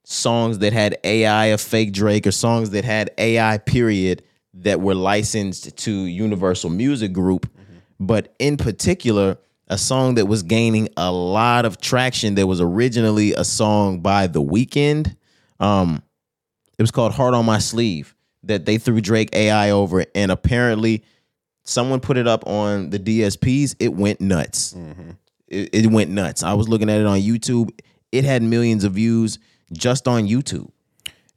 songs 0.05 0.59
that 0.59 0.71
had 0.71 0.97
AI 1.03 1.47
of 1.47 1.59
fake 1.59 1.91
Drake 1.91 2.25
or 2.27 2.31
songs 2.31 2.69
that 2.71 2.85
had 2.85 3.11
AI 3.17 3.57
period 3.57 4.23
that 4.53 4.79
were 4.79 4.95
licensed 4.95 5.75
to 5.77 5.91
Universal 5.91 6.69
Music 6.69 7.11
Group, 7.11 7.49
but 7.99 8.33
in 8.39 8.55
particular 8.55 9.37
a 9.67 9.77
song 9.79 10.15
that 10.15 10.27
was 10.27 10.43
gaining 10.43 10.87
a 10.95 11.11
lot 11.11 11.65
of 11.65 11.81
traction 11.81 12.35
that 12.35 12.45
was 12.45 12.61
originally 12.61 13.33
a 13.33 13.43
song 13.43 13.99
by 13.99 14.27
The 14.27 14.41
Weeknd. 14.41 15.15
Um 15.59 16.01
it 16.77 16.83
was 16.83 16.91
called 16.91 17.13
Heart 17.13 17.33
on 17.33 17.45
My 17.45 17.59
Sleeve 17.59 18.15
that 18.43 18.65
they 18.65 18.77
threw 18.77 19.01
Drake 19.01 19.35
AI 19.35 19.71
over 19.71 20.05
and 20.13 20.31
apparently 20.31 21.03
someone 21.63 21.99
put 21.99 22.15
it 22.17 22.27
up 22.27 22.45
on 22.45 22.91
the 22.91 22.99
DSPs, 22.99 23.75
it 23.79 23.93
went 23.93 24.21
nuts. 24.21 24.75
It, 25.47 25.69
it 25.73 25.87
went 25.87 26.11
nuts. 26.11 26.43
I 26.43 26.53
was 26.53 26.69
looking 26.69 26.89
at 26.89 26.99
it 26.99 27.07
on 27.07 27.19
YouTube. 27.19 27.71
It 28.11 28.23
had 28.23 28.43
millions 28.43 28.83
of 28.83 28.93
views 28.93 29.39
just 29.71 30.07
on 30.07 30.27
YouTube. 30.27 30.69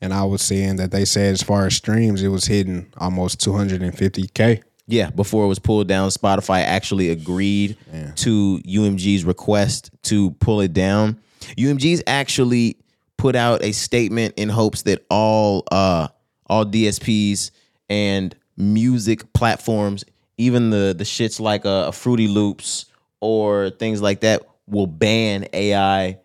And 0.01 0.15
I 0.15 0.25
was 0.25 0.43
seeing 0.43 0.77
that 0.77 0.91
they 0.91 1.05
said 1.05 1.33
as 1.33 1.43
far 1.43 1.67
as 1.67 1.75
streams, 1.75 2.23
it 2.23 2.29
was 2.29 2.45
hitting 2.45 2.87
almost 2.99 3.41
250k. 3.41 4.63
Yeah, 4.87 5.11
before 5.11 5.45
it 5.45 5.49
was 5.49 5.59
pulled 5.59 5.87
down, 5.87 6.09
Spotify 6.09 6.63
actually 6.63 7.11
agreed 7.11 7.77
to 8.17 8.59
UMG's 8.65 9.25
request 9.25 9.91
to 10.05 10.31
pull 10.33 10.61
it 10.61 10.73
down. 10.73 11.21
UMG's 11.59 12.03
actually 12.07 12.79
put 13.19 13.37
out 13.37 13.63
a 13.63 13.73
statement 13.73 14.35
in 14.37 14.49
hopes 14.49 14.83
that 14.83 15.05
all 15.11 15.65
uh 15.73 16.09
all 16.47 16.65
DSPs 16.65 17.51
and 17.91 18.35
music 18.57 19.31
platforms, 19.35 20.05
even 20.39 20.71
the 20.71 20.95
the 20.97 21.05
shits 21.05 21.39
like 21.39 21.67
uh, 21.67 21.91
Fruity 21.91 22.29
Loops 22.29 22.87
or 23.21 23.71
things 23.71 24.01
like 24.01 24.21
that, 24.21 24.43
will 24.67 24.87
ban 24.87 25.49
AI 25.53 26.19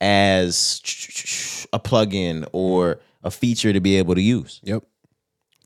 as 0.00 1.66
a 1.72 1.78
plugin 1.78 2.46
or 2.52 3.00
a 3.22 3.30
feature 3.30 3.72
to 3.72 3.80
be 3.80 3.96
able 3.96 4.14
to 4.14 4.22
use. 4.22 4.60
Yep. 4.62 4.84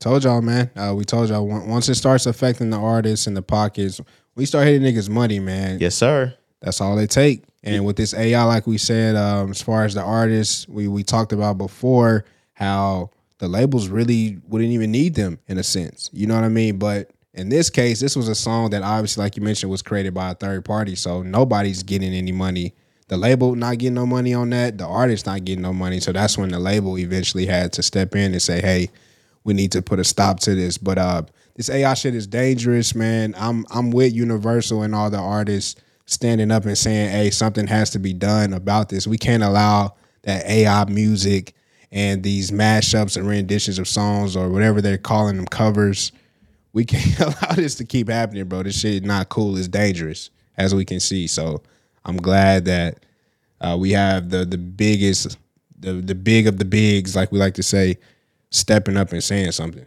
Told 0.01 0.25
y'all, 0.25 0.43
man. 0.43 0.71
Uh, 0.77 0.95
we 0.97 1.05
told 1.05 1.29
y'all 1.29 1.47
once 1.47 1.89
it 1.89 1.95
starts 1.95 2.27
affecting 2.27 2.71
the 2.71 2.77
artists 2.79 3.27
and 3.27 3.37
the 3.37 3.43
pockets, 3.43 4.01
we 4.35 4.45
start 4.45 4.67
hitting 4.67 4.83
niggas 4.83 5.09
money, 5.09 5.39
man. 5.39 5.79
Yes, 5.79 5.95
sir. 5.95 6.35
That's 6.61 6.81
all 6.81 6.97
they 6.97 7.07
take. 7.07 7.45
And 7.63 7.87
with 7.87 7.97
this 7.97 8.13
AI, 8.13 8.43
like 8.45 8.67
we 8.67 8.77
said, 8.77 9.17
um, 9.17 9.51
as 9.51 9.63
far 9.63 9.85
as 9.85 9.95
the 9.95 10.03
artists, 10.03 10.69
we 10.69 10.87
we 10.87 11.03
talked 11.03 11.33
about 11.33 11.57
before 11.57 12.27
how 12.53 13.11
the 13.39 13.49
labels 13.49 13.89
really 13.89 14.39
wouldn't 14.49 14.71
even 14.71 14.91
need 14.91 15.15
them 15.15 15.39
in 15.49 15.57
a 15.59 15.63
sense. 15.63 16.11
You 16.13 16.27
know 16.27 16.35
what 16.35 16.45
I 16.45 16.51
mean? 16.51 16.79
But 16.79 17.11
in 17.33 17.49
this 17.49 17.71
case, 17.71 18.01
this 18.01 18.17
was 18.17 18.29
a 18.29 18.35
song 18.35 18.71
that 18.71 18.83
obviously, 18.83 19.23
like 19.23 19.37
you 19.37 19.43
mentioned, 19.43 19.71
was 19.71 19.83
created 19.83 20.13
by 20.13 20.31
a 20.31 20.35
third 20.35 20.65
party. 20.65 20.95
So 20.95 21.23
nobody's 21.23 21.83
getting 21.83 22.13
any 22.13 22.33
money. 22.33 22.75
The 23.09 23.17
label 23.17 23.55
not 23.55 23.79
getting 23.79 23.95
no 23.95 24.07
money 24.07 24.35
on 24.35 24.51
that. 24.51 24.79
The 24.79 24.87
artist 24.87 25.27
not 25.27 25.45
getting 25.45 25.63
no 25.63 25.73
money. 25.73 26.01
So 26.01 26.13
that's 26.13 26.39
when 26.39 26.51
the 26.51 26.59
label 26.59 26.99
eventually 26.99 27.47
had 27.47 27.73
to 27.75 27.83
step 27.83 28.15
in 28.17 28.33
and 28.33 28.43
say, 28.43 28.61
"Hey, 28.63 28.91
we 29.45 29.55
need 29.55 29.73
to 29.73 29.83
put 29.83 29.99
a 30.01 30.05
stop 30.05 30.41
to 30.41 30.55
this." 30.55 30.79
But 30.79 30.99
uh, 30.99 31.23
this 31.57 31.71
AI 31.71 31.95
shit 31.95 32.15
is 32.15 32.27
dangerous, 32.27 32.95
man. 32.95 33.35
I'm 33.39 33.67
I'm 33.71 33.91
with 33.91 34.15
Universal 34.15 34.83
and 34.83 34.95
all 34.95 35.11
the 35.11 35.19
artists 35.19 35.81
standing 36.07 36.51
up 36.51 36.65
and 36.67 36.79
saying, 36.79 37.11
"Hey, 37.11 37.31
something 37.31 37.67
has 37.67 37.91
to 37.91 37.99
be 37.99 38.15
done 38.15 38.55
about 38.55 38.89
this. 38.89 39.07
We 39.07 39.19
can't 39.19 39.43
allow 39.43 39.95
that 40.23 40.47
AI 40.47 40.85
music 40.87 41.55
and 41.93 42.23
these 42.23 42.51
mashups 42.51 43.17
and 43.17 43.29
renditions 43.29 43.79
of 43.79 43.87
songs 43.87 44.37
or 44.37 44.49
whatever 44.49 44.81
they're 44.81 44.99
calling 44.99 45.37
them 45.37 45.47
covers. 45.47 46.13
We 46.73 46.85
can't 46.85 47.21
allow 47.21 47.55
this 47.55 47.77
to 47.77 47.85
keep 47.85 48.09
happening, 48.09 48.47
bro. 48.47 48.63
This 48.65 48.81
shit 48.81 48.95
is 48.95 49.03
not 49.03 49.29
cool. 49.29 49.57
It's 49.57 49.69
dangerous. 49.69 50.31
as 50.57 50.75
we 50.75 50.85
can 50.85 51.01
see. 51.01 51.27
So 51.27 51.63
I'm 52.05 52.17
glad 52.17 52.65
that 52.67 53.05
uh, 53.61 53.77
we 53.79 53.93
have 53.93 54.31
the 54.31 54.45
the 54.45 54.59
biggest, 54.59 55.39
the 55.79 55.95
the 55.95 56.15
big 56.15 56.47
of 56.47 56.59
the 56.59 56.65
bigs, 56.65 57.17
like 57.17 57.33
we 57.33 57.39
like 57.39 57.55
to 57.55 57.63
say, 57.63 57.99
stepping 58.51 58.97
up 58.97 59.13
and 59.13 59.23
saying 59.23 59.53
something. 59.53 59.87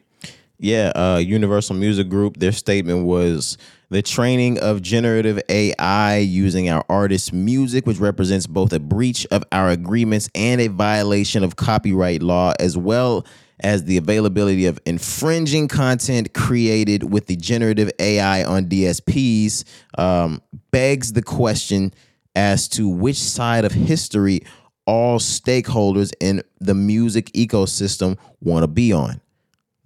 Yeah, 0.60 0.92
uh, 0.96 1.18
Universal 1.18 1.76
Music 1.76 2.10
Group, 2.10 2.38
their 2.38 2.52
statement 2.52 3.06
was 3.06 3.60
the 3.90 4.02
training 4.02 4.60
of 4.60 4.82
generative 4.82 5.40
AI 5.50 6.18
using 6.18 6.68
our 6.70 6.84
artists' 6.90 7.32
music, 7.32 7.86
which 7.86 8.00
represents 8.00 8.48
both 8.48 8.74
a 8.74 8.80
breach 8.80 9.28
of 9.30 9.44
our 9.52 9.70
agreements 9.70 10.30
and 10.34 10.60
a 10.60 10.68
violation 10.68 11.44
of 11.44 11.56
copyright 11.56 12.24
law, 12.24 12.54
as 12.60 12.76
well 12.76 13.24
as 13.60 13.86
the 13.86 13.98
availability 13.98 14.66
of 14.66 14.80
infringing 14.86 15.68
content 15.68 16.34
created 16.34 17.12
with 17.12 17.28
the 17.28 17.36
generative 17.36 17.92
AI 18.00 18.44
on 18.44 18.66
DSPs, 18.66 19.64
um, 19.98 20.42
begs 20.72 21.14
the 21.14 21.24
question 21.24 21.94
as 22.38 22.68
to 22.68 22.88
which 22.88 23.18
side 23.18 23.66
of 23.66 23.72
history 23.72 24.42
all 24.86 25.18
stakeholders 25.18 26.14
in 26.22 26.44
the 26.60 26.76
music 26.76 27.26
ecosystem 27.34 28.16
want 28.40 28.62
to 28.62 28.68
be 28.68 28.94
on 28.94 29.20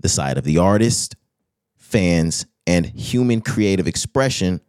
the 0.02 0.10
side 0.10 0.38
of 0.38 0.44
the 0.44 0.57
artist, 0.57 1.15
fans, 1.78 2.45
and 2.68 2.86
human 2.86 3.40
creative 3.40 3.88
expression, 3.88 4.60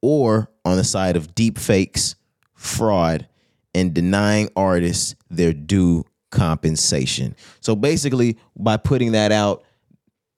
or 0.00 0.48
on 0.64 0.76
the 0.76 0.84
side 0.84 1.16
of 1.16 1.34
deep 1.34 1.58
fakes, 1.58 2.14
fraud, 2.54 3.26
and 3.74 3.92
denying 3.92 4.48
artists 4.54 5.16
their 5.28 5.52
due 5.52 6.04
compensation. 6.30 7.34
So 7.60 7.74
basically, 7.74 8.38
by 8.56 8.76
putting 8.76 9.12
that 9.12 9.32
out, 9.32 9.64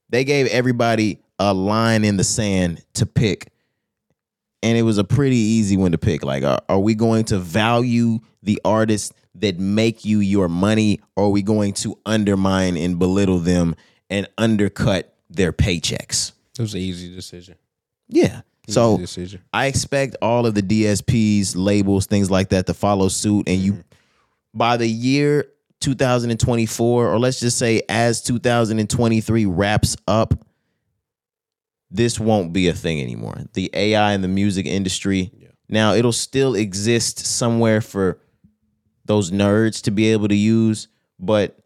they 0.09 0.25
gave 0.25 0.47
everybody 0.47 1.21
a 1.39 1.53
line 1.53 2.05
in 2.05 2.17
the 2.17 2.25
sand 2.25 2.83
to 2.95 3.05
pick. 3.05 3.53
And 4.67 4.77
it 4.77 4.83
was 4.83 4.99
a 4.99 5.05
pretty 5.05 5.37
easy 5.37 5.77
one 5.77 5.93
to 5.93 5.99
pick. 5.99 6.25
Like, 6.25 6.43
are, 6.43 6.59
are 6.69 6.81
we 6.81 6.97
going 6.97 7.25
to 7.27 7.39
value 7.39 8.19
the 8.43 8.61
artists 8.65 9.13
that 9.37 9.61
make 9.61 10.05
you 10.05 10.19
your 10.19 10.49
money, 10.49 11.01
or 11.15 11.27
are 11.27 11.31
we 11.31 11.43
going 11.43 11.73
to 11.75 11.97
undermine 12.05 12.77
and 12.77 12.99
belittle 12.99 13.39
them 13.39 13.77
and 14.11 14.29
undercut 14.37 15.15
their 15.31 15.53
paychecks? 15.53 16.33
It 16.59 16.63
was 16.63 16.75
an 16.75 16.81
easy 16.81 17.15
decision. 17.15 17.55
Yeah. 18.09 18.41
So 18.67 18.95
Easy 18.95 19.03
decision. 19.03 19.43
I 19.55 19.67
expect 19.67 20.17
all 20.21 20.47
of 20.47 20.57
the 20.57 20.63
DSPs, 20.63 21.55
labels, 21.55 22.07
things 22.07 22.29
like 22.29 22.49
that 22.49 22.67
to 22.67 22.75
follow 22.75 23.07
suit. 23.07 23.49
And 23.49 23.61
you, 23.61 23.73
mm-hmm. 23.75 23.81
by 24.53 24.79
the 24.79 24.89
year 24.89 25.47
2024, 25.79 27.07
or 27.07 27.19
let's 27.21 27.39
just 27.39 27.57
say 27.57 27.83
as 27.89 28.21
2023 28.23 29.47
wraps 29.47 29.97
up, 30.09 30.35
this 31.91 32.19
won't 32.19 32.53
be 32.53 32.69
a 32.69 32.73
thing 32.73 33.01
anymore. 33.01 33.41
The 33.55 33.71
AI 33.73 34.13
in 34.13 34.23
the 34.23 34.29
music 34.29 34.67
industry. 34.67 35.33
Now 35.69 35.95
it'll 35.95 36.13
still 36.13 36.55
exist 36.55 37.21
somewhere 37.21 37.81
for 37.81 38.19
those 39.05 39.31
nerds 39.31 39.83
to 39.83 39.91
be 39.91 40.13
able 40.13 40.29
to 40.29 40.35
use, 40.35 40.89
but 41.19 41.59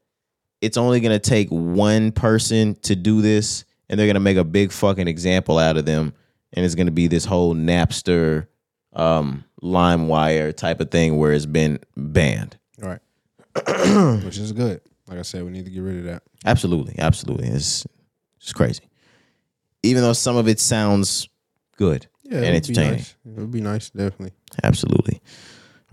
it's 0.61 0.77
only 0.77 1.01
gonna 1.01 1.19
take 1.19 1.49
one 1.49 2.13
person 2.13 2.75
to 2.83 2.95
do 2.95 3.23
this, 3.23 3.65
and 3.89 3.99
they're 3.99 4.07
gonna 4.07 4.21
make 4.21 4.37
a 4.37 4.45
big 4.45 4.73
fucking 4.73 5.09
example 5.09 5.59
out 5.59 5.77
of 5.77 5.87
them, 5.87 6.13
and 6.53 6.65
it's 6.65 6.75
gonna 6.75 6.91
be 6.91 7.07
this 7.07 7.25
whole 7.25 7.55
Napster, 7.55 8.47
um, 8.93 9.45
LimeWire 9.63 10.55
type 10.55 10.81
of 10.81 10.91
thing 10.91 11.17
where 11.17 11.33
it's 11.33 11.47
been 11.47 11.79
banned. 11.97 12.59
All 12.83 12.89
right. 12.89 13.01
Which 14.25 14.39
is 14.39 14.53
good. 14.53 14.81
Like 15.07 15.19
I 15.19 15.23
said, 15.23 15.45
we 15.45 15.51
need 15.51 15.65
to 15.65 15.71
get 15.71 15.81
rid 15.81 15.99
of 15.99 16.05
that. 16.05 16.23
Absolutely, 16.45 16.95
absolutely. 16.99 17.49
It's 17.49 17.87
it's 18.41 18.53
crazy. 18.53 18.90
Even 19.83 20.03
though 20.03 20.13
some 20.13 20.37
of 20.37 20.47
it 20.49 20.61
sounds 20.61 21.29
good 21.77 22.07
Yeah, 22.25 22.39
and 22.39 22.47
it 22.47 22.53
would 22.69 22.75
be 22.75 22.81
entertaining. 22.81 22.93
nice. 22.93 23.15
It 23.25 23.41
would 23.41 23.51
be 23.51 23.61
nice, 23.61 23.91
definitely. 23.91 24.33
Absolutely. 24.63 25.21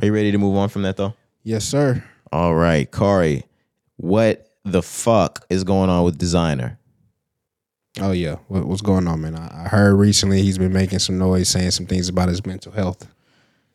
Are 0.01 0.05
you 0.05 0.13
ready 0.13 0.31
to 0.31 0.37
move 0.37 0.55
on 0.57 0.69
from 0.69 0.81
that 0.83 0.97
though? 0.97 1.13
Yes, 1.43 1.63
sir. 1.65 2.03
All 2.31 2.53
right, 2.55 2.91
Cari, 2.91 3.43
what 3.95 4.45
the 4.65 4.81
fuck 4.81 5.45
is 5.49 5.63
going 5.63 5.89
on 5.89 6.03
with 6.03 6.17
Desiigner? 6.19 6.77
Oh 7.99 8.11
yeah, 8.11 8.35
what, 8.47 8.65
what's 8.65 8.81
going 8.81 9.07
on, 9.07 9.21
man? 9.21 9.35
I, 9.35 9.65
I 9.65 9.67
heard 9.69 9.95
recently 9.95 10.41
he's 10.43 10.57
been 10.57 10.73
making 10.73 10.99
some 10.99 11.17
noise, 11.17 11.49
saying 11.49 11.71
some 11.71 11.85
things 11.87 12.09
about 12.09 12.29
his 12.29 12.45
mental 12.45 12.71
health. 12.71 13.07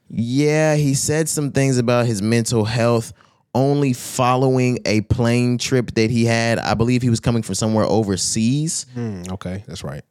Yeah, 0.09 0.77
he 0.77 0.95
said 0.95 1.29
some 1.29 1.51
things 1.51 1.79
about 1.79 2.07
his 2.07 2.21
mental 2.23 2.67
health 2.67 3.13
only 3.55 3.93
following 3.93 4.79
a 4.85 5.03
plane 5.03 5.59
trip 5.59 5.93
that 5.95 6.11
he 6.11 6.25
had. 6.25 6.59
I 6.59 6.75
believe 6.75 7.03
he 7.03 7.11
was 7.11 7.21
coming 7.21 7.43
from 7.43 7.55
somewhere 7.55 7.85
overseas. 7.85 8.87
Hmm, 8.95 9.23
okay, 9.31 9.65
that's 9.67 9.85
right. 9.85 10.05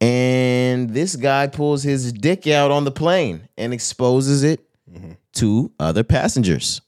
And 0.00 0.90
this 0.90 1.16
guy 1.16 1.48
pulls 1.48 1.82
his 1.82 2.12
dick 2.12 2.46
out 2.46 2.70
on 2.70 2.84
the 2.84 2.90
plane 2.90 3.48
and 3.56 3.72
exposes 3.74 4.44
it 4.44 4.60
to 5.34 5.72
other 5.78 6.04
passengers. 6.04 6.80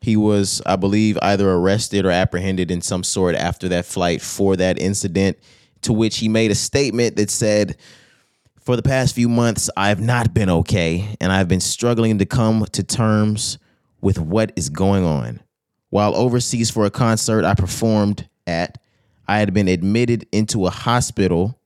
He 0.00 0.16
was, 0.16 0.62
I 0.64 0.76
believe, 0.76 1.18
either 1.20 1.50
arrested 1.50 2.06
or 2.06 2.10
apprehended 2.10 2.70
in 2.70 2.80
some 2.80 3.04
sort 3.04 3.34
after 3.34 3.68
that 3.68 3.84
flight 3.84 4.22
for 4.22 4.56
that 4.56 4.78
incident, 4.78 5.36
to 5.82 5.92
which 5.92 6.18
he 6.18 6.28
made 6.28 6.50
a 6.50 6.54
statement 6.54 7.16
that 7.16 7.30
said, 7.30 7.76
For 8.58 8.76
the 8.76 8.82
past 8.82 9.14
few 9.14 9.28
months, 9.28 9.68
I've 9.76 10.00
not 10.00 10.32
been 10.32 10.48
okay, 10.48 11.16
and 11.20 11.30
I've 11.30 11.48
been 11.48 11.60
struggling 11.60 12.18
to 12.18 12.24
come 12.24 12.64
to 12.72 12.82
terms 12.82 13.58
with 14.00 14.18
what 14.18 14.52
is 14.56 14.68
going 14.68 15.04
on. 15.04 15.40
While 15.90 16.14
overseas 16.14 16.70
for 16.70 16.84
a 16.84 16.90
concert 16.90 17.44
I 17.44 17.54
performed 17.54 18.28
at, 18.46 18.78
I 19.26 19.38
had 19.38 19.52
been 19.52 19.68
admitted 19.68 20.26
into 20.32 20.66
a 20.66 20.70
hospital. 20.70 21.58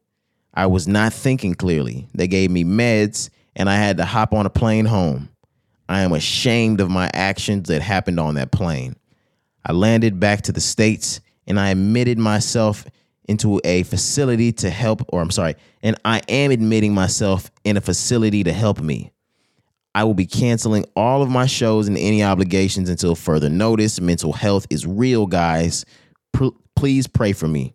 I 0.53 0.67
was 0.67 0.89
not 0.89 1.13
thinking 1.13 1.55
clearly. 1.55 2.09
They 2.15 2.27
gave 2.27 2.51
me 2.51 2.65
meds, 2.65 3.31
and 3.57 3.69
I 3.69 3.77
had 3.77 3.97
to 3.99 4.05
hop 4.05 4.33
on 4.33 4.47
a 4.47 4.51
plane 4.51 4.87
home. 4.87 5.29
I 5.89 6.01
am 6.01 6.13
ashamed 6.13 6.81
of 6.81 6.91
my 6.91 7.11
actions 7.13 7.69
that 7.69 7.83
happened 7.83 8.19
on 8.19 8.35
that 8.35 8.51
plane. 8.51 8.97
I 9.65 9.73
landed 9.73 10.19
back 10.19 10.43
to 10.43 10.53
the 10.53 10.61
States 10.61 11.21
and 11.47 11.61
I 11.61 11.71
admitted 11.71 12.19
myself 12.19 12.87
into 13.29 13.61
a 13.65 13.83
facility 13.85 14.53
to 14.53 14.71
help, 14.71 15.03
or 15.09 15.23
I'm 15.23 15.31
sorry, 15.31 15.57
and 15.83 15.97
I 16.05 16.21
am 16.29 16.51
admitting 16.51 16.95
myself 16.95 17.51
in 17.65 17.77
a 17.77 17.81
facility 17.81 18.45
to 18.45 18.53
help 18.53 18.81
me. 18.81 19.13
I 19.95 20.05
will 20.05 20.15
be 20.15 20.27
canceling 20.27 20.85
all 20.97 21.23
of 21.23 21.29
my 21.31 21.47
shows 21.47 21.87
and 21.89 21.97
any 21.97 22.23
obligations 22.23 22.89
until 22.89 23.15
further 23.15 23.49
notice. 23.49 24.01
Mental 24.01 24.33
health 24.33 24.67
is 24.71 24.87
real, 24.87 25.27
guys. 25.27 25.85
P- 26.37 26.51
please 26.75 27.07
pray 27.07 27.33
for 27.33 27.47
me. 27.47 27.75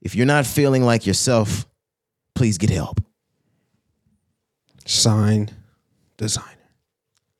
If 0.00 0.14
you're 0.14 0.26
not 0.26 0.46
feeling 0.46 0.82
like 0.82 1.06
yourself, 1.06 1.66
please 2.34 2.56
get 2.58 2.70
help. 2.70 3.00
Sign 4.84 5.50
Desiigner. 6.18 6.42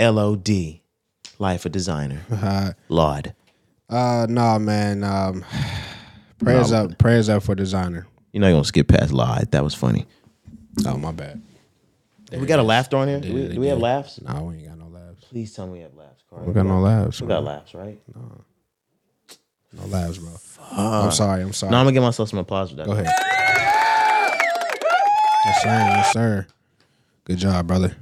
LOD, 0.00 0.80
Life 1.38 1.64
of 1.66 1.72
Desiigner. 1.72 2.20
Uh, 2.30 2.72
Lord. 2.88 3.34
uh 3.88 4.26
nah, 4.28 4.58
man. 4.58 5.04
Um, 5.04 5.44
prayers 6.38 6.70
No. 6.72 6.84
up, 6.84 6.98
prayers 6.98 7.28
up 7.28 7.42
for 7.44 7.54
Desiigner. 7.54 8.04
You're 8.32 8.42
not 8.42 8.50
going 8.50 8.62
to 8.62 8.68
skip 8.68 8.88
past 8.88 9.12
Lord. 9.12 9.50
That 9.52 9.64
was 9.64 9.74
funny. 9.74 10.06
Oh 10.84 10.98
my 10.98 11.12
bad. 11.12 11.40
We 12.32 12.46
got 12.46 12.58
a 12.58 12.62
laughter 12.62 12.96
on 12.96 13.08
here? 13.08 13.20
Do 13.20 13.32
we, 13.32 13.48
do 13.48 13.60
we 13.60 13.66
have 13.68 13.78
laughs? 13.78 14.20
Nah, 14.20 14.42
we 14.42 14.56
ain't 14.56 14.68
got 14.68 14.78
no 14.78 14.88
laughs. 14.88 15.24
Please 15.30 15.52
tell 15.54 15.66
me 15.66 15.74
we 15.74 15.78
have 15.80 15.94
laughs, 15.94 16.24
Carl. 16.28 16.44
We 16.44 16.52
got 16.52 16.66
no 16.66 16.80
laughs. 16.80 17.20
We 17.20 17.28
got 17.28 17.44
laughs, 17.44 17.74
right? 17.74 18.00
No 18.14 18.44
No 19.72 19.86
laughs, 19.86 20.18
bro. 20.18 20.32
I'm 20.72 21.12
sorry. 21.12 21.42
I'm 21.42 21.52
sorry. 21.52 21.70
No, 21.70 21.78
I'm 21.78 21.84
going 21.84 21.94
to 21.94 22.00
give 22.00 22.02
myself 22.02 22.28
some 22.30 22.38
applause 22.40 22.70
for 22.70 22.76
that. 22.76 22.86
Go 22.86 22.92
ahead. 22.92 23.06
Yes, 25.44 25.62
sir. 25.62 25.68
Yes, 25.68 26.12
sir. 26.12 26.46
Good 27.24 27.38
job, 27.38 27.66
brother. 27.68 27.94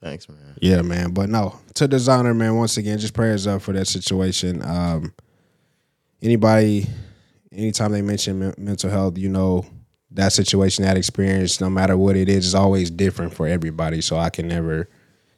Thanks, 0.00 0.28
man. 0.28 0.38
Yeah, 0.60 0.82
man. 0.82 1.10
But 1.12 1.28
no, 1.28 1.58
to 1.74 1.88
Desiigner, 1.88 2.36
man. 2.36 2.56
Once 2.56 2.76
again, 2.76 2.98
just 2.98 3.14
prayers 3.14 3.46
up 3.46 3.62
for 3.62 3.72
that 3.72 3.86
situation. 3.86 4.64
Um, 4.64 5.12
anybody, 6.22 6.86
anytime 7.52 7.92
they 7.92 8.02
mention 8.02 8.38
men- 8.38 8.54
mental 8.56 8.88
health, 8.90 9.18
you 9.18 9.28
know 9.28 9.66
that 10.12 10.32
situation, 10.32 10.84
that 10.84 10.96
experience, 10.96 11.60
no 11.60 11.70
matter 11.70 11.96
what 11.96 12.16
it 12.16 12.28
is, 12.28 12.46
is 12.46 12.54
always 12.54 12.90
different 12.90 13.34
for 13.34 13.46
everybody. 13.46 14.00
So 14.00 14.16
I 14.16 14.30
can 14.30 14.48
never, 14.48 14.88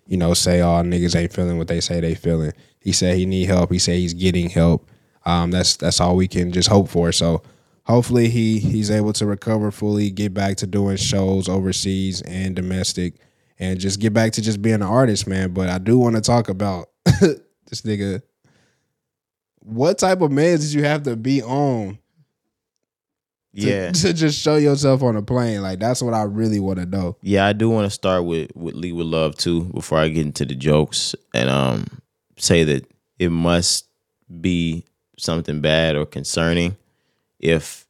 you 0.06 0.16
know, 0.16 0.34
say, 0.34 0.60
"Oh, 0.60 0.82
niggas 0.82 1.14
ain't 1.14 1.32
feeling 1.32 1.58
what 1.58 1.68
they 1.68 1.80
say 1.80 2.00
they 2.00 2.14
feeling." 2.14 2.52
He 2.80 2.92
said 2.92 3.16
he 3.16 3.26
need 3.26 3.46
help. 3.46 3.70
He 3.70 3.78
said 3.78 3.96
he's 3.96 4.14
getting 4.14 4.50
help. 4.50 4.88
Um, 5.24 5.50
that's 5.50 5.76
that's 5.76 6.00
all 6.00 6.16
we 6.16 6.26
can 6.28 6.52
just 6.52 6.68
hope 6.68 6.88
for. 6.88 7.12
So 7.12 7.42
hopefully 7.84 8.28
he 8.28 8.58
he's 8.58 8.90
able 8.90 9.12
to 9.14 9.26
recover 9.26 9.70
fully, 9.70 10.10
get 10.10 10.34
back 10.34 10.56
to 10.58 10.66
doing 10.66 10.96
shows 10.96 11.48
overseas 11.48 12.22
and 12.22 12.56
domestic, 12.56 13.14
and 13.58 13.78
just 13.78 14.00
get 14.00 14.12
back 14.12 14.32
to 14.32 14.42
just 14.42 14.62
being 14.62 14.76
an 14.76 14.82
artist, 14.82 15.26
man. 15.26 15.52
But 15.52 15.68
I 15.68 15.78
do 15.78 15.98
want 15.98 16.16
to 16.16 16.22
talk 16.22 16.48
about 16.48 16.88
this 17.04 17.82
nigga. 17.82 18.22
What 19.60 19.98
type 19.98 20.22
of 20.22 20.30
meds 20.32 20.62
did 20.62 20.72
you 20.72 20.84
have 20.84 21.04
to 21.04 21.14
be 21.14 21.40
on 21.42 21.98
to, 23.56 23.60
Yeah. 23.68 23.90
to 23.92 24.12
just 24.12 24.38
show 24.40 24.56
yourself 24.56 25.02
on 25.02 25.16
a 25.16 25.22
plane? 25.22 25.62
Like 25.62 25.78
that's 25.78 26.02
what 26.02 26.14
I 26.14 26.22
really 26.22 26.60
want 26.60 26.78
to 26.78 26.86
know. 26.86 27.16
Yeah, 27.22 27.46
I 27.46 27.52
do 27.52 27.68
want 27.70 27.86
to 27.86 27.90
start 27.90 28.24
with 28.24 28.50
with 28.54 28.74
Lee 28.74 28.92
with 28.92 29.06
Love 29.06 29.36
too 29.36 29.64
before 29.74 29.98
I 29.98 30.08
get 30.08 30.26
into 30.26 30.44
the 30.44 30.54
jokes 30.54 31.14
and 31.34 31.48
um 31.50 31.86
say 32.38 32.64
that 32.64 32.86
it 33.18 33.30
must 33.30 33.86
be 34.40 34.84
something 35.18 35.60
bad 35.60 35.94
or 35.96 36.06
concerning 36.06 36.76
if 37.38 37.81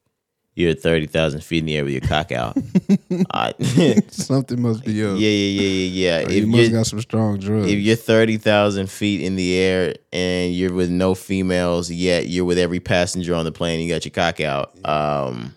you're 0.55 0.71
at 0.73 0.81
thirty 0.81 1.07
thousand 1.07 1.43
feet 1.43 1.59
in 1.61 1.67
the 1.67 1.77
air 1.77 1.85
with 1.85 1.93
your 1.93 2.03
cock 2.03 2.31
out. 2.33 2.57
I, 3.33 3.53
Something 4.09 4.61
must 4.63 4.85
be 4.85 5.03
up. 5.05 5.19
yeah, 5.19 5.29
yeah, 5.29 5.63
yeah, 5.63 5.69
yeah, 5.69 6.19
yeah. 6.21 6.27
Or 6.27 6.31
you 6.33 6.43
If 6.43 6.49
must 6.49 6.63
you're, 6.63 6.71
got 6.81 6.87
some 6.87 7.01
strong 7.01 7.39
drugs. 7.39 7.71
if 7.71 7.79
you're 7.79 7.97
thirty 7.97 8.37
thousand 8.37 8.91
feet 8.91 9.23
in 9.23 9.37
the 9.37 9.57
air 9.59 9.95
and 10.13 10.55
you're 10.55 10.73
with 10.75 10.91
no 10.91 11.15
females 11.15 11.91
yet, 11.91 12.29
you're 12.29 12.45
with 12.45 12.59
every 12.59 12.81
passenger 12.81 13.35
on 13.35 13.45
the 13.45 13.53
plane. 13.53 13.81
You 13.81 13.89
got 13.93 14.05
your 14.05 14.13
cock 14.13 14.41
out. 14.41 14.73
Um, 14.87 15.55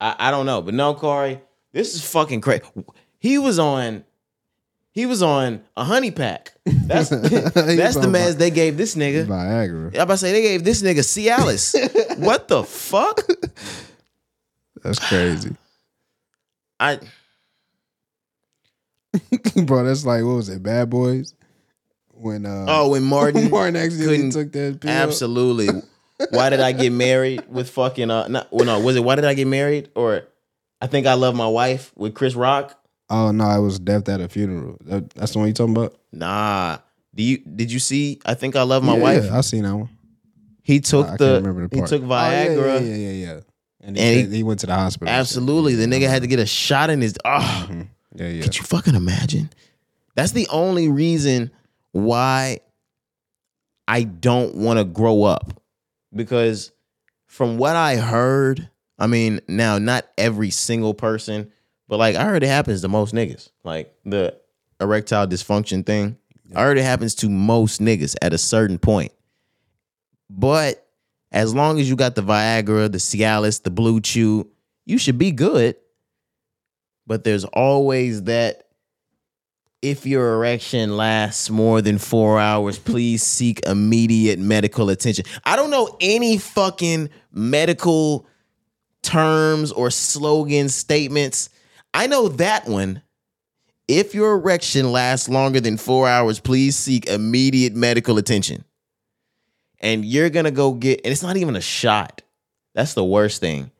I, 0.00 0.16
I 0.18 0.30
don't 0.30 0.46
know, 0.46 0.62
but 0.62 0.74
no, 0.74 0.94
Corey, 0.94 1.40
this 1.72 1.94
is 1.94 2.04
fucking 2.10 2.40
crazy. 2.40 2.64
He 3.18 3.38
was 3.38 3.58
on. 3.58 4.04
He 4.92 5.06
was 5.06 5.22
on 5.22 5.62
a 5.76 5.84
honey 5.84 6.10
pack. 6.10 6.52
That's 6.64 7.08
that's 7.10 7.24
the 7.96 8.08
meds 8.08 8.38
they 8.38 8.50
gave 8.50 8.76
this 8.76 8.96
nigga. 8.96 9.26
Viagra. 9.26 9.94
I'm 9.94 10.00
about 10.02 10.14
to 10.14 10.18
say 10.18 10.32
they 10.32 10.42
gave 10.42 10.64
this 10.64 10.82
nigga 10.82 11.00
Cialis. 11.00 12.18
what 12.18 12.48
the 12.48 12.64
fuck? 12.64 13.22
That's 14.82 14.98
crazy. 14.98 15.56
I 16.78 16.98
Bro, 19.64 19.84
that's 19.84 20.04
like 20.04 20.24
what 20.24 20.34
was 20.34 20.48
it? 20.48 20.62
Bad 20.62 20.90
Boys? 20.90 21.34
When 22.08 22.44
uh 22.44 22.66
oh 22.68 22.90
when 22.90 23.04
Martin 23.04 23.50
Martin 23.50 23.76
actually 23.76 24.30
took 24.30 24.52
that 24.52 24.80
pill. 24.80 24.90
absolutely. 24.90 25.68
Why 26.30 26.50
did 26.50 26.60
I 26.60 26.72
get 26.72 26.92
married 26.92 27.44
with 27.48 27.70
fucking 27.70 28.10
uh? 28.10 28.28
Not, 28.28 28.52
well, 28.52 28.66
no, 28.66 28.80
was 28.80 28.96
it 28.96 29.04
why 29.04 29.14
did 29.14 29.24
I 29.24 29.34
get 29.34 29.46
married 29.46 29.90
or 29.94 30.24
I 30.80 30.86
think 30.86 31.06
I 31.06 31.14
love 31.14 31.34
my 31.34 31.46
wife 31.46 31.92
with 31.96 32.14
Chris 32.14 32.34
Rock? 32.34 32.79
Oh 33.10 33.32
no, 33.32 33.50
it 33.50 33.60
was 33.60 33.78
death 33.78 34.08
at 34.08 34.20
a 34.20 34.28
funeral. 34.28 34.76
That- 34.84 35.10
that's 35.10 35.32
the 35.32 35.38
one 35.40 35.48
you 35.48 35.54
talking 35.54 35.76
about? 35.76 35.96
Nah. 36.12 36.78
Do 37.14 37.22
you 37.24 37.38
did 37.38 37.72
you 37.72 37.80
see? 37.80 38.20
I 38.24 38.34
think 38.34 38.54
I 38.56 38.62
love 38.62 38.82
my 38.84 38.96
Yeah, 38.96 39.02
wife. 39.02 39.24
yeah, 39.24 39.36
I 39.38 39.40
seen 39.40 39.64
that 39.64 39.74
one. 39.76 39.88
He 40.62 40.78
took 40.80 41.06
I 41.08 41.16
the, 41.16 41.16
can't 41.18 41.44
remember 41.44 41.66
the 41.68 41.76
he 41.76 41.82
took 41.86 42.02
Oh, 42.02 42.06
yeah, 42.06 42.46
Viagra. 42.46 42.80
yeah, 42.80 42.94
yeah, 42.94 42.96
yeah, 42.96 43.10
yeah. 43.34 43.40
And, 43.82 43.96
he, 43.96 44.02
And 44.02 44.30
he- 44.30 44.36
he, 44.36 44.42
went 44.44 44.60
to 44.60 44.66
the 44.66 44.74
hospital. 44.74 45.08
Absolutely, 45.12 45.74
the 45.74 45.86
nigga 45.86 46.08
had 46.08 46.22
to 46.22 46.28
get 46.28 46.38
a 46.38 46.46
shot 46.46 46.90
in 46.90 47.00
his. 47.00 47.14
Oh, 47.24 47.66
Mhm. 47.68 47.88
Yeah, 48.14 48.28
yeah. 48.28 48.42
Could 48.42 48.56
you 48.58 48.62
fucking 48.64 48.94
imagine? 48.94 49.50
That's 50.14 50.32
the 50.32 50.46
only 50.48 50.88
reason 50.88 51.50
why 51.92 52.60
I 53.88 54.02
don't 54.04 54.54
want 54.56 54.78
to 54.78 54.84
grow 54.84 55.22
up. 55.24 55.60
Because 56.14 56.70
from 57.26 57.56
what 57.58 57.74
I 57.76 57.96
heard, 57.96 58.68
I 58.98 59.06
mean, 59.06 59.40
now 59.48 59.78
not 59.78 60.06
every 60.18 60.50
single 60.50 60.92
person, 60.94 61.50
but 61.90 61.98
like 61.98 62.14
I 62.14 62.24
heard 62.24 62.44
it 62.44 62.46
happens 62.46 62.82
to 62.82 62.88
most 62.88 63.12
niggas. 63.12 63.50
Like 63.64 63.92
the 64.04 64.38
erectile 64.80 65.26
dysfunction 65.26 65.84
thing. 65.84 66.16
I 66.54 66.62
heard 66.62 66.78
it 66.78 66.84
happens 66.84 67.16
to 67.16 67.28
most 67.28 67.80
niggas 67.80 68.14
at 68.22 68.32
a 68.32 68.38
certain 68.38 68.78
point. 68.78 69.12
But 70.30 70.86
as 71.32 71.52
long 71.52 71.80
as 71.80 71.90
you 71.90 71.96
got 71.96 72.14
the 72.14 72.22
Viagra, 72.22 72.90
the 72.90 72.98
Cialis, 72.98 73.62
the 73.64 73.72
BlueChew, 73.72 74.46
you 74.86 74.98
should 74.98 75.18
be 75.18 75.32
good. 75.32 75.76
But 77.08 77.24
there's 77.24 77.44
always 77.44 78.22
that 78.24 78.68
if 79.82 80.06
your 80.06 80.34
erection 80.34 80.96
lasts 80.96 81.50
more 81.50 81.82
than 81.82 81.98
four 81.98 82.38
hours, 82.38 82.78
please 82.78 83.24
seek 83.24 83.66
immediate 83.66 84.38
medical 84.38 84.90
attention. 84.90 85.24
I 85.44 85.56
don't 85.56 85.70
know 85.70 85.96
any 86.00 86.38
fucking 86.38 87.10
medical 87.32 88.28
terms 89.02 89.72
or 89.72 89.90
slogan 89.90 90.68
statements. 90.68 91.50
I 91.92 92.06
know 92.06 92.28
that 92.28 92.66
one. 92.66 93.02
If 93.88 94.14
your 94.14 94.34
erection 94.34 94.92
lasts 94.92 95.28
longer 95.28 95.60
than 95.60 95.76
four 95.76 96.08
hours, 96.08 96.38
please 96.38 96.76
seek 96.76 97.06
immediate 97.06 97.74
medical 97.74 98.18
attention. 98.18 98.64
And 99.80 100.04
you're 100.04 100.30
gonna 100.30 100.52
go 100.52 100.72
get, 100.74 101.00
and 101.04 101.10
it's 101.10 101.22
not 101.22 101.36
even 101.36 101.56
a 101.56 101.60
shot. 101.60 102.22
That's 102.74 102.94
the 102.94 103.04
worst 103.04 103.40
thing. 103.40 103.72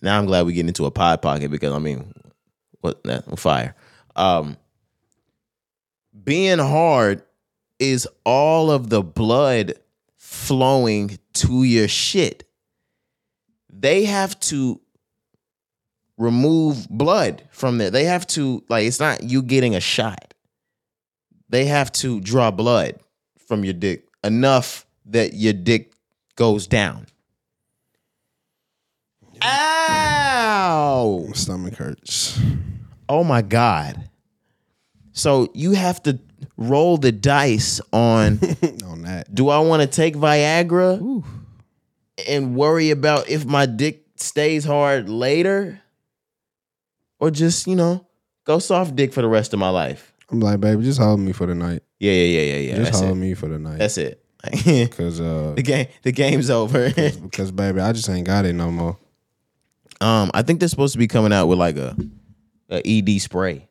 Now 0.00 0.18
I'm 0.18 0.26
glad 0.26 0.46
we 0.46 0.52
get 0.52 0.66
into 0.66 0.86
a 0.86 0.90
pod 0.90 1.20
pocket 1.20 1.50
because 1.50 1.72
I 1.72 1.78
mean, 1.78 2.12
what 2.80 3.02
that 3.04 3.38
fire. 3.38 3.74
Um, 4.14 4.56
being 6.24 6.58
hard 6.58 7.22
is 7.78 8.08
all 8.24 8.70
of 8.70 8.90
the 8.90 9.02
blood 9.02 9.74
flowing 10.16 11.18
to 11.34 11.64
your 11.64 11.88
shit. 11.88 12.44
They 13.70 14.04
have 14.04 14.38
to 14.40 14.80
remove 16.18 16.88
blood 16.90 17.44
from 17.50 17.78
there. 17.78 17.90
They 17.90 18.04
have 18.04 18.26
to 18.28 18.62
like 18.68 18.86
it's 18.86 19.00
not 19.00 19.22
you 19.22 19.40
getting 19.42 19.74
a 19.74 19.80
shot. 19.80 20.34
They 21.48 21.64
have 21.66 21.90
to 21.92 22.20
draw 22.20 22.50
blood 22.50 23.00
from 23.46 23.64
your 23.64 23.72
dick 23.72 24.06
enough 24.22 24.84
that 25.06 25.32
your 25.32 25.54
dick 25.54 25.92
goes 26.36 26.66
down. 26.66 27.06
Ow! 29.42 31.24
My 31.28 31.32
stomach 31.32 31.74
hurts. 31.76 32.38
Oh 33.08 33.24
my 33.24 33.40
God. 33.40 34.10
So 35.12 35.50
you 35.54 35.72
have 35.72 36.02
to 36.02 36.18
roll 36.56 36.98
the 36.98 37.12
dice 37.12 37.80
on 37.92 38.40
on 38.84 39.02
that. 39.02 39.34
do 39.34 39.48
I 39.48 39.60
want 39.60 39.82
to 39.82 39.88
take 39.88 40.14
Viagra 40.14 41.24
and 42.28 42.56
worry 42.56 42.90
about 42.90 43.28
if 43.28 43.46
my 43.46 43.66
dick 43.66 44.04
stays 44.16 44.64
hard 44.64 45.08
later? 45.08 45.80
Or 47.20 47.30
just, 47.30 47.66
you 47.66 47.74
know, 47.76 48.06
go 48.44 48.58
soft 48.58 48.94
dick 48.96 49.12
for 49.12 49.22
the 49.22 49.28
rest 49.28 49.52
of 49.52 49.58
my 49.58 49.70
life. 49.70 50.12
I'm 50.30 50.40
like, 50.40 50.60
baby, 50.60 50.82
just 50.82 51.00
hold 51.00 51.20
me 51.20 51.32
for 51.32 51.46
the 51.46 51.54
night. 51.54 51.82
Yeah, 51.98 52.12
yeah, 52.12 52.40
yeah, 52.40 52.40
yeah, 52.40 52.56
yeah. 52.70 52.76
just 52.76 52.92
That's 52.92 53.00
hold 53.00 53.12
it. 53.16 53.20
me 53.20 53.34
for 53.34 53.48
the 53.48 53.58
night. 53.58 53.78
That's 53.78 53.98
it. 53.98 54.24
Cause 54.92 55.20
uh, 55.20 55.54
the 55.56 55.62
game 55.62 55.88
the 56.02 56.12
game's 56.12 56.48
over. 56.48 56.90
because 57.22 57.50
baby, 57.50 57.80
I 57.80 57.92
just 57.92 58.08
ain't 58.08 58.26
got 58.26 58.44
it 58.44 58.52
no 58.52 58.70
more. 58.70 58.96
um, 60.00 60.30
I 60.32 60.42
think 60.42 60.60
they're 60.60 60.68
supposed 60.68 60.92
to 60.92 60.98
be 60.98 61.08
coming 61.08 61.32
out 61.32 61.46
with 61.48 61.58
like 61.58 61.76
a, 61.76 61.96
a 62.70 62.80
ED 62.86 63.20
spray. 63.20 63.66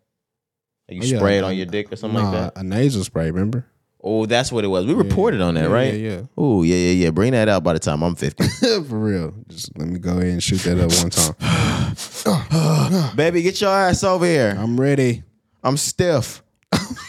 Like 0.89 0.97
you 0.97 1.01
Oh, 1.03 1.05
yeah, 1.05 1.17
spray 1.19 1.37
it 1.37 1.43
on 1.45 1.55
your 1.55 1.67
dick 1.67 1.91
or 1.91 1.95
something 1.95 2.21
like 2.21 2.33
Nah, 2.33 2.41
that. 2.49 2.57
a 2.57 2.63
nasal 2.63 3.03
spray. 3.05 3.31
Remember? 3.31 3.65
Oh, 4.03 4.25
that's 4.25 4.51
what 4.51 4.63
it 4.63 4.67
was. 4.67 4.85
We 4.85 4.93
reported 4.93 5.41
on 5.41 5.55
that, 5.55 5.65
Yeah, 5.65 5.73
right? 5.73 5.93
Yeah, 5.93 6.09
yeah. 6.11 6.21
Oh, 6.37 6.63
yeah, 6.63 6.75
yeah, 6.75 6.91
yeah. 7.05 7.09
Bring 7.09 7.31
that 7.31 7.49
out 7.49 7.63
by 7.63 7.73
the 7.73 7.79
time 7.79 8.03
I'm 8.03 8.15
50. 8.15 8.47
for 8.87 8.97
real. 8.97 9.33
Just 9.47 9.77
let 9.77 9.87
me 9.87 9.99
go 9.99 10.11
ahead 10.11 10.25
and 10.27 10.43
shoot 10.43 10.59
that 10.61 10.79
up 10.79 10.91
one 11.01 11.09
time. 11.09 11.33
Baby, 13.15 13.41
get 13.41 13.59
your 13.59 13.71
ass 13.71 14.03
over 14.03 14.25
here. 14.25 14.55
I'm 14.57 14.79
ready. 14.79 15.23
I'm 15.63 15.77
stiff. 15.77 16.43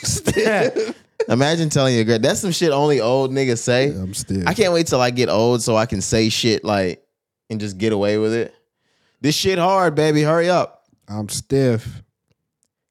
Stiff. 0.02 0.94
Imagine 1.28 1.68
telling 1.68 1.94
your 1.94 2.04
girl 2.04 2.18
that's 2.18 2.40
some 2.40 2.52
shit 2.52 2.70
only 2.70 3.00
old 3.00 3.32
niggas 3.32 3.58
say. 3.58 3.88
I'm 3.88 4.14
stiff. 4.14 4.46
I 4.46 4.54
can't 4.54 4.72
wait 4.72 4.86
till 4.86 5.00
I 5.00 5.10
get 5.10 5.28
old 5.28 5.62
so 5.62 5.76
I 5.76 5.84
can 5.84 6.00
say 6.00 6.30
shit 6.30 6.64
like 6.64 7.04
and 7.50 7.60
just 7.60 7.76
get 7.76 7.92
away 7.92 8.16
with 8.18 8.32
it. 8.32 8.54
This 9.20 9.34
shit 9.34 9.58
hard, 9.58 9.94
baby. 9.94 10.22
Hurry 10.22 10.48
up. 10.48 10.84
I'm 11.06 11.28
stiff. 11.28 12.02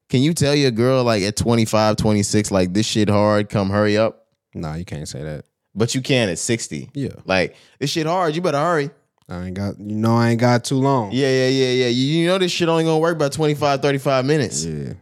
Can 0.08 0.22
you 0.22 0.32
tell 0.32 0.54
your 0.54 0.70
girl 0.70 1.04
like 1.04 1.22
at 1.22 1.36
25, 1.36 1.96
26, 1.96 2.50
like 2.50 2.72
this 2.72 2.86
shit 2.86 3.08
hard, 3.10 3.48
come 3.50 3.70
hurry 3.70 3.98
up? 3.98 4.26
Nah, 4.54 4.74
you 4.74 4.84
can't 4.84 5.06
say 5.08 5.22
that. 5.22 5.44
But 5.74 5.94
you 5.94 6.00
can 6.00 6.28
at 6.28 6.38
60. 6.38 6.90
Yeah, 6.94 7.10
Like, 7.24 7.54
this 7.78 7.90
shit 7.90 8.06
hard, 8.06 8.34
you 8.34 8.40
better 8.42 8.58
hurry. 8.58 8.90
I 9.28 9.44
ain't 9.44 9.54
got. 9.54 9.78
You 9.78 9.94
know, 9.94 10.16
I 10.16 10.30
ain't 10.30 10.40
got 10.40 10.64
too 10.64 10.76
long. 10.76 11.12
Yeah, 11.12 11.28
yeah, 11.28 11.48
yeah, 11.48 11.70
yeah. 11.70 11.86
You, 11.88 12.20
you 12.20 12.26
know 12.26 12.38
this 12.38 12.50
shit 12.50 12.68
only 12.68 12.84
gonna 12.84 12.98
work 12.98 13.14
about 13.14 13.32
25, 13.32 13.82
35 13.82 14.24
minutes. 14.24 14.64
Yeah. 14.64 14.94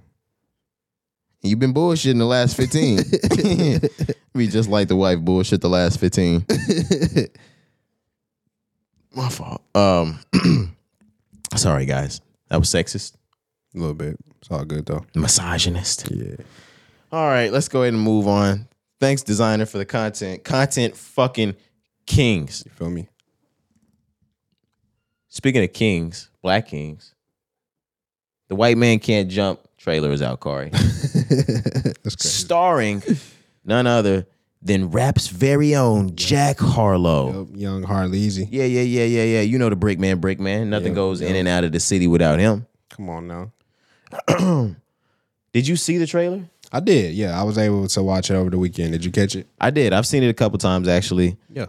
You've 1.42 1.60
been 1.60 1.72
bullshitting 1.72 2.18
the 2.18 2.24
last 2.24 2.56
15. 2.56 2.98
we 4.34 4.48
just 4.48 4.68
like 4.68 4.88
the 4.88 4.96
wife 4.96 5.20
bullshit 5.20 5.60
the 5.60 5.68
last 5.68 6.00
15. 6.00 6.44
My 9.14 9.28
fault. 9.28 9.62
Um 9.76 10.18
sorry 11.56 11.86
guys. 11.86 12.20
That 12.48 12.58
was 12.58 12.68
sexist. 12.68 13.14
A 13.76 13.78
little 13.78 13.94
bit. 13.94 14.16
It's 14.40 14.50
all 14.50 14.64
good 14.64 14.86
though. 14.86 15.04
Misogynist. 15.14 16.10
Yeah. 16.10 16.36
All 17.12 17.28
right, 17.28 17.52
let's 17.52 17.68
go 17.68 17.82
ahead 17.82 17.92
and 17.94 18.02
move 18.02 18.26
on. 18.26 18.66
Thanks, 18.98 19.22
Desiigner, 19.22 19.68
for 19.70 19.78
the 19.78 19.84
content. 19.84 20.42
Content 20.44 20.96
fucking 20.96 21.54
kings. 22.06 22.62
You 22.64 22.72
feel 22.72 22.90
me? 22.90 23.08
Speaking 25.28 25.62
of 25.62 25.72
kings, 25.72 26.30
black 26.42 26.66
kings, 26.68 27.14
the 28.48 28.54
white 28.56 28.78
man 28.78 28.98
can't 28.98 29.28
jump 29.30 29.60
trailer 29.76 30.10
is 30.10 30.22
out, 30.22 30.40
Corey. 30.40 30.70
That's 30.72 32.16
crazy. 32.16 32.28
Starring 32.28 33.02
none 33.64 33.86
other 33.86 34.26
than 34.62 34.90
rap's 34.90 35.28
very 35.28 35.74
own 35.74 36.16
Jack 36.16 36.58
Harlow. 36.58 37.40
Yup, 37.40 37.48
Young 37.54 37.82
Harley 37.82 38.18
Easy. 38.18 38.48
Yeah, 38.50 38.64
yeah, 38.64 38.80
yeah, 38.80 39.04
yeah, 39.04 39.22
yeah. 39.24 39.40
You 39.42 39.58
know 39.58 39.68
the 39.68 39.76
brick 39.76 39.98
man, 39.98 40.18
brick 40.18 40.40
man. 40.40 40.70
Nothing 40.70 40.88
Yeah, 40.92 40.94
goes 40.96 41.20
in 41.20 41.36
and 41.36 41.46
out 41.46 41.64
of 41.64 41.72
the 41.72 41.80
city 41.80 42.06
without 42.06 42.38
him. 42.38 42.66
Come 42.88 43.10
on 43.10 43.28
now. 43.28 43.52
Did 45.52 45.66
you 45.68 45.76
see 45.76 45.98
the 45.98 46.06
trailer? 46.06 46.44
I 46.72 46.80
did. 46.80 47.14
Yeah, 47.14 47.38
I 47.38 47.44
was 47.44 47.58
able 47.58 47.86
to 47.86 48.02
watch 48.02 48.30
it 48.30 48.34
over 48.34 48.50
the 48.50 48.58
weekend. 48.58 48.92
Did 48.92 49.04
you 49.04 49.12
catch 49.12 49.36
it? 49.36 49.46
I 49.60 49.70
did. 49.70 49.92
I've 49.92 50.06
seen 50.06 50.22
it 50.22 50.28
a 50.28 50.34
couple 50.34 50.58
times 50.58 50.88
actually. 50.88 51.36
Yeah. 51.48 51.66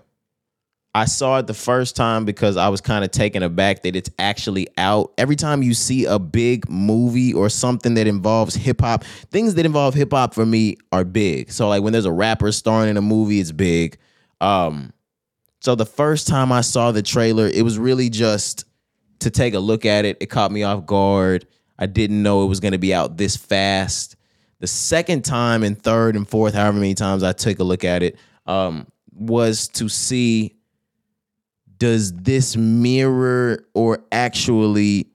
I 0.96 1.06
saw 1.06 1.38
it 1.38 1.46
the 1.46 1.54
first 1.54 1.96
time 1.96 2.26
because 2.26 2.58
I 2.58 2.70
was 2.70 2.82
kind 2.82 3.06
of 3.06 3.12
taken 3.12 3.44
aback 3.44 3.84
that 3.84 3.96
it's 3.96 4.10
actually 4.18 4.68
out. 4.78 5.14
Every 5.20 5.36
time 5.36 5.62
you 5.62 5.76
see 5.76 6.06
a 6.06 6.18
big 6.18 6.68
movie 6.70 7.32
or 7.34 7.50
something 7.50 7.94
that 7.94 8.08
involves 8.08 8.56
hip 8.56 8.82
hop, 8.82 9.04
things 9.04 9.54
that 9.56 9.66
involve 9.68 9.94
hip 9.94 10.12
hop 10.12 10.34
for 10.34 10.46
me 10.46 10.78
are 10.92 11.04
big. 11.04 11.52
So 11.52 11.70
like 11.70 11.84
when 11.84 11.94
there's 11.94 12.06
a 12.06 12.12
rapper 12.12 12.52
starring 12.52 12.90
in 12.90 12.98
a 12.98 13.02
movie, 13.02 13.40
it's 13.40 13.52
big. 13.52 13.98
Um, 14.42 14.92
So 15.62 15.76
the 15.76 15.86
first 15.86 16.28
time 16.28 16.52
I 16.52 16.62
saw 16.62 16.92
the 16.92 17.04
trailer, 17.04 17.46
it 17.48 17.64
was 17.64 17.78
really 17.78 18.10
just 18.10 18.66
to 19.20 19.30
take 19.30 19.54
a 19.54 19.60
look 19.60 19.86
at 19.86 20.06
it. 20.06 20.18
It 20.20 20.28
caught 20.28 20.52
me 20.52 20.64
off 20.64 20.88
guard. 20.88 21.46
I 21.80 21.86
didn't 21.86 22.22
know 22.24 22.44
it 22.44 22.48
was 22.48 22.60
going 22.60 22.72
to 22.72 22.78
be 22.78 22.94
out 22.94 23.18
this 23.18 23.36
fast. 23.36 24.16
The 24.60 24.68
second 24.68 25.24
time 25.24 25.64
and 25.64 25.80
third 25.82 26.16
and 26.16 26.28
fourth, 26.28 26.54
however 26.54 26.80
many 26.80 26.96
times 26.96 27.24
I 27.24 27.34
took 27.34 27.60
a 27.60 27.64
look 27.64 27.84
at 27.84 28.02
it, 28.02 28.18
um, 28.48 28.88
was 29.14 29.68
to 29.70 29.90
see 29.90 30.56
does 31.78 32.14
this 32.14 32.56
mirror 32.58 33.66
or 33.74 34.00
actually 34.12 35.08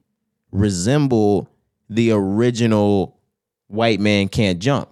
resemble 0.53 1.49
the 1.89 2.13
original 2.13 3.19
white 3.67 4.01
man 4.01 4.29
can't 4.29 4.61
jump? 4.61 4.89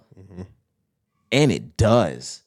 And 1.31 1.49
it 1.51 1.77
does. 1.77 2.43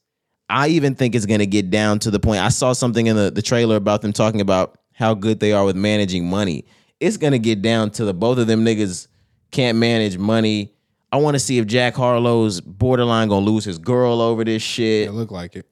I 0.51 0.69
even 0.69 0.95
think 0.95 1.15
it's 1.15 1.25
gonna 1.25 1.47
get 1.47 1.71
down 1.71 2.01
to 2.01 2.11
the 2.11 2.21
point. 2.21 2.43
I 2.43 2.51
saw 2.51 2.75
something 2.75 3.07
in 3.07 3.17
the, 3.17 3.31
the 3.31 3.41
trailer 3.41 3.77
about 3.77 4.03
them 4.03 4.13
talking 4.13 4.43
about 4.43 4.79
how 4.93 5.15
good 5.15 5.41
they 5.41 5.53
are 5.53 5.65
with 5.65 5.75
managing 5.75 6.29
money. 6.29 6.67
It's 7.01 7.17
gonna 7.17 7.39
get 7.39 7.63
down 7.63 7.91
to 7.93 8.05
the 8.05 8.13
both 8.13 8.37
of 8.37 8.47
them 8.47 8.63
niggas 8.63 9.09
can't 9.55 9.79
manage 9.79 10.19
money. 10.19 10.73
I 11.11 11.17
want 11.17 11.37
to 11.37 11.39
see 11.39 11.59
if 11.59 11.67
Jack 11.67 11.95
Harlow's 11.95 12.61
borderline 12.61 13.29
gonna 13.29 13.47
lose 13.47 13.65
his 13.65 13.79
girl 13.79 14.21
over 14.21 14.45
this 14.45 14.63
shit. 14.63 15.09
It 15.09 15.13
looked 15.13 15.33
like 15.33 15.57
it 15.57 15.67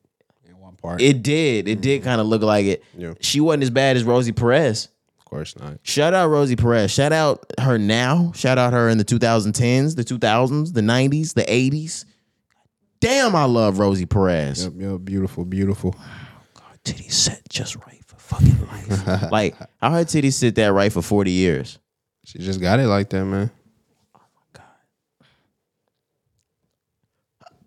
in 0.48 0.58
one 0.58 0.76
part. 0.76 1.02
It 1.02 1.22
did. 1.22 1.68
It 1.68 1.80
did 1.80 2.02
kind 2.02 2.20
of 2.20 2.28
look 2.28 2.42
like 2.42 2.64
it. 2.66 2.84
Yeah. 2.96 3.14
She 3.20 3.40
wasn't 3.40 3.64
as 3.64 3.70
bad 3.70 3.96
as 3.96 4.04
Rosie 4.04 4.32
Perez. 4.32 4.88
of 5.18 5.24
course 5.24 5.58
not. 5.58 5.78
Shout 5.82 6.14
out 6.14 6.28
Rosie 6.28 6.56
Perez. 6.56 6.92
Shout 6.92 7.12
out 7.12 7.44
her 7.58 7.76
now. 7.76 8.30
Shout 8.34 8.56
out 8.56 8.72
her 8.72 8.88
in 8.88 8.98
the 8.98 9.04
2010s, 9.04 9.96
the 9.96 10.04
2000s, 10.04 10.72
the 10.72 10.80
90s, 10.80 11.34
the 11.34 11.42
80s. 11.42 12.04
Damn, 13.00 13.34
I 13.34 13.44
love 13.44 13.80
Rosie 13.80 14.06
Perez. 14.06 14.64
Yep, 14.64 14.74
yep, 14.76 15.00
beautiful, 15.02 15.44
beautiful. 15.44 15.96
Titties 16.84 17.12
set 17.12 17.42
just 17.48 17.76
right 17.84 18.00
for 18.06 18.16
fucking 18.16 18.66
life. 18.66 19.30
like, 19.32 19.56
how 19.80 19.90
her 19.90 20.04
titties 20.04 20.34
sit 20.34 20.54
that 20.54 20.72
right 20.72 20.92
for 20.92 21.02
40 21.02 21.30
years? 21.32 21.78
She 22.24 22.38
just 22.38 22.60
got 22.60 22.78
it 22.78 22.86
like 22.86 23.10
that, 23.10 23.24
man. 23.24 23.50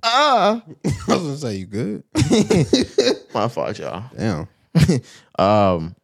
Ah. 0.08 0.62
I 0.86 0.90
was 1.08 1.24
gonna 1.24 1.38
say 1.38 1.56
you 1.56 1.66
good. 1.66 2.04
My 3.34 3.48
fault, 3.48 3.78
y'all. 3.80 4.04
Damn. 4.16 4.48
Um, 5.40 5.96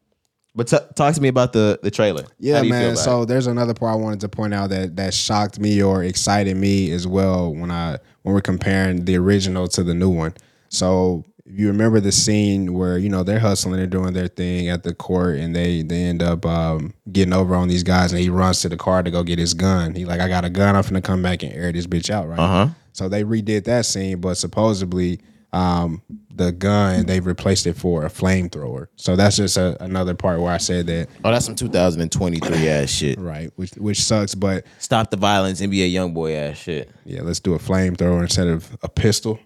but 0.56 0.68
t- 0.68 0.78
talk 0.96 1.14
to 1.16 1.22
me 1.22 1.30
about 1.30 1.54
the 1.54 1.80
the 1.82 1.90
trailer. 1.92 2.26
Yeah, 2.40 2.56
How 2.56 2.62
do 2.62 2.68
you 2.68 2.74
feel 2.74 2.80
man. 2.82 2.92
about 2.92 3.04
So 3.04 3.22
it? 3.22 3.28
there's 3.28 3.48
another 3.48 3.74
part 3.74 3.94
I 3.94 3.96
wanted 3.96 4.20
to 4.22 4.30
point 4.30 4.54
out 4.54 4.70
that 4.72 4.98
that 4.98 5.14
shocked 5.14 5.60
me 5.60 5.82
or 5.82 6.04
excited 6.04 6.58
me 6.58 6.92
as 6.92 7.08
well 7.08 7.54
when 7.54 7.72
I 7.72 7.98
when 8.24 8.34
we're 8.36 8.42
comparing 8.42 9.06
the 9.06 9.16
original 9.18 9.68
to 9.70 9.84
the 9.84 9.94
new 9.94 10.10
one. 10.10 10.34
So 10.68 11.24
if 11.46 11.58
you 11.58 11.68
remember 11.68 12.00
the 12.02 12.12
scene 12.12 12.74
where 12.74 12.98
you 12.98 13.08
know 13.10 13.24
they're 13.24 13.40
hustling, 13.40 13.78
they're 13.78 13.88
doing 13.88 14.14
their 14.14 14.28
thing 14.28 14.68
at 14.68 14.84
the 14.84 14.94
court, 14.94 15.38
and 15.38 15.56
they 15.56 15.82
they 15.84 16.04
end 16.04 16.22
up 16.22 16.46
um, 16.46 16.94
getting 17.12 17.34
over 17.34 17.56
on 17.56 17.70
these 17.70 17.84
guys, 17.84 18.12
and 18.12 18.22
he 18.22 18.30
runs 18.30 18.60
to 18.62 18.70
the 18.70 18.78
car 18.78 19.02
to 19.04 19.12
go 19.12 19.24
get 19.24 19.40
his 19.40 19.54
gun. 19.54 19.96
He 19.96 20.04
like, 20.04 20.20
I 20.20 20.28
got 20.28 20.44
a 20.44 20.50
gun. 20.50 20.76
I'm 20.76 20.82
gonna 20.84 21.02
come 21.02 21.22
back 21.24 21.44
and 21.44 21.54
air 21.54 21.72
this 21.72 21.88
bitch 21.88 22.10
out, 22.10 22.28
right? 22.28 22.40
Uh-huh. 22.40 22.68
So 22.94 23.10
they 23.10 23.24
redid 23.24 23.66
that 23.66 23.86
scene, 23.86 24.20
but 24.20 24.36
supposedly 24.36 25.20
um, 25.54 26.02
the 26.34 26.52
gun 26.52 27.06
they 27.06 27.20
replaced 27.20 27.68
it 27.68 27.74
for 27.74 28.06
a 28.06 28.10
flamethrower. 28.10 28.88
So 28.96 29.16
that's 29.16 29.38
just 29.38 29.58
a, 29.58 29.82
another 29.84 30.14
part 30.14 30.40
where 30.40 30.52
I 30.52 30.58
said 30.58 30.88
that 30.88 31.10
oh, 31.24 31.32
that's 31.32 31.46
some 31.46 31.56
2023 31.56 32.70
ass 32.70 32.90
shit. 32.90 33.20
right, 33.20 33.52
which 33.56 33.72
which 33.74 34.02
sucks, 34.02 34.34
but 34.36 34.66
Stop 34.80 35.12
the 35.12 35.18
violence, 35.18 35.62
NBA 35.62 35.92
young 35.92 36.14
boy 36.14 36.36
ass 36.36 36.58
shit. 36.58 36.90
yeah, 37.06 37.22
let's 37.22 37.40
do 37.40 37.54
a 37.54 37.60
flamethrower 37.60 38.22
instead 38.22 38.48
of 38.48 38.78
a 38.82 38.90
pistol. 38.90 39.40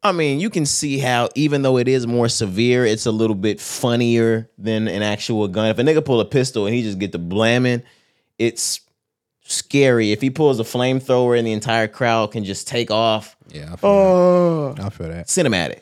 I 0.00 0.12
mean, 0.12 0.38
you 0.38 0.48
can 0.48 0.64
see 0.64 0.98
how 0.98 1.28
even 1.34 1.62
though 1.62 1.76
it 1.76 1.88
is 1.88 2.06
more 2.06 2.28
severe, 2.28 2.86
it's 2.86 3.06
a 3.06 3.10
little 3.10 3.34
bit 3.34 3.60
funnier 3.60 4.48
than 4.56 4.86
an 4.86 5.02
actual 5.02 5.48
gun. 5.48 5.66
If 5.70 5.78
a 5.80 5.82
nigga 5.82 6.04
pull 6.04 6.20
a 6.20 6.24
pistol 6.24 6.66
and 6.66 6.74
he 6.74 6.82
just 6.82 7.00
get 7.00 7.10
the 7.10 7.18
blamming, 7.18 7.82
it's 8.38 8.80
scary. 9.48 10.12
If 10.12 10.20
he 10.20 10.30
pulls 10.30 10.60
a 10.60 10.64
flamethrower 10.64 11.36
and 11.38 11.46
the 11.46 11.52
entire 11.52 11.88
crowd 11.88 12.32
can 12.32 12.44
just 12.44 12.68
take 12.68 12.90
off, 12.90 13.36
Yeah, 13.48 13.72
I 13.72 13.76
feel, 13.76 13.90
oh, 13.90 14.74
that. 14.76 14.84
I 14.86 14.88
feel 14.90 15.08
that. 15.08 15.26
cinematic. 15.26 15.80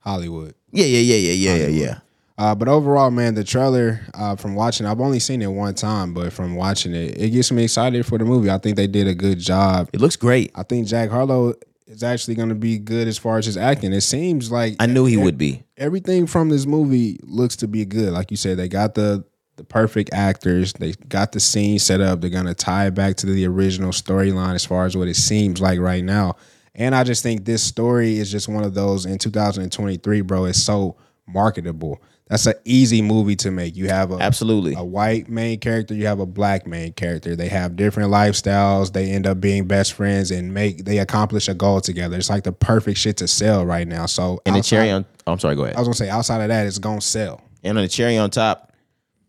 Hollywood. 0.00 0.54
Yeah, 0.72 0.84
yeah, 0.86 0.98
yeah, 0.98 1.16
yeah, 1.16 1.32
yeah, 1.32 1.66
yeah, 1.66 1.84
yeah. 1.84 1.98
Uh, 2.38 2.54
but 2.54 2.68
overall, 2.68 3.10
man, 3.10 3.34
the 3.34 3.42
trailer 3.44 4.00
uh, 4.12 4.36
from 4.36 4.54
watching, 4.54 4.84
I've 4.86 5.00
only 5.00 5.20
seen 5.20 5.40
it 5.40 5.46
one 5.46 5.74
time, 5.74 6.12
but 6.12 6.32
from 6.34 6.54
watching 6.54 6.94
it, 6.94 7.16
it 7.16 7.30
gets 7.30 7.50
me 7.50 7.64
excited 7.64 8.04
for 8.04 8.18
the 8.18 8.26
movie. 8.26 8.50
I 8.50 8.58
think 8.58 8.76
they 8.76 8.86
did 8.86 9.08
a 9.08 9.14
good 9.14 9.38
job. 9.38 9.88
It 9.94 10.00
looks 10.00 10.16
great. 10.16 10.52
I 10.54 10.62
think 10.62 10.86
Jack 10.86 11.08
Harlow 11.08 11.54
is 11.86 12.02
actually 12.02 12.34
going 12.34 12.50
to 12.50 12.54
be 12.54 12.78
good 12.78 13.08
as 13.08 13.16
far 13.16 13.38
as 13.38 13.46
his 13.46 13.56
acting. 13.56 13.92
It 13.94 14.02
seems 14.02 14.50
like 14.50 14.76
I 14.78 14.84
knew 14.86 15.06
he 15.06 15.16
would 15.16 15.38
be. 15.38 15.62
everything 15.78 16.26
from 16.26 16.50
this 16.50 16.66
movie 16.66 17.18
looks 17.22 17.56
to 17.56 17.68
be 17.68 17.86
good. 17.86 18.12
Like 18.12 18.30
you 18.30 18.36
said, 18.36 18.58
they 18.58 18.68
got 18.68 18.94
the 18.96 19.24
the 19.56 19.64
perfect 19.64 20.10
actors. 20.12 20.72
They 20.74 20.92
got 21.08 21.32
the 21.32 21.40
scene 21.40 21.78
set 21.78 22.00
up. 22.00 22.20
They're 22.20 22.30
gonna 22.30 22.54
tie 22.54 22.86
it 22.86 22.94
back 22.94 23.16
to 23.16 23.26
the 23.26 23.46
original 23.46 23.90
storyline 23.90 24.54
as 24.54 24.64
far 24.64 24.84
as 24.86 24.96
what 24.96 25.08
it 25.08 25.16
seems 25.16 25.60
like 25.60 25.80
right 25.80 26.04
now. 26.04 26.36
And 26.74 26.94
I 26.94 27.04
just 27.04 27.22
think 27.22 27.44
this 27.44 27.62
story 27.62 28.18
is 28.18 28.30
just 28.30 28.48
one 28.48 28.62
of 28.64 28.74
those 28.74 29.06
in 29.06 29.18
2023, 29.18 30.20
bro. 30.20 30.44
It's 30.44 30.62
so 30.62 30.96
marketable. 31.26 32.02
That's 32.28 32.44
an 32.46 32.54
easy 32.64 33.02
movie 33.02 33.36
to 33.36 33.52
make. 33.52 33.76
You 33.76 33.88
have 33.88 34.10
a 34.10 34.16
Absolutely. 34.16 34.74
a 34.74 34.82
white 34.82 35.28
main 35.28 35.60
character, 35.60 35.94
you 35.94 36.06
have 36.06 36.18
a 36.18 36.26
black 36.26 36.66
main 36.66 36.92
character. 36.92 37.36
They 37.36 37.48
have 37.48 37.76
different 37.76 38.10
lifestyles. 38.10 38.92
They 38.92 39.12
end 39.12 39.28
up 39.28 39.40
being 39.40 39.66
best 39.66 39.92
friends 39.92 40.32
and 40.32 40.52
make 40.52 40.84
they 40.84 40.98
accomplish 40.98 41.48
a 41.48 41.54
goal 41.54 41.80
together. 41.80 42.16
It's 42.16 42.28
like 42.28 42.42
the 42.42 42.52
perfect 42.52 42.98
shit 42.98 43.16
to 43.18 43.28
sell 43.28 43.64
right 43.64 43.86
now. 43.86 44.06
So 44.06 44.40
And 44.44 44.56
the 44.56 44.60
cherry 44.62 44.90
on. 44.90 45.06
Oh, 45.26 45.32
I'm 45.32 45.38
sorry. 45.38 45.54
Go 45.54 45.64
ahead. 45.64 45.76
I 45.76 45.78
was 45.78 45.86
gonna 45.86 45.94
say 45.94 46.08
outside 46.10 46.42
of 46.42 46.48
that, 46.48 46.66
it's 46.66 46.78
gonna 46.78 47.00
sell. 47.00 47.42
And 47.62 47.78
on 47.78 47.84
the 47.84 47.88
cherry 47.88 48.18
on 48.18 48.30
top, 48.30 48.65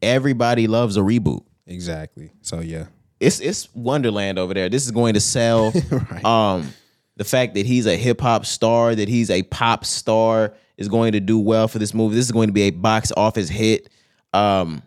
everybody 0.02 0.68
loves 0.68 0.98
a 0.98 1.02
reboot. 1.02 1.44
Exactly. 1.66 2.32
So 2.42 2.60
yeah. 2.62 2.86
It's 3.20 3.40
it's 3.40 3.74
Wonderland 3.74 4.38
over 4.38 4.54
there. 4.54 4.70
This 4.70 4.86
is 4.86 4.92
going 4.92 5.16
to 5.16 5.20
sell. 5.20 5.74
Um, 6.24 6.74
the 7.16 7.24
fact 7.24 7.56
that 7.56 7.66
he's 7.66 7.88
a 7.88 7.96
hip 7.96 8.22
hop 8.22 8.46
star, 8.46 8.94
that 8.94 9.10
he's 9.10 9.30
a 9.32 9.42
pop 9.44 9.86
star, 9.86 10.54
is 10.78 10.88
going 10.88 11.14
to 11.14 11.20
do 11.20 11.40
well 11.40 11.68
for 11.68 11.80
this 11.80 11.94
movie. 11.94 12.16
This 12.16 12.26
is 12.26 12.32
going 12.32 12.48
to 12.48 12.54
be 12.54 12.64
a 12.64 12.70
box 12.70 13.12
office 13.18 13.50
hit. 13.50 13.90
Um, 14.34 14.84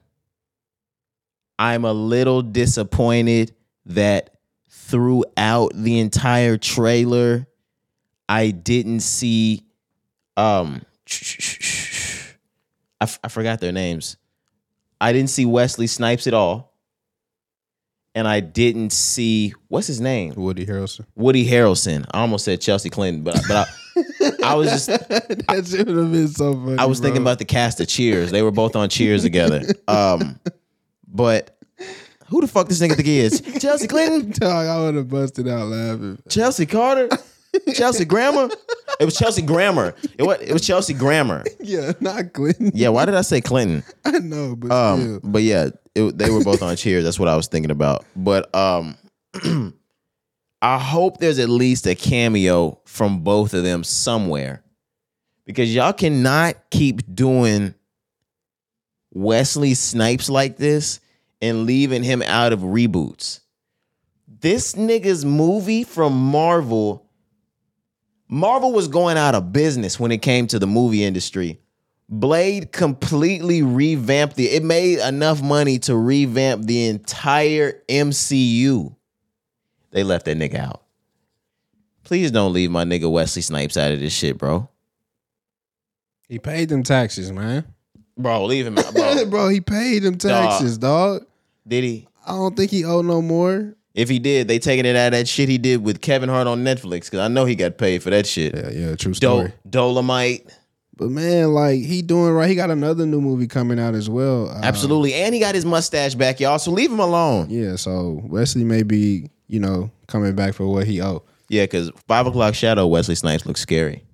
I'm 1.58 1.84
a 1.84 1.92
little 1.92 2.42
disappointed 2.42 3.54
that 3.86 4.36
throughout 4.70 5.72
the 5.74 5.98
entire 5.98 6.56
trailer, 6.56 7.46
I 8.28 8.50
didn't 8.50 9.00
see. 9.00 9.64
Um, 10.36 10.82
I, 13.00 13.04
f- 13.04 13.18
I 13.24 13.28
forgot 13.28 13.60
their 13.60 13.72
names. 13.72 14.16
I 15.00 15.12
didn't 15.12 15.30
see 15.30 15.46
Wesley 15.46 15.86
Snipes 15.86 16.26
at 16.26 16.34
all. 16.34 16.70
And 18.14 18.26
I 18.26 18.40
didn't 18.40 18.90
see 18.90 19.54
what's 19.68 19.86
his 19.86 20.00
name? 20.00 20.34
Woody 20.34 20.66
Harrelson. 20.66 21.06
Woody 21.14 21.48
Harrelson. 21.48 22.04
I 22.12 22.20
almost 22.22 22.44
said 22.44 22.60
Chelsea 22.60 22.90
Clinton, 22.90 23.22
but 23.22 23.40
but 23.46 23.68
I, 23.68 24.32
I 24.44 24.54
was 24.54 24.68
just 24.68 24.88
that 24.88 25.66
shit 25.70 25.86
would 25.86 25.96
have 25.96 26.10
been 26.12 26.26
so 26.26 26.54
funny. 26.54 26.76
I 26.76 26.86
was 26.86 26.98
thinking 26.98 27.22
about 27.22 27.38
the 27.38 27.44
cast 27.44 27.80
of 27.80 27.86
Cheers. 27.86 28.32
They 28.32 28.42
were 28.42 28.50
both 28.50 28.74
on 28.74 28.88
Cheers 28.88 29.22
together. 29.22 29.62
Um, 29.88 30.38
but 31.06 31.56
who 32.28 32.40
the 32.40 32.46
fuck 32.46 32.68
this 32.68 32.80
nigga 32.80 32.94
think 32.94 33.06
he 33.06 33.18
is? 33.18 33.40
Chelsea 33.60 33.88
Clinton, 33.88 34.30
Dog, 34.30 34.66
I 34.66 34.80
would 34.84 34.94
have 34.94 35.08
busted 35.08 35.48
out 35.48 35.66
laughing. 35.66 36.22
Chelsea 36.28 36.64
Carter, 36.66 37.08
Kelsey 37.74 38.04
Grammer. 38.04 38.48
It 39.00 39.04
was 39.04 39.16
Kelsey 39.16 39.42
Grammer. 39.42 39.94
It 40.18 40.22
was 40.22 40.40
it 40.40 40.52
was 40.52 40.66
Kelsey 40.66 40.94
Grammer. 40.94 41.44
Yeah, 41.60 41.92
not 42.00 42.32
Clinton. 42.32 42.70
Yeah, 42.74 42.88
why 42.88 43.04
did 43.06 43.14
I 43.14 43.22
say 43.22 43.40
Clinton? 43.40 43.82
I 44.04 44.18
know, 44.18 44.56
but 44.56 44.70
Um, 44.72 45.00
still. 45.00 45.20
but 45.30 45.42
yeah, 45.42 45.70
it, 45.94 46.16
they 46.18 46.30
were 46.30 46.42
both 46.44 46.62
on 46.62 46.74
Cheers. 46.76 47.04
That's 47.04 47.18
what 47.18 47.28
I 47.28 47.36
was 47.36 47.46
thinking 47.48 47.70
about. 47.70 48.04
But 48.16 48.52
um, 48.54 48.96
I 50.62 50.78
hope 50.78 51.18
there's 51.18 51.38
at 51.38 51.48
least 51.48 51.86
a 51.86 51.94
cameo 51.94 52.80
from 52.84 53.20
both 53.20 53.54
of 53.54 53.62
them 53.64 53.82
somewhere, 53.84 54.62
because 55.46 55.74
y'all 55.74 55.92
cannot 55.92 56.56
keep 56.70 57.02
doing 57.14 57.74
Wesley 59.12 59.74
Snipes 59.74 60.28
like 60.30 60.56
this 60.56 61.00
and 61.42 61.64
leaving 61.66 62.02
him 62.02 62.22
out 62.22 62.52
of 62.52 62.60
reboots. 62.60 63.40
This 64.28 64.74
nigga's 64.74 65.24
movie 65.24 65.84
from 65.84 66.12
Marvel. 66.14 67.06
Marvel 68.32 68.72
was 68.72 68.86
going 68.86 69.16
out 69.16 69.34
of 69.34 69.52
business 69.52 69.98
when 69.98 70.12
it 70.12 70.22
came 70.22 70.46
to 70.46 70.60
the 70.60 70.66
movie 70.66 71.02
industry. 71.02 71.58
Blade 72.08 72.70
completely 72.70 73.62
revamped 73.62 74.36
the 74.36 74.48
it 74.48 74.62
made 74.62 75.00
enough 75.00 75.42
money 75.42 75.80
to 75.80 75.96
revamp 75.96 76.64
the 76.64 76.86
entire 76.86 77.82
MCU. 77.88 78.94
They 79.90 80.04
left 80.04 80.26
that 80.26 80.38
nigga 80.38 80.60
out. 80.60 80.84
Please 82.04 82.30
don't 82.30 82.52
leave 82.52 82.70
my 82.70 82.84
nigga 82.84 83.10
Wesley 83.10 83.42
Snipes 83.42 83.76
out 83.76 83.90
of 83.90 83.98
this 83.98 84.12
shit, 84.12 84.38
bro. 84.38 84.68
he 86.28 86.38
paid 86.38 86.68
them 86.68 86.84
taxes, 86.84 87.32
man. 87.32 87.64
Bro, 88.16 88.44
leave 88.44 88.66
him 88.66 88.78
out, 88.78 88.94
bro. 88.94 89.24
Bro, 89.30 89.48
he 89.48 89.60
paid 89.60 90.00
them 90.02 90.18
taxes, 90.18 90.78
dog. 90.78 91.24
Did 91.66 91.84
he? 91.84 92.06
I 92.26 92.32
don't 92.32 92.56
think 92.56 92.70
he 92.70 92.84
owed 92.84 93.06
no 93.06 93.22
more. 93.22 93.74
If 93.94 94.08
he 94.08 94.18
did, 94.18 94.46
they 94.46 94.58
taking 94.58 94.84
it 94.86 94.94
out 94.94 95.08
of 95.08 95.12
that 95.12 95.28
shit 95.28 95.48
he 95.48 95.58
did 95.58 95.82
with 95.82 96.00
Kevin 96.00 96.28
Hart 96.28 96.46
on 96.46 96.62
Netflix 96.64 97.06
because 97.06 97.18
I 97.20 97.28
know 97.28 97.44
he 97.44 97.56
got 97.56 97.76
paid 97.76 98.02
for 98.02 98.10
that 98.10 98.26
shit. 98.26 98.54
Yeah, 98.54 98.70
yeah, 98.70 98.96
true 98.96 99.14
story. 99.14 99.52
Dolomite. 99.68 100.56
But 100.96 101.10
man, 101.10 101.52
like 101.54 101.80
he 101.80 102.02
doing 102.02 102.32
right. 102.32 102.48
He 102.48 102.54
got 102.54 102.70
another 102.70 103.06
new 103.06 103.20
movie 103.20 103.46
coming 103.46 103.80
out 103.80 103.94
as 103.94 104.08
well. 104.10 104.50
Uh, 104.50 104.60
Absolutely. 104.62 105.14
And 105.14 105.34
he 105.34 105.40
got 105.40 105.54
his 105.54 105.64
mustache 105.64 106.14
back, 106.14 106.40
y'all. 106.40 106.58
So 106.58 106.70
leave 106.70 106.92
him 106.92 107.00
alone. 107.00 107.48
Yeah. 107.48 107.76
So 107.76 108.20
Wesley 108.24 108.64
may 108.64 108.82
be, 108.82 109.30
you 109.48 109.60
know, 109.60 109.90
coming 110.08 110.34
back 110.36 110.54
for 110.54 110.66
what 110.66 110.86
he 110.86 111.00
owe. 111.00 111.24
Yeah, 111.48 111.64
because 111.64 111.90
five 112.06 112.26
o'clock 112.26 112.54
shadow 112.54 112.86
Wesley 112.86 113.14
Snipes 113.14 113.46
looks 113.46 113.60
scary. 113.60 114.04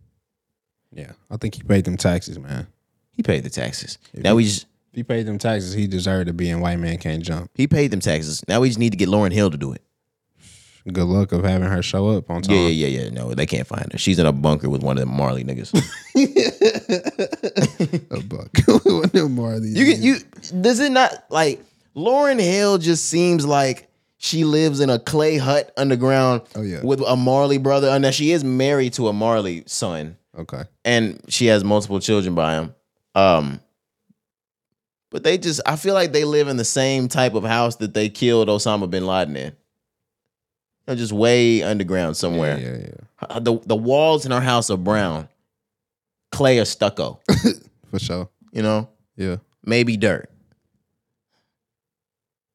Yeah. 0.92 1.12
I 1.30 1.36
think 1.36 1.56
he 1.56 1.62
paid 1.62 1.84
them 1.84 1.96
taxes, 1.96 2.38
man. 2.38 2.66
He 3.12 3.22
paid 3.22 3.42
the 3.42 3.50
taxes. 3.50 3.98
Now 4.14 4.36
we 4.36 4.44
just 4.44 4.62
If 4.62 4.68
he 4.96 5.04
paid 5.04 5.26
them 5.26 5.38
taxes, 5.38 5.72
he 5.74 5.86
deserved 5.86 6.26
to 6.26 6.32
be 6.32 6.50
in 6.50 6.60
White 6.60 6.78
Man 6.80 6.98
Can't 6.98 7.22
Jump. 7.22 7.50
he 7.54 7.68
paid 7.68 7.92
them 7.92 8.00
taxes. 8.00 8.42
Now 8.48 8.60
we 8.60 8.68
just 8.68 8.80
need 8.80 8.90
to 8.90 8.96
get 8.96 9.08
Lauryn 9.08 9.32
Hill 9.32 9.50
to 9.52 9.56
do 9.56 9.72
it. 9.72 9.82
Good 10.92 11.04
luck 11.04 11.32
of 11.32 11.42
having 11.44 11.68
her 11.68 11.82
show 11.82 12.08
up 12.10 12.30
on 12.30 12.42
time. 12.42 12.54
Yeah, 12.54 12.68
yeah, 12.68 12.86
yeah, 12.86 13.00
yeah. 13.04 13.10
No, 13.10 13.34
they 13.34 13.44
can't 13.46 13.66
find 13.66 13.92
her. 13.92 13.98
She's 13.98 14.20
in 14.20 14.26
a 14.26 14.32
bunker 14.32 14.68
with 14.70 14.82
one 14.84 14.96
of 14.96 15.00
them 15.00 15.16
Marley 15.16 15.42
niggas. 15.42 15.72
A 18.10 18.20
buck. 18.22 18.50
What 18.84 19.12
them 19.12 19.32
more 19.34 19.54
of 19.54 19.62
these 19.62 19.76
You 19.76 19.92
can 19.92 20.02
you 20.02 20.16
does 20.62 20.78
it 20.80 20.92
not 20.92 21.12
like 21.28 21.60
Lauryn 21.96 22.40
Hill 22.40 22.78
just 22.78 23.06
seems 23.06 23.44
like 23.44 23.88
she 24.18 24.44
lives 24.44 24.80
in 24.80 24.88
a 24.90 24.98
clay 24.98 25.36
hut 25.38 25.72
underground 25.76 26.42
Oh, 26.54 26.62
yeah. 26.62 26.82
with 26.82 27.00
a 27.00 27.16
Marley 27.16 27.58
brother. 27.58 27.88
And 27.88 28.02
now 28.02 28.10
she 28.10 28.30
is 28.32 28.44
married 28.44 28.92
to 28.94 29.08
a 29.08 29.12
Marley 29.12 29.64
son. 29.66 30.16
Okay. 30.38 30.62
And 30.84 31.20
she 31.28 31.46
has 31.46 31.64
multiple 31.64 31.98
children 32.00 32.34
by 32.34 32.54
him. 32.54 32.74
Um 33.14 33.60
but 35.10 35.22
they 35.24 35.38
just 35.38 35.60
I 35.66 35.76
feel 35.76 35.94
like 35.94 36.12
they 36.12 36.24
live 36.24 36.48
in 36.48 36.56
the 36.56 36.64
same 36.64 37.08
type 37.08 37.34
of 37.34 37.44
house 37.44 37.76
that 37.76 37.94
they 37.94 38.08
killed 38.08 38.48
Osama 38.48 38.88
bin 38.90 39.06
Laden 39.06 39.36
in. 39.36 39.52
Know, 40.88 40.94
just 40.94 41.12
way 41.12 41.62
underground 41.62 42.16
somewhere. 42.16 42.58
Yeah, 42.58 42.70
yeah, 42.76 42.78
yeah. 42.78 43.26
Uh, 43.36 43.40
The 43.40 43.58
the 43.66 43.76
walls 43.76 44.24
in 44.26 44.32
our 44.32 44.40
house 44.40 44.70
are 44.70 44.76
brown. 44.76 45.28
Clay 46.32 46.58
or 46.58 46.64
stucco, 46.64 47.20
For 47.90 47.98
sure. 47.98 48.28
you 48.52 48.60
know? 48.62 48.88
Yeah. 49.16 49.36
Maybe 49.64 49.96
dirt. 49.96 50.28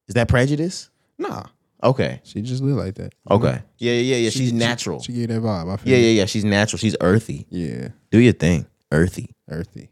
Is 0.08 0.14
that 0.14 0.28
prejudice? 0.28 0.90
Nah. 1.18 1.44
Okay. 1.82 2.20
She 2.22 2.42
just 2.42 2.62
live 2.62 2.76
like 2.76 2.94
that. 2.96 3.12
Okay. 3.30 3.60
Yeah, 3.78 3.92
yeah, 3.94 4.16
yeah. 4.16 4.30
She- 4.30 4.38
She's 4.40 4.52
natural. 4.52 5.00
She, 5.02 5.12
gave 5.12 5.28
that 5.28 5.40
vibe. 5.42 5.72
I 5.72 5.76
feel 5.76 5.92
yeah, 5.92 5.98
yeah, 5.98 6.10
yeah. 6.20 6.24
She's 6.26 6.44
natural. 6.44 6.78
She's 6.78 6.96
earthy. 7.00 7.46
Yeah. 7.50 7.88
Do 8.10 8.18
your 8.20 8.34
thing. 8.34 8.66
Earthy. 8.92 9.34
Earthy. 9.48 9.90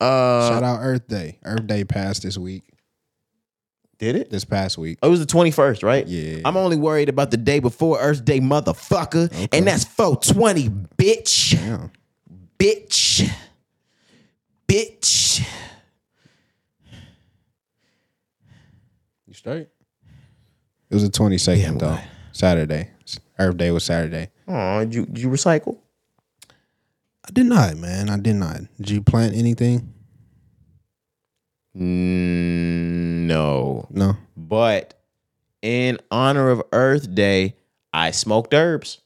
Uh 0.00 0.48
Shout 0.50 0.62
out 0.62 0.80
Earth 0.82 1.06
Day. 1.08 1.38
Earth 1.44 1.66
Day 1.66 1.84
passed 1.84 2.22
this 2.22 2.36
week. 2.36 2.64
did 3.98 4.14
it? 4.16 4.30
This 4.30 4.44
past 4.44 4.76
week. 4.76 4.98
Oh, 5.02 5.08
it 5.08 5.10
was 5.10 5.20
the 5.20 5.26
21st, 5.26 5.82
right? 5.82 6.06
Yeah. 6.06 6.40
I'm 6.44 6.56
only 6.56 6.76
worried 6.76 7.08
about 7.08 7.30
the 7.30 7.36
day 7.38 7.60
before 7.60 7.98
Earth 7.98 8.24
Day, 8.24 8.40
motherfucker. 8.40 9.30
And 9.52 9.66
that's 9.66 9.84
420, 9.84 10.68
bitch. 10.98 11.52
Damn. 11.58 11.90
Bitch. 12.58 13.30
Bitch. 14.68 15.46
You 19.26 19.34
straight? 19.34 19.68
It 20.88 20.94
was 20.94 21.02
the 21.02 21.10
twenty 21.10 21.36
second 21.38 21.62
Yeah, 21.62 21.78
though. 21.78 21.98
Saturday. 22.32 22.90
Earth 23.38 23.56
Day 23.56 23.70
was 23.70 23.84
Saturday. 23.84 24.28
Oh, 24.48 24.80
did 24.80 24.94
you, 24.94 25.06
did 25.06 25.18
you 25.18 25.28
recycle? 25.28 25.78
I 27.26 27.32
did 27.32 27.46
not, 27.46 27.76
man. 27.76 28.08
I 28.08 28.18
did 28.18 28.36
not. 28.36 28.60
Did 28.78 28.90
you 28.90 29.02
plant 29.02 29.34
anything? 29.34 29.92
Mm, 31.76 33.26
no. 33.26 33.86
No. 33.90 34.16
But 34.36 34.94
in 35.62 35.98
honor 36.10 36.50
of 36.50 36.62
Earth 36.72 37.14
Day, 37.14 37.56
I 37.92 38.12
smoked 38.12 38.54
herbs. 38.54 39.00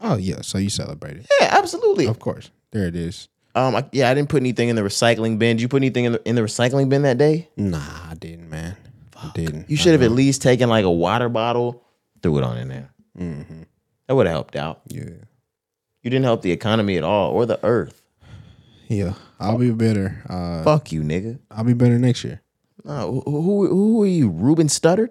Oh 0.00 0.16
yeah. 0.16 0.42
So 0.42 0.58
you 0.58 0.68
celebrated. 0.68 1.26
Yeah, 1.40 1.48
absolutely. 1.50 2.06
Of 2.06 2.18
course. 2.18 2.50
There 2.72 2.86
it 2.86 2.96
is. 2.96 3.28
Um, 3.54 3.76
I, 3.76 3.84
yeah, 3.92 4.10
I 4.10 4.14
didn't 4.14 4.28
put 4.30 4.40
anything 4.42 4.68
in 4.68 4.76
the 4.76 4.82
recycling 4.82 5.38
bin. 5.38 5.56
Did 5.56 5.62
you 5.62 5.68
put 5.68 5.78
anything 5.78 6.04
in 6.04 6.12
the 6.12 6.28
in 6.28 6.34
the 6.34 6.42
recycling 6.42 6.88
bin 6.88 7.02
that 7.02 7.18
day? 7.18 7.48
Nah, 7.56 7.78
I 8.10 8.14
didn't, 8.14 8.50
man. 8.50 8.76
I 9.16 9.30
didn't. 9.34 9.70
You 9.70 9.76
should 9.76 9.92
have 9.92 10.02
at 10.02 10.10
least 10.10 10.42
taken 10.42 10.68
like 10.68 10.84
a 10.84 10.90
water 10.90 11.28
bottle, 11.28 11.84
threw 12.22 12.38
it 12.38 12.44
on 12.44 12.58
in 12.58 12.68
there. 12.68 12.90
Mm-hmm. 13.18 13.62
That 14.06 14.14
would 14.14 14.26
have 14.26 14.34
helped 14.34 14.56
out. 14.56 14.80
Yeah. 14.88 15.04
You 16.02 16.10
didn't 16.10 16.24
help 16.24 16.42
the 16.42 16.50
economy 16.52 16.96
at 16.96 17.04
all 17.04 17.32
or 17.32 17.46
the 17.46 17.58
earth. 17.64 18.02
Yeah. 18.88 19.14
I'll 19.40 19.58
be 19.58 19.70
better. 19.72 20.22
Uh 20.28 20.62
Fuck 20.62 20.92
you, 20.92 21.02
nigga. 21.02 21.38
I'll 21.50 21.64
be 21.64 21.74
better 21.74 21.98
next 21.98 22.24
year. 22.24 22.40
No, 22.84 23.22
who, 23.24 23.40
who 23.40 23.66
who 23.68 24.02
are 24.02 24.06
you, 24.06 24.28
Ruben 24.28 24.66
Studdard? 24.66 25.10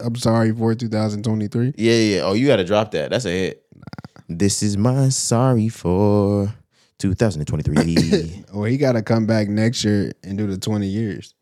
I'm 0.04 0.16
sorry 0.16 0.52
for 0.52 0.74
2023. 0.74 1.74
yeah, 1.76 1.92
yeah. 1.92 2.20
Oh, 2.22 2.32
you 2.32 2.46
got 2.46 2.56
to 2.56 2.64
drop 2.64 2.92
that. 2.92 3.10
That's 3.10 3.26
a 3.26 3.30
hit. 3.30 3.66
This 4.28 4.62
is 4.62 4.76
my 4.78 5.10
sorry 5.10 5.68
for 5.68 6.54
2023. 6.98 8.44
Or 8.54 8.66
he 8.72 8.78
got 8.78 8.92
to 8.92 9.02
come 9.02 9.26
back 9.26 9.48
next 9.48 9.84
year 9.84 10.12
and 10.22 10.38
do 10.38 10.46
the 10.46 10.56
20 10.58 10.86
years. 10.86 11.34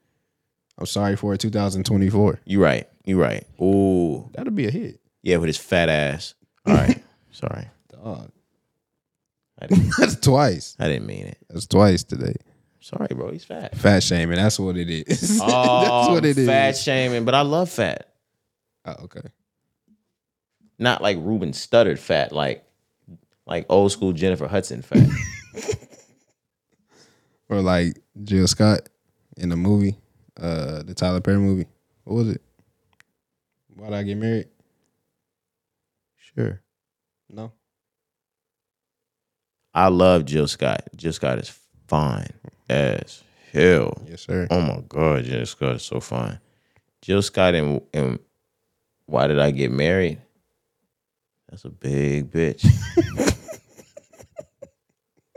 I'm 0.79 0.87
sorry 0.87 1.15
for 1.17 1.37
2024. 1.37 2.41
you 2.45 2.63
right. 2.63 2.89
You 3.05 3.21
right. 3.21 3.45
Ooh, 3.61 4.29
That'll 4.35 4.53
be 4.53 4.67
a 4.67 4.71
hit. 4.71 5.01
yeah, 5.23 5.37
with 5.37 5.47
his 5.49 5.59
fat 5.59 5.89
ass. 5.89 6.35
All 6.67 6.75
right. 6.75 7.03
Sorry. 7.31 7.69
Dog. 7.93 8.31
I 9.61 9.67
didn't, 9.67 9.93
That's 9.99 10.17
twice. 10.17 10.77
I 10.79 10.89
didn't 10.89 11.07
mean 11.07 11.27
it. 11.27 11.39
That's 11.49 11.67
twice 11.67 12.05
today. 12.05 12.35
Sorry, 12.81 13.09
bro. 13.11 13.33
He's 13.33 13.45
fat. 13.45 13.77
Fat 13.77 14.03
shaming. 14.03 14.37
That's 14.37 14.59
what 14.59 14.77
it 14.77 14.89
is. 14.89 15.41
Oh, 15.43 15.83
That's 15.83 16.09
what 16.11 16.25
it 16.25 16.39
is. 16.39 16.47
fat 16.47 16.77
shaming, 16.77 17.25
but 17.25 17.35
I 17.35 17.41
love 17.43 17.69
fat. 17.69 18.09
Oh, 18.85 18.95
okay. 19.05 19.23
Not 20.79 21.03
like 21.03 21.17
Ruben 21.19 21.51
Studdard 21.53 21.99
fat, 21.99 22.33
like 22.33 22.65
like 23.47 23.67
old 23.69 23.91
school 23.93 24.13
Jennifer 24.13 24.47
Hudson 24.47 24.83
fat. 24.83 25.09
Or 27.51 27.63
like 27.63 27.99
Jill 28.25 28.47
Scott 28.47 28.89
in 29.39 29.49
the 29.49 29.57
movie, 29.57 29.97
uh, 30.39 30.83
the 30.83 30.93
Tyler 30.95 31.23
Perry 31.23 31.39
movie. 31.39 31.67
What 32.05 32.15
was 32.17 32.29
it? 32.29 32.43
Why'd 33.75 33.95
I 33.95 34.03
get 34.03 34.17
married? 34.19 34.49
sure. 36.35 36.61
No. 37.31 37.53
I 39.79 39.87
love 39.89 40.25
Jill 40.25 40.49
Scott. 40.49 40.83
Jill 40.97 41.13
Scott 41.13 41.39
is 41.39 41.57
fine 41.87 42.27
as 42.69 43.23
hell. 43.53 44.03
Yes, 44.09 44.23
sir. 44.23 44.49
Oh 44.51 44.61
my 44.61 44.83
god, 44.89 45.23
Jill 45.25 45.47
Scott 45.47 45.77
is 45.77 45.85
so 45.85 46.01
fine. 46.01 46.41
Jill 47.01 47.23
Scott 47.23 47.55
and 47.55 47.81
and 47.95 48.19
why 49.07 49.29
did 49.29 49.39
I 49.39 49.53
get 49.53 49.71
married? 49.71 50.19
That's 51.49 51.65
a 51.65 51.71
big 51.71 52.31
bitch. 52.33 52.67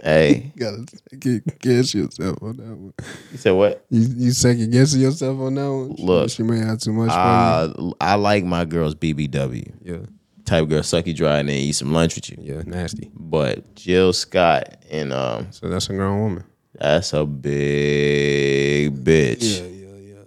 hey, 0.03 0.51
You 0.55 0.59
gotta 0.59 0.85
second 1.11 1.43
guess 1.59 1.93
yourself 1.93 2.37
on 2.41 2.57
that 2.57 2.65
one. 2.65 2.93
you 3.31 3.37
said 3.37 3.51
what? 3.51 3.85
You, 3.91 4.07
you 4.17 4.31
second 4.31 4.71
guessing 4.71 5.01
yourself 5.01 5.39
on 5.39 5.53
that 5.53 5.69
one? 5.71 5.95
Look, 5.99 6.31
she 6.31 6.41
may 6.41 6.57
have 6.59 6.79
too 6.79 6.93
much 6.93 7.11
Uh, 7.11 7.91
I 8.01 8.15
like 8.15 8.43
my 8.43 8.65
girls 8.65 8.95
BBW. 8.95 9.71
Yeah, 9.83 9.97
Type 10.51 10.67
girl 10.67 10.83
suck 10.83 11.07
you 11.07 11.13
dry 11.13 11.37
and 11.39 11.47
then 11.47 11.55
eat 11.55 11.71
some 11.71 11.93
lunch 11.93 12.15
with 12.15 12.29
you. 12.29 12.35
yeah, 12.41 12.61
nasty. 12.65 13.09
But 13.15 13.73
Jill 13.73 14.11
Scott 14.11 14.83
and 14.91 15.13
um 15.13 15.47
So 15.51 15.69
that's 15.69 15.89
a 15.89 15.93
grown 15.93 16.19
woman. 16.19 16.43
that's 16.73 17.13
a 17.13 17.25
big 17.25 19.01
bitch. 19.01 19.61
yeah, 19.61 19.67
yeah. 19.67 20.13
yeah. 20.15 20.23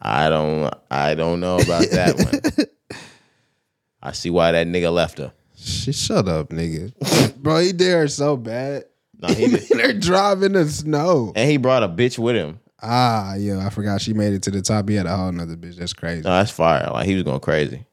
I 0.00 0.30
don't 0.30 0.72
I 0.90 1.14
don't 1.14 1.40
know 1.40 1.58
about 1.58 1.90
that 1.90 2.16
one. 2.16 2.66
I 4.02 4.12
see 4.12 4.30
why 4.30 4.52
that 4.52 4.66
nigga 4.66 4.90
left 4.90 5.18
her. 5.18 5.30
She 5.56 5.92
shut 5.92 6.26
up, 6.26 6.48
nigga. 6.48 7.36
Bro, 7.42 7.58
he 7.60 7.72
did 7.72 7.92
her 7.92 8.08
so 8.08 8.34
bad. 8.38 8.84
No, 9.20 9.28
he 9.28 9.46
did. 9.56 9.68
They're 9.68 9.92
driving 9.92 10.52
the 10.52 10.66
snow. 10.68 11.34
and 11.36 11.50
he 11.50 11.58
brought 11.58 11.82
a 11.82 11.88
bitch 11.90 12.18
with 12.18 12.34
him. 12.34 12.60
Ah, 12.80 13.34
yeah, 13.34 13.66
I 13.66 13.68
forgot 13.68 14.00
she 14.00 14.14
made 14.14 14.32
it 14.32 14.42
to 14.44 14.50
the 14.52 14.62
top. 14.62 14.88
He 14.88 14.94
had 14.94 15.04
a 15.04 15.14
whole 15.14 15.32
nother 15.32 15.56
bitch. 15.56 15.76
That's 15.76 15.92
crazy. 15.92 16.22
No, 16.22 16.30
that's 16.30 16.50
fire. 16.52 16.88
Like 16.92 17.06
he 17.06 17.14
was 17.14 17.24
going 17.24 17.40
crazy. 17.40 17.84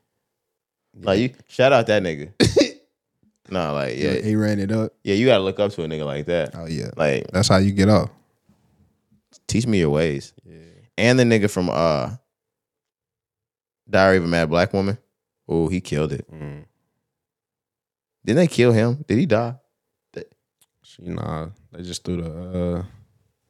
Like 1.02 1.20
you 1.20 1.30
shout 1.48 1.74
out 1.74 1.88
that 1.88 2.02
nigga. 2.04 2.32
no, 3.50 3.74
like 3.74 3.98
yeah, 3.98 4.14
he 4.22 4.36
ran 4.36 4.60
it 4.60 4.72
up. 4.72 4.94
yeah, 5.04 5.16
you 5.16 5.26
gotta 5.26 5.44
look 5.44 5.60
up 5.60 5.72
to 5.74 5.84
a 5.84 5.88
nigga 5.88 6.06
like 6.06 6.26
that. 6.28 6.56
Oh 6.56 6.66
yeah, 6.66 6.90
Like 6.96 7.28
that's 7.32 7.48
how 7.50 7.58
you 7.58 7.72
get 7.72 7.90
off. 7.90 8.10
teach 9.48 9.68
me 9.68 9.80
your 9.80 9.90
ways. 9.90 10.34
Yeah. 10.46 10.56
And 10.98 11.20
the 11.20 11.24
nigga 11.24 11.50
from 11.50 11.70
uh 11.70 12.12
Diary 13.90 14.18
of 14.18 14.24
a 14.24 14.28
Mad 14.28 14.50
Black 14.50 14.74
Woman. 14.74 14.98
Oh, 15.48 15.68
he 15.68 15.80
killed 15.82 16.12
it. 16.12 16.26
Mm. 16.32 16.66
Didn't 18.26 18.38
they 18.38 18.48
kill 18.48 18.72
him? 18.72 19.04
Did 19.08 19.18
he 19.20 19.26
die? 19.26 19.56
She 20.82 21.02
nah, 21.04 21.48
they 21.72 21.82
just 21.82 22.04
threw 22.04 22.22
the. 22.22 22.30
uh 22.80 22.84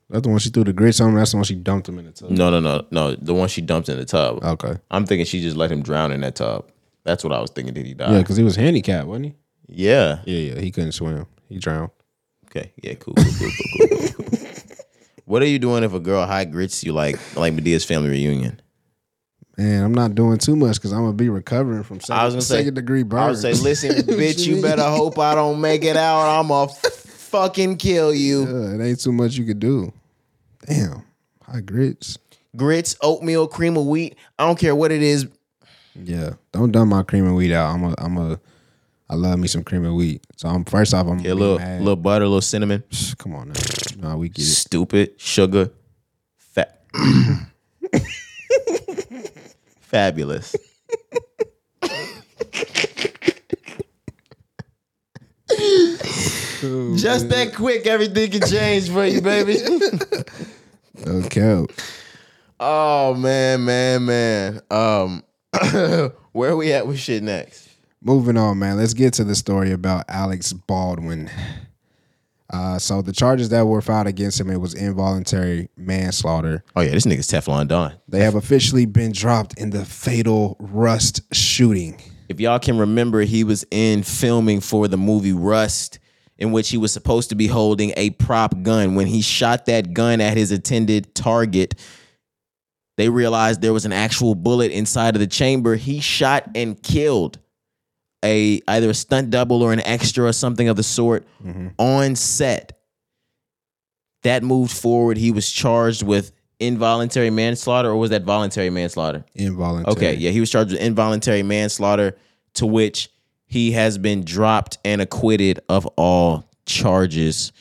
That's 0.10 0.24
the 0.24 0.30
one 0.30 0.40
she 0.40 0.50
threw 0.50 0.64
the 0.64 0.74
grits 0.74 1.00
on. 1.02 1.14
That's 1.16 1.32
the 1.32 1.38
one 1.38 1.44
she 1.44 1.56
dumped 1.56 1.88
him 1.90 2.00
in 2.00 2.06
the 2.06 2.12
tub. 2.12 2.32
No, 2.32 2.50
no, 2.50 2.60
no, 2.60 2.86
no. 2.92 3.14
The 3.16 3.34
one 3.34 3.50
she 3.50 3.62
dumped 3.62 3.90
in 3.90 3.98
the 3.98 4.06
tub. 4.06 4.44
Okay. 4.44 4.78
I'm 4.90 5.06
thinking 5.06 5.26
she 5.26 5.42
just 5.42 5.56
let 5.58 5.70
him 5.72 5.82
drown 5.84 6.12
in 6.14 6.22
that 6.22 6.36
tub. 6.36 6.70
That's 7.06 7.24
what 7.24 7.32
I 7.32 7.40
was 7.40 7.52
thinking. 7.52 7.74
Did 7.74 7.86
he 7.86 7.94
die? 7.94 8.12
Yeah, 8.12 8.20
because 8.20 8.36
he 8.36 8.44
was 8.44 8.56
handicapped, 8.58 9.08
wasn't 9.08 9.28
he? 9.28 9.36
Yeah. 9.68 10.20
Yeah, 10.26 10.54
yeah. 10.56 10.60
He 10.60 10.72
couldn't 10.72 10.92
swim. 10.92 11.26
He 11.48 11.60
drowned. 11.60 11.92
Okay. 12.48 12.74
Yeah. 12.84 12.96
Cool. 12.96 13.14
Cool. 13.14 13.26
Cool. 13.26 13.50
Cool. 13.50 13.88
cool, 13.88 14.08
cool, 14.10 14.26
cool. 14.26 14.26
What 15.26 15.42
are 15.42 15.48
you 15.48 15.58
doing 15.58 15.84
if 15.84 15.92
a 15.94 16.00
girl 16.00 16.24
high 16.26 16.46
grits 16.46 16.84
you 16.84 16.94
like 16.94 17.18
like 17.36 17.52
Madea's 17.54 17.84
family 17.84 18.10
reunion? 18.10 18.62
Man, 19.58 19.84
I'm 19.84 19.94
not 19.94 20.14
doing 20.14 20.38
too 20.38 20.56
much 20.56 20.76
because 20.76 20.92
I'm 20.92 21.00
gonna 21.02 21.14
be 21.14 21.30
recovering 21.30 21.82
from 21.84 22.00
second, 22.00 22.22
I 22.22 22.26
was 22.26 22.34
gonna 22.36 22.42
say- 22.44 22.70
degree 22.70 23.02
burn. 23.04 23.20
I 23.24 23.28
would 23.30 23.38
say, 23.38 23.54
listen, 23.54 23.92
bitch, 24.04 24.46
you 24.46 24.62
better 24.62 24.84
hope 24.84 25.18
I 25.18 25.34
don't 25.34 25.62
make 25.62 25.84
it 25.84 25.98
out. 25.98 26.40
I'm 26.40 26.52
a 26.52 26.68
fucking 26.68 27.78
kill 27.78 28.14
you. 28.14 28.42
Yeah, 28.46 28.76
it 28.76 28.82
ain't 28.88 29.00
too 29.00 29.14
much 29.14 29.36
you 29.36 29.46
could 29.46 29.60
do. 29.60 29.92
Damn. 30.68 31.04
Hot 31.44 31.66
grits. 31.66 32.18
Grits, 32.56 32.96
oatmeal, 33.02 33.48
cream 33.48 33.78
of 33.78 33.86
wheat. 33.88 34.18
I 34.38 34.46
don't 34.46 34.60
care 34.60 34.76
what 34.76 34.92
it 34.92 35.02
is. 35.02 35.28
Yeah. 35.96 36.32
Don't 36.52 36.72
dump 36.72 36.90
my 36.92 37.04
cream 37.04 37.26
and 37.26 37.36
wheat 37.36 37.52
out. 37.54 37.74
I'm 37.74 37.84
a 37.84 37.96
I'm 37.98 38.18
a 38.18 38.40
I 39.10 39.16
love 39.16 39.38
me 39.40 39.48
some 39.48 39.64
cream 39.64 39.86
and 39.86 39.96
wheat. 39.96 40.26
So 40.36 40.50
I'm 40.50 40.66
first 40.66 40.94
off 40.94 41.08
I'm 41.08 41.20
Yeah, 41.20 41.34
a 41.34 41.36
little, 41.36 41.58
mad. 41.60 41.80
little 41.82 41.96
butter, 41.96 42.26
a 42.26 42.28
little 42.28 42.42
cinnamon. 42.42 42.84
Come 43.18 43.36
on 43.36 43.50
now. 43.50 43.62
No, 44.10 44.18
we 44.18 44.30
get 44.30 44.42
it. 44.44 44.46
Stupid 44.46 45.20
sugar, 45.22 45.70
fat, 46.38 46.82
fabulous. 49.82 50.56
Just 56.98 57.30
that 57.30 57.54
quick, 57.56 57.86
everything 57.86 58.32
can 58.32 58.42
change 58.50 58.90
for 58.90 59.06
you, 59.06 59.22
baby. 59.22 59.58
Okay. 61.08 61.64
oh 62.60 63.14
man, 63.16 63.66
man, 63.66 64.06
man. 64.06 64.62
Um, 64.72 65.24
where 66.32 66.52
are 66.52 66.56
we 66.56 66.72
at 66.74 66.88
with 66.88 67.00
shit 67.00 67.24
next? 67.24 67.70
Moving 68.02 68.38
on, 68.38 68.60
man. 68.60 68.78
Let's 68.78 68.94
get 68.94 69.14
to 69.16 69.24
the 69.24 69.36
story 69.36 69.72
about 69.72 70.06
Alex 70.08 70.54
Baldwin. 70.54 71.30
Uh, 72.50 72.78
so 72.78 73.02
the 73.02 73.12
charges 73.12 73.50
that 73.50 73.66
were 73.66 73.82
filed 73.82 74.08
against 74.08 74.40
him 74.40 74.50
it 74.50 74.62
was 74.62 74.74
involuntary 74.74 75.70
manslaughter. 75.76 76.64
Oh 76.76 76.82
yeah, 76.82 76.92
this 76.92 77.06
nigga's 77.06 77.28
Teflon 77.28 77.68
Don. 77.68 77.94
They 78.08 78.20
have 78.20 78.36
officially 78.36 78.86
been 78.86 79.12
dropped 79.12 79.60
in 79.60 79.72
the 79.72 79.84
fatal 79.84 80.56
Rust 80.60 81.22
shooting. 81.34 82.00
If 82.30 82.40
y'all 82.40 82.60
can 82.60 82.78
remember, 82.78 83.22
he 83.22 83.44
was 83.44 83.66
in 83.72 84.04
filming 84.04 84.62
for 84.62 84.88
the 84.88 84.98
movie 84.98 85.34
Rust, 85.34 86.00
in 86.38 86.52
which 86.52 86.70
he 86.70 86.78
was 86.78 86.94
supposed 86.94 87.30
to 87.30 87.36
be 87.36 87.48
holding 87.48 87.94
a 87.98 88.12
prop 88.12 88.62
gun. 88.62 88.96
When 88.96 89.08
he 89.08 89.22
shot 89.22 89.66
that 89.66 89.94
gun 89.94 90.22
at 90.22 90.38
his 90.38 90.52
intended 90.52 91.16
target, 91.16 91.76
they 92.98 93.10
realized 93.10 93.62
there 93.62 93.74
was 93.74 93.86
an 93.86 93.94
actual 93.94 94.36
bullet 94.36 94.72
inside 94.72 95.16
of 95.16 95.20
the 95.20 95.28
chamber. 95.28 95.76
He 95.76 96.00
shot 96.00 96.50
and 96.56 96.82
killed 96.82 97.40
a 98.24 98.62
either 98.68 98.90
a 98.90 98.94
stunt 98.94 99.30
double 99.30 99.62
or 99.62 99.74
an 99.74 99.82
extra 99.82 100.26
or 100.26 100.34
something 100.34 100.68
of 100.68 100.76
the 100.76 100.84
sort 100.84 101.26
mm-hmm. 101.44 101.70
on 101.78 102.16
set. 102.16 102.80
That 104.24 104.44
moved 104.44 104.72
forward. 104.72 105.18
He 105.18 105.32
was 105.32 105.52
charged 105.52 106.02
with 106.02 106.32
involuntary 106.60 107.30
manslaughter, 107.30 107.90
or 107.90 107.98
was 107.98 108.10
that 108.10 108.24
voluntary 108.24 108.70
manslaughter? 108.70 109.24
Involuntary. 109.36 109.96
Okay, 109.96 110.14
yeah, 110.16 110.32
he 110.32 110.40
was 110.40 110.50
charged 110.50 110.72
with 110.72 110.82
involuntary 110.82 111.44
manslaughter, 111.44 112.18
to 112.56 112.66
which 112.66 113.10
he 113.46 113.74
has 113.74 113.98
been 113.98 114.24
dropped 114.24 114.80
and 114.84 115.02
acquitted 115.02 115.60
of 115.70 115.86
all 115.96 116.50
charges. 116.66 117.52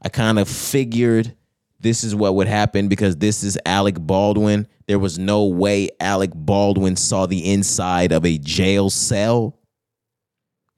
I 0.00 0.08
kind 0.08 0.38
of 0.38 0.48
figured 0.48 1.34
this 1.80 2.04
is 2.04 2.14
what 2.14 2.36
would 2.36 2.46
happen 2.46 2.88
because 2.88 3.16
this 3.16 3.42
is 3.42 3.58
Alec 3.66 3.96
Baldwin. 3.98 4.68
There 4.86 4.98
was 4.98 5.18
no 5.18 5.44
way 5.44 5.90
Alec 6.00 6.30
Baldwin 6.34 6.96
saw 6.96 7.26
the 7.26 7.52
inside 7.52 8.12
of 8.12 8.24
a 8.24 8.38
jail 8.38 8.90
cell. 8.90 9.58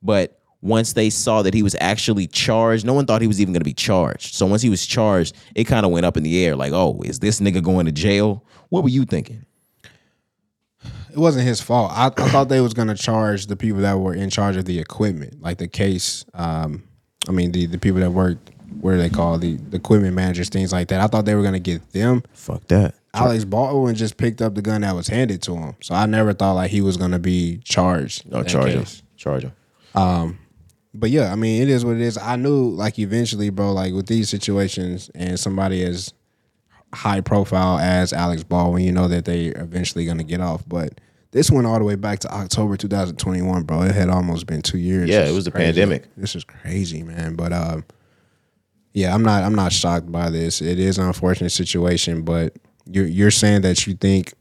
But 0.03 0.41
once 0.61 0.95
they 0.95 1.11
saw 1.11 1.43
that 1.43 1.55
he 1.55 1.63
was 1.63 1.77
actually 1.81 2.27
charged, 2.27 2.85
no 2.87 2.95
one 2.95 3.07
thought 3.07 3.23
he 3.23 3.29
was 3.29 3.41
even 3.41 3.53
going 3.53 3.61
to 3.61 3.65
be 3.65 3.75
charged. 3.75 4.35
So 4.35 4.47
once 4.47 4.63
he 4.63 4.71
was 4.71 4.85
charged, 4.87 5.35
it 5.55 5.65
kind 5.65 5.85
of 5.85 5.93
went 5.93 6.07
up 6.07 6.17
in 6.17 6.23
the 6.23 6.45
air 6.45 6.57
like, 6.57 6.73
oh, 6.73 7.01
is 7.05 7.19
this 7.21 7.41
nigga 7.41 7.63
going 7.63 7.87
to 7.87 7.93
jail? 7.93 8.45
What 8.71 8.83
were 8.83 8.89
you 8.89 9.05
thinking? 9.05 9.45
It 11.15 11.19
wasn't 11.19 11.47
his 11.47 11.61
fault. 11.61 11.93
I, 11.95 12.07
I 12.07 12.29
thought 12.29 12.49
they 12.49 12.61
was 12.61 12.75
gonna 12.75 12.97
charge 12.97 13.47
the 13.47 13.55
people 13.55 13.83
that 13.83 13.97
were 14.01 14.15
in 14.15 14.31
charge 14.31 14.57
of 14.57 14.65
the 14.65 14.81
equipment, 14.81 15.41
like 15.41 15.59
the 15.59 15.69
case. 15.69 16.25
Um, 16.35 16.83
I 17.29 17.31
mean 17.31 17.53
the 17.53 17.67
the 17.67 17.79
people 17.79 18.01
that 18.01 18.11
worked. 18.11 18.51
What 18.81 18.95
are 18.95 18.97
they 18.97 19.11
called? 19.11 19.41
The, 19.41 19.57
the 19.57 19.77
equipment 19.77 20.17
managers, 20.17 20.49
things 20.49 20.73
like 20.73 20.89
that. 20.89 21.01
I 21.01 21.07
thought 21.07 21.25
they 21.25 21.37
were 21.37 21.45
gonna 21.45 21.61
get 21.61 21.93
them. 21.93 22.25
Fuck 22.33 22.67
that. 22.67 22.97
Alex 23.15 23.45
Baldwin 23.45 23.95
just 23.95 24.17
picked 24.17 24.43
up 24.43 24.55
the 24.55 24.63
gun 24.63 24.81
that 24.83 24.95
was 24.95 25.07
handed 25.09 25.41
to 25.43 25.55
him, 25.57 25.75
so 25.81 25.95
I 25.95 26.07
never 26.07 26.33
thought 26.33 26.53
like 26.55 26.71
he 26.71 26.81
was 26.81 26.97
gonna 26.97 27.19
be 27.19 27.59
charged. 27.65 28.31
No, 28.31 28.43
charge 28.43 28.73
him. 28.73 28.85
Charge 29.17 29.45
him. 29.45 30.39
But 30.97 31.11
yeah, 31.11 31.33
I 31.33 31.35
mean, 31.35 31.61
it 31.63 31.69
is 31.69 31.85
what 31.85 31.97
it 31.97 32.01
is. 32.03 32.17
I 32.17 32.37
knew 32.37 32.71
like 32.71 32.99
eventually, 32.99 33.51
bro, 33.51 33.73
like 33.73 33.93
with 33.95 34.07
these 34.07 34.29
situations 34.29 35.11
and 35.15 35.39
somebody 35.41 35.83
as 35.83 36.13
high 36.95 37.21
profile 37.21 37.79
as 37.79 38.13
Alex 38.13 38.45
Baldwin, 38.45 38.85
you 38.85 38.93
know 38.93 39.09
that 39.09 39.25
they 39.25 39.47
eventually 39.47 40.07
gonna 40.07 40.23
get 40.25 40.41
off. 40.41 40.63
But 40.69 41.01
this 41.33 41.51
went 41.51 41.67
all 41.67 41.79
the 41.81 41.85
way 41.85 41.97
back 41.97 42.21
to 42.21 42.33
October 42.33 42.77
2021, 42.77 43.65
bro. 43.65 43.83
It 43.83 43.95
had 43.95 44.09
almost 44.09 44.47
been 44.47 44.63
two 44.63 44.79
years. 44.79 45.11
Yeah, 45.11 45.23
This 45.23 45.31
it 45.31 45.35
was 45.35 45.45
the 45.47 45.51
crazy. 45.51 45.67
pandemic. 45.81 46.05
This 46.17 46.37
is 46.37 46.45
crazy, 46.45 47.03
man. 47.03 47.35
But 47.35 47.53
um, 47.53 47.85
yeah, 48.93 49.13
I'm 49.13 49.23
not 49.25 49.43
I'm 49.43 49.57
not 49.57 49.73
shocked 49.73 50.13
by 50.13 50.31
this. 50.31 50.63
It 50.63 50.79
is 50.79 50.99
an 50.99 51.07
unfortunate 51.07 51.51
situation, 51.51 52.23
but 52.23 52.55
you're 52.87 53.07
you're 53.07 53.31
saying 53.31 53.63
that 53.63 53.87
you 53.87 53.95
think 53.95 54.35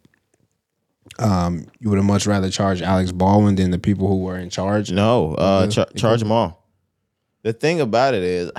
um 1.20 1.65
you 1.80 1.90
would 1.90 1.98
have 1.98 2.06
much 2.06 2.26
rather 2.26 2.49
charge 2.49 2.82
Alex 2.82 3.11
Baldwin 3.11 3.56
than 3.56 3.72
the 3.72 3.80
people 3.80 4.07
who 4.07 4.20
were 4.20 4.38
in 4.38 4.49
charge. 4.49 4.91
No, 4.91 5.36
uh, 5.36 5.68
char- 5.68 5.90
charge 5.95 6.20
them 6.20 6.32
all. 6.32 6.68
The 7.44 7.53
thing 7.53 7.82
about 7.82 8.14
it 8.14 8.24
is, 8.24 8.52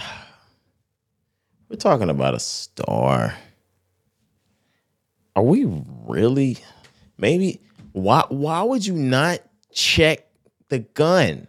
we're 1.69 1.77
talking 1.77 2.11
about 2.11 2.35
a 2.35 2.40
star. 2.40 3.35
Are 5.36 5.43
we 5.43 5.65
really? 6.06 6.59
Maybe. 7.19 7.61
Why? 7.93 8.24
Why 8.28 8.62
would 8.62 8.86
you 8.86 8.94
not 8.94 9.40
check 9.73 10.27
the 10.69 10.81
gun? 10.81 11.47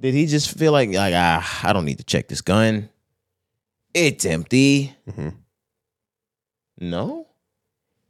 Did 0.00 0.14
he 0.14 0.26
just 0.26 0.56
feel 0.56 0.72
like 0.72 0.90
like 0.90 1.14
ah, 1.16 1.60
I 1.66 1.72
don't 1.72 1.84
need 1.84 1.98
to 1.98 2.04
check 2.04 2.28
this 2.28 2.40
gun? 2.40 2.88
It's 3.94 4.24
empty. 4.24 4.94
No. 6.78 7.23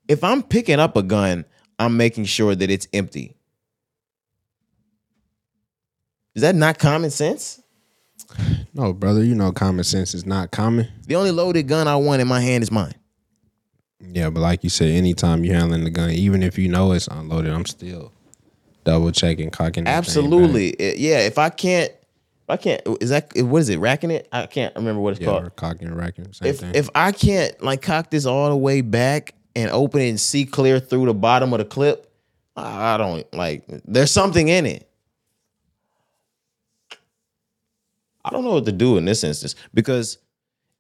If 0.09 0.23
I'm 0.23 0.43
picking 0.43 0.79
up 0.81 0.97
a 0.97 1.03
gun, 1.03 1.45
I'm 1.79 1.97
making 1.97 2.27
sure 2.27 2.55
that 2.55 2.71
it's 2.71 2.87
empty. 2.93 3.37
Is 6.35 6.43
that 6.43 6.55
not 6.55 6.79
common 6.79 7.11
sense? 7.11 7.61
No, 8.75 8.93
brother, 8.93 9.23
you 9.23 9.35
know 9.35 9.53
common 9.53 9.85
sense 9.85 10.15
is 10.15 10.27
not 10.27 10.51
common. 10.51 10.89
The 11.07 11.15
only 11.15 11.31
loaded 11.31 11.69
gun 11.69 11.87
I 11.87 11.97
want 11.97 12.21
in 12.21 12.29
my 12.29 12.41
hand 12.41 12.63
is 12.63 12.71
mine. 12.73 12.95
Yeah, 14.01 14.31
but 14.31 14.41
like 14.41 14.65
you 14.65 14.71
said, 14.71 14.89
anytime 14.89 15.45
you're 15.45 15.55
handling 15.55 15.85
the 15.85 15.91
gun, 15.91 16.11
even 16.11 16.43
if 16.43 16.59
you 16.59 16.69
know 16.69 16.93
it's 16.93 17.07
unloaded, 17.07 17.53
I'm 17.53 17.65
still 17.67 18.13
double 18.83 19.13
checking, 19.13 19.51
cocking. 19.51 19.87
Absolutely. 19.87 20.75
Yeah, 20.99 21.21
if 21.21 21.39
I 21.39 21.51
can't 21.51 21.91
if 21.91 22.51
I 22.51 22.57
can't 22.57 22.83
is 23.01 23.11
that 23.11 23.31
what 23.37 23.59
is 23.61 23.69
it, 23.69 23.79
racking 23.79 24.11
it? 24.11 24.29
I 24.33 24.47
can't 24.47 24.75
remember 24.77 25.01
what 25.01 25.13
it's. 25.13 25.21
Yeah, 25.21 25.27
called. 25.29 25.57
cocking 25.57 25.89
and 25.89 25.97
racking, 25.97 26.33
same 26.33 26.49
If 26.49 26.61
thing. 26.61 26.73
if 26.75 26.91
I 26.95 27.13
can't 27.13 27.63
like 27.63 27.81
cock 27.81 28.11
this 28.11 28.27
all 28.27 28.51
the 28.51 28.57
way 28.57 28.81
back 28.81 29.35
and 29.55 29.71
open 29.71 30.01
it 30.01 30.09
and 30.09 30.21
see 30.21 30.45
clear 30.45 30.81
through 30.81 31.07
the 31.07 31.15
bottom 31.15 31.53
of 31.53 31.59
the 31.59 31.65
clip, 31.65 32.11
I 32.57 32.97
don't 32.97 33.33
like 33.35 33.65
there's 33.85 34.11
something 34.11 34.49
in 34.49 34.67
it. 34.67 34.89
I 38.25 38.31
don't 38.31 38.45
know 38.45 38.55
what 38.55 38.65
to 38.65 38.73
do 38.73 38.97
in 38.97 39.05
this 39.05 39.23
instance 39.23 39.55
because 39.75 40.19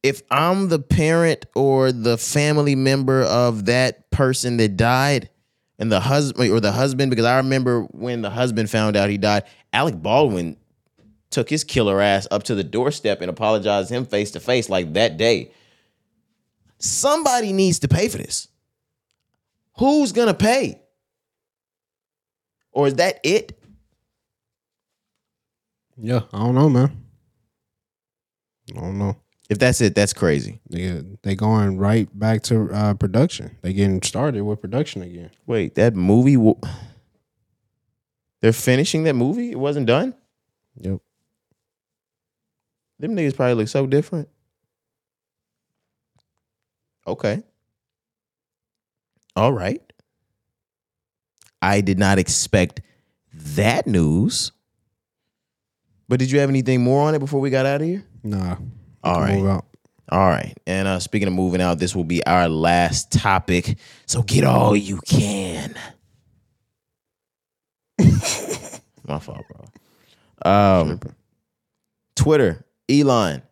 if 0.03 0.23
I'm 0.31 0.69
the 0.69 0.79
parent 0.79 1.47
or 1.55 1.91
the 1.91 2.17
family 2.17 2.75
member 2.75 3.23
of 3.23 3.67
that 3.67 4.11
person 4.11 4.57
that 4.59 4.77
died 4.77 5.31
and 5.79 5.91
the 5.91 6.01
husband 6.01 6.51
or 6.51 6.61
the 6.61 6.73
husband, 6.73 7.11
because 7.11 7.25
I 7.25 7.39
remember 7.39 7.83
when 7.91 8.23
the 8.23 8.31
husband 8.31 8.71
found 8.71 8.97
out 8.97 9.11
he 9.11 9.19
died, 9.19 9.45
Alec 9.73 10.01
Baldwin 10.01 10.57
took 11.31 11.51
his 11.51 11.65
killer 11.65 12.01
ass 12.01 12.29
up 12.31 12.45
to 12.45 12.55
the 12.55 12.63
doorstep 12.63 13.21
and 13.21 13.29
apologized 13.29 13.91
him 13.91 14.07
face 14.07 14.31
to 14.33 14.41
face 14.41 14.69
like 14.69 14.93
that 14.93 15.17
day. 15.17 15.51
Somebody 16.79 17.53
needs 17.53 17.79
to 17.81 17.89
pay 17.89 18.09
for 18.09 18.19
this. 18.19 18.49
Who's 19.79 20.13
gonna 20.13 20.35
pay? 20.35 20.81
Or 22.73 22.87
is 22.89 22.95
that 22.95 23.21
it? 23.23 23.59
yeah, 25.97 26.23
I 26.33 26.39
don't 26.39 26.55
know, 26.55 26.69
man. 26.69 27.05
I 28.77 28.81
don't 28.81 28.99
know. 28.99 29.17
If 29.51 29.59
that's 29.59 29.81
it, 29.81 29.95
that's 29.95 30.13
crazy. 30.13 30.61
They 30.71 31.03
they 31.23 31.35
going 31.37 31.77
right 31.79 32.09
back 32.19 32.43
to 32.45 32.71
uh, 32.73 32.95
production. 32.95 33.57
They 33.63 33.73
getting 33.73 34.01
started 34.03 34.43
with 34.43 34.61
production 34.61 35.03
again. 35.03 35.31
Wait, 35.47 35.75
that 35.75 35.95
movie. 35.95 36.35
w- 36.37 36.59
They're 38.41 38.53
finishing 38.55 39.05
that 39.05 39.15
movie. 39.15 39.51
It 39.51 39.59
wasn't 39.59 39.87
done. 39.87 40.15
Yep. 40.81 40.99
Them 42.99 43.17
niggas 43.17 43.37
probably 43.37 43.55
look 43.55 43.69
so 43.69 43.87
different. 43.87 44.29
Okay. 47.07 47.43
All 49.37 49.53
right. 49.53 49.81
I 51.61 51.81
did 51.81 51.99
not 51.99 52.19
expect 52.19 52.81
that 53.33 53.87
news. 53.87 54.53
But 56.09 56.19
did 56.19 56.31
you 56.31 56.39
have 56.41 56.51
anything 56.51 56.83
more 56.85 57.09
on 57.09 57.15
it 57.15 57.19
before 57.19 57.41
we 57.41 57.51
got 57.51 57.67
out 57.67 57.81
of 57.81 57.87
here? 57.87 58.05
Nah. 58.23 58.57
All 59.03 59.21
right. 59.21 59.39
Move 59.39 59.49
out. 59.49 59.65
All 60.11 60.29
right. 60.29 60.55
And 60.67 60.87
uh, 60.87 61.01
speaking 61.01 61.27
of 61.29 61.35
moving 61.35 61.63
out, 61.63 61.79
this 61.79 61.97
will 61.97 62.05
be 62.05 62.25
our 62.27 62.49
last 62.49 63.11
topic. 63.11 63.79
So 64.07 64.23
get 64.23 64.45
all 64.45 64.77
you 64.77 65.01
can. 65.07 65.75
My 69.07 69.19
fault, 69.19 69.45
bro. 69.49 70.51
Um, 70.51 71.01
Twitter, 72.17 72.65
Elon. 72.89 73.43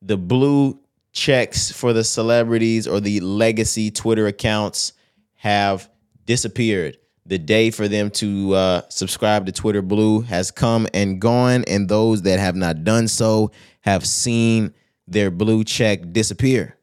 the 0.00 0.16
blue 0.16 0.78
checks 1.18 1.72
for 1.72 1.92
the 1.92 2.04
celebrities 2.04 2.86
or 2.86 3.00
the 3.00 3.18
legacy 3.20 3.90
Twitter 3.90 4.28
accounts 4.28 4.92
have 5.34 5.90
disappeared. 6.26 6.96
The 7.26 7.38
day 7.38 7.70
for 7.70 7.88
them 7.88 8.10
to 8.12 8.54
uh, 8.54 8.82
subscribe 8.88 9.44
to 9.46 9.52
Twitter 9.52 9.82
Blue 9.82 10.22
has 10.22 10.50
come 10.50 10.86
and 10.94 11.20
gone, 11.20 11.64
and 11.66 11.88
those 11.88 12.22
that 12.22 12.38
have 12.38 12.56
not 12.56 12.84
done 12.84 13.08
so 13.08 13.50
have 13.80 14.06
seen 14.06 14.72
their 15.06 15.30
blue 15.30 15.64
check 15.64 16.12
disappear. 16.12 16.76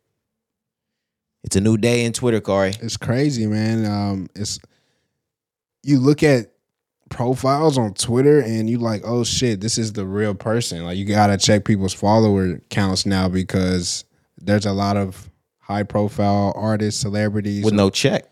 It's 1.44 1.56
a 1.56 1.62
new 1.62 1.78
day 1.78 2.06
in 2.06 2.12
Twitter, 2.12 2.42
Corey. 2.42 2.74
It's 2.82 2.98
crazy, 2.98 3.48
man. 3.48 3.86
Um, 3.86 4.30
it's 4.36 4.60
you 5.84 6.00
look 6.00 6.24
at 6.24 6.52
profiles 7.10 7.78
on 7.78 7.94
Twitter 7.94 8.40
and 8.40 8.70
you 8.70 8.80
like, 8.80 9.04
oh 9.06 9.24
shit, 9.24 9.62
this 9.62 9.78
is 9.78 9.94
the 9.94 10.06
real 10.06 10.36
person. 10.36 10.84
Like 10.84 10.98
you 10.98 11.06
gotta 11.06 11.38
check 11.38 11.64
people's 11.64 11.94
follower 11.94 12.60
counts 12.70 13.06
now 13.06 13.30
because 13.30 14.04
there's 14.38 14.66
a 14.66 14.74
lot 14.74 14.98
of 14.98 15.30
high 15.60 15.84
profile 15.84 16.54
artists, 16.56 17.02
celebrities 17.02 17.64
with 17.64 17.74
no 17.74 17.90
check. 17.90 18.26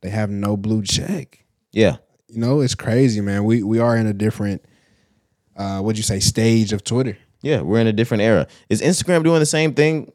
They 0.00 0.10
have 0.10 0.30
no 0.30 0.56
blue 0.56 0.82
check. 0.82 1.44
Yeah. 1.72 1.96
You 2.28 2.40
know, 2.40 2.60
it's 2.60 2.74
crazy, 2.74 3.20
man. 3.20 3.44
We 3.44 3.62
we 3.62 3.78
are 3.78 3.96
in 3.96 4.06
a 4.06 4.12
different 4.12 4.64
uh 5.56 5.80
what'd 5.80 5.96
you 5.98 6.02
say, 6.02 6.20
stage 6.20 6.72
of 6.72 6.84
Twitter. 6.84 7.16
Yeah, 7.42 7.60
we're 7.60 7.80
in 7.80 7.86
a 7.86 7.92
different 7.92 8.22
era. 8.22 8.46
Is 8.68 8.82
Instagram 8.82 9.22
doing 9.22 9.40
the 9.40 9.46
same 9.46 9.74
thing? 9.74 10.12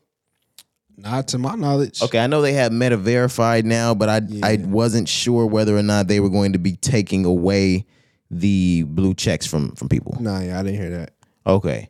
Not 0.97 1.29
to 1.29 1.37
my 1.37 1.55
knowledge. 1.55 2.01
Okay, 2.01 2.19
I 2.19 2.27
know 2.27 2.41
they 2.41 2.53
have 2.53 2.71
Meta 2.71 2.97
verified 2.97 3.65
now, 3.65 3.93
but 3.95 4.09
I 4.09 4.21
I 4.43 4.57
wasn't 4.63 5.09
sure 5.09 5.45
whether 5.45 5.75
or 5.75 5.83
not 5.83 6.07
they 6.07 6.19
were 6.19 6.29
going 6.29 6.53
to 6.53 6.59
be 6.59 6.75
taking 6.75 7.25
away 7.25 7.85
the 8.29 8.83
blue 8.83 9.13
checks 9.13 9.45
from 9.45 9.71
from 9.75 9.89
people. 9.89 10.17
Nah, 10.19 10.39
yeah, 10.39 10.59
I 10.59 10.63
didn't 10.63 10.79
hear 10.79 10.89
that. 10.91 11.13
Okay. 11.45 11.89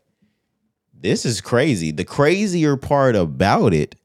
This 1.04 1.26
is 1.26 1.42
crazy. 1.42 1.92
The 1.92 2.06
crazier 2.06 2.78
part 2.78 3.18
about 3.18 3.74
it 3.74 3.96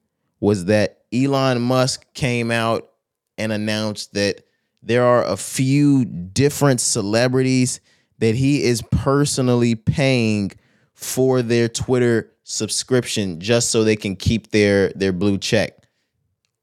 was 0.41 0.65
that 0.65 1.03
Elon 1.15 1.63
Musk 1.63 2.05
came 2.13 2.51
out 2.51 2.91
and 3.39 3.53
announced 3.53 4.15
that 4.15 4.43
there 4.83 5.05
are 5.05 5.25
a 5.25 5.37
few 5.37 6.05
different 6.05 6.81
celebrities 6.81 7.81
that 8.19 8.35
he 8.35 8.65
is 8.65 8.83
personally 8.91 9.77
paying 9.77 10.51
for 10.93 11.41
their 11.41 11.69
Twitter 11.69 12.33
subscription 12.43 13.39
just 13.39 13.71
so 13.71 13.85
they 13.85 13.95
can 13.95 14.17
keep 14.17 14.51
their 14.51 14.89
their 14.91 15.13
blue 15.13 15.39
check. 15.39 15.87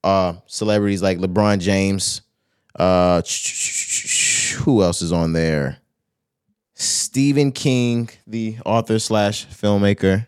Uh 0.04 0.34
celebrities 0.48 1.02
like 1.02 1.18
LeBron 1.18 1.60
James, 1.60 2.24
uh 2.78 3.22
who 4.66 4.84
else 4.84 5.02
is 5.02 5.14
on 5.14 5.32
there? 5.32 5.78
Stephen 6.76 7.52
King, 7.52 8.10
the 8.28 8.58
author 8.66 9.00
slash 9.00 9.48
filmmaker, 9.48 10.28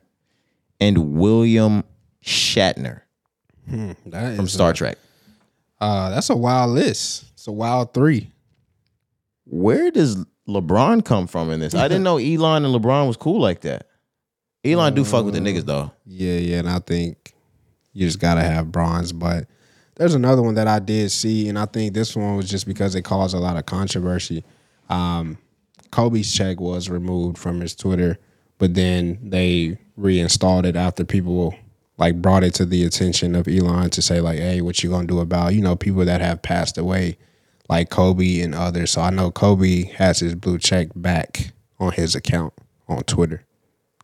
and 0.79 1.13
William 1.13 1.83
Shatner 2.23 3.01
That 3.67 4.35
from 4.35 4.47
Star 4.47 4.71
a- 4.71 4.73
Trek. 4.73 4.97
Uh, 5.79 6.09
that's 6.09 6.29
a 6.29 6.35
wild 6.35 6.71
list. 6.71 7.25
It's 7.33 7.47
a 7.47 7.51
wild 7.51 7.93
three. 7.93 8.31
Where 9.45 9.91
does 9.91 10.25
LeBron 10.47 11.05
come 11.05 11.27
from 11.27 11.51
in 11.51 11.59
this? 11.59 11.75
I 11.75 11.87
didn't 11.87 12.03
know 12.05 12.17
Elon 12.17 12.65
and 12.65 12.73
LeBron 12.73 13.07
was 13.07 13.17
cool 13.17 13.39
like 13.39 13.61
that. 13.61 13.87
Elon 14.65 14.95
do 14.95 15.05
fuck 15.05 15.23
with 15.25 15.33
the 15.33 15.39
niggas 15.39 15.65
though. 15.65 15.91
Yeah, 16.05 16.37
yeah, 16.37 16.59
and 16.59 16.69
I 16.69 16.79
think 16.79 17.33
you 17.93 18.05
just 18.07 18.19
gotta 18.19 18.41
have 18.41 18.71
bronze. 18.71 19.13
But 19.13 19.47
there's 19.95 20.15
another 20.15 20.41
one 20.41 20.55
that 20.55 20.67
I 20.67 20.79
did 20.79 21.11
see, 21.11 21.47
and 21.47 21.59
I 21.59 21.65
think 21.65 21.93
this 21.93 22.15
one 22.15 22.35
was 22.35 22.49
just 22.49 22.65
because 22.65 22.95
it 22.95 23.03
caused 23.03 23.35
a 23.35 23.39
lot 23.39 23.55
of 23.57 23.65
controversy. 23.65 24.43
Um, 24.89 25.37
Kobe's 25.91 26.31
check 26.33 26.59
was 26.59 26.89
removed 26.89 27.37
from 27.37 27.61
his 27.61 27.75
Twitter, 27.75 28.17
but 28.57 28.73
then 28.73 29.19
they 29.23 29.77
reinstalled 29.95 30.65
it 30.65 30.75
after 30.75 31.03
people 31.03 31.55
like 31.97 32.21
brought 32.21 32.43
it 32.43 32.53
to 32.55 32.65
the 32.65 32.83
attention 32.83 33.33
of 33.35 33.47
Elon 33.47 33.89
to 33.91 34.01
say 34.01 34.21
like, 34.21 34.37
"Hey, 34.39 34.61
what 34.61 34.83
you 34.83 34.89
gonna 34.89 35.07
do 35.07 35.19
about 35.19 35.55
you 35.55 35.61
know 35.61 35.75
people 35.75 36.05
that 36.05 36.21
have 36.21 36.41
passed 36.41 36.77
away, 36.77 37.17
like 37.69 37.89
Kobe 37.89 38.39
and 38.41 38.53
others?" 38.53 38.91
So 38.91 39.01
I 39.01 39.09
know 39.09 39.31
Kobe 39.31 39.83
has 39.93 40.19
his 40.19 40.35
blue 40.35 40.59
check 40.59 40.89
back 40.95 41.53
on 41.79 41.91
his 41.93 42.13
account 42.15 42.53
on 42.87 43.03
Twitter. 43.03 43.43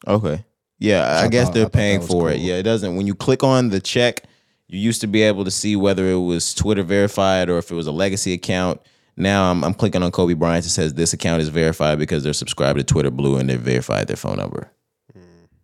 Okay. 0.07 0.43
Yeah, 0.79 1.03
I 1.05 1.25
I 1.25 1.27
guess 1.27 1.45
thought- 1.45 1.51
I 1.51 1.53
they're 1.53 1.63
thought 1.65 1.73
paying 1.73 1.99
was 1.99 2.07
for 2.09 2.29
it. 2.31 2.39
Yeah, 2.39 2.55
it 2.55 2.63
doesn't. 2.63 2.95
When 2.95 3.07
you 3.07 3.15
click 3.15 3.43
on 3.43 3.69
the 3.69 3.79
check, 3.79 4.23
you 4.67 4.79
used 4.79 5.01
to 5.01 5.07
be 5.07 5.21
able 5.21 5.45
to 5.45 5.51
see 5.51 5.75
whether 5.75 6.09
it 6.09 6.19
was 6.19 6.53
Twitter 6.53 6.83
verified 6.83 7.49
or 7.49 7.57
if 7.59 7.71
it 7.71 7.75
was 7.75 7.87
a 7.87 7.91
legacy 7.91 8.33
account. 8.33 8.81
Now 9.15 9.51
I'm, 9.51 9.63
I'm 9.63 9.73
clicking 9.73 10.01
on 10.01 10.11
Kobe 10.11 10.33
Bryant. 10.33 10.65
It 10.65 10.69
says 10.69 10.93
this 10.95 11.13
account 11.13 11.41
is 11.41 11.49
verified 11.49 11.99
because 11.99 12.23
they're 12.23 12.33
subscribed 12.33 12.79
to 12.79 12.83
Twitter 12.83 13.11
Blue 13.11 13.37
and 13.37 13.49
they 13.49 13.57
verified 13.57 14.07
their 14.07 14.17
phone 14.17 14.37
number. 14.37 14.71
Hmm. 15.13 15.19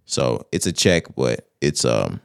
So 0.05 0.45
it's 0.51 0.67
a 0.67 0.71
check, 0.71 1.05
but 1.15 1.47
it's 1.61 1.83
um, 1.85 2.21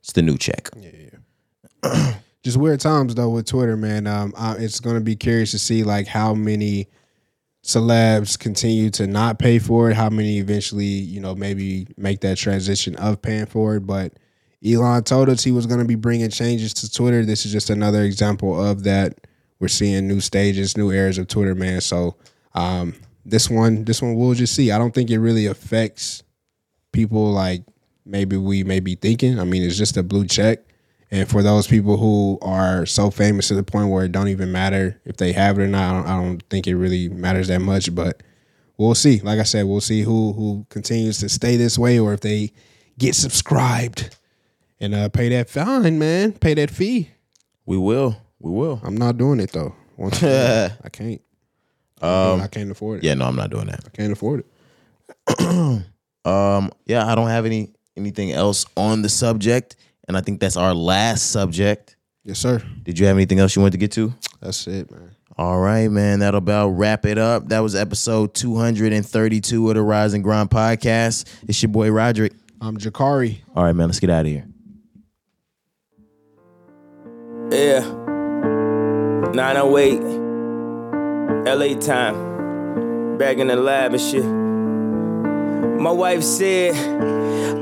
it's 0.00 0.12
the 0.14 0.22
new 0.22 0.36
check. 0.36 0.70
Yeah. 0.76 2.14
Just 2.42 2.56
weird 2.56 2.80
times 2.80 3.14
though 3.14 3.30
with 3.30 3.46
Twitter, 3.46 3.76
man. 3.76 4.06
Um, 4.06 4.32
I, 4.36 4.54
it's 4.54 4.80
gonna 4.80 5.00
be 5.00 5.14
curious 5.14 5.50
to 5.52 5.58
see 5.58 5.84
like 5.84 6.06
how 6.06 6.34
many 6.34 6.88
celebs 7.62 8.38
continue 8.38 8.90
to 8.90 9.06
not 9.06 9.38
pay 9.38 9.58
for 9.58 9.90
it. 9.90 9.94
How 9.94 10.08
many 10.08 10.38
eventually, 10.38 10.84
you 10.84 11.20
know, 11.20 11.34
maybe 11.34 11.86
make 11.98 12.20
that 12.20 12.38
transition 12.38 12.96
of 12.96 13.20
paying 13.20 13.46
for 13.46 13.76
it. 13.76 13.86
But 13.86 14.14
Elon 14.64 15.04
told 15.04 15.28
us 15.28 15.44
he 15.44 15.52
was 15.52 15.66
gonna 15.66 15.84
be 15.84 15.96
bringing 15.96 16.30
changes 16.30 16.72
to 16.74 16.90
Twitter. 16.90 17.24
This 17.24 17.44
is 17.44 17.52
just 17.52 17.70
another 17.70 18.02
example 18.02 18.62
of 18.62 18.84
that. 18.84 19.18
We're 19.60 19.68
seeing 19.68 20.08
new 20.08 20.20
stages, 20.20 20.76
new 20.76 20.90
eras 20.90 21.18
of 21.18 21.28
Twitter, 21.28 21.54
man. 21.54 21.80
So 21.82 22.16
um, 22.54 22.94
this 23.24 23.48
one, 23.48 23.84
this 23.84 24.02
one, 24.02 24.16
we'll 24.16 24.34
just 24.34 24.54
see. 24.54 24.72
I 24.72 24.78
don't 24.78 24.94
think 24.94 25.10
it 25.10 25.18
really 25.18 25.46
affects 25.46 26.22
people 26.92 27.30
like 27.30 27.62
maybe 28.04 28.36
we 28.36 28.64
may 28.64 28.80
be 28.80 28.96
thinking. 28.96 29.38
I 29.38 29.44
mean, 29.44 29.62
it's 29.62 29.78
just 29.78 29.96
a 29.96 30.02
blue 30.02 30.26
check. 30.26 30.60
And 31.12 31.28
for 31.28 31.42
those 31.42 31.66
people 31.66 31.96
who 31.96 32.38
are 32.40 32.86
so 32.86 33.10
famous 33.10 33.48
to 33.48 33.54
the 33.54 33.62
point 33.62 33.90
where 33.90 34.04
it 34.04 34.12
don't 34.12 34.28
even 34.28 34.52
matter 34.52 35.00
if 35.04 35.16
they 35.16 35.32
have 35.32 35.58
it 35.58 35.62
or 35.62 35.66
not, 35.66 35.90
I 35.90 35.92
don't, 35.92 36.06
I 36.06 36.16
don't 36.22 36.42
think 36.48 36.66
it 36.66 36.76
really 36.76 37.08
matters 37.08 37.48
that 37.48 37.60
much. 37.60 37.94
But 37.94 38.22
we'll 38.76 38.94
see. 38.94 39.20
Like 39.20 39.40
I 39.40 39.44
said, 39.44 39.66
we'll 39.66 39.80
see 39.80 40.02
who 40.02 40.32
who 40.32 40.66
continues 40.70 41.18
to 41.18 41.28
stay 41.28 41.56
this 41.56 41.78
way 41.78 41.98
or 41.98 42.12
if 42.14 42.20
they 42.20 42.52
get 42.98 43.14
subscribed 43.14 44.16
and 44.80 44.94
uh, 44.94 45.08
pay 45.08 45.28
that 45.30 45.50
fine, 45.50 45.98
man. 45.98 46.32
Pay 46.32 46.54
that 46.54 46.70
fee. 46.70 47.10
We 47.66 47.76
will. 47.76 48.16
We 48.40 48.50
will. 48.50 48.80
I'm 48.82 48.96
not 48.96 49.16
doing 49.18 49.38
it 49.40 49.52
though. 49.52 49.74
Once 49.96 50.18
again, 50.22 50.72
I 50.82 50.88
can't. 50.88 51.20
I 52.02 52.48
can't 52.50 52.70
afford 52.70 52.98
it. 52.98 53.04
Yeah, 53.04 53.14
no, 53.14 53.26
I'm 53.26 53.36
not 53.36 53.50
doing 53.50 53.66
that. 53.66 53.80
I 53.86 53.90
can't 53.90 54.12
afford 54.12 54.44
it. 55.38 55.84
Um, 56.24 56.70
yeah, 56.86 57.06
I 57.06 57.14
don't 57.14 57.28
have 57.28 57.46
any 57.46 57.72
anything 57.96 58.32
else 58.32 58.66
on 58.76 59.02
the 59.02 59.08
subject, 59.08 59.76
and 60.06 60.16
I 60.16 60.20
think 60.20 60.40
that's 60.40 60.56
our 60.56 60.74
last 60.74 61.30
subject. 61.30 61.96
Yes, 62.24 62.38
sir. 62.38 62.62
Did 62.82 62.98
you 62.98 63.06
have 63.06 63.16
anything 63.16 63.38
else 63.38 63.56
you 63.56 63.62
wanted 63.62 63.72
to 63.72 63.78
get 63.78 63.92
to? 63.92 64.12
That's 64.40 64.66
it, 64.66 64.90
man. 64.90 65.16
All 65.38 65.58
right, 65.58 65.88
man. 65.88 66.18
That'll 66.18 66.38
about 66.38 66.68
wrap 66.70 67.06
it 67.06 67.16
up. 67.16 67.48
That 67.48 67.60
was 67.60 67.74
episode 67.74 68.34
232 68.34 69.68
of 69.68 69.74
the 69.74 69.82
Rise 69.82 70.12
and 70.12 70.22
Grind 70.22 70.50
podcast. 70.50 71.24
It's 71.48 71.62
your 71.62 71.70
boy 71.70 71.90
Roderick. 71.90 72.34
I'm 72.60 72.76
Jakari. 72.76 73.38
All 73.56 73.64
right, 73.64 73.72
man. 73.72 73.88
Let's 73.88 74.00
get 74.00 74.10
out 74.10 74.26
of 74.26 74.26
here. 74.26 74.46
Yeah. 77.50 77.99
908. 79.34 80.00
LA 81.46 81.78
time. 81.78 83.16
Back 83.16 83.38
in 83.38 83.46
the 83.46 83.56
lab 83.56 83.92
and 83.92 84.00
shit. 84.00 84.24
My 85.80 85.90
wife 85.90 86.22
said, 86.22 86.74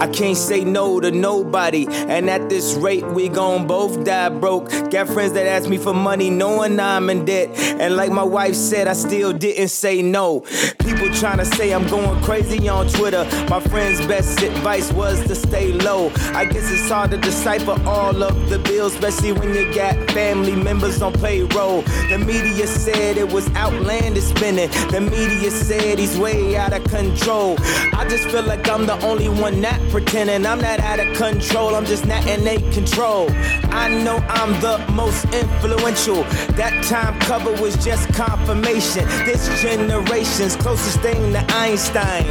I 0.00 0.08
can't 0.08 0.36
say 0.36 0.64
no 0.64 0.98
to 0.98 1.10
nobody. 1.12 1.86
And 1.88 2.28
at 2.28 2.48
this 2.48 2.74
rate, 2.74 3.06
we 3.06 3.28
gon' 3.28 3.68
both 3.68 4.04
die 4.04 4.28
broke. 4.28 4.70
Got 4.90 5.08
friends 5.08 5.34
that 5.34 5.46
ask 5.46 5.68
me 5.68 5.76
for 5.76 5.94
money, 5.94 6.28
knowing 6.28 6.80
I'm 6.80 7.10
in 7.10 7.24
debt. 7.24 7.48
And 7.80 7.94
like 7.96 8.10
my 8.10 8.24
wife 8.24 8.54
said, 8.54 8.88
I 8.88 8.94
still 8.94 9.32
didn't 9.32 9.68
say 9.68 10.02
no. 10.02 10.40
People 10.80 11.08
tryna 11.08 11.46
say 11.54 11.72
I'm 11.72 11.86
going 11.88 12.20
crazy 12.22 12.68
on 12.68 12.88
Twitter. 12.88 13.24
My 13.48 13.60
friend's 13.60 14.04
best 14.06 14.42
advice 14.42 14.92
was 14.92 15.24
to 15.26 15.34
stay 15.34 15.72
low. 15.72 16.10
I 16.32 16.44
guess 16.44 16.70
it's 16.70 16.88
hard 16.88 17.10
to 17.12 17.16
decipher 17.18 17.80
all 17.84 18.22
of 18.22 18.50
the 18.50 18.58
bills, 18.58 18.94
especially 18.94 19.32
when 19.32 19.54
you 19.54 19.72
got 19.74 19.94
family 20.10 20.56
members 20.56 21.02
on 21.02 21.12
payroll. 21.12 21.82
The 22.08 22.18
media 22.18 22.66
said 22.66 23.16
it 23.16 23.32
was 23.32 23.48
outlandish 23.54 24.24
spending. 24.24 24.70
The 24.90 25.00
media 25.00 25.50
said 25.50 25.98
he's 25.98 26.18
way 26.18 26.56
out 26.56 26.72
of 26.72 26.84
control. 26.84 27.56
I 27.94 28.06
just 28.08 28.28
feel 28.28 28.42
like 28.42 28.68
I'm 28.68 28.86
the 28.86 28.98
only 29.04 29.28
one 29.28 29.60
not 29.60 29.80
pretending. 29.90 30.46
I'm 30.46 30.60
not 30.60 30.80
out 30.80 31.00
of 31.00 31.16
control, 31.16 31.74
I'm 31.74 31.84
just 31.84 32.06
not 32.06 32.26
in 32.26 32.46
a 32.46 32.56
control. 32.72 33.30
I 33.70 33.88
know 34.02 34.16
I'm 34.28 34.52
the 34.60 34.78
most 34.92 35.24
influential. 35.26 36.22
That 36.56 36.84
time 36.84 37.18
cover 37.20 37.52
was 37.62 37.82
just 37.84 38.12
confirmation. 38.14 39.04
This 39.26 39.48
generation's 39.60 40.56
closest 40.56 41.00
thing 41.00 41.32
to 41.32 41.44
Einstein. 41.50 42.24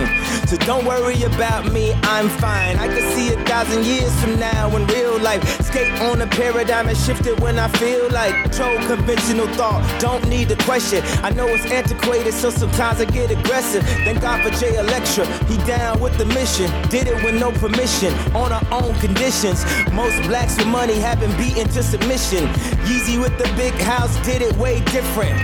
So 0.48 0.58
don't 0.58 0.86
worry 0.86 1.22
about 1.24 1.72
me, 1.72 1.94
I'm 2.04 2.30
fine. 2.30 2.78
I 2.78 2.88
can 2.88 3.16
see 3.16 3.34
a 3.34 3.44
thousand 3.46 3.86
years 3.86 4.14
from 4.22 4.40
now 4.40 4.76
in 4.76 4.86
real 4.88 5.20
life. 5.20 5.44
Skate 5.66 5.92
on 6.02 6.22
a 6.22 6.28
paradigm 6.28 6.88
and 6.88 6.98
shift 6.98 7.26
it 7.28 7.40
when 7.40 7.60
I 7.60 7.68
feel 7.70 8.10
like 8.10 8.34
control 8.44 8.78
conventional 8.88 9.48
thought. 9.56 9.84
Don't 10.00 10.28
need 10.28 10.50
the 10.50 10.58
question. 10.64 11.04
I 11.24 11.30
know 11.30 11.48
it's 11.48 11.66
antiquated, 11.66 12.34
so 12.34 12.50
sometimes 12.50 13.00
I 13.02 13.06
get 13.06 13.32
aggressive. 13.32 13.84
Thank 14.06 14.22
God 14.22 14.44
for 14.44 14.50
Jay 14.60 14.74
Electronica. 14.74 15.28
He 15.48 15.58
down 15.68 16.00
with 16.00 16.18
the 16.18 16.26
mission. 16.26 16.72
Did 16.90 17.08
it 17.08 17.22
with 17.24 17.36
no 17.36 17.52
permission, 17.52 18.14
on 18.34 18.52
our 18.54 18.66
own 18.72 18.96
conditions. 18.96 19.66
Most 19.92 20.18
blacks 20.24 20.58
with 20.58 20.68
money 20.68 20.96
have 20.96 21.20
been 21.20 21.36
beaten 21.36 21.68
to 21.76 21.84
submission. 21.84 22.48
Yeezy 22.88 23.22
with 23.22 23.38
the 23.38 23.52
big 23.58 23.74
house 23.74 24.16
did 24.26 24.42
it 24.42 24.56
way 24.56 24.80
different. 24.86 25.38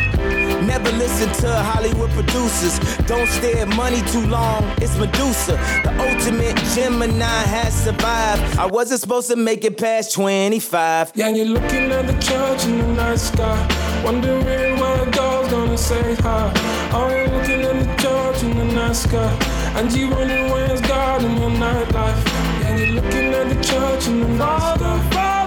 Never 0.65 0.91
listen 0.93 1.29
to 1.41 1.53
Hollywood 1.53 2.09
producers. 2.11 2.79
Don't 3.05 3.27
stare 3.27 3.57
at 3.57 3.75
money 3.75 4.01
too 4.13 4.25
long, 4.27 4.63
it's 4.77 4.97
Medusa. 4.97 5.57
The 5.83 5.91
ultimate 6.09 6.55
Gemini 6.73 7.25
has 7.25 7.73
survived. 7.83 8.57
I 8.57 8.65
wasn't 8.65 9.01
supposed 9.01 9.27
to 9.29 9.35
make 9.35 9.65
it 9.65 9.77
past 9.77 10.13
25. 10.13 11.11
Yeah, 11.15 11.27
you're 11.27 11.45
looking 11.45 11.91
at 11.91 12.07
the 12.07 12.17
church 12.19 12.65
in 12.65 12.77
the 12.77 12.87
night 12.93 13.19
sky. 13.19 14.01
Wondering 14.05 14.79
where 14.79 15.05
God's 15.11 15.17
girl's 15.17 15.51
gonna 15.51 15.77
say 15.77 16.15
hi. 16.15 16.51
Are 16.93 17.11
you 17.11 17.31
looking 17.35 17.61
at 17.61 17.77
the 17.83 18.01
church 18.01 18.43
in 18.43 18.57
the 18.57 18.65
night 18.73 18.95
sky? 18.95 19.62
And 19.75 19.91
you 19.91 20.09
wondering 20.09 20.51
where's 20.51 20.81
God 20.81 21.23
in 21.23 21.35
your 21.37 21.49
nightlife? 21.49 22.27
And 22.65 22.79
you're 22.79 23.01
looking 23.01 23.33
at 23.33 23.49
the 23.49 23.63
church 23.63 24.07
and 24.07 24.23
the 24.23 24.37
father. 24.37 25.42